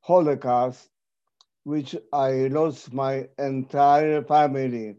Holocaust, 0.00 0.88
which 1.62 1.94
I 2.12 2.48
lost 2.48 2.92
my 2.92 3.28
entire 3.38 4.24
family, 4.24 4.96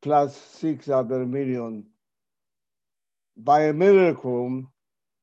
plus 0.00 0.34
six 0.36 0.88
other 0.88 1.26
million 1.26 1.91
by 3.44 3.64
a 3.64 3.72
miracle, 3.72 4.64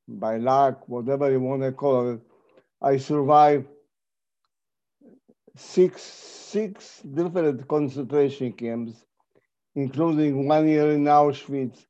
by 0.07 0.37
luck, 0.37 0.87
whatever 0.89 1.31
you 1.31 1.39
want 1.39 1.61
to 1.61 1.71
call 1.71 2.13
it, 2.13 2.21
I 2.81 2.97
survived 2.97 3.67
six, 5.55 6.01
six 6.01 7.01
different 7.01 7.67
concentration 7.67 8.53
camps, 8.53 9.05
including 9.75 10.47
one 10.47 10.67
year 10.67 10.91
in 10.91 11.03
Auschwitz, 11.05 11.85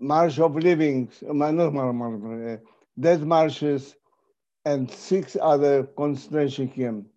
March 0.00 0.38
of 0.38 0.56
Living, 0.56 1.10
uh, 1.28 2.56
death 2.98 3.20
marches, 3.20 3.94
and 4.64 4.90
six 4.90 5.36
other 5.40 5.84
concentration 5.84 6.68
camps. 6.68 7.10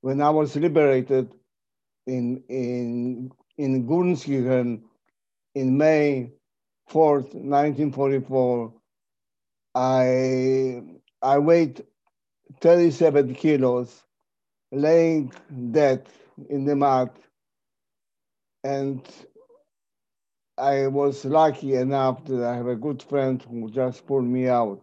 When 0.00 0.20
I 0.20 0.30
was 0.30 0.56
liberated 0.56 1.34
in, 2.06 2.42
in, 2.48 3.30
in 3.58 3.86
Gunskirchen 3.86 4.82
in 5.54 5.78
May 5.78 6.32
4th, 6.90 7.34
1944, 7.34 8.72
I, 9.74 10.82
I 11.22 11.38
weighed 11.38 11.84
37 12.60 13.34
kilos, 13.34 14.04
laying 14.70 15.32
dead 15.70 16.08
in 16.48 16.64
the 16.64 16.76
mud. 16.76 17.10
And 18.62 19.06
I 20.56 20.86
was 20.86 21.24
lucky 21.24 21.74
enough 21.74 22.24
that 22.26 22.42
I 22.42 22.56
have 22.56 22.68
a 22.68 22.76
good 22.76 23.02
friend 23.02 23.42
who 23.42 23.70
just 23.70 24.06
pulled 24.06 24.24
me 24.24 24.48
out. 24.48 24.80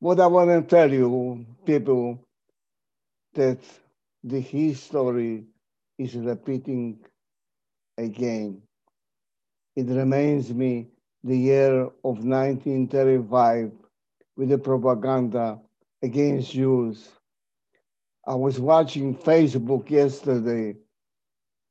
What 0.00 0.20
I 0.20 0.26
want 0.26 0.50
to 0.50 0.62
tell 0.76 0.90
you, 0.90 1.46
people, 1.66 2.26
that 3.34 3.60
the 4.22 4.40
history 4.40 5.44
is 5.98 6.14
repeating 6.14 6.98
again. 7.98 8.62
It 9.76 9.86
reminds 9.86 10.52
me 10.52 10.88
the 11.24 11.36
year 11.36 11.82
of 11.82 12.24
1935 12.24 13.72
with 14.36 14.48
the 14.48 14.58
propaganda 14.58 15.58
against 16.02 16.52
Jews. 16.52 17.08
I 18.26 18.34
was 18.34 18.60
watching 18.60 19.16
Facebook 19.16 19.90
yesterday, 19.90 20.76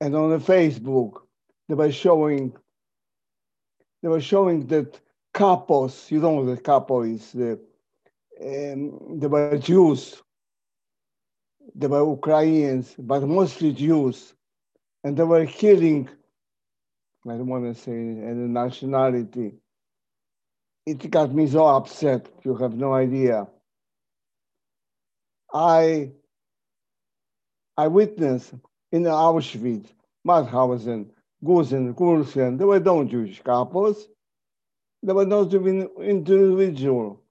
and 0.01 0.15
on 0.15 0.31
the 0.31 0.37
Facebook, 0.37 1.21
they 1.67 1.75
were 1.75 1.91
showing 1.91 2.53
they 4.01 4.09
were 4.09 4.21
showing 4.21 4.67
that 4.67 4.99
kapos, 5.33 6.11
you 6.11 6.19
know 6.19 6.31
what 6.31 6.55
the 6.55 6.61
kapo 6.61 7.03
is, 7.03 7.31
the, 7.31 7.53
um, 8.41 9.17
they 9.19 9.27
were 9.27 9.57
Jews, 9.57 10.21
they 11.73 11.87
were 11.87 12.05
Ukrainians, 12.05 12.95
but 12.99 13.23
mostly 13.23 13.71
Jews, 13.71 14.33
and 15.05 15.15
they 15.15 15.23
were 15.23 15.45
killing 15.45 16.09
I 17.27 17.37
don't 17.37 17.47
want 17.47 17.75
to 17.75 17.81
say 17.81 17.91
any 17.93 18.47
nationality. 18.47 19.53
It 20.85 21.09
got 21.11 21.33
me 21.33 21.47
so 21.47 21.65
upset, 21.67 22.29
you 22.43 22.55
have 22.57 22.75
no 22.75 22.93
idea. 22.93 23.47
I 25.53 26.11
I 27.77 27.87
witnessed 27.87 28.53
in 28.91 29.03
Auschwitz, 29.03 29.87
Mauthausen, 30.27 31.09
Gusen, 31.43 31.95
Kursen, 31.95 32.57
there 32.57 32.67
were 32.67 32.79
no 32.79 33.03
Jewish 33.03 33.41
kapos. 33.41 33.97
There 35.01 35.15
were 35.15 35.25
no 35.25 35.45
Jewish 35.45 35.89
individual. 36.01 37.21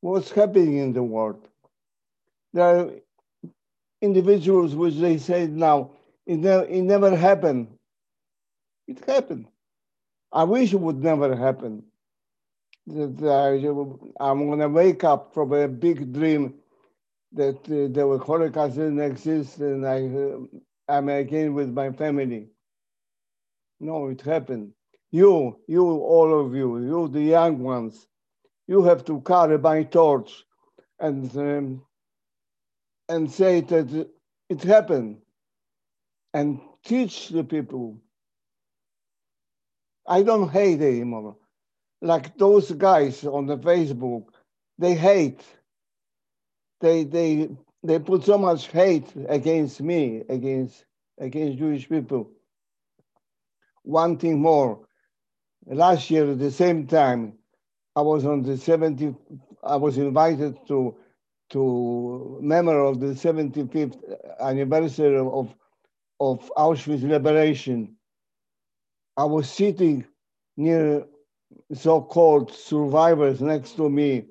What's 0.00 0.30
happening 0.30 0.78
in 0.78 0.92
the 0.92 1.02
world? 1.02 1.48
There 2.52 2.64
are 2.64 2.90
individuals 4.02 4.74
which 4.74 4.96
they 4.96 5.18
say 5.18 5.46
now, 5.46 5.92
it, 6.26 6.44
it 6.44 6.82
never 6.82 7.16
happened. 7.16 7.68
It 8.92 9.04
happened. 9.06 9.46
I 10.32 10.44
wish 10.44 10.72
it 10.74 10.80
would 10.80 11.02
never 11.02 11.36
happen. 11.36 11.84
That 12.88 13.16
I, 13.24 14.26
I'm 14.28 14.46
going 14.48 14.60
to 14.60 14.68
wake 14.68 15.04
up 15.04 15.34
from 15.34 15.52
a 15.52 15.68
big 15.68 16.12
dream 16.12 16.54
that 17.32 17.58
uh, 17.66 17.88
the 17.92 18.18
Holocaust 18.26 18.76
didn't 18.76 19.00
exist 19.00 19.58
and 19.60 19.86
I, 19.86 20.06
uh, 20.06 20.38
I'm 20.88 21.08
again 21.08 21.54
with 21.54 21.70
my 21.70 21.92
family. 21.92 22.48
No, 23.80 24.08
it 24.08 24.22
happened. 24.22 24.72
You, 25.12 25.58
you, 25.68 25.84
all 25.86 26.40
of 26.46 26.54
you, 26.54 26.78
you, 26.78 27.08
the 27.08 27.22
young 27.22 27.60
ones, 27.60 28.08
you 28.68 28.84
have 28.84 29.04
to 29.06 29.20
carry 29.22 29.58
my 29.58 29.84
torch 29.84 30.44
and 31.00 31.36
um, 31.38 31.82
and 33.08 33.30
say 33.30 33.62
that 33.62 34.08
it 34.50 34.62
happened 34.64 35.18
and 36.34 36.60
teach 36.84 37.30
the 37.30 37.44
people 37.44 37.98
I 40.06 40.22
don't 40.22 40.48
hate 40.48 40.80
anymore. 40.80 41.36
Like 42.00 42.36
those 42.36 42.72
guys 42.72 43.24
on 43.24 43.46
the 43.46 43.56
Facebook, 43.56 44.26
they 44.78 44.94
hate. 44.94 45.42
They 46.80 47.04
they 47.04 47.50
they 47.84 47.98
put 47.98 48.24
so 48.24 48.38
much 48.38 48.68
hate 48.68 49.12
against 49.28 49.80
me, 49.80 50.24
against 50.28 50.84
against 51.18 51.58
Jewish 51.58 51.88
people. 51.88 52.30
One 53.84 54.18
thing 54.18 54.40
more. 54.40 54.80
Last 55.66 56.10
year 56.10 56.30
at 56.32 56.40
the 56.40 56.50
same 56.50 56.88
time, 56.88 57.34
I 57.94 58.00
was 58.00 58.24
on 58.26 58.42
the 58.42 58.56
70, 58.56 59.14
I 59.62 59.76
was 59.76 59.98
invited 59.98 60.58
to 60.68 60.96
to 61.50 62.38
memory 62.40 62.88
of 62.88 62.98
the 62.98 63.08
75th 63.08 63.96
anniversary 64.40 65.18
of, 65.18 65.54
of 66.18 66.50
Auschwitz 66.56 67.02
liberation 67.02 67.94
I 69.16 69.24
was 69.24 69.50
sitting 69.50 70.06
near 70.56 71.06
so-called 71.72 72.52
survivors 72.52 73.40
next 73.40 73.72
to 73.76 73.88
me, 73.90 74.26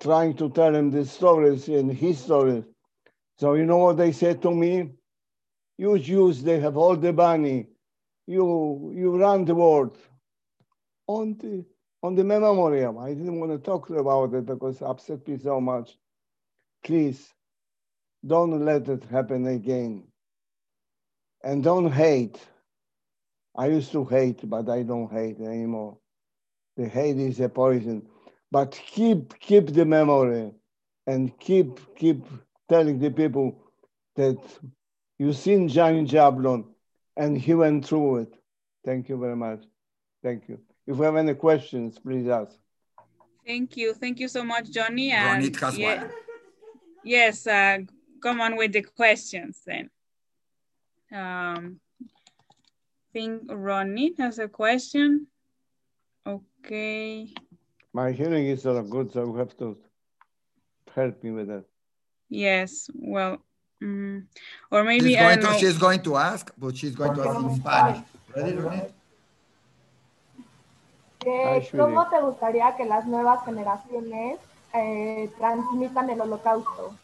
trying 0.00 0.34
to 0.36 0.50
tell 0.50 0.72
them 0.72 0.90
the 0.90 1.04
stories 1.04 1.68
and 1.68 1.90
his 1.92 2.18
stories. 2.20 2.64
So 3.38 3.54
you 3.54 3.64
know 3.66 3.78
what 3.78 3.96
they 3.96 4.12
said 4.12 4.42
to 4.42 4.52
me? 4.54 4.92
You 5.78 5.98
Jews, 5.98 6.42
they 6.42 6.60
have 6.60 6.76
all 6.76 6.96
the 6.96 7.12
money. 7.12 7.68
you 8.26 8.92
you 8.94 9.16
run 9.16 9.44
the 9.44 9.54
world 9.54 9.98
on 11.06 11.36
the 11.38 11.64
on 12.02 12.14
the 12.14 12.24
memoriam. 12.24 12.98
I 12.98 13.14
didn't 13.14 13.40
want 13.40 13.52
to 13.52 13.58
talk 13.58 13.90
about 13.90 14.34
it 14.34 14.46
because 14.46 14.80
it 14.80 14.84
upset 14.84 15.26
me 15.28 15.38
so 15.38 15.60
much. 15.60 15.98
Please 16.84 17.34
don't 18.26 18.64
let 18.64 18.88
it 18.88 19.04
happen 19.04 19.46
again. 19.46 20.04
And 21.44 21.62
don't 21.62 21.92
hate. 21.92 22.40
I 23.56 23.66
used 23.66 23.92
to 23.92 24.04
hate, 24.04 24.48
but 24.48 24.68
I 24.68 24.82
don't 24.82 25.12
hate 25.12 25.38
anymore. 25.40 25.98
The 26.76 26.88
hate 26.88 27.18
is 27.18 27.40
a 27.40 27.48
poison. 27.48 28.06
But 28.50 28.72
keep 28.72 29.38
keep 29.40 29.68
the 29.68 29.84
memory 29.84 30.52
and 31.06 31.38
keep 31.38 31.96
keep 31.96 32.24
telling 32.68 32.98
the 32.98 33.10
people 33.10 33.58
that 34.16 34.38
you've 35.18 35.36
seen 35.36 35.68
Johnny 35.68 36.04
Jablon 36.04 36.64
and 37.16 37.36
he 37.36 37.54
went 37.54 37.86
through 37.86 38.18
it. 38.18 38.34
Thank 38.84 39.08
you 39.08 39.18
very 39.18 39.36
much. 39.36 39.62
Thank 40.22 40.48
you. 40.48 40.58
If 40.86 40.96
you 40.96 41.02
have 41.02 41.16
any 41.16 41.34
questions, 41.34 41.98
please 41.98 42.28
ask. 42.28 42.56
Thank 43.46 43.76
you. 43.76 43.94
Thank 43.94 44.20
you 44.20 44.28
so 44.28 44.44
much, 44.44 44.70
Johnny. 44.70 45.10
And 45.12 45.44
Ronit 45.44 45.60
has 45.60 45.78
yeah- 45.78 46.02
one. 46.02 46.12
Yes, 47.04 47.46
uh, 47.46 47.78
come 48.22 48.40
on 48.40 48.56
with 48.56 48.72
the 48.72 48.82
questions 48.82 49.60
then. 49.66 49.90
Um, 51.10 51.80
think 53.12 53.42
Ronnie 53.48 54.14
has 54.18 54.38
a 54.38 54.48
question. 54.48 55.26
Okay. 56.26 57.32
My 57.92 58.12
hearing 58.12 58.46
is 58.46 58.64
not 58.64 58.88
good, 58.88 59.12
so 59.12 59.24
you 59.24 59.36
have 59.36 59.56
to 59.58 59.76
help 60.94 61.22
me 61.22 61.30
with 61.30 61.48
that. 61.48 61.64
Yes. 62.28 62.88
Well, 62.94 63.44
mm, 63.82 64.24
or 64.70 64.84
maybe 64.84 65.10
She's 65.10 65.18
going, 65.18 65.40
to, 65.40 65.52
she's 65.58 65.78
going 65.78 66.02
to 66.02 66.16
ask, 66.16 66.50
but 66.56 66.76
she's 66.76 66.94
going 66.94 67.14
to 67.14 67.22
ask 67.28 67.40
in 67.40 67.56
Spanish. 67.56 68.00
Ready, 68.34 68.52
Ronit? 68.56 68.92
Ay, 71.24 71.28
Eh, 71.28 71.60
Shuri. 71.62 71.78
¿Cómo 71.82 72.08
te 72.10 72.20
gustaría 72.20 72.74
que 72.76 72.84
las 72.84 73.06
nuevas 73.06 73.44
generaciones 73.44 74.38
eh, 74.74 75.30
transmitan 75.38 76.10
el 76.10 76.20
holocausto? 76.20 76.96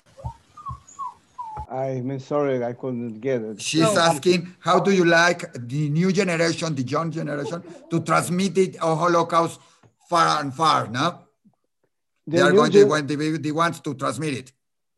I'm 1.70 2.18
sorry, 2.18 2.64
I 2.64 2.72
couldn't 2.72 3.20
get 3.20 3.42
it. 3.42 3.60
She's 3.60 3.96
asking, 3.96 4.54
how 4.60 4.80
do 4.80 4.90
you 4.90 5.04
like 5.04 5.52
the 5.54 5.90
new 5.90 6.12
generation, 6.12 6.74
the 6.74 6.82
young 6.82 7.10
generation, 7.10 7.62
to 7.90 8.00
transmit 8.00 8.56
it 8.56 8.76
a 8.76 8.94
Holocaust 8.94 9.60
far 10.08 10.40
and 10.40 10.54
far, 10.54 10.88
no? 10.88 11.20
The 12.26 12.36
they 12.36 12.42
are 12.42 12.52
going 12.52 12.72
to 12.72 12.78
gen- 12.78 12.88
want 12.88 13.08
the, 13.08 13.16
the 13.38 13.52
ones 13.52 13.80
to 13.80 13.94
transmit 13.94 14.34
it. 14.34 14.52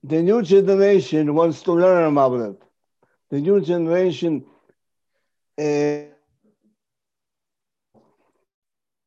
The 0.04 0.22
new 0.22 0.42
generation 0.42 1.34
wants 1.34 1.62
to 1.62 1.72
learn 1.72 2.12
about 2.12 2.40
it. 2.40 2.62
The 3.30 3.40
new 3.40 3.60
generation, 3.60 4.44
uh, 5.58 6.02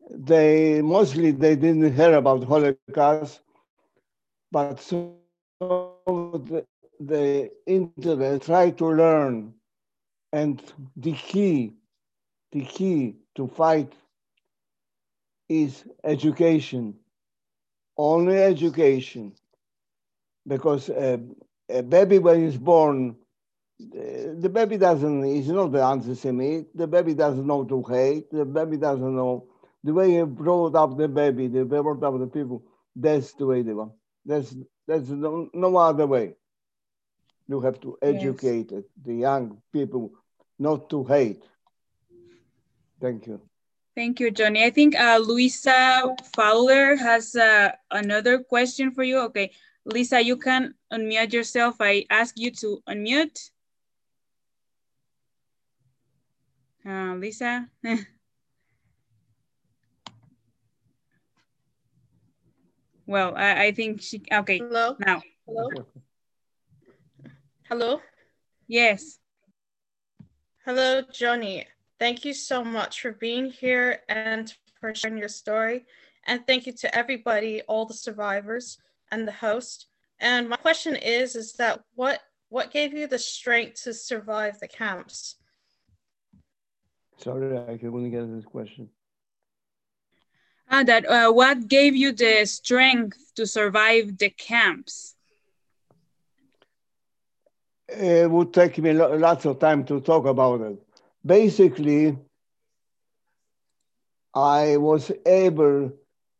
they 0.09 0.81
mostly 0.81 1.31
they 1.31 1.55
didn't 1.55 1.93
hear 1.93 2.13
about 2.13 2.43
Holocaust, 2.43 3.41
but 4.51 4.79
so 4.79 5.13
the, 6.99 7.51
internet 7.65 8.41
try 8.43 8.71
to 8.71 8.85
learn, 8.87 9.53
and 10.31 10.61
the 10.95 11.13
key, 11.13 11.73
the 12.51 12.63
key 12.65 13.17
to 13.35 13.47
fight 13.47 13.93
is 15.49 15.85
education, 16.03 16.95
only 17.97 18.37
education. 18.41 19.33
Because 20.47 20.89
uh, 20.89 21.17
a 21.69 21.83
baby 21.83 22.19
when 22.19 22.43
he's 22.43 22.57
born, 22.57 23.15
the 23.79 24.49
baby 24.51 24.77
doesn't, 24.77 25.23
he's 25.23 25.49
not 25.49 25.71
the 25.71 25.83
anti-Semite, 25.83 26.75
the 26.75 26.87
baby 26.87 27.13
doesn't 27.13 27.45
know 27.47 27.63
to 27.63 27.83
hate, 27.83 28.29
the 28.31 28.45
baby 28.45 28.77
doesn't 28.77 29.15
know, 29.15 29.47
the 29.83 29.93
way 29.93 30.13
you 30.13 30.25
brought 30.25 30.75
up 30.75 30.97
the 30.97 31.07
baby, 31.07 31.47
the 31.47 31.65
brought 31.65 32.03
up 32.03 32.19
the 32.19 32.27
people, 32.27 32.63
that's 32.95 33.33
the 33.33 33.45
way 33.45 33.61
they 33.61 33.73
want. 33.73 33.93
That's, 34.25 34.55
that's 34.87 35.09
no, 35.09 35.49
no 35.53 35.75
other 35.77 36.07
way. 36.07 36.35
You 37.47 37.59
have 37.61 37.79
to 37.81 37.97
educate 38.01 38.71
it, 38.71 38.89
the 39.03 39.15
young 39.15 39.61
people 39.71 40.11
not 40.59 40.89
to 40.89 41.03
hate. 41.03 41.43
Thank 43.01 43.27
you. 43.27 43.41
Thank 43.95 44.19
you, 44.19 44.31
Johnny. 44.31 44.63
I 44.63 44.71
think 44.71 44.95
uh, 44.95 45.19
Luisa 45.21 46.15
Fowler 46.35 46.95
has 46.95 47.35
uh, 47.35 47.73
another 47.91 48.39
question 48.39 48.91
for 48.91 49.03
you. 49.03 49.19
Okay, 49.29 49.51
Lisa, 49.85 50.21
you 50.21 50.37
can 50.37 50.73
unmute 50.91 51.33
yourself. 51.33 51.75
I 51.79 52.05
ask 52.09 52.33
you 52.37 52.49
to 52.51 52.81
unmute. 52.89 53.51
Uh, 56.85 57.15
Lisa. 57.15 57.69
well, 63.05 63.35
I, 63.35 63.65
I 63.65 63.71
think 63.73 64.01
she, 64.01 64.23
okay, 64.31 64.57
Hello? 64.57 64.95
now. 64.99 65.21
Hello? 65.45 65.69
Hello? 67.69 68.01
Yes. 68.67 69.19
Hello, 70.65 71.01
Johnny. 71.01 71.65
Thank 71.97 72.25
you 72.25 72.33
so 72.33 72.63
much 72.63 72.99
for 72.99 73.13
being 73.13 73.49
here 73.49 74.01
and 74.09 74.53
for 74.81 74.93
sharing 74.93 75.17
your 75.17 75.29
story. 75.29 75.85
And 76.25 76.45
thank 76.45 76.67
you 76.67 76.73
to 76.73 76.93
everybody, 76.93 77.61
all 77.61 77.85
the 77.85 77.93
survivors 77.93 78.79
and 79.11 79.25
the 79.25 79.31
host. 79.31 79.87
And 80.19 80.49
my 80.49 80.57
question 80.57 80.95
is, 80.97 81.35
is 81.35 81.53
that 81.53 81.81
what 81.95 82.21
what 82.49 82.71
gave 82.71 82.93
you 82.93 83.07
the 83.07 83.17
strength 83.17 83.83
to 83.83 83.93
survive 83.93 84.59
the 84.59 84.67
camps? 84.67 85.35
Sorry, 87.17 87.57
I 87.57 87.77
couldn't 87.77 88.11
get 88.11 88.29
this 88.29 88.45
question. 88.45 88.89
Ah, 90.69 90.83
that 90.83 91.05
uh, 91.09 91.31
what 91.31 91.67
gave 91.67 91.95
you 91.95 92.11
the 92.11 92.45
strength 92.45 93.31
to 93.35 93.47
survive 93.47 94.17
the 94.17 94.29
camps? 94.29 95.15
It 97.95 98.29
would 98.29 98.53
take 98.53 98.77
me 98.79 98.93
lots 98.93 99.45
of 99.45 99.59
time 99.59 99.83
to 99.85 100.01
talk 100.01 100.25
about 100.25 100.61
it. 100.61 100.81
Basically, 101.25 102.17
I 104.33 104.77
was 104.77 105.11
able 105.25 105.91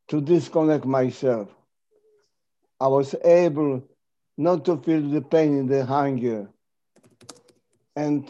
to 0.08 0.22
disconnect 0.22 0.86
myself. 0.86 1.50
I 2.80 2.88
was 2.88 3.16
able 3.24 3.84
not 4.38 4.66
to 4.66 4.78
feel 4.78 5.02
the 5.02 5.22
pain 5.22 5.60
and 5.60 5.70
the 5.70 5.86
hunger. 5.86 6.50
And 7.96 8.28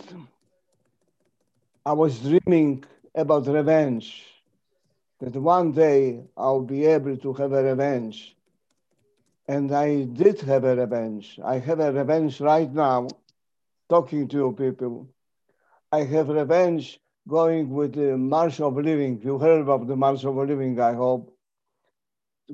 I 1.86 1.94
was 1.94 2.20
dreaming 2.20 2.84
about 3.16 3.48
revenge, 3.48 4.26
that 5.20 5.34
one 5.36 5.72
day 5.72 6.24
I'll 6.36 6.62
be 6.62 6.86
able 6.86 7.18
to 7.18 7.34
have 7.34 7.54
a 7.54 7.64
revenge. 7.64 8.36
And 9.48 9.72
I 9.74 10.03
did 10.06 10.41
have 10.41 10.64
a 10.64 10.76
revenge. 10.76 11.40
I 11.44 11.60
have 11.60 11.80
a 11.80 11.91
revenge 11.91 12.40
right 12.40 12.72
now, 12.72 13.07
talking 13.90 14.28
to 14.30 14.38
you 14.38 14.52
people. 14.53 15.10
I 15.91 16.03
have 16.03 16.30
revenge 16.30 16.99
going 17.28 17.70
with 17.70 17.94
the 17.94 18.18
March 18.18 18.60
of 18.61 18.76
Living. 18.76 19.22
You 19.22 19.38
heard 19.38 19.61
about 19.61 19.88
the 19.88 19.95
March 19.95 20.24
of 20.24 20.36
Living, 20.36 20.80
I 20.80 20.94
hope. 20.94 21.38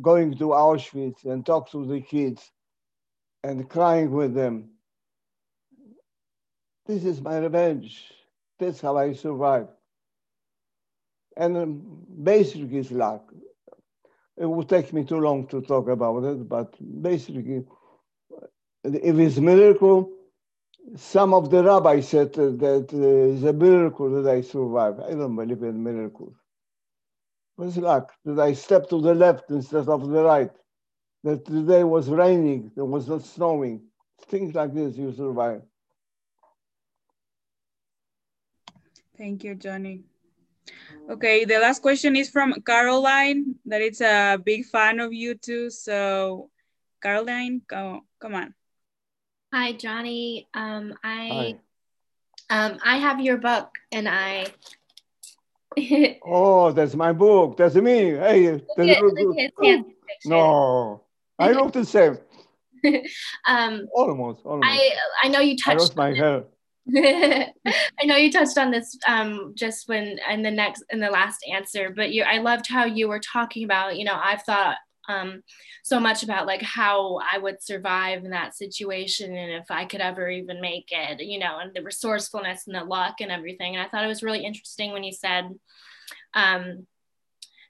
Going 0.01 0.37
to 0.37 0.49
Auschwitz 0.49 1.25
and 1.25 1.45
talk 1.45 1.71
to 1.71 1.85
the 1.85 2.01
kids 2.01 2.51
and 3.43 3.69
crying 3.69 4.11
with 4.11 4.33
them. 4.33 4.69
This 6.85 7.05
is 7.05 7.21
my 7.21 7.37
revenge. 7.37 8.11
That's 8.59 8.81
how 8.81 8.97
I 8.97 9.13
survived. 9.13 9.69
And 11.37 11.57
um, 11.57 12.05
basically, 12.23 12.77
it's 12.77 12.91
luck. 12.91 13.31
It 14.39 14.47
would 14.47 14.69
take 14.69 14.93
me 14.93 15.03
too 15.05 15.19
long 15.19 15.47
to 15.49 15.61
talk 15.61 15.87
about 15.89 16.23
it, 16.23 16.49
but 16.49 16.73
basically, 17.03 17.65
if 18.83 19.17
it's 19.19 19.37
miracle, 19.39 20.11
some 20.95 21.33
of 21.33 21.49
the 21.51 21.63
rabbis 21.63 22.07
said 22.09 22.33
that 22.33 22.87
uh, 22.93 23.33
it's 23.33 23.43
a 23.43 23.53
miracle 23.53 24.09
that 24.11 24.29
I 24.31 24.41
survived. 24.41 24.99
I 25.01 25.11
don't 25.11 25.35
believe 25.35 25.63
in 25.63 25.83
miracles. 25.83 26.35
Was 27.57 27.77
luck 27.77 28.13
that 28.25 28.39
I 28.39 28.53
stepped 28.53 28.89
to 28.89 28.99
the 29.01 29.13
left 29.13 29.51
instead 29.51 29.87
of 29.89 30.09
the 30.09 30.23
right, 30.23 30.51
that 31.23 31.45
the 31.45 31.61
day 31.63 31.83
was 31.83 32.09
raining, 32.09 32.71
it 32.75 32.81
was 32.81 33.07
not 33.09 33.23
snowing. 33.23 33.89
Things 34.21 34.53
like 34.55 34.73
this, 34.73 34.97
you 34.97 35.11
survive. 35.13 35.63
Thank 39.17 39.43
you, 39.43 39.55
Johnny. 39.55 40.08
Okay, 41.09 41.45
the 41.45 41.57
last 41.59 41.81
question 41.81 42.15
is 42.15 42.29
from 42.29 42.53
Caroline, 42.65 43.55
that 43.65 43.81
is 43.81 44.01
a 44.01 44.37
big 44.43 44.65
fan 44.65 44.99
of 44.99 45.11
you 45.13 45.33
too. 45.35 45.69
So, 45.69 46.49
Caroline, 47.01 47.61
go, 47.67 48.01
come 48.19 48.35
on. 48.35 48.53
Hi, 49.53 49.73
Johnny. 49.73 50.47
Um, 50.53 50.93
I 51.03 51.57
um, 52.49 52.77
I 52.85 52.97
have 52.97 53.19
your 53.21 53.37
book, 53.37 53.69
and 53.91 54.07
I 54.07 54.47
Oh, 56.25 56.71
that's 56.71 56.95
my 56.95 57.11
book. 57.13 57.57
That's 57.57 57.75
me. 57.75 58.11
Hey, 58.11 58.45
that's 58.51 58.63
Look 58.77 58.89
at- 58.89 59.01
look 59.01 59.17
look 59.17 59.37
at 59.39 59.51
his 59.61 60.25
No, 60.25 61.03
I 61.39 61.51
look 61.51 61.73
the 61.73 61.85
same. 61.85 62.17
um, 63.47 63.87
Almost, 63.93 64.45
almost. 64.45 64.67
I 64.69 64.91
I 65.23 65.27
know 65.29 65.39
you 65.39 65.53
I 65.53 65.71
touched 65.71 65.79
lost 65.79 65.95
my 65.95 66.13
hair. 66.13 66.43
I 66.95 68.05
know 68.05 68.15
you 68.15 68.31
touched 68.31 68.57
on 68.57 68.71
this 68.71 68.97
um, 69.07 69.53
just 69.55 69.87
when 69.87 70.19
in 70.29 70.41
the 70.41 70.51
next 70.51 70.83
in 70.89 70.99
the 70.99 71.09
last 71.09 71.45
answer, 71.51 71.91
but 71.95 72.11
you 72.11 72.23
I 72.23 72.39
loved 72.39 72.67
how 72.67 72.85
you 72.85 73.07
were 73.07 73.19
talking 73.19 73.63
about. 73.63 73.97
You 73.97 74.05
know, 74.05 74.19
I've 74.21 74.43
thought 74.43 74.77
um, 75.07 75.41
so 75.83 75.99
much 75.99 76.23
about 76.23 76.47
like 76.47 76.61
how 76.61 77.19
I 77.31 77.37
would 77.37 77.61
survive 77.61 78.23
in 78.23 78.31
that 78.31 78.55
situation 78.55 79.35
and 79.35 79.51
if 79.51 79.69
I 79.69 79.85
could 79.85 80.01
ever 80.01 80.29
even 80.29 80.61
make 80.61 80.89
it. 80.91 81.21
You 81.21 81.39
know, 81.39 81.59
and 81.59 81.73
the 81.73 81.83
resourcefulness 81.83 82.67
and 82.67 82.75
the 82.75 82.83
luck 82.83 83.15
and 83.19 83.31
everything. 83.31 83.75
And 83.75 83.85
I 83.85 83.89
thought 83.89 84.03
it 84.03 84.07
was 84.07 84.23
really 84.23 84.43
interesting 84.45 84.91
when 84.91 85.03
you 85.03 85.13
said. 85.13 85.49
Um, 86.33 86.87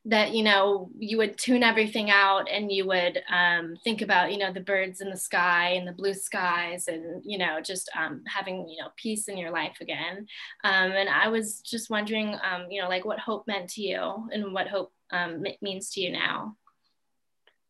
that 0.10 0.34
you 0.34 0.44
know 0.44 0.90
you 0.98 1.18
would 1.18 1.38
tune 1.38 1.64
everything 1.64 2.10
out 2.10 2.49
and 2.49 2.72
you 2.72 2.86
would 2.86 3.22
um, 3.31 3.76
think 3.84 4.02
about 4.02 4.31
you 4.31 4.38
know 4.38 4.52
the 4.52 4.60
birds 4.60 5.02
in 5.02 5.10
the 5.10 5.18
sky 5.18 5.69
and 5.72 5.88
the 5.88 5.91
blue 5.91 6.14
skies 6.14 6.88
and 6.88 7.22
you 7.26 7.38
know 7.38 7.60
just 7.61 7.90
um, 7.98 8.23
having 8.27 8.68
you 8.68 8.77
know 8.81 8.90
peace 8.95 9.27
in 9.27 9.38
your 9.38 9.52
life 9.52 9.77
again. 9.81 10.27
Um, 10.64 10.91
and 10.91 11.10
i 11.10 11.27
was 11.27 11.61
just 11.61 11.90
wondering 11.90 12.36
um, 12.44 12.68
you 12.69 12.81
know 12.81 12.90
like 12.90 13.06
what 13.06 13.19
hope 13.19 13.48
meant 13.48 13.69
to 13.72 13.81
you 13.81 14.27
and 14.34 14.53
what 14.53 14.68
hope 14.68 14.91
um, 15.11 15.44
means 15.61 15.90
to 15.91 16.02
you 16.02 16.11
now? 16.11 16.56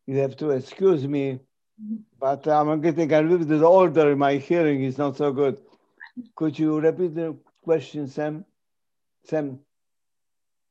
You 0.08 0.18
have 0.18 0.36
to 0.38 0.52
excuse 0.52 1.08
me 1.08 1.40
but 2.20 2.48
i'm 2.48 2.82
getting 2.82 3.12
a 3.14 3.22
little 3.22 3.46
bit 3.46 3.62
older. 3.62 4.16
My 4.16 4.36
hearing 4.36 4.84
is 4.84 4.98
not 4.98 5.18
so 5.18 5.32
good. 5.32 5.60
Could 6.36 6.60
you 6.60 6.80
repeat 6.80 7.16
the 7.16 7.38
question 7.64 8.08
sam? 8.08 8.46
Sam 9.24 9.60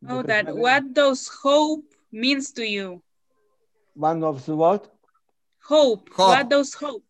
Oh, 0.06 0.22
that 0.22 0.54
what 0.54 0.92
does 0.94 1.28
hope 1.28 1.84
means 2.12 2.52
to 2.52 2.66
you? 2.66 3.02
One 3.94 4.22
of 4.22 4.44
the 4.46 4.54
what? 4.54 4.92
Hope. 5.64 6.08
hope. 6.14 6.28
What 6.28 6.48
does 6.48 6.74
hope? 6.74 7.02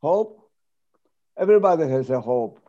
Hope? 0.00 0.50
Everybody 1.36 1.88
has 1.88 2.10
a 2.10 2.20
hope. 2.20 2.60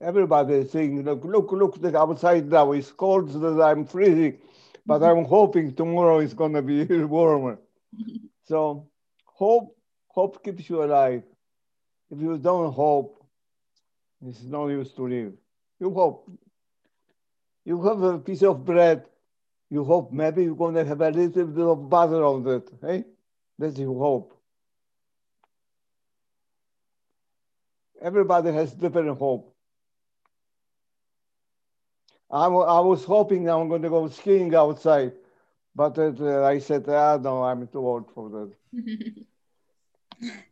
Everybody 0.00 0.54
is 0.54 0.70
saying, 0.70 1.04
look, 1.04 1.24
look, 1.24 1.52
look, 1.52 1.80
the 1.80 1.96
outside 1.98 2.50
now 2.50 2.72
is 2.72 2.90
cold 2.90 3.28
that 3.28 3.62
I'm 3.62 3.84
freezing, 3.84 4.38
but 4.86 5.02
I'm 5.02 5.24
hoping 5.36 5.74
tomorrow 5.74 6.20
is 6.20 6.32
going 6.32 6.54
to 6.54 6.62
be 6.62 6.84
warmer. 7.04 7.58
so 8.44 8.88
hope, 9.26 9.76
hope 10.08 10.42
keeps 10.42 10.68
you 10.70 10.82
alive. 10.82 11.22
If 12.10 12.20
you 12.20 12.38
don't 12.38 12.72
hope, 12.72 13.22
it's 14.26 14.42
no 14.42 14.68
use 14.68 14.92
to 14.94 15.06
live. 15.06 15.32
You 15.78 15.92
hope, 15.92 16.30
you 17.70 17.80
have 17.82 18.02
a 18.02 18.18
piece 18.18 18.42
of 18.42 18.64
bread. 18.64 19.06
You 19.70 19.84
hope 19.84 20.12
maybe 20.12 20.42
you're 20.42 20.56
going 20.56 20.74
to 20.74 20.84
have 20.84 21.00
a 21.00 21.10
little 21.10 21.46
bit 21.46 21.64
of 21.64 21.88
butter 21.88 22.24
on 22.24 22.44
it. 22.48 22.68
Eh? 22.82 23.02
That's 23.56 23.78
your 23.78 23.96
hope. 23.96 24.36
Everybody 28.02 28.50
has 28.52 28.72
different 28.72 29.16
hope. 29.16 29.54
I, 32.28 32.46
I 32.46 32.80
was 32.80 33.04
hoping 33.04 33.48
I'm 33.48 33.68
going 33.68 33.82
to 33.82 33.88
go 33.88 34.08
skiing 34.08 34.52
outside, 34.52 35.12
but 35.76 35.96
uh, 35.96 36.42
I 36.42 36.58
said, 36.58 36.88
ah, 36.88 37.18
no, 37.18 37.44
I'm 37.44 37.68
too 37.68 37.86
old 37.86 38.10
for 38.12 38.30
that. 38.30 38.52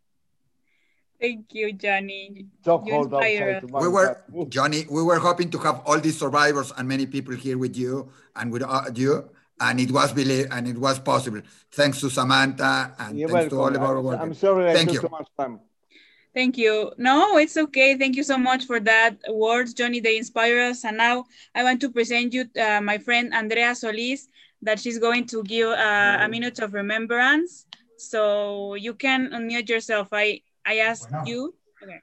Thank 1.21 1.53
you, 1.53 1.73
Johnny. 1.73 2.47
We 2.65 3.89
were, 3.89 4.23
Johnny, 4.49 4.87
we 4.89 5.03
were 5.03 5.19
hoping 5.19 5.51
to 5.51 5.59
have 5.59 5.83
all 5.85 5.99
these 5.99 6.17
survivors 6.17 6.73
and 6.77 6.87
many 6.87 7.07
people 7.07 7.35
here 7.35 7.59
with 7.59 7.77
you 7.77 8.11
and 8.37 8.53
with 8.53 8.63
uh, 8.63 8.85
you, 8.95 9.29
and 9.61 9.81
it 9.81 9.91
was 9.91 10.15
really, 10.15 10.47
and 10.47 10.69
it 10.69 10.79
was 10.79 11.01
possible. 11.01 11.43
Thanks 11.73 12.01
to 12.03 12.11
Samantha 12.11 12.95
and 13.01 13.19
You're 13.19 13.29
thanks 13.29 13.53
welcome. 13.53 13.75
to 13.75 13.81
all 13.81 13.85
of 13.85 13.91
our 13.91 13.99
I'm, 13.99 14.05
workers. 14.05 14.23
I'm 14.23 14.35
sorry 14.35 14.73
Thank 14.73 14.91
I 14.91 14.93
you. 14.93 15.01
so 15.01 15.09
much 15.09 15.29
time. 15.37 15.61
Thank 16.35 16.57
you. 16.57 16.93
No, 16.99 17.37
it's 17.39 17.57
okay. 17.57 17.97
Thank 17.99 18.15
you 18.15 18.23
so 18.23 18.39
much 18.39 18.67
for 18.67 18.79
that 18.81 19.17
words, 19.29 19.75
Johnny. 19.75 19.99
They 19.99 20.19
inspire 20.19 20.61
us. 20.71 20.85
And 20.85 20.97
now 20.99 21.25
I 21.53 21.65
want 21.65 21.81
to 21.81 21.91
present 21.91 22.33
you 22.33 22.45
uh, 22.63 22.81
my 22.81 22.99
friend 22.99 23.35
Andrea 23.35 23.75
Solis, 23.75 24.29
that 24.63 24.79
she's 24.79 25.01
going 25.01 25.27
to 25.27 25.43
give 25.43 25.71
uh, 25.71 26.19
a 26.21 26.29
minute 26.29 26.61
of 26.61 26.75
remembrance. 26.75 27.67
So 27.97 28.75
you 28.75 28.95
can 28.95 29.31
unmute 29.31 29.69
yourself. 29.69 30.09
I 30.13 30.43
I 30.69 30.81
ask 30.85 31.09
you. 31.25 31.55
Okay. 31.83 32.01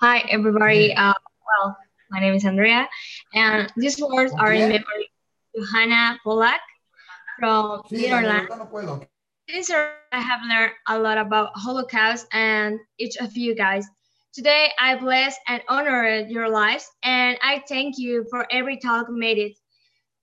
Hi, 0.00 0.18
everybody. 0.30 0.94
Uh, 0.94 1.12
well, 1.48 1.76
my 2.08 2.20
name 2.20 2.34
is 2.34 2.44
Andrea, 2.44 2.88
and 3.34 3.72
these 3.76 4.00
words 4.00 4.32
are 4.38 4.52
in 4.52 4.68
memory 4.68 5.10
to 5.56 5.62
Hannah 5.74 6.20
Pollack 6.22 6.60
from 7.40 7.82
Netherlands. 7.90 8.48
This 9.48 9.68
year, 9.70 9.98
I 10.12 10.20
have 10.20 10.40
learned 10.48 10.72
a 10.86 11.00
lot 11.00 11.18
about 11.18 11.50
Holocaust 11.56 12.28
and 12.32 12.78
each 13.00 13.16
of 13.16 13.36
you 13.36 13.56
guys. 13.56 13.88
Today, 14.32 14.70
I 14.78 14.94
bless 14.94 15.36
and 15.48 15.60
honor 15.68 16.24
your 16.28 16.48
lives, 16.48 16.88
and 17.02 17.36
I 17.42 17.64
thank 17.68 17.98
you 17.98 18.24
for 18.30 18.46
every 18.52 18.78
talk 18.78 19.06
made 19.10 19.38
it. 19.38 19.52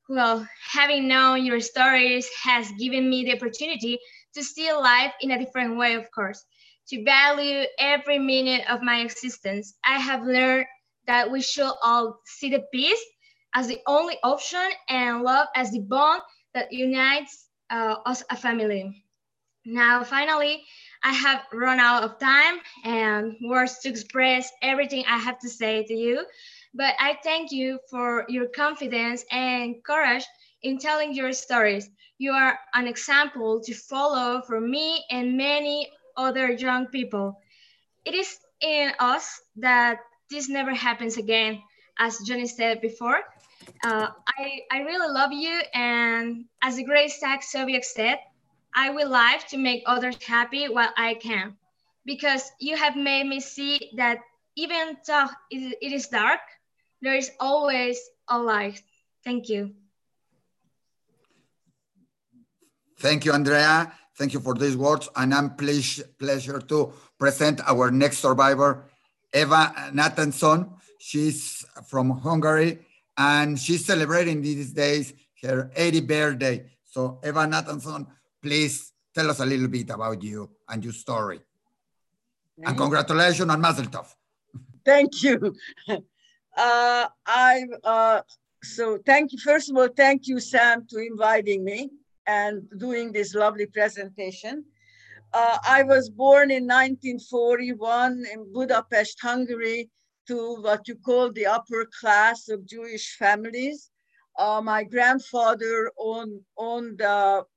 Well, 0.07 0.47
having 0.71 1.09
known 1.09 1.43
your 1.43 1.59
stories 1.59 2.29
has 2.43 2.71
given 2.79 3.09
me 3.09 3.25
the 3.25 3.35
opportunity 3.35 3.99
to 4.35 4.41
see 4.41 4.71
life 4.71 5.11
in 5.19 5.31
a 5.31 5.37
different 5.37 5.75
way, 5.75 5.95
of 5.95 6.09
course 6.15 6.45
to 6.89 7.03
value 7.03 7.63
every 7.79 8.19
minute 8.19 8.63
of 8.69 8.81
my 8.81 8.99
existence. 9.01 9.75
I 9.83 9.99
have 9.99 10.23
learned 10.23 10.65
that 11.07 11.31
we 11.31 11.41
should 11.41 11.73
all 11.83 12.19
see 12.25 12.49
the 12.49 12.63
peace 12.73 13.03
as 13.53 13.67
the 13.67 13.79
only 13.87 14.17
option 14.23 14.67
and 14.89 15.21
love 15.23 15.47
as 15.55 15.71
the 15.71 15.79
bond 15.79 16.21
that 16.53 16.71
unites 16.71 17.47
uh, 17.69 17.95
us 18.05 18.23
a 18.29 18.35
family. 18.35 19.03
Now, 19.65 20.03
finally, 20.03 20.63
I 21.03 21.11
have 21.13 21.45
run 21.53 21.79
out 21.79 22.03
of 22.03 22.19
time 22.19 22.59
and 22.83 23.35
words 23.43 23.79
to 23.79 23.89
express 23.89 24.51
everything 24.61 25.03
I 25.07 25.17
have 25.17 25.39
to 25.39 25.49
say 25.49 25.83
to 25.83 25.93
you, 25.93 26.25
but 26.73 26.95
I 26.99 27.17
thank 27.23 27.51
you 27.51 27.79
for 27.89 28.25
your 28.29 28.47
confidence 28.47 29.23
and 29.31 29.83
courage 29.83 30.25
in 30.63 30.77
telling 30.79 31.13
your 31.13 31.33
stories. 31.33 31.89
You 32.17 32.31
are 32.31 32.59
an 32.73 32.87
example 32.87 33.61
to 33.61 33.73
follow 33.73 34.41
for 34.41 34.59
me 34.59 35.03
and 35.11 35.37
many 35.37 35.89
other 36.17 36.51
young 36.51 36.87
people. 36.87 37.39
It 38.05 38.13
is 38.15 38.39
in 38.61 38.91
us 38.99 39.39
that 39.57 39.99
this 40.29 40.49
never 40.49 40.73
happens 40.73 41.17
again, 41.17 41.61
as 41.99 42.17
Johnny 42.25 42.47
said 42.47 42.81
before. 42.81 43.21
Uh, 43.83 44.07
I, 44.27 44.61
I 44.71 44.79
really 44.79 45.11
love 45.11 45.31
you, 45.31 45.61
and 45.73 46.45
as 46.61 46.75
the 46.75 46.83
great 46.83 47.11
Zach 47.11 47.43
Sobiech 47.43 47.85
said, 47.85 48.19
I 48.75 48.89
will 48.89 49.09
live 49.09 49.45
to 49.47 49.57
make 49.57 49.83
others 49.85 50.17
happy 50.23 50.67
while 50.67 50.91
I 50.97 51.15
can, 51.15 51.55
because 52.05 52.51
you 52.59 52.75
have 52.77 52.95
made 52.95 53.25
me 53.27 53.39
see 53.39 53.91
that 53.97 54.19
even 54.55 54.97
though 55.05 55.27
it 55.51 55.91
is 55.93 56.07
dark, 56.07 56.39
there 57.01 57.15
is 57.15 57.31
always 57.39 57.99
a 58.27 58.39
light. 58.39 58.81
Thank 59.23 59.49
you. 59.49 59.73
Thank 62.99 63.25
you, 63.25 63.33
Andrea. 63.33 63.93
Thank 64.17 64.33
you 64.33 64.39
for 64.39 64.55
these 64.55 64.75
words. 64.75 65.09
And 65.15 65.33
I'm 65.33 65.55
pleased 65.55 66.17
pleasure 66.17 66.59
to 66.59 66.93
present 67.19 67.61
our 67.65 67.91
next 67.91 68.17
survivor, 68.17 68.89
Eva 69.33 69.91
Nathanson. 69.93 70.73
She's 70.99 71.63
from 71.85 72.09
Hungary 72.09 72.79
and 73.15 73.59
she's 73.59 73.85
celebrating 73.85 74.41
these 74.41 74.73
days 74.73 75.13
her 75.43 75.71
80th 75.77 76.07
birthday. 76.07 76.65
So 76.83 77.19
Eva 77.23 77.45
Nathanson, 77.45 78.07
please 78.41 78.91
tell 79.13 79.29
us 79.29 79.39
a 79.39 79.45
little 79.45 79.67
bit 79.67 79.89
about 79.91 80.23
you 80.23 80.49
and 80.67 80.83
your 80.83 80.93
story. 80.93 81.39
And 82.65 82.75
congratulations 82.75 83.49
on 83.49 83.61
Mazel 83.61 83.85
Tov. 83.85 84.07
Thank 84.83 85.23
you. 85.23 85.55
Uh, 86.59 87.07
I'm 87.27 87.69
uh, 87.83 88.21
so 88.63 88.97
thank 89.05 89.31
you. 89.31 89.37
First 89.37 89.69
of 89.69 89.77
all, 89.77 89.89
thank 89.89 90.25
you, 90.25 90.39
Sam, 90.39 90.87
to 90.89 90.97
inviting 90.97 91.63
me 91.63 91.91
and 92.27 92.61
doing 92.77 93.11
this 93.11 93.33
lovely 93.33 93.65
presentation. 93.65 94.63
Uh, 95.33 95.57
I 95.67 95.83
was 95.83 96.09
born 96.09 96.51
in 96.51 96.63
1941 96.63 98.25
in 98.31 98.53
Budapest, 98.53 99.17
Hungary, 99.21 99.89
to 100.27 100.55
what 100.61 100.87
you 100.87 100.95
call 100.95 101.31
the 101.31 101.45
upper 101.45 101.87
class 101.99 102.49
of 102.49 102.65
Jewish 102.65 103.15
families. 103.17 103.89
Uh, 104.37 104.61
my 104.61 104.83
grandfather 104.83 105.91
owned, 105.97 106.41
owned 106.57 107.01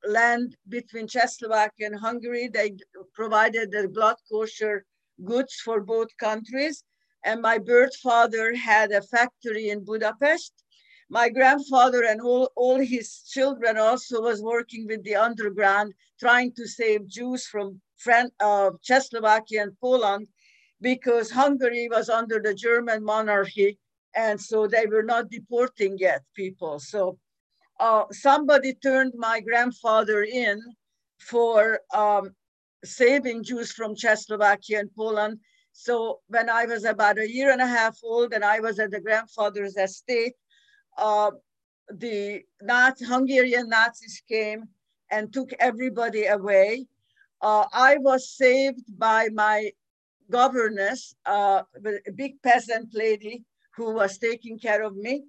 land 0.07 0.57
between 0.69 1.07
Czechoslovakia 1.07 1.87
and 1.87 1.99
Hungary. 1.99 2.49
They 2.49 2.77
provided 3.13 3.71
the 3.71 3.89
blood 3.89 4.17
kosher 4.31 4.85
goods 5.25 5.55
for 5.65 5.81
both 5.81 6.09
countries. 6.19 6.83
And 7.25 7.43
my 7.43 7.59
birth 7.59 7.95
father 7.97 8.55
had 8.55 8.93
a 8.93 9.03
factory 9.03 9.69
in 9.69 9.85
Budapest 9.85 10.53
my 11.11 11.29
grandfather 11.29 12.05
and 12.05 12.21
all, 12.21 12.51
all 12.55 12.79
his 12.79 13.23
children 13.29 13.77
also 13.77 14.23
was 14.23 14.41
working 14.41 14.87
with 14.87 15.03
the 15.03 15.17
underground, 15.17 15.93
trying 16.21 16.53
to 16.53 16.67
save 16.67 17.09
Jews 17.09 17.47
from 17.47 17.81
Fran- 17.97 18.31
uh, 18.39 18.71
Czechoslovakia 18.81 19.63
and 19.63 19.73
Poland 19.81 20.29
because 20.81 21.31
Hungary 21.31 21.89
was 21.91 22.09
under 22.09 22.41
the 22.41 22.55
German 22.55 23.05
monarchy. 23.05 23.77
And 24.15 24.41
so 24.41 24.69
they 24.69 24.87
were 24.87 25.03
not 25.03 25.31
deporting 25.31 25.99
yet 25.99 26.23
people. 26.35 26.79
So 26.79 27.19
uh, 27.81 28.05
somebody 28.13 28.75
turned 28.75 29.15
my 29.17 29.41
grandfather 29.41 30.23
in 30.23 30.63
for 31.19 31.81
um, 31.93 32.35
saving 32.85 33.43
Jews 33.43 33.73
from 33.73 33.97
Czechoslovakia 33.97 34.79
and 34.79 34.95
Poland. 34.97 35.41
So 35.73 36.21
when 36.29 36.49
I 36.49 36.67
was 36.67 36.85
about 36.85 37.19
a 37.19 37.31
year 37.31 37.51
and 37.51 37.61
a 37.61 37.67
half 37.67 37.99
old 38.05 38.33
and 38.33 38.45
I 38.45 38.61
was 38.61 38.79
at 38.79 38.93
the 38.93 39.01
grandfather's 39.01 39.77
estate, 39.77 40.35
uh, 40.97 41.31
the 41.93 42.43
Nazi, 42.63 43.05
Hungarian 43.05 43.69
Nazis 43.69 44.23
came 44.29 44.69
and 45.11 45.33
took 45.33 45.53
everybody 45.59 46.27
away. 46.27 46.87
Uh, 47.41 47.65
I 47.73 47.97
was 47.99 48.31
saved 48.37 48.85
by 48.99 49.29
my 49.33 49.71
governess, 50.31 51.15
uh, 51.27 51.63
a 52.07 52.13
big 52.13 52.41
peasant 52.43 52.95
lady 52.95 53.45
who 53.77 53.93
was 53.95 54.19
taking 54.19 54.59
care 54.59 54.83
of 54.83 54.97
me 54.97 55.25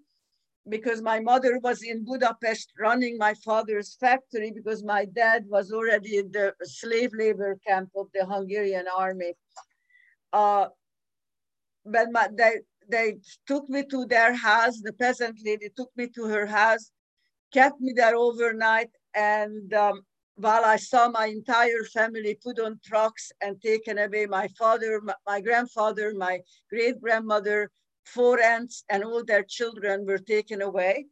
because 0.69 1.01
my 1.01 1.19
mother 1.19 1.57
was 1.59 1.81
in 1.81 2.05
Budapest 2.05 2.71
running 2.79 3.17
my 3.17 3.33
father's 3.33 3.95
factory 3.95 4.51
because 4.51 4.83
my 4.83 5.05
dad 5.05 5.45
was 5.47 5.71
already 5.71 6.17
in 6.17 6.31
the 6.31 6.53
slave 6.63 7.11
labor 7.17 7.57
camp 7.65 7.89
of 7.95 8.07
the 8.13 8.25
Hungarian 8.25 8.85
army. 8.95 9.33
Uh, 10.31 10.67
but 11.85 12.11
my, 12.11 12.29
they, 12.37 12.59
they 12.89 13.17
took 13.47 13.69
me 13.69 13.83
to 13.85 14.05
their 14.05 14.33
house, 14.33 14.81
the 14.81 14.93
peasant 14.93 15.39
lady 15.45 15.69
took 15.75 15.91
me 15.95 16.07
to 16.15 16.25
her 16.25 16.45
house, 16.45 16.91
kept 17.53 17.79
me 17.79 17.93
there 17.93 18.15
overnight, 18.15 18.89
and 19.13 19.73
um, 19.73 20.03
while 20.35 20.65
I 20.65 20.77
saw 20.77 21.09
my 21.09 21.27
entire 21.27 21.83
family 21.93 22.37
put 22.41 22.59
on 22.59 22.79
trucks 22.83 23.31
and 23.41 23.61
taken 23.61 23.97
away, 23.97 24.25
my 24.25 24.47
father, 24.57 25.01
my, 25.01 25.13
my 25.27 25.41
grandfather, 25.41 26.13
my 26.15 26.39
great 26.69 26.99
grandmother, 27.01 27.69
four 28.05 28.41
aunts 28.41 28.83
and 28.89 29.03
all 29.03 29.23
their 29.23 29.43
children 29.43 30.05
were 30.05 30.17
taken 30.17 30.61
away. 30.61 31.05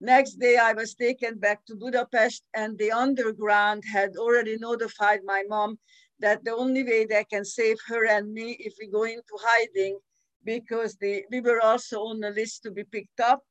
Next 0.00 0.34
day, 0.34 0.58
I 0.58 0.74
was 0.74 0.94
taken 0.94 1.38
back 1.38 1.64
to 1.66 1.74
Budapest, 1.74 2.42
and 2.54 2.76
the 2.76 2.92
underground 2.92 3.82
had 3.90 4.16
already 4.16 4.58
notified 4.58 5.20
my 5.24 5.42
mom 5.48 5.78
that 6.20 6.44
the 6.44 6.54
only 6.54 6.84
way 6.84 7.06
they 7.06 7.24
can 7.24 7.44
save 7.44 7.78
her 7.86 8.06
and 8.06 8.32
me 8.32 8.56
if 8.60 8.74
we 8.78 8.88
go 8.88 9.04
into 9.04 9.36
hiding, 9.40 9.98
because 10.46 10.96
we 11.02 11.40
were 11.48 11.60
also 11.60 11.96
on 12.10 12.20
the 12.20 12.30
list 12.30 12.62
to 12.62 12.70
be 12.70 12.84
picked 12.84 13.20
up. 13.20 13.42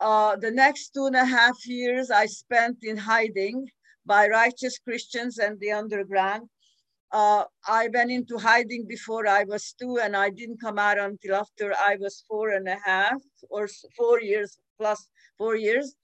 Uh, 0.00 0.34
the 0.36 0.50
next 0.50 0.90
two 0.94 1.06
and 1.06 1.14
a 1.14 1.24
half 1.24 1.56
years 1.64 2.10
I 2.10 2.26
spent 2.26 2.78
in 2.82 2.96
hiding 2.96 3.68
by 4.04 4.26
righteous 4.26 4.78
Christians 4.78 5.38
and 5.38 5.60
the 5.60 5.70
underground. 5.70 6.48
Uh, 7.12 7.44
I 7.68 7.88
went 7.94 8.10
into 8.10 8.38
hiding 8.38 8.86
before 8.88 9.26
I 9.28 9.44
was 9.44 9.74
two, 9.78 9.98
and 10.02 10.16
I 10.16 10.30
didn't 10.30 10.60
come 10.60 10.78
out 10.78 10.98
until 10.98 11.34
after 11.34 11.74
I 11.74 11.96
was 12.00 12.24
four 12.26 12.50
and 12.50 12.66
a 12.66 12.78
half 12.84 13.20
or 13.50 13.68
four 13.96 14.20
years 14.20 14.58
plus 14.78 15.08
four 15.36 15.54
years. 15.56 15.94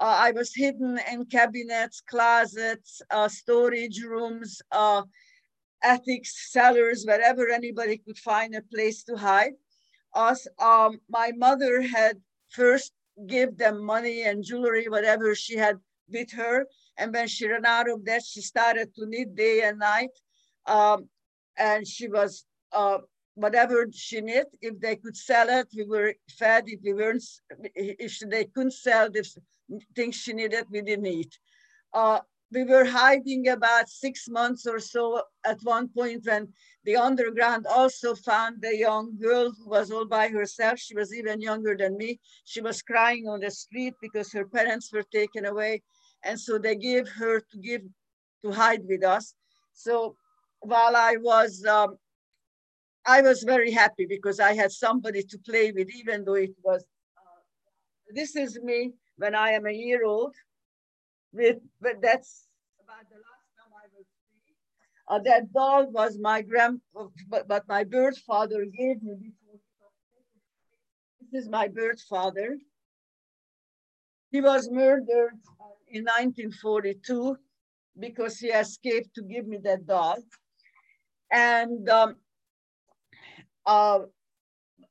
Uh, 0.00 0.16
I 0.26 0.30
was 0.30 0.54
hidden 0.54 0.98
in 1.10 1.26
cabinets, 1.26 2.00
closets, 2.00 3.02
uh, 3.10 3.28
storage 3.28 4.00
rooms, 4.02 4.62
uh, 4.70 5.02
attics, 5.82 6.52
cellars, 6.52 7.04
wherever 7.04 7.50
anybody 7.50 7.98
could 7.98 8.18
find 8.18 8.54
a 8.54 8.62
place 8.62 9.02
to 9.04 9.16
hide. 9.16 9.54
Us, 10.14 10.46
um, 10.58 10.98
my 11.08 11.32
mother 11.36 11.82
had 11.82 12.20
first 12.50 12.92
give 13.26 13.56
them 13.56 13.82
money 13.84 14.22
and 14.22 14.44
jewelry, 14.44 14.86
whatever 14.88 15.34
she 15.34 15.56
had 15.56 15.78
with 16.08 16.30
her. 16.32 16.66
And 16.96 17.12
when 17.12 17.28
she 17.28 17.48
ran 17.48 17.64
out 17.64 17.88
of 17.88 18.04
that, 18.04 18.22
she 18.24 18.40
started 18.40 18.94
to 18.94 19.06
knit 19.06 19.34
day 19.34 19.62
and 19.62 19.78
night 19.78 20.10
um, 20.66 21.08
and 21.56 21.86
she 21.86 22.08
was 22.08 22.44
uh, 22.72 22.98
whatever 23.34 23.86
she 23.92 24.20
knit. 24.20 24.48
If 24.60 24.80
they 24.80 24.96
could 24.96 25.16
sell 25.16 25.48
it, 25.48 25.68
we 25.76 25.84
were 25.84 26.14
fed. 26.38 26.64
If 26.66 26.80
we 26.82 26.94
weren't, 26.94 27.24
if 27.74 28.18
they 28.20 28.44
couldn't 28.44 28.72
sell 28.72 29.10
the 29.10 29.26
things 29.94 30.16
she 30.16 30.32
needed, 30.32 30.66
we 30.70 30.82
didn't 30.82 31.06
eat. 31.06 31.38
Uh, 31.92 32.20
we 32.52 32.64
were 32.64 32.84
hiding 32.84 33.48
about 33.48 33.88
six 33.88 34.28
months 34.28 34.66
or 34.66 34.78
so 34.78 35.22
at 35.44 35.58
one 35.62 35.88
point 35.88 36.24
when 36.24 36.48
the 36.84 36.96
underground 36.96 37.66
also 37.66 38.14
found 38.14 38.64
a 38.64 38.76
young 38.76 39.16
girl 39.18 39.50
who 39.52 39.70
was 39.70 39.90
all 39.90 40.04
by 40.04 40.28
herself. 40.28 40.78
She 40.78 40.94
was 40.94 41.14
even 41.14 41.40
younger 41.40 41.76
than 41.76 41.96
me. 41.96 42.20
She 42.44 42.60
was 42.60 42.82
crying 42.82 43.28
on 43.28 43.40
the 43.40 43.50
street 43.50 43.94
because 44.00 44.32
her 44.32 44.46
parents 44.46 44.92
were 44.92 45.04
taken 45.12 45.46
away. 45.46 45.82
And 46.24 46.38
so 46.38 46.58
they 46.58 46.76
gave 46.76 47.08
her 47.08 47.40
to 47.40 47.58
give 47.58 47.82
to 48.44 48.50
hide 48.52 48.82
with 48.86 49.04
us. 49.04 49.34
So 49.72 50.16
while 50.60 50.96
I 50.96 51.16
was, 51.20 51.64
um, 51.64 51.96
I 53.06 53.22
was 53.22 53.42
very 53.42 53.70
happy 53.70 54.06
because 54.06 54.40
I 54.40 54.54
had 54.54 54.72
somebody 54.72 55.22
to 55.22 55.38
play 55.38 55.72
with, 55.72 55.88
even 55.94 56.24
though 56.24 56.34
it 56.34 56.54
was, 56.62 56.84
uh, 57.16 57.42
this 58.14 58.36
is 58.36 58.60
me 58.62 58.92
when 59.16 59.34
I 59.34 59.50
am 59.50 59.66
a 59.66 59.72
year 59.72 60.04
old, 60.04 60.34
with, 61.32 61.58
but 61.80 62.00
that's 62.00 62.46
about 62.82 63.08
the 63.10 63.16
last 63.16 63.48
time 63.56 63.72
I 63.74 63.86
was 63.96 64.06
three. 64.28 64.54
Uh, 65.08 65.18
that 65.24 65.52
doll 65.52 65.90
was 65.90 66.18
my 66.18 66.42
grand, 66.42 66.80
but, 67.28 67.48
but 67.48 67.68
my 67.68 67.84
birth 67.84 68.18
father 68.18 68.64
gave 68.64 69.02
me 69.02 69.14
before. 69.14 69.60
This 71.30 71.44
is 71.44 71.48
my 71.48 71.68
birth 71.68 72.00
father. 72.08 72.58
He 74.30 74.40
was 74.40 74.70
murdered 74.70 75.38
in 75.88 76.04
1942 76.04 77.36
because 77.98 78.38
he 78.38 78.48
escaped 78.48 79.14
to 79.14 79.22
give 79.22 79.46
me 79.46 79.58
that 79.64 79.86
doll. 79.86 80.16
And 81.30 81.88
um, 81.88 82.16
uh, 83.66 84.00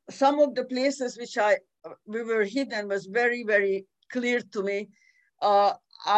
some 0.09 0.39
of 0.39 0.55
the 0.55 0.65
places 0.65 1.17
which 1.17 1.37
I 1.37 1.57
we 2.05 2.23
were 2.23 2.43
hidden 2.43 2.87
was 2.87 3.05
very, 3.05 3.43
very 3.43 3.85
clear 4.11 4.39
to 4.53 4.63
me. 4.63 4.89
Uh, 5.41 5.73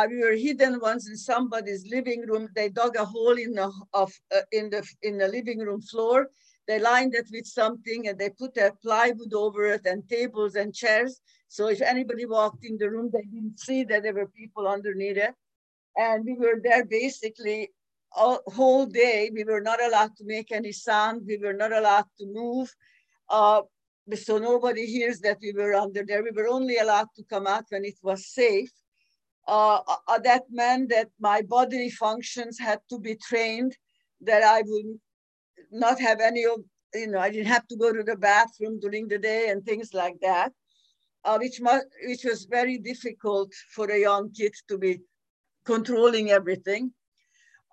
we 0.10 0.20
were 0.20 0.34
hidden 0.34 0.80
once 0.80 1.10
in 1.10 1.18
somebody's 1.18 1.86
living 1.90 2.22
room. 2.28 2.48
They 2.56 2.70
dug 2.70 2.96
a 2.96 3.06
hole 3.06 3.38
in 3.38 3.54
the 3.54 3.72
of 3.94 4.12
uh, 4.36 4.42
in 4.52 4.70
the 4.70 4.88
in 5.02 5.18
the 5.18 5.28
living 5.28 5.60
room 5.60 5.82
floor. 5.82 6.30
They 6.68 6.80
lined 6.80 7.14
it 7.16 7.28
with 7.32 7.46
something 7.46 8.08
and 8.08 8.18
they 8.18 8.30
put 8.30 8.56
a 8.58 8.72
plywood 8.82 9.34
over 9.34 9.66
it 9.66 9.86
and 9.86 10.08
tables 10.08 10.56
and 10.56 10.74
chairs. 10.74 11.20
So 11.50 11.68
if 11.68 11.82
anybody 11.82 12.26
walked 12.26 12.64
in 12.64 12.78
the 12.78 12.90
room, 12.90 13.10
they 13.12 13.24
didn't 13.24 13.60
see 13.60 13.84
that 13.86 14.04
there 14.04 14.14
were 14.14 14.28
people 14.28 14.68
underneath 14.68 15.18
it. 15.18 15.36
And 15.98 16.24
we 16.26 16.36
were 16.36 16.60
there 16.64 16.86
basically 16.86 17.72
all, 18.16 18.40
whole 18.48 18.86
day. 18.86 19.30
We 19.34 19.44
were 19.44 19.62
not 19.62 19.84
allowed 19.84 20.16
to 20.18 20.24
make 20.26 20.52
any 20.52 20.72
sound. 20.72 21.24
We 21.28 21.38
were 21.38 21.54
not 21.54 21.74
allowed 21.74 22.06
to 22.20 22.26
move. 22.26 22.74
Uh, 23.30 23.64
so 24.16 24.38
nobody 24.38 24.86
hears 24.86 25.20
that 25.20 25.40
we 25.42 25.54
were 25.54 25.74
under 25.74 26.04
there. 26.06 26.24
We 26.24 26.32
were 26.32 26.48
only 26.48 26.78
allowed 26.78 27.10
to 27.18 27.24
come 27.24 27.48
out 27.48 27.66
when 27.70 27.84
it 27.86 27.98
was 28.02 28.28
safe. 28.28 28.72
Uh, 29.48 29.80
uh, 30.08 30.20
that 30.20 30.44
meant 30.50 30.90
that 30.90 31.10
my 31.20 31.42
bodily 31.42 31.90
functions 31.90 32.58
had 32.60 32.80
to 32.90 32.98
be 32.98 33.16
trained, 33.16 33.76
that 34.22 34.44
I 34.44 34.64
would 34.66 35.00
not 35.72 36.00
have 36.00 36.22
any 36.22 36.46
of, 36.46 36.62
you 36.94 37.08
know, 37.08 37.20
I 37.20 37.30
didn't 37.30 37.48
have 37.48 37.68
to 37.68 37.76
go 37.76 37.92
to 37.92 38.04
the 38.04 38.16
bathroom 38.16 38.80
during 38.80 39.08
the 39.08 39.18
day 39.18 39.50
and 39.50 39.66
things 39.66 39.94
like 39.94 40.16
that, 40.22 40.54
uh, 41.26 41.38
which, 41.38 41.60
must, 41.60 41.86
which 42.06 42.24
was 42.24 42.46
very 42.46 42.78
difficult 42.78 43.52
for 43.76 43.90
a 43.90 44.00
young 44.00 44.32
kid 44.32 44.54
to 44.70 44.78
be 44.78 45.02
controlling 45.66 46.32
everything. 46.32 46.94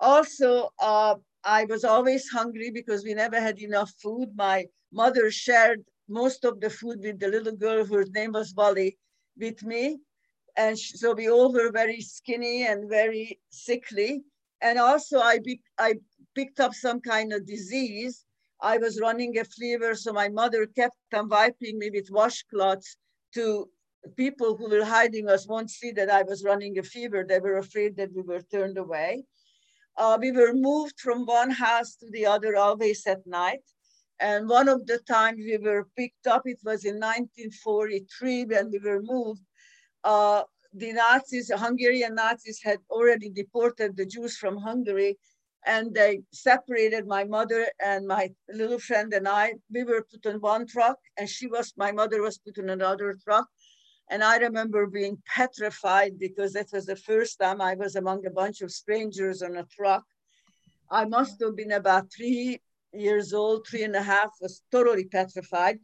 Also, 0.01 0.71
uh, 0.81 1.15
I 1.45 1.65
was 1.67 1.85
always 1.85 2.29
hungry 2.29 2.71
because 2.71 3.05
we 3.05 3.15
never 3.15 3.41
had 3.41 3.61
enough 3.61 3.93
food. 4.03 4.31
My 4.35 4.67
mother 4.93 5.31
shared 5.31 5.85
most 6.09 6.45
of 6.45 6.61
the 6.61 6.71
food 6.71 6.99
with 7.01 7.21
the 7.21 7.29
little 7.29 7.55
girl 7.55 7.85
whose 7.85 8.11
name 8.11 8.33
was 8.33 8.55
Wally 8.55 8.99
with 9.39 9.63
me. 9.63 9.99
And 10.61 10.79
so 10.79 11.15
we 11.15 11.31
all 11.31 11.51
were 11.53 11.73
very 11.73 12.03
skinny 12.03 12.67
and 12.67 12.87
very 12.87 13.41
sickly. 13.49 14.23
And 14.61 14.79
also 14.79 15.19
I, 15.19 15.39
be, 15.39 15.63
I 15.79 15.95
picked 16.35 16.61
up 16.61 16.75
some 16.75 17.01
kind 17.01 17.33
of 17.33 17.47
disease. 17.47 18.27
I 18.61 18.77
was 18.77 19.01
running 19.01 19.39
a 19.39 19.45
fever, 19.45 19.95
so 19.95 20.13
my 20.13 20.29
mother 20.29 20.67
kept 20.67 20.99
on 21.15 21.31
wiping 21.31 21.79
me 21.79 21.89
with 21.91 22.11
washcloths 22.11 22.97
to 23.37 23.71
people 24.17 24.55
who 24.55 24.69
were 24.69 24.85
hiding 24.85 25.31
us 25.31 25.49
won't 25.49 25.71
see 25.71 25.93
that 25.93 26.11
I 26.11 26.23
was 26.25 26.45
running 26.45 26.79
a 26.79 26.83
fever. 26.83 27.25
They 27.27 27.41
were 27.41 27.57
afraid 27.57 27.97
that 27.97 28.13
we 28.15 28.21
were 28.21 28.43
turned 28.43 28.77
away. 28.77 29.25
Uh, 29.97 30.19
we 30.21 30.31
were 30.31 30.53
moved 30.53 31.01
from 31.01 31.25
one 31.25 31.51
house 31.51 31.97
to 32.01 32.11
the 32.11 32.27
other 32.27 32.57
always 32.57 33.07
at 33.07 33.27
night. 33.27 33.65
And 34.21 34.47
one 34.47 34.69
of 34.69 34.87
the 34.87 34.99
times 34.99 35.39
we 35.39 35.57
were 35.57 35.89
picked 35.97 36.27
up, 36.27 36.43
it 36.45 36.61
was 36.63 36.85
in 36.85 36.97
1943 36.97 38.45
when 38.45 38.71
we 38.71 38.79
were 38.79 39.01
moved. 39.03 39.41
Uh, 40.05 40.43
the 40.73 40.93
Nazis, 40.93 41.51
Hungarian 41.55 42.15
Nazis 42.15 42.61
had 42.63 42.79
already 42.91 43.29
deported 43.29 43.97
the 43.97 44.07
Jews 44.07 44.37
from 44.37 44.57
Hungary 44.57 45.19
and 45.67 45.95
they 45.95 46.23
separated 46.33 47.07
my 47.07 47.25
mother 47.25 47.67
and 47.85 48.07
my 48.07 48.33
little 48.49 48.79
friend 48.79 49.13
and 49.13 49.29
I. 49.29 49.55
We 49.71 49.85
were 49.85 50.07
put 50.11 50.27
on 50.27 50.41
one 50.41 50.67
truck 50.67 50.99
and 51.19 51.29
she 51.29 51.47
was, 51.47 51.75
my 51.77 51.93
mother 51.93 52.23
was 52.23 52.39
put 52.39 52.59
on 52.59 52.71
another 52.71 53.17
truck. 53.23 53.49
And 54.09 54.25
I 54.25 54.39
remember 54.39 54.87
being 54.87 55.19
petrified 55.27 56.19
because 56.19 56.53
that 56.55 56.73
was 56.73 56.87
the 56.87 56.97
first 56.97 57.39
time 57.39 57.61
I 57.61 57.75
was 57.75 57.95
among 57.95 58.27
a 58.27 58.31
bunch 58.31 58.61
of 58.61 58.73
strangers 58.73 59.43
on 59.43 59.57
a 59.57 59.65
truck. 59.65 60.05
I 60.91 61.05
must 61.05 61.41
have 61.41 61.57
been 61.57 61.73
about 61.73 62.13
three 62.13 62.61
years 62.93 63.33
old, 63.33 63.67
three 63.67 63.85
and 63.85 63.95
a 63.95 64.03
half, 64.03 64.31
was 64.41 64.63
totally 64.73 65.05
petrified. 65.05 65.79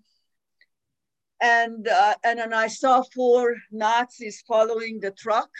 And, 1.40 1.86
uh, 1.86 2.14
and 2.24 2.38
then 2.38 2.52
I 2.52 2.68
saw 2.68 3.02
four 3.14 3.56
Nazis 3.70 4.42
following 4.46 5.00
the 5.00 5.10
truck. 5.10 5.50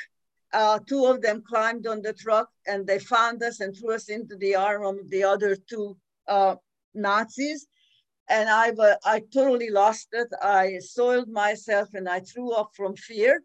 Uh, 0.53 0.79
two 0.87 1.05
of 1.05 1.21
them 1.21 1.43
climbed 1.47 1.87
on 1.87 2.01
the 2.01 2.15
truck 2.15 2.49
and 2.67 2.87
they 2.87 2.99
found 2.99 3.43
us 3.43 3.61
and 3.61 3.77
threw 3.77 3.95
us 3.95 4.09
into 4.09 4.37
the 4.37 4.55
arm 4.55 4.87
of 4.87 5.11
the 5.11 5.23
other 5.23 5.55
two 5.55 5.97
uh, 6.29 6.57
Nazis. 6.95 7.67
and 8.29 8.49
I, 8.49 8.73
I 9.05 9.23
totally 9.33 9.71
lost 9.71 10.09
it. 10.13 10.29
I 10.43 10.79
soiled 10.79 11.29
myself 11.29 11.89
and 11.95 12.09
I 12.09 12.21
threw 12.21 12.53
up 12.53 12.71
from 12.75 12.97
fear. 12.97 13.43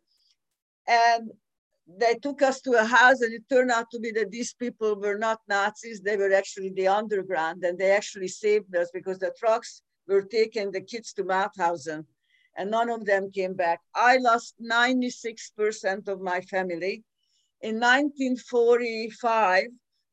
And 0.88 1.32
they 1.88 2.16
took 2.16 2.42
us 2.42 2.62
to 2.62 2.72
a 2.74 2.86
house 2.86 3.22
and 3.22 3.34
it 3.34 3.44
turned 3.50 3.72
out 3.72 3.92
to 3.92 4.00
be 4.00 4.12
that 4.12 4.32
these 4.32 4.54
people 4.54 4.96
were 4.96 5.18
not 5.18 5.40
Nazis. 5.50 6.02
They 6.02 6.18
were 6.18 6.34
actually 6.34 6.72
the 6.72 6.88
underground 6.88 7.64
and 7.66 7.78
they 7.78 7.92
actually 7.92 8.30
saved 8.30 8.76
us 8.76 8.90
because 8.94 9.20
the 9.20 9.34
trucks 9.38 9.82
were 10.08 10.22
taking 10.22 10.72
the 10.72 10.82
kids 10.82 11.14
to 11.14 11.24
Mauthausen 11.24 12.06
and 12.58 12.72
none 12.72 12.90
of 12.90 13.06
them 13.06 13.32
came 13.32 13.54
back. 13.54 13.80
I 13.96 14.18
lost 14.18 14.56
96% 14.62 16.08
of 16.08 16.22
my 16.22 16.42
family. 16.42 17.04
In 17.62 17.76
1945, 17.76 19.66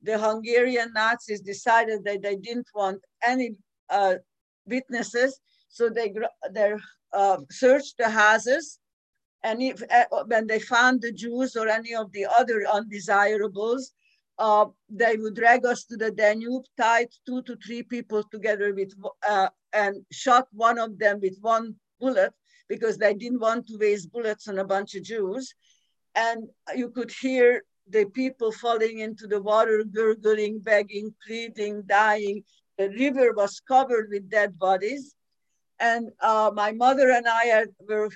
the 0.02 0.18
Hungarian 0.18 0.92
Nazis 0.94 1.40
decided 1.40 2.04
that 2.04 2.22
they 2.22 2.36
didn't 2.36 2.68
want 2.74 3.00
any 3.26 3.56
uh, 3.90 4.16
witnesses, 4.66 5.40
so 5.68 5.88
they, 5.88 6.14
they 6.52 6.74
uh, 7.12 7.38
searched 7.50 7.96
the 7.98 8.08
houses 8.08 8.78
and 9.42 9.62
if 9.62 9.82
uh, 9.90 10.24
when 10.26 10.46
they 10.46 10.58
found 10.58 11.00
the 11.00 11.12
Jews 11.12 11.56
or 11.56 11.68
any 11.68 11.94
of 11.94 12.10
the 12.12 12.26
other 12.38 12.64
undesirables, 12.66 13.92
uh, 14.38 14.66
they 14.88 15.16
would 15.16 15.34
drag 15.34 15.64
us 15.64 15.84
to 15.84 15.96
the 15.96 16.10
Danube, 16.10 16.64
tied 16.76 17.08
two 17.26 17.42
to 17.42 17.56
three 17.64 17.82
people 17.82 18.22
together 18.30 18.74
with 18.74 18.92
uh, 19.28 19.48
and 19.72 20.04
shot 20.10 20.48
one 20.52 20.78
of 20.78 20.98
them 20.98 21.20
with 21.20 21.36
one 21.40 21.74
bullet 22.00 22.32
because 22.68 22.98
they 22.98 23.14
didn't 23.14 23.40
want 23.40 23.66
to 23.66 23.78
waste 23.78 24.12
bullets 24.12 24.48
on 24.48 24.58
a 24.58 24.64
bunch 24.64 24.94
of 24.94 25.02
Jews. 25.02 25.54
And 26.14 26.48
you 26.74 26.90
could 26.90 27.10
hear 27.10 27.62
the 27.88 28.04
people 28.06 28.52
falling 28.52 28.98
into 28.98 29.26
the 29.26 29.40
water, 29.40 29.82
gurgling, 29.84 30.58
begging, 30.58 31.14
pleading, 31.26 31.82
dying. 31.86 32.44
The 32.76 32.90
river 32.90 33.32
was 33.32 33.60
covered 33.60 34.08
with 34.10 34.30
dead 34.30 34.58
bodies. 34.58 35.14
And 35.80 36.10
uh, 36.20 36.50
my 36.54 36.72
mother 36.72 37.10
and 37.10 37.26
I 37.26 37.44
had, 37.44 37.68
were 37.88 38.10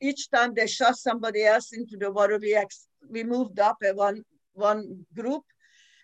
each 0.00 0.30
time 0.30 0.54
they 0.54 0.66
shot 0.66 0.96
somebody 0.96 1.44
else 1.44 1.72
into 1.72 1.96
the 1.96 2.10
water, 2.10 2.38
we, 2.40 2.54
ex- 2.54 2.88
we 3.08 3.22
moved 3.24 3.58
up 3.60 3.78
at 3.84 3.96
one, 3.96 4.24
one 4.54 5.04
group. 5.14 5.42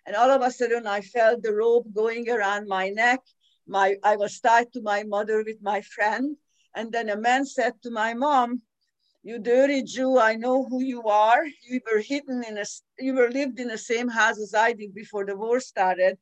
And 0.06 0.16
all 0.16 0.30
of 0.30 0.42
a 0.42 0.50
sudden, 0.50 0.86
I 0.86 1.00
felt 1.00 1.42
the 1.42 1.55
rope 1.55 1.86
going 1.92 2.30
around 2.30 2.68
my 2.68 2.88
neck. 2.88 3.20
My, 3.66 3.96
I 4.02 4.16
was 4.16 4.40
tied 4.40 4.72
to 4.72 4.82
my 4.82 5.02
mother 5.02 5.42
with 5.44 5.59
my 5.60 5.80
friend. 5.82 6.36
And 6.74 6.93
then 6.93 7.09
a 7.09 7.16
man 7.16 7.47
said 7.47 7.74
to 7.82 7.90
my 7.90 8.15
mom, 8.15 8.62
you 9.23 9.39
dirty 9.39 9.82
Jew, 9.82 10.19
I 10.19 10.36
know 10.36 10.65
who 10.65 10.82
you 10.82 11.03
are. 11.03 11.45
You 11.69 11.81
were 11.90 11.99
hidden 12.01 12.45
in 12.45 12.57
a, 12.57 12.65
you 12.99 13.15
were 13.15 13.31
lived 13.31 13.59
in 13.61 13.69
the 13.69 13.78
same 13.78 14.09
house 14.09 14.40
as 14.40 14.55
I 14.55 14.73
did 14.73 14.95
before 14.95 15.27
the 15.27 15.36
war 15.36 15.61
started. 15.61 16.19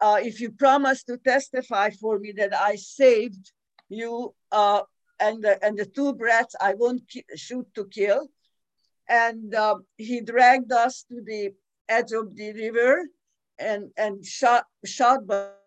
Uh, 0.00 0.18
if 0.22 0.40
you 0.40 0.50
promise 0.50 1.04
to 1.04 1.18
testify 1.18 1.90
for 1.90 2.18
me 2.18 2.32
that 2.32 2.54
I 2.58 2.76
saved 2.76 3.52
you, 3.88 4.34
uh, 4.52 4.82
and 5.20 5.42
the, 5.42 5.62
and 5.64 5.76
the 5.78 5.84
two 5.84 6.14
brats 6.14 6.54
I 6.60 6.74
won't 6.74 7.02
shoot 7.34 7.66
to 7.74 7.84
kill. 7.86 8.28
And 9.08 9.54
um, 9.54 9.84
he 9.96 10.20
dragged 10.20 10.72
us 10.72 11.04
to 11.10 11.20
the 11.24 11.52
edge 11.88 12.12
of 12.12 12.36
the 12.36 12.52
river 12.52 13.08
and, 13.58 13.90
and 13.96 14.24
shot, 14.24 14.64
shot 14.84 15.26
but, 15.26 15.60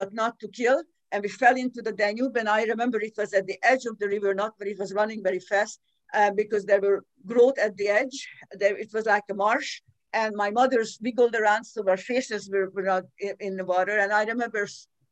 but 0.00 0.12
not 0.12 0.38
to 0.40 0.48
kill. 0.48 0.82
And 1.12 1.22
we 1.22 1.28
fell 1.28 1.56
into 1.56 1.82
the 1.82 1.92
Danube. 1.92 2.36
And 2.36 2.48
I 2.48 2.64
remember 2.64 2.98
it 3.00 3.14
was 3.16 3.32
at 3.32 3.46
the 3.46 3.58
edge 3.62 3.84
of 3.86 3.98
the 3.98 4.08
river, 4.08 4.34
not 4.34 4.54
where 4.56 4.68
it 4.68 4.78
was 4.78 4.92
running 4.92 5.22
very 5.22 5.38
fast 5.38 5.78
uh, 6.14 6.32
because 6.32 6.64
there 6.64 6.80
were 6.80 7.04
growth 7.26 7.58
at 7.58 7.76
the 7.76 7.88
edge. 7.88 8.28
There, 8.58 8.76
it 8.76 8.90
was 8.92 9.06
like 9.06 9.24
a 9.30 9.34
marsh. 9.34 9.80
And 10.14 10.34
my 10.36 10.50
mother's 10.50 10.98
wiggled 11.00 11.34
around, 11.34 11.64
so 11.64 11.88
our 11.88 11.96
faces 11.96 12.50
were, 12.50 12.70
were 12.70 12.82
not 12.82 13.04
in, 13.18 13.34
in 13.40 13.56
the 13.56 13.64
water. 13.64 13.98
And 13.98 14.12
I 14.12 14.24
remember 14.24 14.66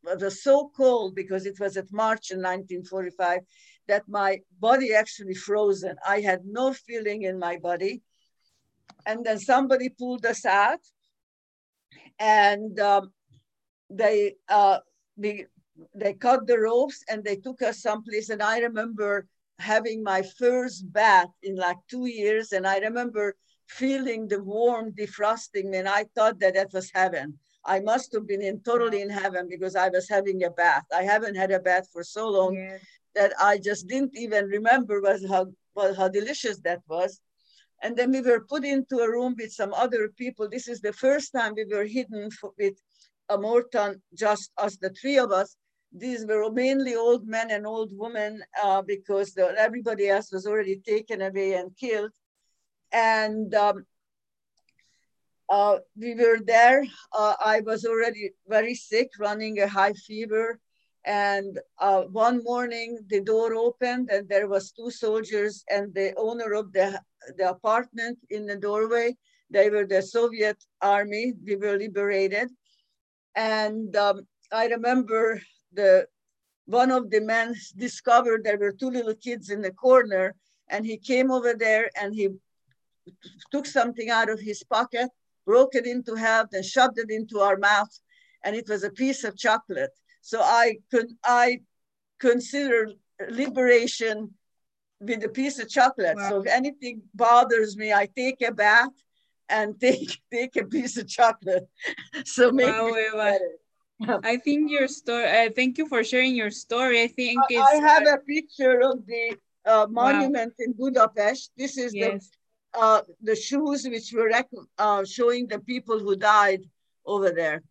it 0.07 0.21
was 0.23 0.43
so 0.43 0.71
cold 0.77 1.15
because 1.15 1.47
it 1.47 1.59
was 1.61 1.77
at 1.77 1.93
March 1.93 2.31
in 2.31 2.39
1945 2.39 3.41
that 3.89 4.03
my 4.09 4.41
body 4.61 4.95
actually 4.95 5.35
frozen. 5.35 5.97
I 6.07 6.21
had 6.21 6.41
no 6.45 6.73
feeling 6.73 7.23
in 7.23 7.39
my 7.39 7.57
body. 7.57 8.03
And 9.07 9.25
then 9.25 9.39
somebody 9.39 9.89
pulled 9.89 10.27
us 10.27 10.45
out 10.45 10.81
and 12.19 12.79
um, 12.79 13.13
they, 13.89 14.35
uh, 14.49 14.79
they, 15.17 15.47
they 15.95 16.15
cut 16.15 16.47
the 16.47 16.59
ropes 16.59 17.03
and 17.09 17.25
they 17.25 17.37
took 17.37 17.63
us 17.63 17.83
someplace. 17.83 18.29
And 18.29 18.43
I 18.43 18.59
remember 18.59 19.27
having 19.59 20.03
my 20.03 20.23
first 20.39 20.91
bath 20.93 21.29
in 21.43 21.57
like 21.57 21.77
two 21.89 22.07
years. 22.07 22.53
And 22.53 22.67
I 22.67 22.79
remember 22.79 23.37
feeling 23.67 24.27
the 24.27 24.43
warm 24.43 24.93
defrosting 24.93 25.75
and 25.75 25.89
I 25.89 26.05
thought 26.15 26.41
that 26.41 26.55
that 26.55 26.73
was 26.73 26.91
heaven. 26.93 27.39
I 27.65 27.81
must 27.81 28.13
have 28.15 28.27
been 28.27 28.43
in 28.43 28.61
totally 28.61 29.03
in 29.03 29.11
heaven 29.11 29.47
because 29.49 29.77
I 29.77 29.89
was 29.89 30.09
having 30.09 30.45
a 30.45 30.51
bath. 30.51 30.85
I 30.95 31.03
haven't 31.03 31.37
had 31.37 31.51
a 31.51 31.61
bath 31.61 31.89
for 31.93 32.03
so 32.03 32.29
long 32.29 32.55
yeah. 32.55 32.79
that 33.15 33.33
I 33.39 33.59
just 33.59 33.87
didn't 33.87 34.17
even 34.17 34.47
remember 34.47 35.01
was 35.01 35.27
how 35.29 35.47
well, 35.75 35.95
how 35.95 36.09
delicious 36.09 36.59
that 36.61 36.81
was. 36.89 37.21
And 37.83 37.97
then 37.97 38.11
we 38.11 38.21
were 38.21 38.41
put 38.41 38.65
into 38.65 38.99
a 38.99 39.11
room 39.11 39.35
with 39.39 39.53
some 39.53 39.73
other 39.73 40.09
people. 40.09 40.49
This 40.49 40.69
is 40.69 40.81
the 40.81 40.93
first 40.93 41.33
time 41.33 41.55
we 41.55 41.65
were 41.65 41.85
hidden 41.85 42.31
for, 42.31 42.51
with 42.59 42.75
a 43.29 43.39
Morton, 43.39 44.03
just 44.15 44.51
us, 44.59 44.77
the 44.77 44.91
three 44.91 45.19
of 45.19 45.31
us. 45.31 45.57
These 45.93 46.25
were 46.27 46.51
mainly 46.51 46.95
old 46.95 47.27
men 47.27 47.51
and 47.51 47.67
old 47.67 47.91
women 47.93 48.43
uh, 48.63 48.83
because 48.83 49.35
the, 49.35 49.55
everybody 49.59 50.09
else 50.09 50.31
was 50.31 50.47
already 50.47 50.77
taken 50.77 51.21
away 51.21 51.55
and 51.55 51.77
killed. 51.77 52.13
And 52.93 53.53
um, 53.55 53.85
uh, 55.49 55.79
we 55.97 56.15
were 56.15 56.39
there. 56.45 56.85
Uh, 57.13 57.35
I 57.45 57.61
was 57.61 57.85
already 57.85 58.31
very 58.47 58.75
sick, 58.75 59.11
running 59.19 59.61
a 59.61 59.67
high 59.69 59.95
fever. 59.95 60.61
And 61.05 61.59
uh, 61.79 62.03
one 62.03 62.45
morning 62.45 62.99
the 63.09 63.21
door 63.21 63.55
opened 63.55 64.11
and 64.11 64.29
there 64.29 64.47
was 64.47 64.71
two 64.71 64.91
soldiers 64.91 65.65
and 65.69 65.93
the 65.95 66.15
owner 66.17 66.53
of 66.53 66.73
the, 66.73 67.01
the 67.37 67.51
apartment 67.51 68.19
in 68.29 68.47
the 68.47 68.57
doorway. 68.57 69.17
They 69.51 69.71
were 69.71 69.87
the 69.87 70.03
Soviet 70.03 70.63
army. 70.81 71.33
We 71.45 71.57
were 71.57 71.77
liberated. 71.77 72.49
And 73.35 73.97
um, 73.97 74.27
I 74.53 74.67
remember 74.67 75.41
the 75.73 76.07
one 76.67 76.91
of 76.91 77.11
the 77.11 77.21
men 77.21 77.55
discovered 77.77 78.45
there 78.45 78.59
were 78.59 78.73
two 78.73 78.91
little 78.91 79.15
kids 79.15 79.51
in 79.51 79.61
the 79.61 79.73
corner 79.73 80.35
and 80.69 80.87
he 80.87 80.97
came 80.97 81.31
over 81.31 81.55
there 81.55 81.91
and 82.01 82.15
he 82.15 82.29
took 83.51 83.67
something 83.67 84.09
out 84.11 84.31
of 84.31 84.39
his 84.39 84.63
pocket 84.63 85.11
broke 85.51 85.75
it 85.75 85.87
into 85.87 86.15
half, 86.15 86.47
and 86.53 86.65
shoved 86.65 86.99
it 86.99 87.11
into 87.11 87.41
our 87.41 87.57
mouth, 87.57 87.93
and 88.45 88.55
it 88.55 88.69
was 88.69 88.85
a 88.85 88.91
piece 88.91 89.25
of 89.25 89.37
chocolate. 89.37 89.91
So 90.23 90.41
I 90.41 90.77
could 90.91 91.09
I 91.25 91.61
consider 92.19 92.93
liberation 93.29 94.35
with 95.01 95.25
a 95.25 95.29
piece 95.29 95.59
of 95.59 95.69
chocolate. 95.69 96.17
Wow. 96.17 96.29
So 96.29 96.41
if 96.41 96.47
anything 96.47 97.03
bothers 97.15 97.77
me, 97.77 97.93
I 97.93 98.07
take 98.23 98.43
a 98.43 98.53
bath 98.53 98.97
and 99.49 99.69
take 99.87 100.21
take 100.33 100.55
a 100.57 100.65
piece 100.65 100.97
of 100.97 101.09
chocolate. 101.09 101.69
so 102.25 102.53
make 102.53 102.69
wow, 102.69 102.87
me 102.87 103.09
better. 103.13 103.53
I 104.25 104.37
think 104.39 104.71
your 104.71 104.89
story. 104.89 105.27
Uh, 105.27 105.51
thank 105.55 105.77
you 105.79 105.87
for 105.87 106.03
sharing 106.03 106.35
your 106.35 106.51
story. 106.51 107.03
I 107.03 107.09
think 107.09 107.41
I, 107.51 107.57
I 107.57 107.75
have 107.77 108.07
a 108.07 108.19
picture 108.19 108.81
of 108.81 109.07
the 109.07 109.37
uh, 109.67 109.87
monument 109.91 110.55
wow. 110.59 110.65
in 110.65 110.73
Budapest. 110.73 111.53
This 111.57 111.77
is 111.77 111.95
yes. 111.95 112.31
the 112.73 112.81
uh, 112.81 113.03
the 113.23 113.37
shoes 113.37 113.87
which 113.87 114.13
were 114.13 114.31
uh, 114.79 115.05
showing 115.05 115.47
the 115.49 115.59
people 115.59 115.99
who 115.99 116.17
died 116.17 116.63
over 117.05 117.31
there. 117.31 117.63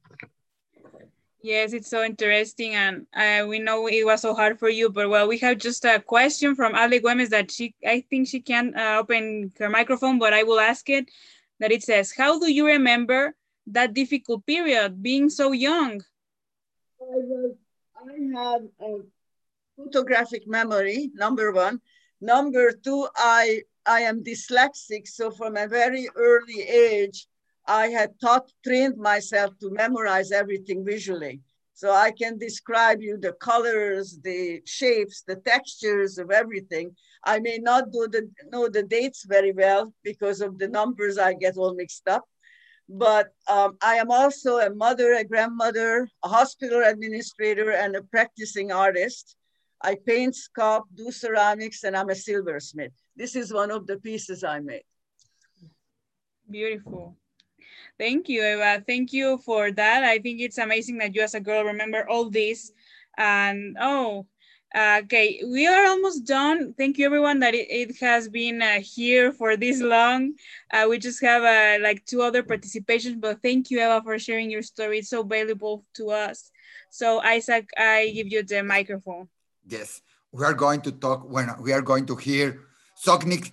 Yes, 1.42 1.72
it's 1.72 1.90
so 1.90 2.04
interesting. 2.04 2.76
And 2.76 3.08
uh, 3.16 3.48
we 3.48 3.60
know 3.60 3.88
it 3.88 4.06
was 4.06 4.22
so 4.22 4.36
hard 4.36 4.60
for 4.60 4.70
you, 4.70 4.90
but 4.90 5.10
well, 5.10 5.28
we 5.28 5.38
have 5.40 5.58
just 5.58 5.86
a 5.86 6.02
question 6.02 6.54
from 6.54 6.76
Ale 6.76 7.00
Gomez 7.00 7.30
that 7.30 7.50
she, 7.50 7.74
I 7.88 8.02
think 8.10 8.28
she 8.28 8.42
can't 8.42 8.76
uh, 8.76 8.98
open 9.00 9.54
her 9.58 9.70
microphone, 9.70 10.20
but 10.20 10.34
I 10.34 10.44
will 10.44 10.60
ask 10.60 10.90
it. 10.90 11.10
That 11.60 11.72
it 11.74 11.84
says, 11.84 12.14
how 12.16 12.40
do 12.40 12.52
you 12.52 12.66
remember 12.66 13.36
that 13.68 13.94
difficult 13.94 14.46
period 14.46 15.04
being 15.04 15.30
so 15.30 15.52
young? 15.52 16.02
I, 17.12 17.18
was, 17.18 17.56
I 17.98 18.40
have 18.40 18.62
a 18.82 19.00
photographic 19.76 20.48
memory, 20.48 21.12
number 21.16 21.52
one. 21.52 21.82
Number 22.22 22.72
two, 22.72 23.08
I 23.16 23.64
I 23.86 24.02
am 24.02 24.24
dyslexic, 24.24 25.08
so 25.08 25.32
from 25.32 25.58
a 25.58 25.68
very 25.68 26.08
early 26.16 26.62
age, 26.62 27.28
I 27.66 27.88
had 27.88 28.20
taught, 28.20 28.52
trained 28.64 28.98
myself 28.98 29.58
to 29.62 29.72
memorize 29.72 30.32
everything 30.32 30.86
visually. 30.86 31.42
So 31.74 31.92
I 31.92 32.12
can 32.12 32.38
describe 32.38 33.02
you 33.02 33.18
the 33.18 33.34
colors, 33.34 34.20
the 34.22 34.62
shapes, 34.66 35.24
the 35.26 35.38
textures 35.38 36.18
of 36.18 36.30
everything. 36.30 36.96
I 37.24 37.40
may 37.40 37.58
not 37.58 37.92
do 37.92 38.08
the, 38.08 38.30
know 38.52 38.68
the 38.68 38.84
dates 38.84 39.24
very 39.24 39.54
well 39.54 39.94
because 40.04 40.42
of 40.42 40.60
the 40.60 40.68
numbers 40.68 41.18
I 41.18 41.34
get 41.34 41.58
all 41.58 41.74
mixed 41.74 42.08
up. 42.08 42.26
But 42.90 43.34
um, 43.48 43.78
I 43.84 43.96
am 43.96 44.10
also 44.10 44.58
a 44.58 44.74
mother, 44.74 45.14
a 45.14 45.24
grandmother, 45.24 46.10
a 46.24 46.28
hospital 46.28 46.82
administrator, 46.84 47.72
and 47.72 47.96
a 47.96 48.02
practicing 48.02 48.72
artist. 48.72 49.36
I 49.82 49.96
paint, 49.96 50.36
sculpt, 50.36 50.88
do 50.96 51.12
ceramics, 51.12 51.84
and 51.84 51.96
I'm 51.96 52.10
a 52.10 52.16
silversmith. 52.16 52.92
This 53.16 53.36
is 53.36 53.54
one 53.54 53.70
of 53.70 53.86
the 53.86 53.98
pieces 53.98 54.44
I 54.44 54.60
made. 54.60 54.84
Beautiful. 56.50 57.16
Thank 58.00 58.28
you, 58.28 58.44
Eva. 58.44 58.84
Thank 58.86 59.14
you 59.14 59.38
for 59.38 59.72
that. 59.72 60.04
I 60.04 60.18
think 60.18 60.42
it's 60.42 60.58
amazing 60.58 60.98
that 60.98 61.14
you 61.14 61.22
as 61.22 61.36
a 61.36 61.40
girl 61.40 61.64
remember 61.64 62.10
all 62.10 62.30
this. 62.30 62.72
And 63.18 63.78
oh, 63.80 64.26
okay, 64.76 65.42
we 65.46 65.68
are 65.68 65.86
almost 65.88 66.26
done. 66.26 66.74
Thank 66.78 66.98
you 66.98 67.06
everyone 67.06 67.40
that 67.40 67.54
it, 67.56 67.68
it 67.70 67.98
has 68.00 68.30
been 68.30 68.62
uh, 68.62 68.80
here 68.82 69.32
for 69.32 69.58
this 69.58 69.82
long. 69.82 70.34
Uh, 70.72 70.88
we 70.90 71.00
just 71.00 71.22
have 71.22 71.44
uh, 71.44 71.84
like 71.84 72.06
two 72.06 72.22
other 72.22 72.44
participations, 72.44 73.20
but 73.20 73.42
thank 73.42 73.72
you 73.72 73.80
Eva 73.80 74.02
for 74.04 74.20
sharing 74.20 74.52
your 74.52 74.62
story. 74.62 75.00
It's 75.00 75.10
so 75.10 75.24
valuable 75.24 75.86
to 75.96 76.10
us. 76.12 76.52
So 76.92 77.22
Isaac, 77.22 77.70
I 77.78 78.12
give 78.14 78.28
you 78.28 78.44
the 78.44 78.64
microphone. 78.64 79.30
Yes, 79.68 80.02
we 80.32 80.44
are 80.46 80.54
going 80.54 80.82
to 80.82 80.92
talk 80.92 81.30
when 81.30 81.50
we 81.62 81.74
are 81.74 81.82
going 81.82 82.06
to 82.08 82.16
hear 82.16 82.62
Zognik, 83.06 83.52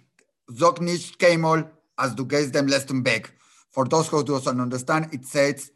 Zognish 0.50 1.16
Kemol 1.16 1.68
as 1.98 2.14
du 2.14 2.24
gehst 2.24 2.52
dem 2.52 2.66
letzten 2.66 3.04
Weg. 3.04 3.30
For 3.70 3.84
those 3.84 4.08
who 4.08 4.24
don't 4.24 4.60
understand, 4.60 5.08
it 5.12 5.24
says, 5.26 5.70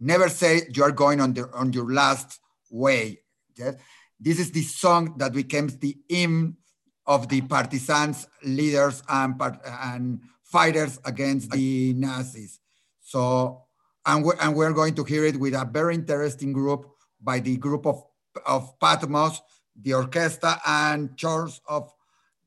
never 0.00 0.28
say 0.28 0.62
you 0.74 0.82
are 0.82 0.90
going 0.90 1.20
on, 1.20 1.34
the, 1.34 1.48
on 1.52 1.72
your 1.72 1.92
last 1.92 2.40
way. 2.70 3.20
Yes? 3.56 3.76
This 4.18 4.38
is 4.38 4.50
the 4.50 4.62
song 4.62 5.16
that 5.18 5.32
became 5.32 5.68
the 5.68 5.96
hymn 6.08 6.56
of 7.06 7.28
the 7.28 7.40
partisans, 7.42 8.26
leaders, 8.42 9.02
and, 9.08 9.34
and 9.82 10.20
fighters 10.42 10.98
against 11.04 11.50
the 11.50 11.92
Nazis. 11.94 12.60
So, 13.00 13.62
and 14.06 14.24
we're, 14.24 14.36
and 14.40 14.54
we're 14.54 14.72
going 14.72 14.94
to 14.94 15.04
hear 15.04 15.24
it 15.24 15.38
with 15.38 15.54
a 15.54 15.68
very 15.70 15.94
interesting 15.94 16.52
group 16.52 16.86
by 17.20 17.40
the 17.40 17.56
group 17.56 17.86
of, 17.86 18.02
of 18.46 18.78
Patmos, 18.78 19.40
the 19.80 19.94
orchestra, 19.94 20.60
and 20.66 21.18
chorus 21.20 21.60
of 21.68 21.92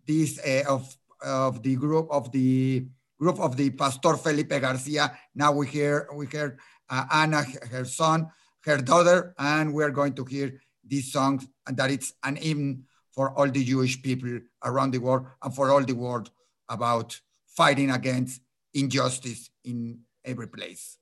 this 0.05 0.39
uh, 0.39 0.63
of 0.67 0.95
of 1.21 1.61
the 1.61 1.75
group 1.75 2.07
of 2.09 2.31
the 2.31 2.87
group 3.19 3.39
of 3.39 3.57
the 3.57 3.69
Pastor 3.71 4.15
Felipe 4.15 4.49
Garcia. 4.49 5.17
Now 5.35 5.51
we 5.51 5.67
hear 5.67 6.07
we 6.13 6.27
hear 6.27 6.57
uh, 6.89 7.05
Anna, 7.11 7.43
her 7.71 7.85
son, 7.85 8.31
her 8.61 8.77
daughter, 8.77 9.35
and 9.37 9.73
we're 9.73 9.91
going 9.91 10.13
to 10.13 10.23
hear 10.23 10.61
this 10.83 11.11
song 11.11 11.41
and 11.67 11.77
that 11.77 11.91
it's 11.91 12.13
an 12.23 12.35
hymn 12.35 12.85
for 13.11 13.31
all 13.37 13.49
the 13.49 13.63
Jewish 13.63 14.01
people 14.01 14.39
around 14.63 14.91
the 14.91 14.99
world 14.99 15.25
and 15.43 15.53
for 15.53 15.71
all 15.71 15.83
the 15.83 15.93
world 15.93 16.29
about 16.69 17.19
fighting 17.47 17.91
against 17.91 18.41
injustice 18.73 19.49
in 19.63 19.99
every 20.23 20.47
place. 20.47 20.97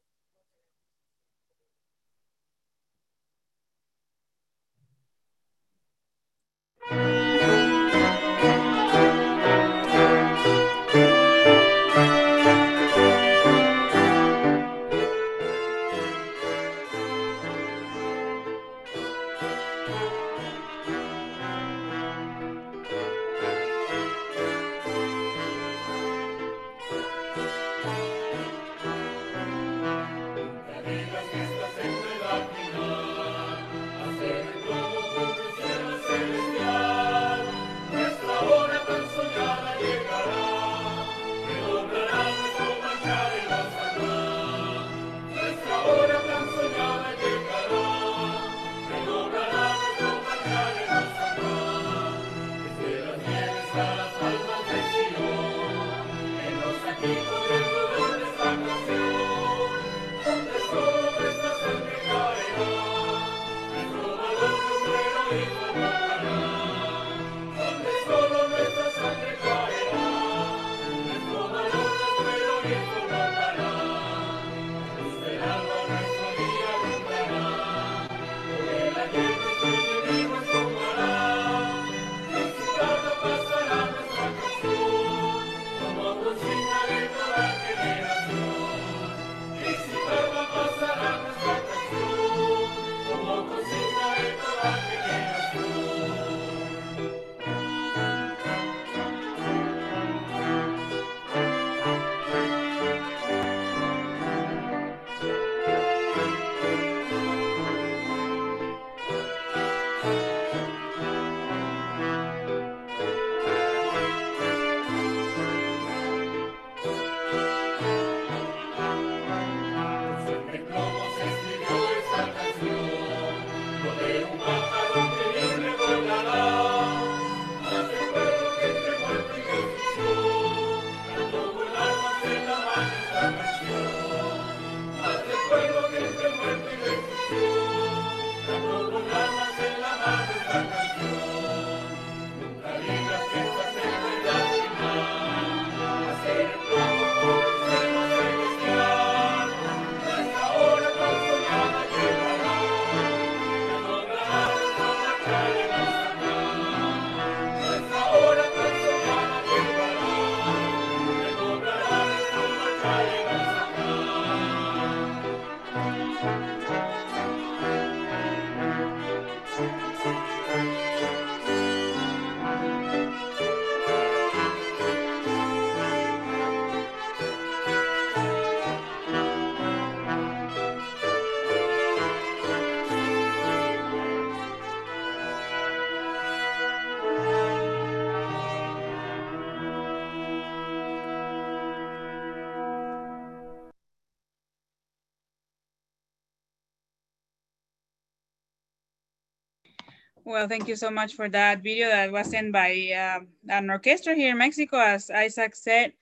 Well, 200.35 200.49
thank 200.49 200.67
you 200.67 200.75
so 200.75 200.91
much 200.91 201.13
for 201.13 201.29
that 201.29 201.63
video 201.63 201.87
that 201.87 202.11
was 202.11 202.29
sent 202.29 202.51
by 202.51 202.91
uh, 202.91 203.21
an 203.47 203.69
orchestra 203.69 204.13
here 204.15 204.31
in 204.31 204.37
Mexico, 204.37 204.77
as 204.77 205.09
Isaac 205.09 205.55
said. 205.55 205.93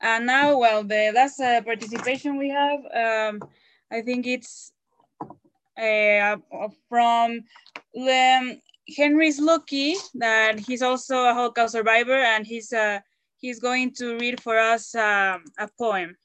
And 0.00 0.26
now, 0.26 0.56
well, 0.56 0.84
the 0.84 1.10
last 1.12 1.40
uh, 1.40 1.60
participation 1.62 2.38
we 2.38 2.50
have, 2.50 2.78
um, 2.94 3.42
I 3.90 4.02
think 4.02 4.28
it's 4.28 4.70
uh, 5.76 6.36
from 6.88 7.40
um, 7.98 8.60
Henry 8.96 9.32
Slucky, 9.32 9.96
that 10.14 10.60
he's 10.60 10.82
also 10.82 11.24
a 11.24 11.34
Holocaust 11.34 11.72
survivor, 11.72 12.14
and 12.14 12.46
he's 12.46 12.72
uh, 12.72 13.00
he's 13.38 13.58
going 13.58 13.92
to 13.94 14.16
read 14.18 14.40
for 14.40 14.56
us 14.56 14.94
um, 14.94 15.42
a 15.58 15.68
poem. 15.76 16.16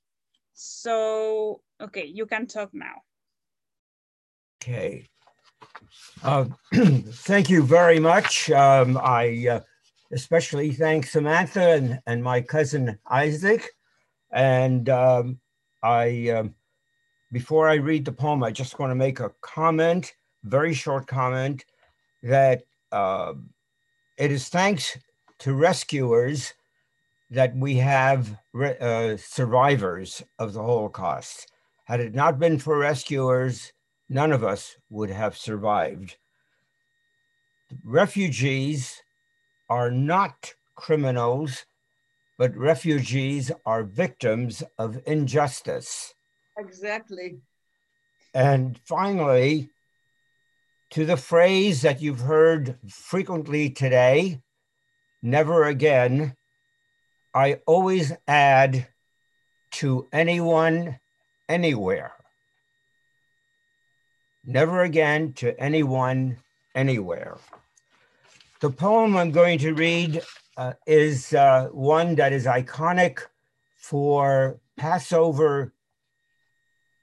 So 0.54 1.62
Okay, 1.82 2.06
you 2.06 2.28
can 2.28 2.46
talk 2.46 2.70
now. 2.76 3.02
Okay. 4.62 5.08
Uh, 6.24 6.46
thank 6.74 7.50
you 7.50 7.64
very 7.64 8.00
much. 8.00 8.50
Um, 8.52 8.98
I 9.02 9.48
uh, 9.50 9.60
especially 10.12 10.72
thank 10.72 11.06
Samantha 11.06 11.72
and, 11.72 12.00
and 12.08 12.24
my 12.24 12.42
cousin 12.42 12.98
Isaac. 13.10 13.70
And 14.32 14.90
um, 14.90 15.40
I, 15.84 16.30
um, 16.30 16.56
before 17.32 17.70
I 17.70 17.76
read 17.76 18.06
the 18.06 18.12
poem, 18.12 18.44
I 18.44 18.52
just 18.52 18.80
want 18.80 18.92
to 18.92 18.96
make 18.96 19.20
a 19.20 19.32
comment, 19.42 20.14
very 20.44 20.74
short 20.74 21.08
comment, 21.08 21.66
that 22.24 22.64
uh, 22.92 23.34
it 24.18 24.32
is 24.32 24.50
thanks 24.50 24.98
to 25.40 25.54
rescuers 25.54 26.54
that 27.32 27.56
we 27.56 27.76
have 27.76 28.38
uh, 28.56 29.18
survivors 29.18 30.24
of 30.40 30.54
the 30.54 30.62
Holocaust. 30.62 31.52
Had 31.86 32.00
it 32.00 32.16
not 32.16 32.40
been 32.40 32.58
for 32.58 32.78
rescuers, 32.78 33.74
none 34.10 34.32
of 34.32 34.44
us 34.44 34.76
would 34.90 35.10
have 35.10 35.38
survived. 35.38 36.18
Refugees 37.84 39.02
are 39.70 39.92
not 39.92 40.54
criminals, 40.76 41.66
but 42.38 42.56
refugees 42.56 43.52
are 43.66 43.84
victims 43.84 44.64
of 44.78 45.02
injustice. 45.06 46.14
Exactly. 46.58 47.40
And 48.34 48.80
finally, 48.86 49.70
to 50.92 51.06
the 51.06 51.18
phrase 51.18 51.82
that 51.82 52.02
you've 52.02 52.20
heard 52.20 52.78
frequently 52.90 53.70
today, 53.70 54.42
never 55.22 55.64
again, 55.64 56.36
I 57.34 57.60
always 57.66 58.14
add 58.28 58.88
to 59.72 60.08
anyone, 60.14 61.00
anywhere. 61.50 62.14
Never 64.48 64.84
again 64.84 65.34
to 65.34 65.60
anyone, 65.60 66.38
anywhere. 66.76 67.38
The 68.62 68.70
poem 68.70 69.18
I'm 69.18 69.32
going 69.32 69.58
to 69.60 69.74
read 69.74 70.22
uh, 70.56 70.74
is 70.86 71.34
uh, 71.34 71.70
one 71.72 72.16
that 72.16 72.32
is 72.32 72.46
iconic 72.46 73.22
for 73.76 74.60
Passover, 74.78 75.74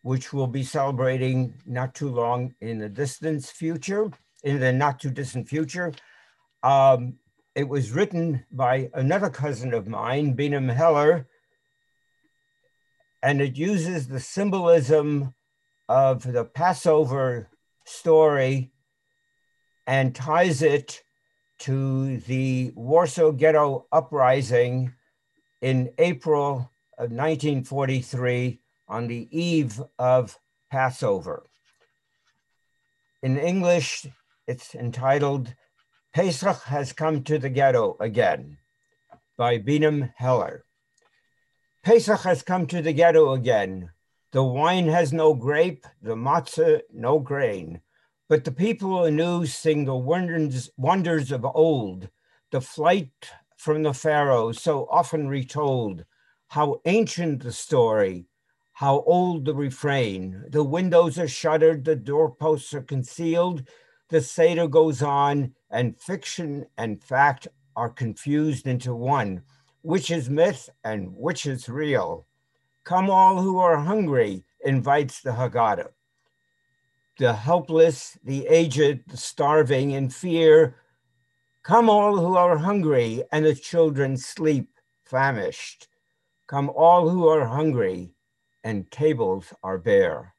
which 0.02 0.32
we'll 0.32 0.46
be 0.46 0.62
celebrating 0.62 1.54
not 1.66 1.94
too 1.94 2.10
long 2.10 2.54
in 2.60 2.78
the 2.78 2.88
distant 2.88 3.44
future, 3.44 4.10
in 4.44 4.60
the 4.60 4.72
not 4.72 5.00
too 5.00 5.10
distant 5.10 5.48
future. 5.48 5.92
Um, 6.62 7.14
it 7.56 7.68
was 7.68 7.90
written 7.90 8.44
by 8.52 8.88
another 8.94 9.30
cousin 9.30 9.74
of 9.74 9.88
mine, 9.88 10.36
Binem 10.36 10.72
Heller, 10.72 11.26
and 13.20 13.40
it 13.40 13.56
uses 13.56 14.06
the 14.06 14.20
symbolism 14.20 15.34
of 15.88 16.22
the 16.22 16.44
Passover 16.44 17.48
story 17.84 18.72
and 19.86 20.14
ties 20.14 20.62
it 20.62 21.02
to 21.60 22.18
the 22.18 22.72
Warsaw 22.74 23.32
Ghetto 23.32 23.86
Uprising 23.92 24.94
in 25.60 25.92
April 25.98 26.70
of 26.98 27.10
1943 27.10 28.60
on 28.88 29.06
the 29.06 29.28
eve 29.30 29.80
of 29.98 30.38
Passover. 30.70 31.48
In 33.22 33.38
English, 33.38 34.06
it's 34.46 34.74
entitled 34.74 35.54
Pesach 36.14 36.62
Has 36.64 36.92
Come 36.92 37.22
to 37.24 37.38
the 37.38 37.50
Ghetto 37.50 37.96
Again 38.00 38.58
by 39.36 39.58
Binem 39.58 40.12
Heller. 40.16 40.64
Pesach 41.82 42.20
has 42.20 42.42
come 42.42 42.66
to 42.68 42.80
the 42.80 42.92
ghetto 42.92 43.32
again. 43.32 43.90
The 44.32 44.42
wine 44.42 44.88
has 44.88 45.12
no 45.12 45.34
grape, 45.34 45.86
the 46.00 46.14
matzah 46.14 46.80
no 46.92 47.18
grain. 47.18 47.82
But 48.28 48.44
the 48.44 48.52
people 48.52 49.04
anew 49.04 49.44
sing 49.44 49.84
the 49.84 49.94
wonders, 49.94 50.70
wonders 50.76 51.30
of 51.30 51.44
old, 51.44 52.08
the 52.50 52.62
flight 52.62 53.30
from 53.58 53.82
the 53.82 53.92
Pharaoh, 53.92 54.52
so 54.52 54.88
often 54.90 55.28
retold. 55.28 56.04
How 56.48 56.80
ancient 56.86 57.42
the 57.42 57.52
story, 57.52 58.26
how 58.72 59.02
old 59.02 59.44
the 59.44 59.54
refrain. 59.54 60.44
The 60.48 60.64
windows 60.64 61.18
are 61.18 61.28
shuttered, 61.28 61.84
the 61.84 61.96
doorposts 61.96 62.72
are 62.72 62.82
concealed. 62.82 63.68
The 64.08 64.22
Seder 64.22 64.66
goes 64.66 65.02
on, 65.02 65.54
and 65.70 66.00
fiction 66.00 66.66
and 66.78 67.04
fact 67.04 67.48
are 67.76 67.90
confused 67.90 68.66
into 68.66 68.94
one 68.94 69.42
which 69.82 70.10
is 70.10 70.30
myth 70.30 70.70
and 70.84 71.12
which 71.16 71.44
is 71.44 71.68
real. 71.68 72.26
Come 72.84 73.10
all 73.10 73.40
who 73.40 73.58
are 73.58 73.76
hungry, 73.76 74.44
invites 74.64 75.20
the 75.20 75.30
Haggadah. 75.30 75.90
The 77.18 77.32
helpless, 77.32 78.18
the 78.24 78.46
aged, 78.48 79.04
the 79.08 79.16
starving 79.16 79.92
in 79.92 80.10
fear. 80.10 80.76
Come 81.62 81.88
all 81.88 82.18
who 82.18 82.36
are 82.36 82.56
hungry, 82.56 83.22
and 83.30 83.44
the 83.44 83.54
children 83.54 84.16
sleep 84.16 84.68
famished. 85.04 85.88
Come 86.48 86.70
all 86.70 87.08
who 87.08 87.28
are 87.28 87.46
hungry, 87.46 88.14
and 88.64 88.90
tables 88.90 89.52
are 89.62 89.78
bare. 89.78 90.34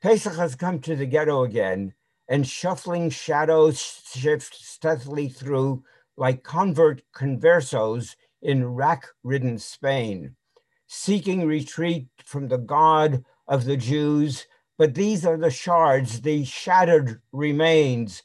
Pesach 0.00 0.36
has 0.36 0.54
come 0.54 0.78
to 0.80 0.96
the 0.96 1.04
ghetto 1.04 1.42
again, 1.44 1.92
and 2.28 2.46
shuffling 2.46 3.10
shadows 3.10 3.78
shift 3.78 4.54
stealthily 4.54 5.28
through 5.28 5.84
like 6.16 6.42
convert 6.42 7.02
conversos 7.12 8.16
in 8.40 8.64
rack 8.64 9.06
ridden 9.22 9.58
Spain, 9.58 10.36
seeking 10.92 11.46
retreat 11.46 12.08
from 12.24 12.48
the 12.48 12.58
God 12.58 13.24
of 13.46 13.64
the 13.64 13.76
Jews. 13.76 14.48
But 14.76 14.92
these 14.92 15.24
are 15.24 15.36
the 15.36 15.50
shards, 15.50 16.20
the 16.20 16.44
shattered 16.44 17.22
remains 17.30 18.24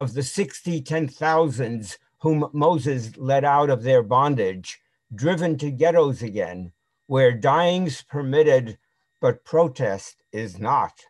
of 0.00 0.12
the 0.12 0.24
60 0.24 0.82
ten 0.82 1.06
thousands 1.06 1.98
whom 2.18 2.48
Moses 2.52 3.16
led 3.16 3.44
out 3.44 3.70
of 3.70 3.84
their 3.84 4.02
bondage, 4.02 4.80
driven 5.14 5.56
to 5.58 5.70
ghettos 5.70 6.22
again, 6.22 6.72
where 7.06 7.30
dying's 7.30 8.02
permitted, 8.02 8.78
but 9.20 9.44
protest 9.44 10.24
is 10.32 10.58
not. 10.58 11.04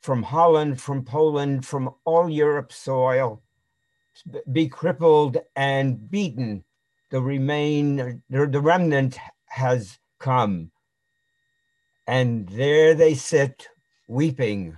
From 0.00 0.24
Holland, 0.24 0.80
from 0.80 1.04
Poland, 1.04 1.64
from 1.64 1.94
all 2.04 2.28
Europe's 2.28 2.76
soil, 2.76 3.42
be 4.50 4.66
crippled 4.66 5.38
and 5.54 6.10
beaten 6.10 6.64
the 7.10 7.20
remain, 7.20 8.20
the, 8.28 8.48
the 8.48 8.60
remnant 8.60 9.18
has 9.46 10.00
come. 10.18 10.70
And 12.06 12.48
there 12.48 12.94
they 12.94 13.14
sit 13.14 13.68
weeping, 14.08 14.76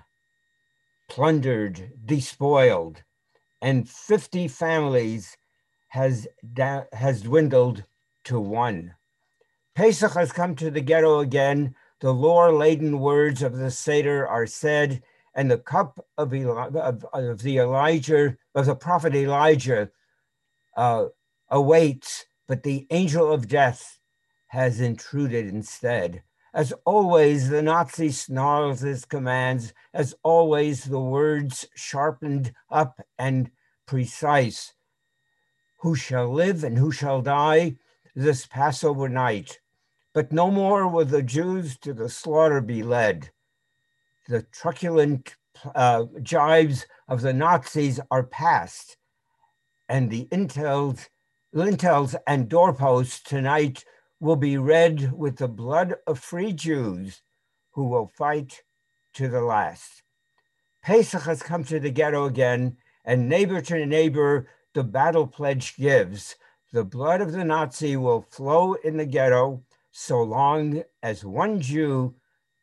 plundered, 1.08 1.92
despoiled, 2.04 3.02
and 3.60 3.88
50 3.88 4.48
families 4.48 5.36
has, 5.88 6.26
has 6.92 7.22
dwindled 7.22 7.84
to 8.24 8.40
one. 8.40 8.94
Pesach 9.74 10.12
has 10.12 10.32
come 10.32 10.54
to 10.56 10.70
the 10.70 10.80
ghetto 10.80 11.20
again. 11.20 11.74
The 12.00 12.12
lore 12.12 12.52
laden 12.52 13.00
words 13.00 13.42
of 13.42 13.56
the 13.56 13.70
Seder 13.70 14.26
are 14.26 14.46
said, 14.46 15.02
and 15.34 15.50
the 15.50 15.58
cup 15.58 16.04
of, 16.16 16.34
Eli- 16.34 16.68
of, 16.68 17.04
of 17.12 17.42
the 17.42 17.58
Elijah, 17.58 18.36
of 18.54 18.66
the 18.66 18.74
prophet 18.74 19.14
Elijah, 19.14 19.90
uh, 20.76 21.06
awaits, 21.48 22.26
but 22.46 22.62
the 22.62 22.86
angel 22.90 23.32
of 23.32 23.48
death 23.48 23.97
has 24.48 24.80
intruded 24.80 25.46
instead. 25.46 26.22
As 26.54 26.72
always, 26.84 27.48
the 27.48 27.62
Nazi 27.62 28.10
snarls 28.10 28.80
his 28.80 29.04
commands. 29.04 29.72
As 29.92 30.14
always, 30.22 30.84
the 30.84 31.00
words 31.00 31.66
sharpened 31.74 32.52
up 32.70 33.00
and 33.18 33.50
precise. 33.86 34.72
Who 35.80 35.94
shall 35.94 36.32
live 36.32 36.64
and 36.64 36.76
who 36.76 36.90
shall 36.90 37.22
die 37.22 37.76
this 38.14 38.46
Passover 38.46 39.08
night? 39.08 39.60
But 40.14 40.32
no 40.32 40.50
more 40.50 40.88
will 40.88 41.04
the 41.04 41.22
Jews 41.22 41.78
to 41.78 41.92
the 41.92 42.08
slaughter 42.08 42.60
be 42.60 42.82
led. 42.82 43.30
The 44.28 44.42
truculent 44.42 45.36
uh, 45.74 46.06
jibes 46.22 46.86
of 47.08 47.20
the 47.20 47.32
Nazis 47.32 48.00
are 48.10 48.24
past, 48.24 48.96
and 49.88 50.10
the 50.10 50.26
intels 50.32 51.08
lintels 51.52 52.14
and 52.26 52.48
doorposts 52.48 53.22
tonight 53.22 53.84
will 54.20 54.36
be 54.36 54.56
red 54.56 55.12
with 55.12 55.36
the 55.36 55.48
blood 55.48 55.94
of 56.06 56.18
free 56.18 56.52
Jews 56.52 57.22
who 57.72 57.88
will 57.88 58.10
fight 58.16 58.62
to 59.14 59.28
the 59.28 59.40
last. 59.40 60.02
Pesach 60.82 61.22
has 61.22 61.42
come 61.42 61.64
to 61.64 61.78
the 61.78 61.90
ghetto 61.90 62.24
again, 62.24 62.76
and 63.04 63.28
neighbor 63.28 63.60
to 63.60 63.86
neighbor, 63.86 64.48
the 64.74 64.84
battle 64.84 65.26
pledge 65.26 65.76
gives. 65.76 66.36
The 66.72 66.84
blood 66.84 67.20
of 67.20 67.32
the 67.32 67.44
Nazi 67.44 67.96
will 67.96 68.22
flow 68.22 68.74
in 68.74 68.96
the 68.96 69.06
ghetto 69.06 69.62
so 69.90 70.22
long 70.22 70.82
as 71.02 71.24
one 71.24 71.60
Jew 71.60 72.14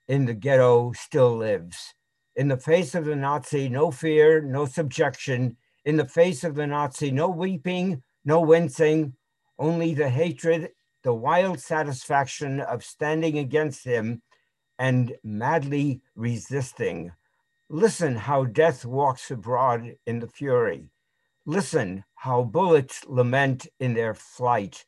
in 0.08 0.25
the 0.25 0.34
ghetto 0.34 0.92
still 0.93 1.38
lives. 1.38 1.93
In 2.35 2.48
the 2.48 2.58
face 2.58 2.95
of 2.95 3.06
the 3.06 3.16
Nazi, 3.16 3.69
no 3.69 3.92
fear, 3.92 4.42
no 4.42 4.66
subjection. 4.66 5.58
In 5.85 5.95
the 5.95 6.08
face 6.08 6.43
of 6.43 6.56
the 6.56 6.67
Nazi, 6.67 7.11
no 7.11 7.30
weeping, 7.30 8.03
no 8.24 8.42
wincing, 8.42 9.14
only 9.58 9.93
the 9.93 10.09
hatred, 10.09 10.72
the 11.06 11.14
wild 11.14 11.59
satisfaction 11.59 12.59
of 12.59 12.84
standing 12.84 13.38
against 13.38 13.85
him 13.85 14.24
and 14.80 15.16
madly 15.24 16.01
resisting. 16.16 17.11
Listen 17.69 18.16
how 18.16 18.43
death 18.43 18.84
walks 18.84 19.30
abroad 19.30 19.95
in 20.08 20.19
the 20.19 20.27
fury. 20.27 20.90
Listen 21.45 22.03
how 22.16 22.42
bullets 22.42 23.06
lament 23.08 23.67
in 23.80 23.93
their 23.93 24.16
flight. 24.16 24.84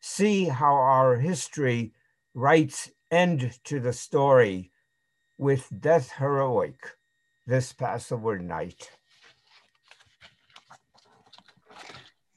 See 0.00 0.44
how 0.44 0.74
our 0.74 1.16
history 1.16 1.92
writes 2.34 2.92
end 3.10 3.58
to 3.64 3.80
the 3.80 3.92
story 3.92 4.70
with 5.38 5.68
death 5.80 6.12
heroic 6.18 6.78
this 7.48 7.72
Passover 7.72 8.38
night. 8.38 8.92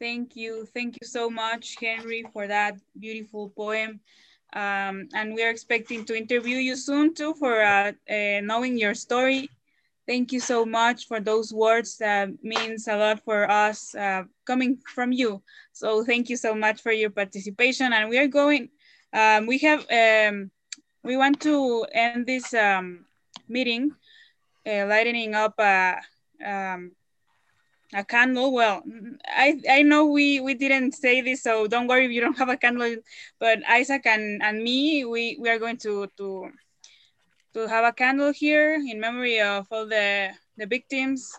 Thank 0.02 0.36
you. 0.36 0.66
Thank 0.74 0.98
you 1.00 1.08
so 1.08 1.30
much, 1.30 1.76
Henry, 1.80 2.26
for 2.34 2.48
that 2.48 2.80
beautiful 3.00 3.54
poem. 3.56 4.00
Um, 4.52 5.08
and 5.14 5.36
we 5.36 5.44
are 5.44 5.52
expecting 5.52 6.06
to 6.06 6.18
interview 6.18 6.58
you 6.58 6.76
soon 6.76 7.14
too 7.14 7.36
for 7.36 7.62
uh, 7.62 7.92
uh, 8.10 8.42
knowing 8.42 8.80
your 8.80 8.96
story. 8.96 9.48
Thank 10.08 10.32
you 10.32 10.40
so 10.40 10.66
much 10.66 11.08
for 11.08 11.20
those 11.20 11.54
words 11.54 12.00
that 12.00 12.30
means 12.42 12.88
a 12.88 12.98
lot 12.98 13.24
for 13.24 13.48
us 13.50 13.94
uh, 13.94 14.24
coming 14.48 14.80
from 14.96 15.12
you. 15.12 15.44
So 15.72 16.04
thank 16.04 16.30
you 16.30 16.36
so 16.36 16.56
much 16.56 16.82
for 16.82 16.92
your 16.92 17.12
participation. 17.12 17.94
And 17.94 18.10
we 18.10 18.18
are 18.18 18.28
going, 18.28 18.70
um, 19.14 19.46
we 19.46 19.60
have, 19.60 19.86
um, 19.92 20.50
we 21.04 21.16
want 21.16 21.40
to 21.42 21.86
end 21.94 22.26
this 22.26 22.56
um, 22.56 23.06
meeting 23.48 23.92
uh, 24.66 24.88
lighting 24.88 25.36
up 25.36 25.54
a, 27.94 28.04
candle. 28.04 28.52
Well, 28.52 28.84
I, 29.26 29.60
I 29.70 29.82
know 29.84 30.06
we, 30.06 30.40
we 30.40 30.54
didn't 30.54 30.94
say 30.94 31.22
this, 31.22 31.44
so 31.44 31.68
don't 31.68 31.88
worry 31.88 32.06
if 32.06 32.12
you 32.12 32.22
don't 32.22 32.38
have 32.38 32.50
a 32.50 32.58
candle, 32.58 32.96
but 33.40 33.60
Isaac 33.70 34.06
and, 34.06 34.42
and 34.42 34.64
me, 34.64 35.06
we, 35.06 35.38
we 35.40 35.50
are 35.50 35.60
going 35.60 35.78
to, 35.78 36.08
to, 36.18 36.50
to 37.54 37.68
have 37.68 37.86
a 37.86 37.94
candle 37.94 38.32
here 38.32 38.74
in 38.74 39.00
memory 39.00 39.42
of 39.42 39.68
all 39.72 39.86
the, 39.86 40.30
the 40.58 40.66
victims, 40.66 41.32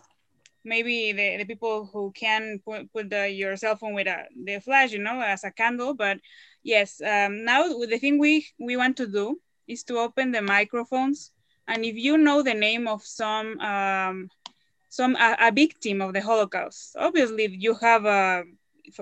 maybe 0.65 1.13
the, 1.13 1.39
the 1.39 1.45
people 1.45 1.89
who 1.93 2.13
can 2.13 2.61
put, 2.65 2.93
put 2.93 3.11
the, 3.11 3.29
your 3.31 3.57
cell 3.57 3.77
phone 3.77 3.95
with 3.95 4.07
a, 4.07 4.25
the 4.45 4.61
flash, 4.61 4.93
you 4.93 4.99
know, 4.99 5.21
as 5.21 5.45
a 5.45 5.51
candle. 5.51 5.95
But 5.95 6.19
yes, 6.63 7.01
um, 7.01 7.45
now 7.45 7.69
the 7.69 7.99
thing 7.99 8.19
we, 8.19 8.47
we 8.59 8.77
want 8.77 8.97
to 8.99 9.07
do 9.07 9.41
is 9.67 9.85
to 9.85 9.99
open 9.99 10.33
the 10.33 10.43
microphones. 10.43 11.33
And 11.69 11.85
if 11.85 11.97
you 11.97 12.19
know 12.19 12.43
the 12.43 12.55
name 12.55 12.89
of 12.89 13.03
some 13.03 13.59
um, 13.61 14.29
some 14.93 15.17
a, 15.17 15.37
a, 15.41 15.51
victim 15.51 16.03
of 16.03 16.13
the 16.13 16.21
Holocaust, 16.21 16.95
obviously 16.99 17.47
you 17.59 17.75
have 17.77 18.05
uh, 18.05 18.43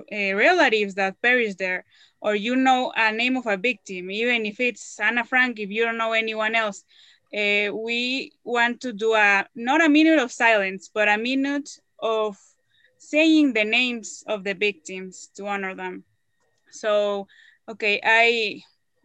relatives 0.09 0.95
that 0.95 1.21
perished 1.21 1.57
there, 1.57 1.83
or 2.21 2.33
you 2.33 2.55
know 2.55 2.93
a 2.95 3.11
name 3.11 3.35
of 3.35 3.45
a 3.45 3.57
victim, 3.57 4.09
even 4.09 4.45
if 4.45 4.61
it's 4.61 4.97
Anna 5.01 5.25
Frank, 5.25 5.59
if 5.59 5.69
you 5.69 5.83
don't 5.83 5.97
know 5.97 6.13
anyone 6.13 6.55
else, 6.55 6.85
uh, 7.35 7.75
we 7.75 8.31
want 8.45 8.79
to 8.79 8.93
do 8.93 9.15
a, 9.15 9.45
not 9.53 9.83
a 9.83 9.89
minute 9.89 10.17
of 10.19 10.31
silence, 10.31 10.89
but 10.93 11.09
a 11.09 11.17
minute 11.17 11.69
of 11.99 12.37
saying 12.97 13.51
the 13.51 13.65
names 13.65 14.23
of 14.27 14.45
the 14.45 14.53
victims 14.53 15.29
to 15.35 15.45
honor 15.45 15.75
them. 15.75 16.05
So, 16.69 17.27
okay, 17.67 17.99
I, 18.01 18.61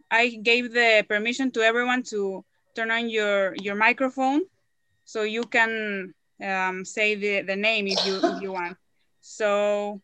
I 0.09 0.39
gave 0.41 0.71
the 0.71 1.05
permission 1.09 1.51
to 1.51 1.61
everyone 1.63 2.03
to 2.03 2.45
turn 2.75 2.91
on 2.91 3.09
your, 3.09 3.55
your 3.55 3.75
microphone 3.75 4.43
so 5.03 5.23
you 5.23 5.43
can 5.43 6.13
um, 6.43 6.85
say 6.85 7.15
the, 7.15 7.41
the 7.41 7.55
name 7.55 7.87
if 7.87 8.05
you, 8.05 8.19
if 8.23 8.41
you 8.41 8.51
want. 8.51 8.77
So 9.21 10.01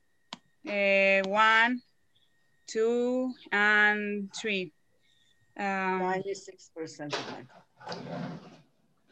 uh, 0.67 1.21
one, 1.27 1.81
two, 2.67 3.33
and 3.51 4.33
three. 4.33 4.71
Um, 5.57 6.01
96% 6.01 7.13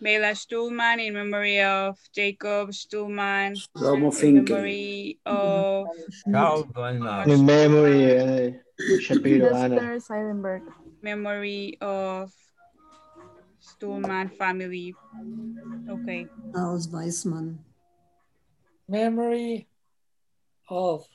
Bela 0.01 0.31
Stuhlman 0.31 1.05
in 1.05 1.13
memory 1.13 1.61
of 1.61 1.95
Jacob 2.11 2.69
Stuhlman. 2.71 3.55
Romo 3.77 4.23
in 4.23 4.43
memory 4.43 5.19
of 5.27 5.87
Carl 6.31 6.63
Goldman. 6.63 7.29
In 7.29 7.45
memory, 7.45 8.17
uh, 8.17 8.97
Shapiro, 8.99 9.55
Anna. 9.55 9.99
Seidenberg. 9.99 10.63
memory 11.03 11.77
of 11.81 12.33
Stuhlman 13.81 14.29
family. 14.37 14.93
Okay. 15.89 16.27
Aus 16.55 16.87
Weissmann. 16.91 17.57
Memory 18.87 19.67
of 20.69 21.07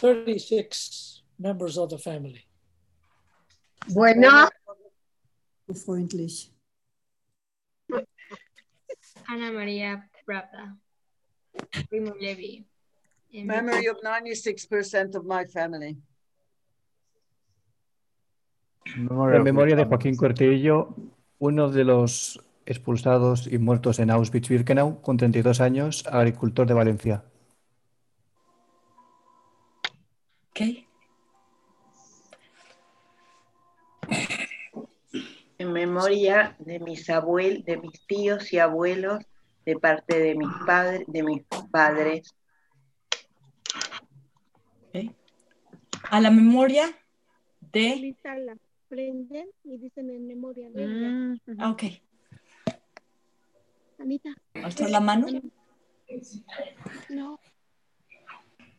36 0.00 1.22
members 1.38 1.76
of 1.76 1.90
the 1.90 1.98
family. 1.98 2.46
Bueno, 3.88 4.48
Freundlich. 5.74 6.48
Ana 9.28 9.52
Maria 9.52 10.02
Pravda. 10.26 10.76
Primo 11.88 12.14
Levi. 12.18 12.64
Memory 13.32 13.86
of 13.86 14.00
96% 14.00 15.14
of 15.14 15.26
my 15.26 15.44
family. 15.44 15.96
En 18.84 19.42
memoria 19.42 19.76
de 19.76 19.84
Joaquín 19.84 20.16
Cortillo, 20.16 20.94
uno 21.42 21.70
de 21.70 21.82
los 21.82 22.40
expulsados 22.66 23.48
y 23.48 23.58
muertos 23.58 23.98
en 23.98 24.10
Auschwitz-Birkenau, 24.10 25.00
con 25.00 25.16
32 25.16 25.60
años, 25.60 26.06
agricultor 26.06 26.68
de 26.68 26.74
Valencia. 26.74 27.24
¿Qué? 30.54 30.86
En 35.58 35.72
memoria 35.72 36.54
de 36.60 36.78
mis 36.78 37.10
abuelos, 37.10 37.64
de 37.64 37.76
mis 37.76 38.06
tíos 38.06 38.52
y 38.52 38.60
abuelos, 38.60 39.24
de 39.66 39.74
parte 39.80 40.20
de 40.20 40.36
mis 40.36 40.52
padres, 40.64 41.02
de 41.08 41.22
mis 41.24 41.42
padres. 41.72 42.36
A 46.04 46.20
la 46.20 46.30
memoria 46.30 46.86
de... 47.72 48.14
la 48.92 48.96
prenden 48.96 49.48
y 49.64 49.78
dicen 49.78 50.10
en 50.10 50.26
memoria 50.26 50.68
de 50.70 50.86
Mm, 50.86 51.40
ah, 51.58 51.70
ok. 51.70 51.82
Anita. 53.98 54.30
¿Alzar 54.54 54.90
la 54.90 55.00
mano? 55.00 55.26
No. 57.08 57.38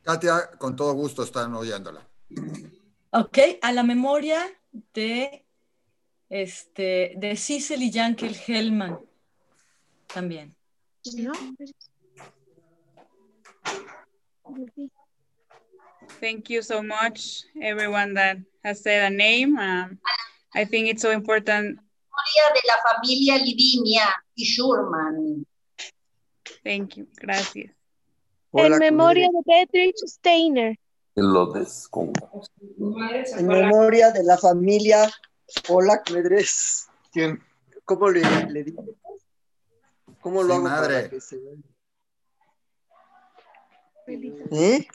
Katia, 0.04 0.52
con 0.60 0.76
todo 0.76 0.94
gusto 0.94 1.24
están 1.24 1.54
oyéndola. 1.56 2.08
Ok, 3.12 3.38
a 3.62 3.72
la 3.72 3.84
memoria 3.84 4.40
de 4.94 5.46
este 6.30 7.14
de 7.18 7.36
Cecil 7.36 7.82
y 7.82 7.92
Yankel 7.92 8.36
Hellman 8.36 9.00
también. 10.14 10.56
No. 11.16 11.32
Thank 16.20 16.50
you 16.50 16.62
so 16.62 16.84
much, 16.84 17.46
everyone 17.62 18.14
that 18.14 18.38
has 18.64 18.82
said 18.82 19.12
a 19.12 19.16
name. 19.16 19.58
Um, 19.58 19.98
I 20.56 20.66
think 20.66 20.88
it's 20.90 21.02
so 21.02 21.12
important. 21.12 21.80
De 21.80 22.62
la 22.68 22.76
familia 22.92 23.38
Livinia 23.38 24.06
y 24.36 24.46
Schurman. 24.46 25.46
Thank 26.64 26.98
you. 26.98 27.08
Gracias. 27.16 27.72
en 28.54 28.78
memoria 28.78 29.28
de 29.30 29.42
Beatrix 29.46 30.02
Steiner. 30.14 30.78
En 31.16 31.32
memoria 33.48 34.12
de 34.12 34.24
la 34.24 34.38
familia 34.38 35.10
Polak 35.68 36.10
Medres. 36.12 36.88
¿Quién? 37.12 37.42
¿Cómo 37.86 38.10
le, 38.10 38.22
le 38.50 38.64
digo? 38.64 38.86
¿Cómo 40.22 40.42
lo 40.44 40.50
Sí, 40.50 40.54
hago 40.54 40.64
madre. 40.64 40.96
para 40.96 41.10
que 41.10 41.22
se 41.22 41.38
vea? 41.38 41.54
¿Eh? 44.52 44.88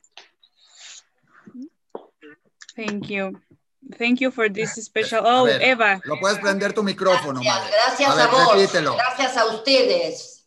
Thank 2.76 3.06
you. 3.08 3.32
Thank 3.97 4.20
you 4.20 4.31
for 4.31 4.48
this 4.48 4.74
special. 4.84 5.20
Oh, 5.24 5.44
ver, 5.44 5.62
Eva. 5.62 6.00
Lo 6.05 6.16
puedes 6.20 6.39
prender 6.39 6.73
tu 6.73 6.82
micrófono, 6.82 7.42
madre. 7.42 7.70
Gracias 7.70 8.10
a, 8.10 8.12
a, 8.12 8.16
ver, 8.16 8.31
vos. 8.31 8.55
repítelo. 8.55 8.97
Gracias 8.97 9.36
a 9.36 9.47
ustedes. 9.47 10.44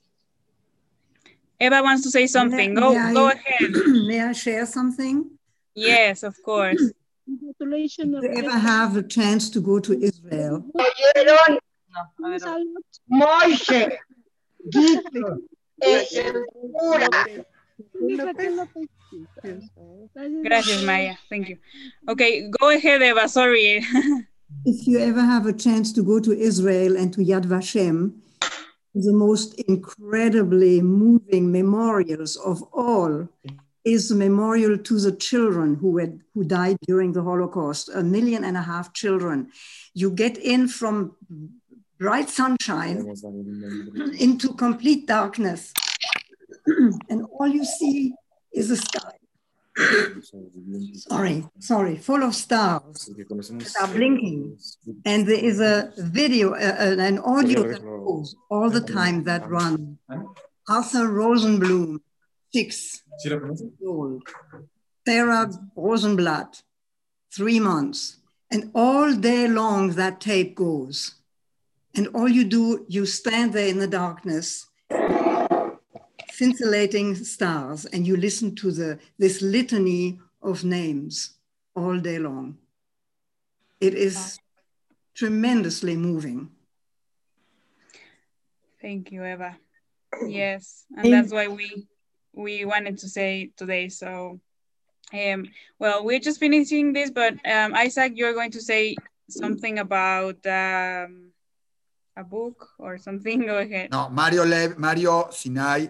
Eva 1.60 1.82
wants 1.84 2.04
to 2.04 2.10
say 2.10 2.28
something. 2.28 2.74
Go, 2.74 2.94
May 2.94 3.00
I- 3.00 3.14
go 3.14 3.28
ahead. 3.30 3.72
May 4.08 4.22
I 4.22 4.32
share 4.34 4.66
something? 4.66 5.30
Yes, 5.76 6.24
of 6.24 6.36
course. 6.44 6.82
Congratulations. 7.26 8.24
If 8.24 8.26
you 8.36 8.44
ever 8.44 8.58
have 8.58 8.98
a 8.98 9.04
chance 9.04 9.50
to 9.52 9.62
go 9.62 9.80
to 9.80 9.94
Israel, 10.02 10.66
Moishe. 18.02 19.70
Gracias, 20.44 20.84
Maya. 20.84 21.16
Thank 21.30 21.50
you. 21.50 21.58
Okay, 22.10 22.50
go 22.60 22.70
ahead, 22.70 23.02
Eva. 23.02 23.28
Sorry. 23.28 23.84
if 24.66 24.88
you 24.88 25.00
ever 25.00 25.22
have 25.22 25.46
a 25.46 25.54
chance 25.54 25.92
to 25.94 26.04
go 26.04 26.20
to 26.20 26.32
Israel 26.32 26.98
and 26.98 27.14
to 27.14 27.22
Yad 27.22 27.46
Vashem, 27.46 28.14
the 28.94 29.14
most 29.14 29.54
incredibly 29.62 30.82
moving 30.82 31.52
memorials 31.52 32.36
of 32.38 32.62
all 32.74 33.28
is 33.84 34.10
the 34.10 34.16
memorial 34.16 34.78
to 34.78 35.00
the 35.00 35.12
children 35.14 35.76
who 35.76 35.98
had 35.98 36.20
who 36.34 36.44
died 36.44 36.78
during 36.86 37.14
the 37.14 37.24
Holocaust, 37.24 37.90
a 37.94 38.04
million 38.04 38.44
and 38.44 38.58
a 38.58 38.62
half 38.62 38.94
children. 38.94 39.52
You 39.94 40.12
get 40.12 40.38
in 40.38 40.68
from 40.68 41.16
bright 41.98 42.30
sunshine 42.30 43.14
into 44.20 44.54
complete 44.54 45.08
darkness. 45.08 45.74
and 47.10 47.26
all 47.38 47.48
you 47.48 47.66
see 47.66 48.14
is 48.54 48.70
the 48.70 48.78
sky. 48.78 49.14
sorry, 50.94 51.46
sorry, 51.60 51.98
full 51.98 52.24
of 52.24 52.36
stars 52.36 53.06
that 53.06 53.76
are 53.82 53.88
blinking. 53.88 54.58
And 55.06 55.28
there 55.28 55.44
is 55.44 55.60
a 55.60 55.92
video, 55.98 56.54
uh, 56.54 56.96
an 57.00 57.20
audio 57.20 57.72
that 57.72 57.82
goes 57.82 58.36
all 58.50 58.70
the 58.70 58.82
time 58.82 59.24
that 59.24 59.48
run. 59.50 59.98
Arthur 60.68 61.08
Rosenblum, 61.08 62.00
six, 62.54 63.02
old. 63.86 64.24
Sarah 65.08 65.50
Rosenblatt, 65.76 66.62
three 67.34 67.60
months. 67.60 68.18
And 68.52 68.70
all 68.76 69.16
day 69.16 69.48
long 69.48 69.92
that 69.92 70.20
tape 70.20 70.56
goes. 70.56 71.16
And 71.96 72.08
all 72.14 72.28
you 72.28 72.44
do, 72.44 72.86
you 72.90 73.06
stand 73.06 73.54
there 73.54 73.68
in 73.68 73.80
the 73.80 73.88
darkness 73.88 74.68
scintillating 76.32 77.16
stars 77.16 77.86
and 77.86 78.08
you 78.08 78.18
listen 78.18 78.56
to 78.56 78.72
the, 78.72 79.00
this 79.18 79.42
litany 79.42 80.20
of 80.42 80.64
names 80.64 81.36
all 81.76 82.00
day 82.00 82.20
long. 82.20 82.58
It 83.80 83.94
is 83.94 84.40
tremendously 85.16 85.96
moving. 85.96 86.50
Thank 88.82 89.12
you, 89.12 89.26
Eva. 89.26 89.58
Yes, 90.28 90.86
and 90.98 91.14
that's 91.14 91.32
why 91.32 91.48
we 91.48 91.88
we 92.34 92.66
wanted 92.66 92.98
to 92.98 93.08
say 93.08 93.52
today. 93.56 93.88
So, 93.88 94.42
um, 95.14 95.46
well, 95.80 96.04
we're 96.04 96.20
just 96.20 96.38
finishing 96.38 96.92
this, 96.92 97.10
but 97.12 97.34
um, 97.46 97.74
Isaac, 97.74 98.14
you're 98.16 98.34
going 98.34 98.52
to 98.52 98.62
say 98.62 98.98
something 99.30 99.80
about 99.80 100.46
um, 100.46 101.32
a 102.18 102.26
book 102.26 102.68
or 102.78 102.98
something. 102.98 103.46
Go 103.46 103.60
ahead. 103.60 103.92
No, 103.92 104.10
Mario 104.10 104.44
Le 104.44 104.76
Mario 104.78 105.30
Sinai 105.32 105.88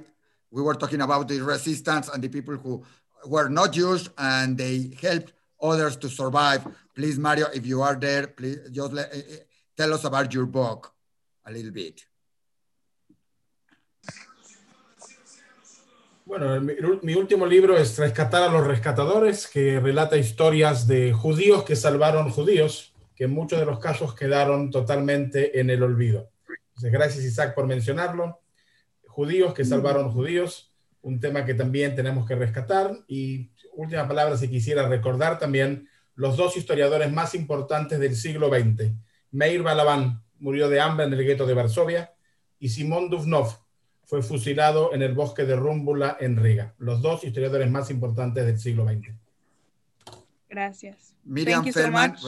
we 0.52 0.62
were 0.62 0.76
talking 0.76 1.02
about 1.02 1.28
the 1.28 1.40
resistance 1.42 2.10
and 2.10 2.22
the 2.22 2.30
people 2.30 2.56
who 2.56 2.84
were 3.26 3.50
not 3.50 3.76
used 3.76 4.10
and 4.18 4.58
they 4.58 4.92
helped 5.02 5.34
others 5.62 5.96
to 5.98 6.10
survive. 6.10 6.68
Please, 6.96 7.18
Mario, 7.18 7.48
if 7.54 7.66
you 7.66 7.82
are 7.82 7.96
there, 7.96 8.28
please 8.28 8.60
just 8.72 8.94
let, 8.94 9.14
uh, 9.14 9.20
tell 9.78 9.94
us 9.94 10.04
about 10.04 10.34
your 10.34 10.46
book 10.46 10.94
a 11.46 11.52
little 11.52 11.72
bit. 11.72 12.06
Bueno, 16.26 16.62
mi, 16.62 16.76
mi, 17.02 17.16
último 17.16 17.46
libro 17.46 17.76
es 17.76 17.98
Rescatar 17.98 18.44
a 18.44 18.50
los 18.50 18.66
Rescatadores, 18.66 19.48
que 19.48 19.80
relata 19.80 20.18
historias 20.18 20.88
de 20.88 21.12
judíos 21.12 21.64
que 21.64 21.76
salvaron 21.76 22.30
judíos, 22.30 22.94
que 23.16 23.26
en 23.26 23.32
muchos 23.32 23.60
de 23.60 23.66
los 23.66 23.80
casos 23.80 24.16
quedaron 24.16 24.72
totalmente 24.72 25.60
en 25.60 25.70
el 25.70 25.84
olvido. 25.84 26.32
Entonces, 26.70 26.92
gracias 26.92 27.26
Isaac 27.26 27.54
por 27.54 27.68
mencionarlo 27.68 28.40
judíos 29.12 29.54
que 29.54 29.66
salvaron 29.66 30.12
judíos, 30.12 30.74
un 31.02 31.20
tema 31.20 31.46
que 31.46 31.54
también 31.54 31.96
tenemos 31.96 32.28
que 32.28 32.36
rescatar. 32.36 32.98
Y 33.08 33.52
última 33.74 34.08
palabra, 34.08 34.38
si 34.38 34.48
quisiera 34.48 34.88
recordar 34.88 35.38
también 35.38 35.88
los 36.16 36.38
dos 36.38 36.58
historiadores 36.58 37.12
más 37.12 37.36
importantes 37.36 38.00
del 38.00 38.16
siglo 38.16 38.50
XX. 38.50 38.92
Meir 39.32 39.64
Balaban 39.64 40.24
murió 40.40 40.70
de 40.70 40.80
hambre 40.80 41.06
en 41.06 41.14
el 41.14 41.24
gueto 41.24 41.46
de 41.46 41.54
Varsovia 41.54 42.14
y 42.60 42.70
Simón 42.70 43.10
Duvnov 43.10 43.58
fue 44.04 44.22
fusilado 44.22 44.94
en 44.94 45.02
el 45.02 45.14
bosque 45.14 45.46
de 45.46 45.56
Rúmbula 45.56 46.18
en 46.20 46.38
Riga. 46.38 46.74
Los 46.78 47.02
dos 47.02 47.24
historiadores 47.24 47.72
más 47.72 47.90
importantes 47.90 48.46
del 48.46 48.60
siglo 48.60 48.86
XX. 48.86 49.14
Gracias. 50.50 51.16
Miriam 51.24 51.64
Thank 51.64 51.76
you 51.76 51.82
so 51.82 51.92
much, 51.92 52.20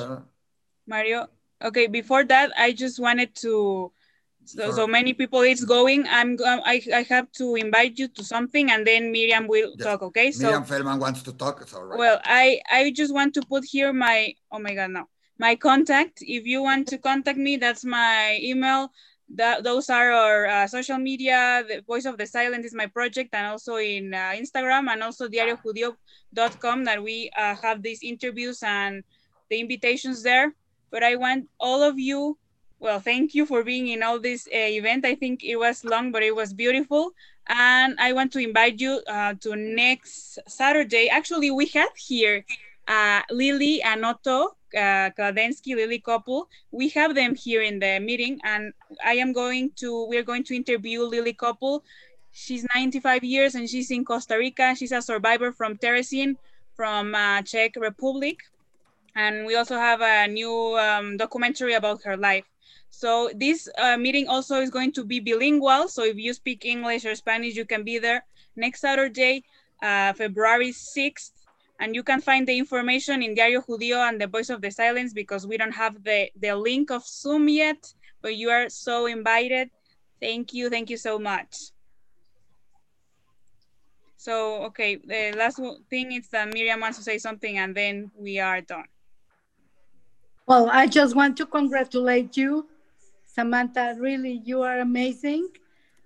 Mario. 0.86 1.30
Okay, 1.60 1.88
before 1.88 2.26
that, 2.26 2.52
I 2.58 2.74
just 2.74 3.00
wanted 3.00 3.34
to 3.42 3.92
So, 4.46 4.72
so 4.72 4.88
many 4.88 5.14
people 5.14 5.42
it's 5.42 5.64
going. 5.64 6.06
I'm 6.10 6.38
I, 6.44 6.82
I 6.94 7.02
have 7.04 7.32
to 7.34 7.56
invite 7.56 7.98
you 7.98 8.08
to 8.10 8.24
something 8.24 8.72
and 8.72 8.86
then 8.86 9.12
Miriam 9.12 9.48
will 9.48 9.74
yes. 9.78 9.86
talk, 9.86 10.02
okay? 10.04 10.32
So 10.32 10.46
Miriam 10.46 10.64
Feldman 10.64 11.00
wants 11.00 11.24
to 11.24 11.34
talk. 11.34 11.62
It's 11.62 11.74
all 11.74 11.86
right. 11.86 11.98
Well, 11.98 12.20
I 12.24 12.62
I 12.72 12.92
just 12.92 13.14
want 13.14 13.34
to 13.36 13.42
put 13.42 13.64
here 13.66 13.94
my 13.94 14.34
oh 14.52 14.60
my 14.60 14.76
god 14.76 14.92
no. 14.92 15.06
My 15.40 15.56
contact. 15.56 16.20
If 16.22 16.46
you 16.46 16.62
want 16.62 16.88
to 16.90 16.98
contact 16.98 17.38
me, 17.38 17.58
that's 17.58 17.84
my 17.84 18.40
email. 18.42 18.92
That 19.36 19.64
those 19.64 19.90
are 19.90 20.12
our 20.12 20.46
uh, 20.46 20.68
social 20.68 21.00
media. 21.00 21.64
The 21.68 21.82
Voice 21.82 22.06
of 22.06 22.18
the 22.18 22.28
Silent 22.28 22.66
is 22.66 22.76
my 22.76 22.86
project, 22.86 23.34
and 23.34 23.48
also 23.48 23.78
in 23.78 24.14
uh, 24.14 24.34
Instagram 24.36 24.92
and 24.92 25.02
also 25.02 25.28
diariojudio.com 25.28 26.84
that 26.86 27.02
we 27.02 27.32
uh, 27.36 27.56
have 27.56 27.82
these 27.82 28.04
interviews 28.04 28.62
and 28.62 29.04
the 29.50 29.60
invitations 29.60 30.22
there. 30.22 30.54
But 30.92 31.02
I 31.02 31.16
want 31.16 31.50
all 31.60 31.82
of 31.82 31.98
you 31.98 32.38
well, 32.84 33.00
thank 33.00 33.34
you 33.34 33.46
for 33.46 33.64
being 33.64 33.88
in 33.88 34.04
all 34.04 34.20
this 34.20 34.46
uh, 34.48 34.58
event. 34.58 35.06
I 35.06 35.16
think 35.16 35.42
it 35.42 35.56
was 35.56 35.86
long, 35.86 36.12
but 36.12 36.22
it 36.22 36.36
was 36.36 36.54
beautiful. 36.54 37.12
And 37.48 37.96
I 37.98 38.12
want 38.12 38.34
to 38.34 38.40
invite 38.40 38.82
you 38.82 39.02
uh, 39.08 39.36
to 39.40 39.56
next 39.56 40.38
Saturday. 40.50 41.08
Actually, 41.08 41.50
we 41.50 41.68
had 41.68 41.88
here 41.96 42.44
uh, 42.90 43.22
Lily 43.32 43.82
and 43.82 44.04
Otto 44.04 44.58
uh, 44.76 45.10
Kladensky, 45.18 45.78
Lily 45.78 46.00
couple. 46.00 46.50
We 46.72 46.90
have 46.90 47.16
them 47.16 47.36
here 47.36 47.62
in 47.62 47.80
the 47.80 48.00
meeting, 48.00 48.42
and 48.44 48.74
I 49.04 49.14
am 49.14 49.32
going 49.32 49.72
to, 49.78 50.06
we're 50.10 50.24
going 50.24 50.44
to 50.44 50.54
interview 50.54 51.04
Lily 51.04 51.34
couple. 51.34 51.86
She's 52.34 52.66
95 52.76 53.24
years 53.24 53.56
and 53.56 53.70
she's 53.70 53.92
in 53.92 54.04
Costa 54.04 54.38
Rica. 54.38 54.76
She's 54.76 54.92
a 54.92 55.02
survivor 55.02 55.54
from 55.54 55.78
Terezin, 55.78 56.36
from 56.76 57.16
uh, 57.16 57.44
Czech 57.44 57.78
Republic. 57.78 58.40
And 59.16 59.46
we 59.46 59.56
also 59.56 59.78
have 59.78 60.02
a 60.02 60.28
new 60.28 60.78
um, 60.78 61.16
documentary 61.16 61.76
about 61.76 62.04
her 62.04 62.18
life. 62.18 62.46
So 62.94 63.32
this 63.36 63.68
uh, 63.80 63.98
meeting 63.98 64.28
also 64.28 64.62
is 64.62 64.70
going 64.70 64.92
to 64.94 65.04
be 65.04 65.20
bilingual. 65.20 65.88
So 65.88 66.06
if 66.06 66.16
you 66.16 66.32
speak 66.32 66.64
English 66.64 67.06
or 67.06 67.16
Spanish, 67.16 67.56
you 67.56 67.66
can 67.66 67.84
be 67.84 67.98
there 67.98 68.24
next 68.56 68.82
Saturday, 68.82 69.44
uh, 69.82 70.14
February 70.14 70.72
6th. 70.72 71.32
And 71.80 71.96
you 71.96 72.04
can 72.04 72.22
find 72.22 72.48
the 72.48 72.56
information 72.56 73.24
in 73.24 73.34
Diario 73.34 73.62
Judío 73.62 73.98
and 74.08 74.22
the 74.22 74.28
Voice 74.28 74.52
of 74.52 74.62
the 74.62 74.70
Silence 74.70 75.12
because 75.12 75.48
we 75.48 75.58
don't 75.58 75.74
have 75.74 76.04
the, 76.04 76.30
the 76.40 76.56
link 76.56 76.92
of 76.92 77.04
Zoom 77.04 77.50
yet, 77.50 77.92
but 78.22 78.36
you 78.36 78.52
are 78.52 78.70
so 78.70 79.08
invited. 79.08 79.72
Thank 80.22 80.54
you. 80.54 80.70
Thank 80.70 80.92
you 80.92 80.98
so 80.98 81.18
much. 81.18 81.56
So, 84.18 84.66
okay, 84.66 84.98
the 84.98 85.34
last 85.36 85.60
thing 85.90 86.12
is 86.12 86.30
that 86.30 86.54
Miriam 86.54 86.80
wants 86.80 87.00
to 87.00 87.04
say 87.04 87.18
something 87.18 87.58
and 87.58 87.76
then 87.76 88.12
we 88.16 88.40
are 88.40 88.62
done. 88.62 88.86
Well, 90.46 90.70
I 90.70 90.86
just 90.86 91.16
want 91.16 91.38
to 91.38 91.48
congratulate 91.48 92.38
you 92.38 92.68
Samantha, 93.34 93.96
really, 94.00 94.42
you 94.46 94.62
are 94.62 94.80
amazing. 94.80 95.48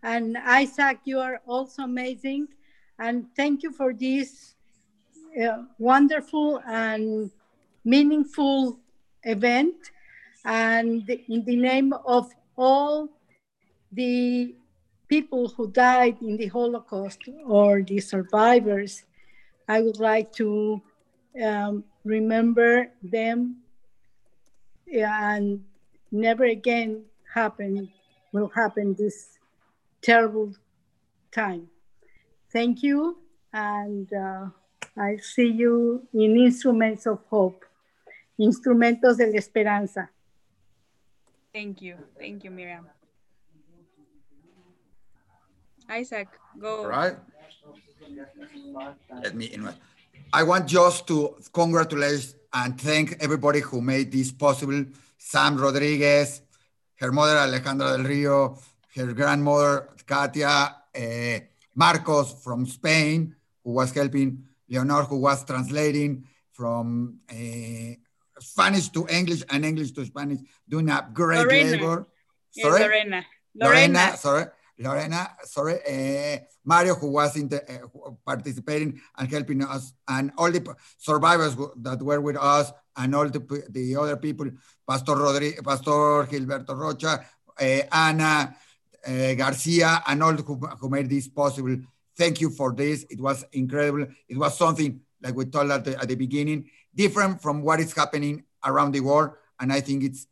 And 0.02 0.38
Isaac, 0.38 1.00
you 1.04 1.20
are 1.20 1.42
also 1.46 1.84
amazing. 1.84 2.48
And 2.98 3.26
thank 3.36 3.64
you 3.64 3.74
for 3.74 3.92
this 3.94 4.56
uh, 5.44 5.64
wonderful 5.78 6.62
and 6.66 7.30
meaningful 7.84 8.80
event. 9.24 9.76
And 10.46 11.10
in 11.28 11.44
the 11.44 11.58
name 11.58 11.92
of 12.06 12.34
all 12.56 13.10
the 13.92 14.56
people 15.10 15.50
who 15.50 15.68
died 15.70 16.22
in 16.22 16.38
the 16.38 16.48
Holocaust 16.48 17.20
or 17.46 17.82
the 17.82 18.00
survivors, 18.00 19.04
I 19.68 19.82
would 19.82 20.00
like 20.00 20.32
to 20.34 20.82
um, 21.44 21.84
remember 22.06 22.88
them 23.04 23.58
and 24.94 25.66
never 26.10 26.46
again 26.46 27.04
happen 27.41 27.90
will 28.33 28.51
happen 28.61 28.95
this 28.98 29.17
terrible 30.01 30.49
time. 31.32 31.64
Thank 32.51 32.82
you, 32.88 33.17
and 33.53 34.07
uh, 34.14 34.45
I 34.98 35.17
see 35.17 35.49
you 35.64 35.74
in 36.14 36.30
Instruments 36.49 37.06
of 37.06 37.19
Hope, 37.30 37.59
Instrumentos 38.40 39.17
de 39.17 39.25
la 39.27 39.38
Esperanza. 39.38 40.09
Thank 41.53 41.82
you. 41.82 41.95
Thank 42.17 42.43
you, 42.43 42.51
Miriam. 42.51 42.85
Isaac, 45.90 46.27
go. 46.59 46.83
All 46.83 46.90
right. 46.90 47.16
Let 49.24 49.35
me 49.35 49.45
invite. 49.53 49.80
I 50.33 50.43
want 50.43 50.67
just 50.67 51.07
to 51.07 51.35
congratulate 51.53 52.35
and 52.53 52.80
thank 52.80 53.16
everybody 53.22 53.61
who 53.61 53.82
made 53.82 54.11
this 54.11 54.32
possible. 54.32 54.85
Sam 55.17 55.57
Rodriguez, 55.57 56.41
her 57.00 57.11
mother 57.11 57.38
Alejandra 57.38 57.95
del 57.95 58.03
Rio, 58.03 58.58
her 58.95 59.14
grandmother 59.14 59.90
Katia, 60.06 60.76
uh, 60.95 61.40
Marcos 61.76 62.34
from 62.43 62.66
Spain, 62.66 63.35
who 63.64 63.72
was 63.72 63.93
helping, 63.93 64.43
Leonor, 64.69 65.03
who 65.03 65.19
was 65.19 65.45
translating 65.45 66.26
from 66.53 67.19
uh, 67.30 67.93
Spanish 68.40 68.90
to 68.90 69.08
English 69.09 69.43
and 69.50 69.66
English 69.66 69.92
to 69.92 70.06
Spanish, 70.06 70.40
doing 70.67 70.90
a 70.90 71.08
great 71.14 71.40
Lorena. 71.45 71.72
labor. 71.72 72.08
Sorry? 72.51 72.82
Lorena. 72.82 73.26
Lorena, 73.56 73.93
Lorena. 73.93 74.17
sorry. 74.17 74.45
Lorena, 74.80 75.32
sorry, 75.43 75.80
uh, 75.88 76.38
Mario, 76.64 76.93
who 76.95 77.08
was 77.09 77.34
the, 77.34 77.64
uh, 77.67 78.11
participating 78.24 79.01
and 79.17 79.27
helping 79.27 79.64
us, 79.64 79.93
and 80.08 80.32
all 80.38 80.51
the 80.51 80.64
survivors 81.00 81.56
that 81.77 82.00
were 82.01 82.22
with 82.22 82.38
us, 82.38 82.72
and 82.98 83.16
all 83.16 83.30
the, 83.30 83.64
the 83.69 83.95
other 83.95 84.17
people, 84.17 84.50
Pastor 84.88 85.14
Rodri, 85.14 85.64
Pastor 85.64 86.27
Gilberto 86.30 86.76
Rocha, 86.76 87.24
uh, 87.59 87.82
Anna, 87.92 88.56
uh, 89.08 89.34
Garcia, 89.35 90.03
and 90.08 90.24
all 90.24 90.34
who, 90.34 90.56
who 90.56 90.90
made 90.90 91.09
this 91.09 91.27
possible. 91.27 91.77
Thank 92.17 92.42
you 92.42 92.50
for 92.50 92.74
this. 92.74 93.06
It 93.09 93.22
was 93.22 93.45
incredible. 93.53 94.08
It 94.27 94.38
was 94.38 94.58
something, 94.58 95.00
like 95.22 95.35
we 95.35 95.45
told 95.45 95.72
at 95.72 95.85
the, 95.85 96.00
at 96.00 96.08
the 96.08 96.16
beginning, 96.16 96.69
different 96.93 97.42
from 97.42 97.61
what 97.61 97.80
is 97.80 97.93
happening 97.93 98.43
around 98.66 98.92
the 98.92 99.01
world. 99.01 99.32
And 99.59 99.72
I 99.72 99.82
think 99.82 100.03
it's 100.03 100.27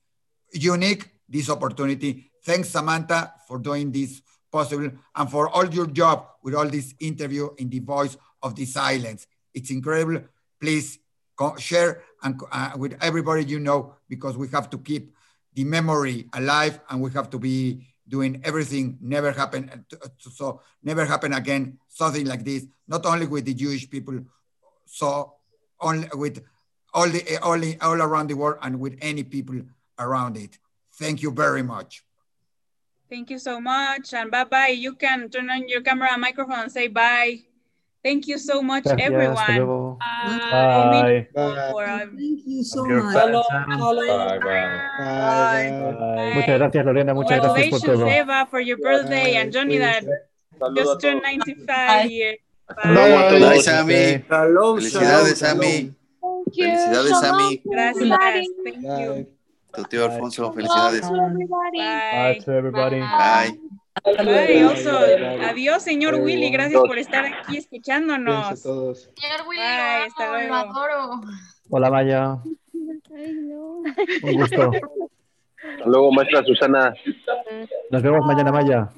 unique, 0.52 1.10
this 1.30 1.50
opportunity. 1.50 2.32
Thanks, 2.44 2.70
Samantha, 2.70 3.34
for 3.48 3.60
doing 3.60 3.92
this 3.92 4.22
possible 4.52 4.90
and 5.16 5.30
for 5.30 5.50
all 5.50 5.66
your 5.66 5.88
job 5.88 6.28
with 6.42 6.56
all 6.56 6.68
this 6.68 6.94
interview 7.00 7.50
in 7.58 7.70
the 7.70 7.80
voice 7.80 8.18
of 8.42 8.56
the 8.56 8.66
silence. 8.66 9.28
It's 9.54 9.70
incredible. 9.70 10.22
Please 10.60 11.00
share 11.58 12.04
and 12.26 12.42
uh, 12.52 12.72
with 12.76 12.94
everybody 13.02 13.44
you 13.46 13.60
know 13.60 13.94
because 14.10 14.36
we 14.36 14.48
have 14.50 14.70
to 14.70 14.78
keep 14.80 15.14
the 15.54 15.64
memory 15.64 16.28
alive 16.34 16.80
and 16.90 17.02
we 17.02 17.10
have 17.12 17.30
to 17.30 17.40
be 17.40 17.86
doing 18.08 18.42
everything 18.44 18.98
never 19.00 19.32
happen 19.32 19.70
uh, 19.74 19.96
uh, 20.06 20.10
so 20.18 20.62
never 20.84 21.06
happen 21.06 21.32
again 21.34 21.78
something 21.88 22.26
like 22.26 22.44
this 22.44 22.66
not 22.88 23.06
only 23.06 23.28
with 23.28 23.46
the 23.46 23.54
jewish 23.54 23.90
people 23.90 24.20
so 24.86 25.36
only 25.80 26.08
with 26.14 26.44
all 26.94 27.10
the 27.10 27.22
uh, 27.38 27.40
all, 27.48 27.60
the- 27.60 27.78
all 27.80 28.02
around 28.02 28.28
the 28.28 28.34
world 28.42 28.58
and 28.62 28.80
with 28.80 28.98
any 29.02 29.24
people 29.24 29.60
around 30.00 30.36
it 30.36 30.58
thank 31.00 31.22
you 31.22 31.32
very 31.32 31.64
much 31.64 32.04
Thank 33.08 33.30
you 33.30 33.38
so 33.38 33.62
much. 33.62 34.16
And 34.16 34.32
bye 34.32 34.46
bye. 34.46 34.74
You 34.86 34.96
can 34.96 35.30
turn 35.30 35.48
on 35.52 35.70
your 35.70 35.82
camera 35.82 36.10
and 36.12 36.22
microphone 36.22 36.62
and 36.66 36.72
say 36.72 36.88
bye. 36.88 37.38
Thank 38.06 38.28
you 38.28 38.38
so 38.38 38.62
much, 38.62 38.84
Gracias, 38.84 39.02
hasta 39.02 39.16
everyone. 39.16 39.56
luego. 39.58 39.98
Bye. 39.98 41.28
Bye. 41.34 41.72
For, 41.72 41.90
um, 41.90 42.16
Thank 42.16 42.46
you 42.46 42.64
so 42.64 42.86
Your 42.86 43.02
much. 43.02 43.16
fan, 43.16 43.34
Sam. 43.50 43.80
Bye. 45.00 46.32
Muchas 46.36 46.58
gracias, 46.60 46.86
Lorena. 46.86 47.14
Muchas 47.16 47.42
gracias 47.42 47.70
por 47.70 47.80
Congratulations, 47.82 48.00
todo. 48.00 48.08
Eva, 48.08 48.46
for 48.46 48.60
your 48.60 48.78
birthday, 48.78 49.38
and 49.38 49.52
Johnny 49.52 49.80
that 49.80 50.04
just 50.76 51.02
turned 51.02 51.24
95 51.24 52.12
years. 52.12 52.38
Bye, 52.70 53.60
Sammy. 53.62 54.22
Shalom, 54.30 54.78
Felicidades, 54.78 54.92
shalom, 54.92 55.36
Sammy. 55.36 55.94
Thank 56.22 56.54
Felicidades, 56.54 57.20
Sammy. 57.20 57.62
Gracias. 57.66 58.10
Thank 58.64 58.84
you. 58.86 59.28
Tu 59.74 59.84
tío 59.86 60.06
Alfonso, 60.06 60.54
felicidades. 60.54 61.02
Bye. 61.02 61.48
Bye 61.74 62.40
to 62.46 62.52
everybody. 62.52 63.00
Bye. 63.00 63.58
Bye. 64.04 65.40
Adiós, 65.50 65.84
señor 65.84 66.16
Willy. 66.16 66.50
Gracias 66.52 66.82
por 66.82 66.98
estar 66.98 67.26
aquí 67.26 67.58
escuchándonos. 67.58 68.62
todos. 68.62 69.10
Señor 69.16 69.48
Willy, 69.48 69.62
Bye. 69.62 70.08
Hasta 70.08 70.26
lo 70.28 70.34
luego. 70.34 70.56
adoro. 70.56 71.22
Hola, 71.70 71.90
Maya. 71.90 72.38
Un 74.24 74.34
gusto. 74.34 74.72
Hasta 74.72 75.86
luego, 75.86 76.12
maestra 76.12 76.44
Susana. 76.44 76.94
Nos 77.90 78.02
vemos 78.04 78.26
mañana, 78.26 78.52
Maya. 78.52 78.90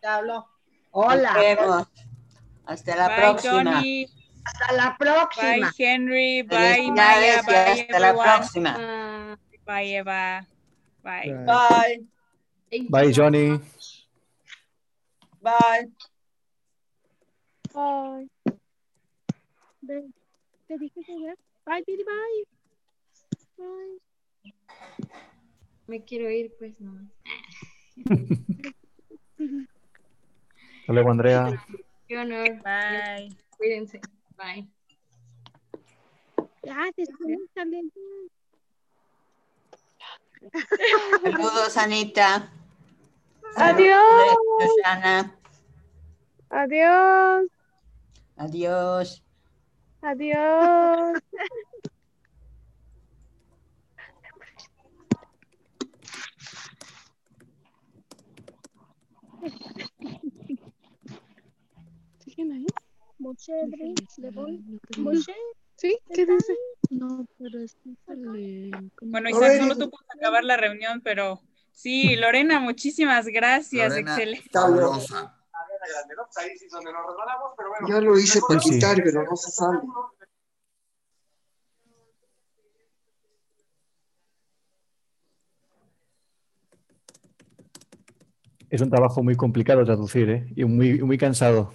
Te 0.00 0.06
hablo. 0.06 0.46
Hola. 0.90 1.32
Nos 1.32 1.42
vemos. 1.42 1.88
Hasta 2.66 2.96
la 2.96 3.08
Bye, 3.08 3.16
próxima. 3.16 3.72
Johnny. 3.74 4.06
Hasta 4.44 4.72
la 4.74 4.88
Bye, 4.90 4.96
próxima. 4.98 5.72
Henry. 5.78 6.42
Bye, 6.42 6.92
Maya. 6.92 7.42
Bye, 7.46 7.80
hasta 7.80 7.98
la 7.98 8.12
próxima. 8.12 9.36
Bye, 9.66 9.96
Eva. 9.96 10.46
Bye. 11.02 11.32
Bye. 11.32 11.44
Bye, 11.44 12.06
Johnny. 13.12 13.60
Bye. 15.40 15.90
Bye. 17.74 18.28
Ve- 19.82 20.10
Te 20.68 20.78
dije 20.78 21.00
que 21.04 21.18
ver. 21.18 21.36
Bye, 21.66 21.84
Didi, 21.86 22.04
bye. 22.04 22.46
Bye. 23.58 23.98
Me 25.86 26.04
quiero 26.04 26.30
ir, 26.30 26.52
pues 26.58 26.78
no. 26.80 27.08
Hasta 30.80 30.92
luego, 30.92 31.10
Andrea. 31.10 31.66
Qué 32.08 32.18
honor. 32.18 32.62
Bye. 32.62 33.36
Cuídense. 33.58 34.00
Bye. 34.36 34.66
Ya, 36.62 36.90
desconéctale. 36.96 37.82
Saludos, 41.22 41.76
Anita. 41.76 42.50
Adiós. 43.56 44.36
Susana. 44.60 45.38
Adiós. 46.50 47.48
Adiós. 48.36 49.22
Adiós. 50.02 51.18
¿Siguen 62.18 62.52
ahí? 62.52 62.66
Moshe, 63.18 63.52
Bri, 63.68 63.94
le 64.18 64.30
voy. 64.30 64.80
Moshe, 64.98 65.34
¿sí? 65.76 65.98
¿Qué 66.12 66.26
dice? 66.26 66.54
No, 66.90 67.26
pero 67.38 67.60
es 67.60 67.74
que 67.76 67.90
Bueno, 69.02 69.30
Isaac, 69.30 69.58
solo 69.58 69.76
tú 69.76 69.90
puedes 69.90 70.10
acabar 70.16 70.44
la 70.44 70.56
reunión, 70.56 71.00
pero 71.02 71.40
sí, 71.72 72.16
Lorena, 72.16 72.60
muchísimas 72.60 73.26
gracias. 73.26 73.88
Lorena, 73.90 74.14
Excelente. 74.14 74.48
fabulosa 74.52 75.38
Ya 77.88 78.00
lo 78.00 78.16
hice 78.18 78.40
para 78.46 78.60
Sí. 78.60 78.70
quitar, 78.70 79.02
pero 79.02 79.24
no 79.24 79.36
se 79.36 79.50
sale. 79.50 79.80
Es 88.70 88.80
un 88.80 88.88
trabajo 88.90 89.22
muy 89.22 89.34
complicado 89.36 89.84
traducir, 89.84 90.30
¿eh? 90.30 90.52
Y 90.56 90.64
muy, 90.64 91.02
muy 91.02 91.18
cansado. 91.18 91.74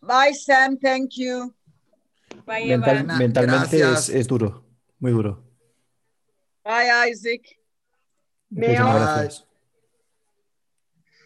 Bye, 0.00 0.34
Sam. 0.34 0.76
Thank 0.78 1.10
you. 1.16 1.54
Bye, 2.46 2.66
Mental- 2.66 3.04
Eva. 3.04 3.16
mentalmente 3.18 3.80
es 3.92 4.26
duro, 4.26 4.64
muy 4.98 5.12
duro. 5.12 5.49
Bye, 6.70 7.10
Isaac. 7.10 7.42
Muchísimas 8.50 8.94
gracias. 8.94 9.46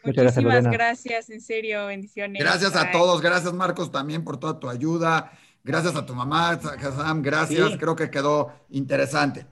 Muchas 0.05 0.23
gracias, 0.23 0.45
Muchísimas 0.45 0.65
Lorena. 0.65 0.71
gracias, 0.71 1.31
en 1.31 1.41
serio, 1.41 1.87
bendiciones. 1.87 2.43
Gracias 2.43 2.77
a 2.77 2.85
Bye. 2.85 2.93
todos, 2.93 3.21
gracias 3.23 3.53
Marcos 3.55 3.91
también 3.91 4.23
por 4.25 4.39
toda 4.39 4.59
tu 4.61 4.69
ayuda, 4.69 5.33
gracias 5.63 5.97
a 5.97 6.05
tu 6.05 6.15
mamá, 6.15 6.59
Sam, 6.61 7.23
gracias, 7.23 7.73
Sí. 7.73 7.79
creo 7.79 7.97
que 7.97 8.11
quedó 8.11 8.53
interesante. 8.71 9.47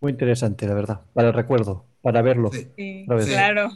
Muy 0.00 0.12
interesante, 0.12 0.66
la 0.66 0.74
verdad. 0.74 1.00
Para 1.14 1.28
el 1.28 1.34
recuerdo, 1.34 1.84
para 2.00 2.22
verlo. 2.22 2.50
Sí, 2.52 3.04
claro. 3.06 3.70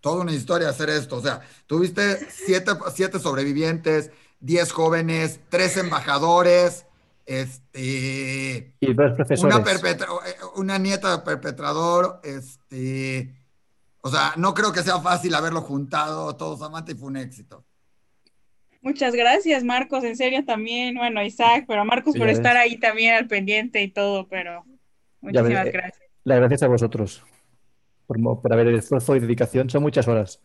Toda 0.00 0.22
una 0.22 0.32
historia 0.32 0.70
hacer 0.70 0.88
esto, 0.88 1.16
o 1.16 1.20
sea, 1.22 1.40
tuviste 1.66 2.16
siete, 2.30 2.72
siete 2.94 3.18
sobrevivientes, 3.18 4.10
diez 4.40 4.72
jóvenes, 4.72 5.40
tres 5.50 5.76
embajadores, 5.76 6.86
este, 7.30 8.74
Y 8.80 8.92
dos 8.92 9.12
profesores. 9.12 9.54
una, 9.54 9.64
perpetra- 9.64 10.08
una 10.56 10.78
nieta 10.78 11.16
de 11.16 11.22
perpetrador, 11.22 12.20
este, 12.24 13.32
o 14.00 14.10
sea, 14.10 14.32
no 14.36 14.52
creo 14.52 14.72
que 14.72 14.82
sea 14.82 14.98
fácil 14.98 15.32
haberlo 15.36 15.60
juntado 15.60 16.34
todos 16.34 16.60
amantes 16.62 16.96
y 16.96 16.98
fue 16.98 17.08
un 17.08 17.16
éxito. 17.18 17.64
Muchas 18.82 19.14
gracias, 19.14 19.62
Marcos, 19.62 20.02
en 20.02 20.16
serio 20.16 20.44
también. 20.44 20.96
Bueno, 20.96 21.22
Isaac, 21.22 21.66
pero 21.68 21.84
Marcos 21.84 22.14
Sí, 22.14 22.18
por 22.18 22.28
estar 22.30 22.56
ahí 22.56 22.78
también 22.78 23.14
al 23.14 23.28
pendiente 23.28 23.80
y 23.80 23.88
todo, 23.88 24.26
pero 24.26 24.64
ves, 25.20 25.34
muchísimas 25.34 25.66
eh, 25.66 25.70
gracias. 25.70 26.10
Las 26.24 26.38
gracias 26.38 26.62
a 26.64 26.66
vosotros 26.68 27.22
por, 28.06 28.18
por 28.42 28.52
haber 28.52 28.66
el 28.68 28.76
esfuerzo 28.78 29.14
y 29.14 29.20
dedicación. 29.20 29.70
Son 29.70 29.82
muchas 29.82 30.08
horas 30.08 30.42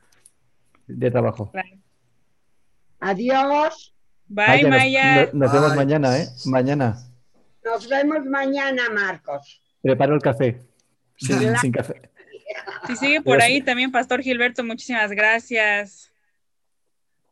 de 0.85 1.09
trabajo. 1.09 1.51
Adiós. 2.99 3.94
Bye, 4.27 4.67
Maya. 4.67 5.25
Nos, 5.25 5.33
nos 5.33 5.51
vemos 5.51 5.69
Bye. 5.69 5.77
mañana, 5.77 6.17
¿eh? 6.17 6.29
Mañana. 6.45 6.97
Nos 7.63 7.87
vemos 7.89 8.25
mañana, 8.25 8.89
Marcos. 8.89 9.61
Preparo 9.81 10.15
el 10.15 10.21
café. 10.21 10.61
Sin, 11.17 11.57
sin 11.57 11.71
café. 11.71 12.11
Si 12.87 12.95
sigue 12.95 13.21
por 13.21 13.37
Gracias. 13.37 13.49
ahí 13.49 13.61
también, 13.61 13.91
Pastor 13.91 14.21
Gilberto, 14.21 14.63
muchísimas 14.63 15.11
gracias. 15.11 16.11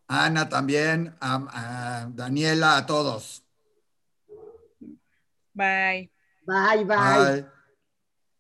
Ana 0.08 0.50
también, 0.50 1.16
a, 1.20 2.04
a 2.04 2.10
Daniela, 2.10 2.78
a 2.78 2.86
todos. 2.86 3.44
Bye. 5.54 6.12
Bye, 6.46 6.84
bye. 6.86 6.86
Bye. 6.88 7.46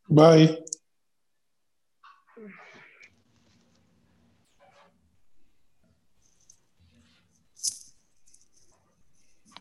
Bye. 0.07 0.63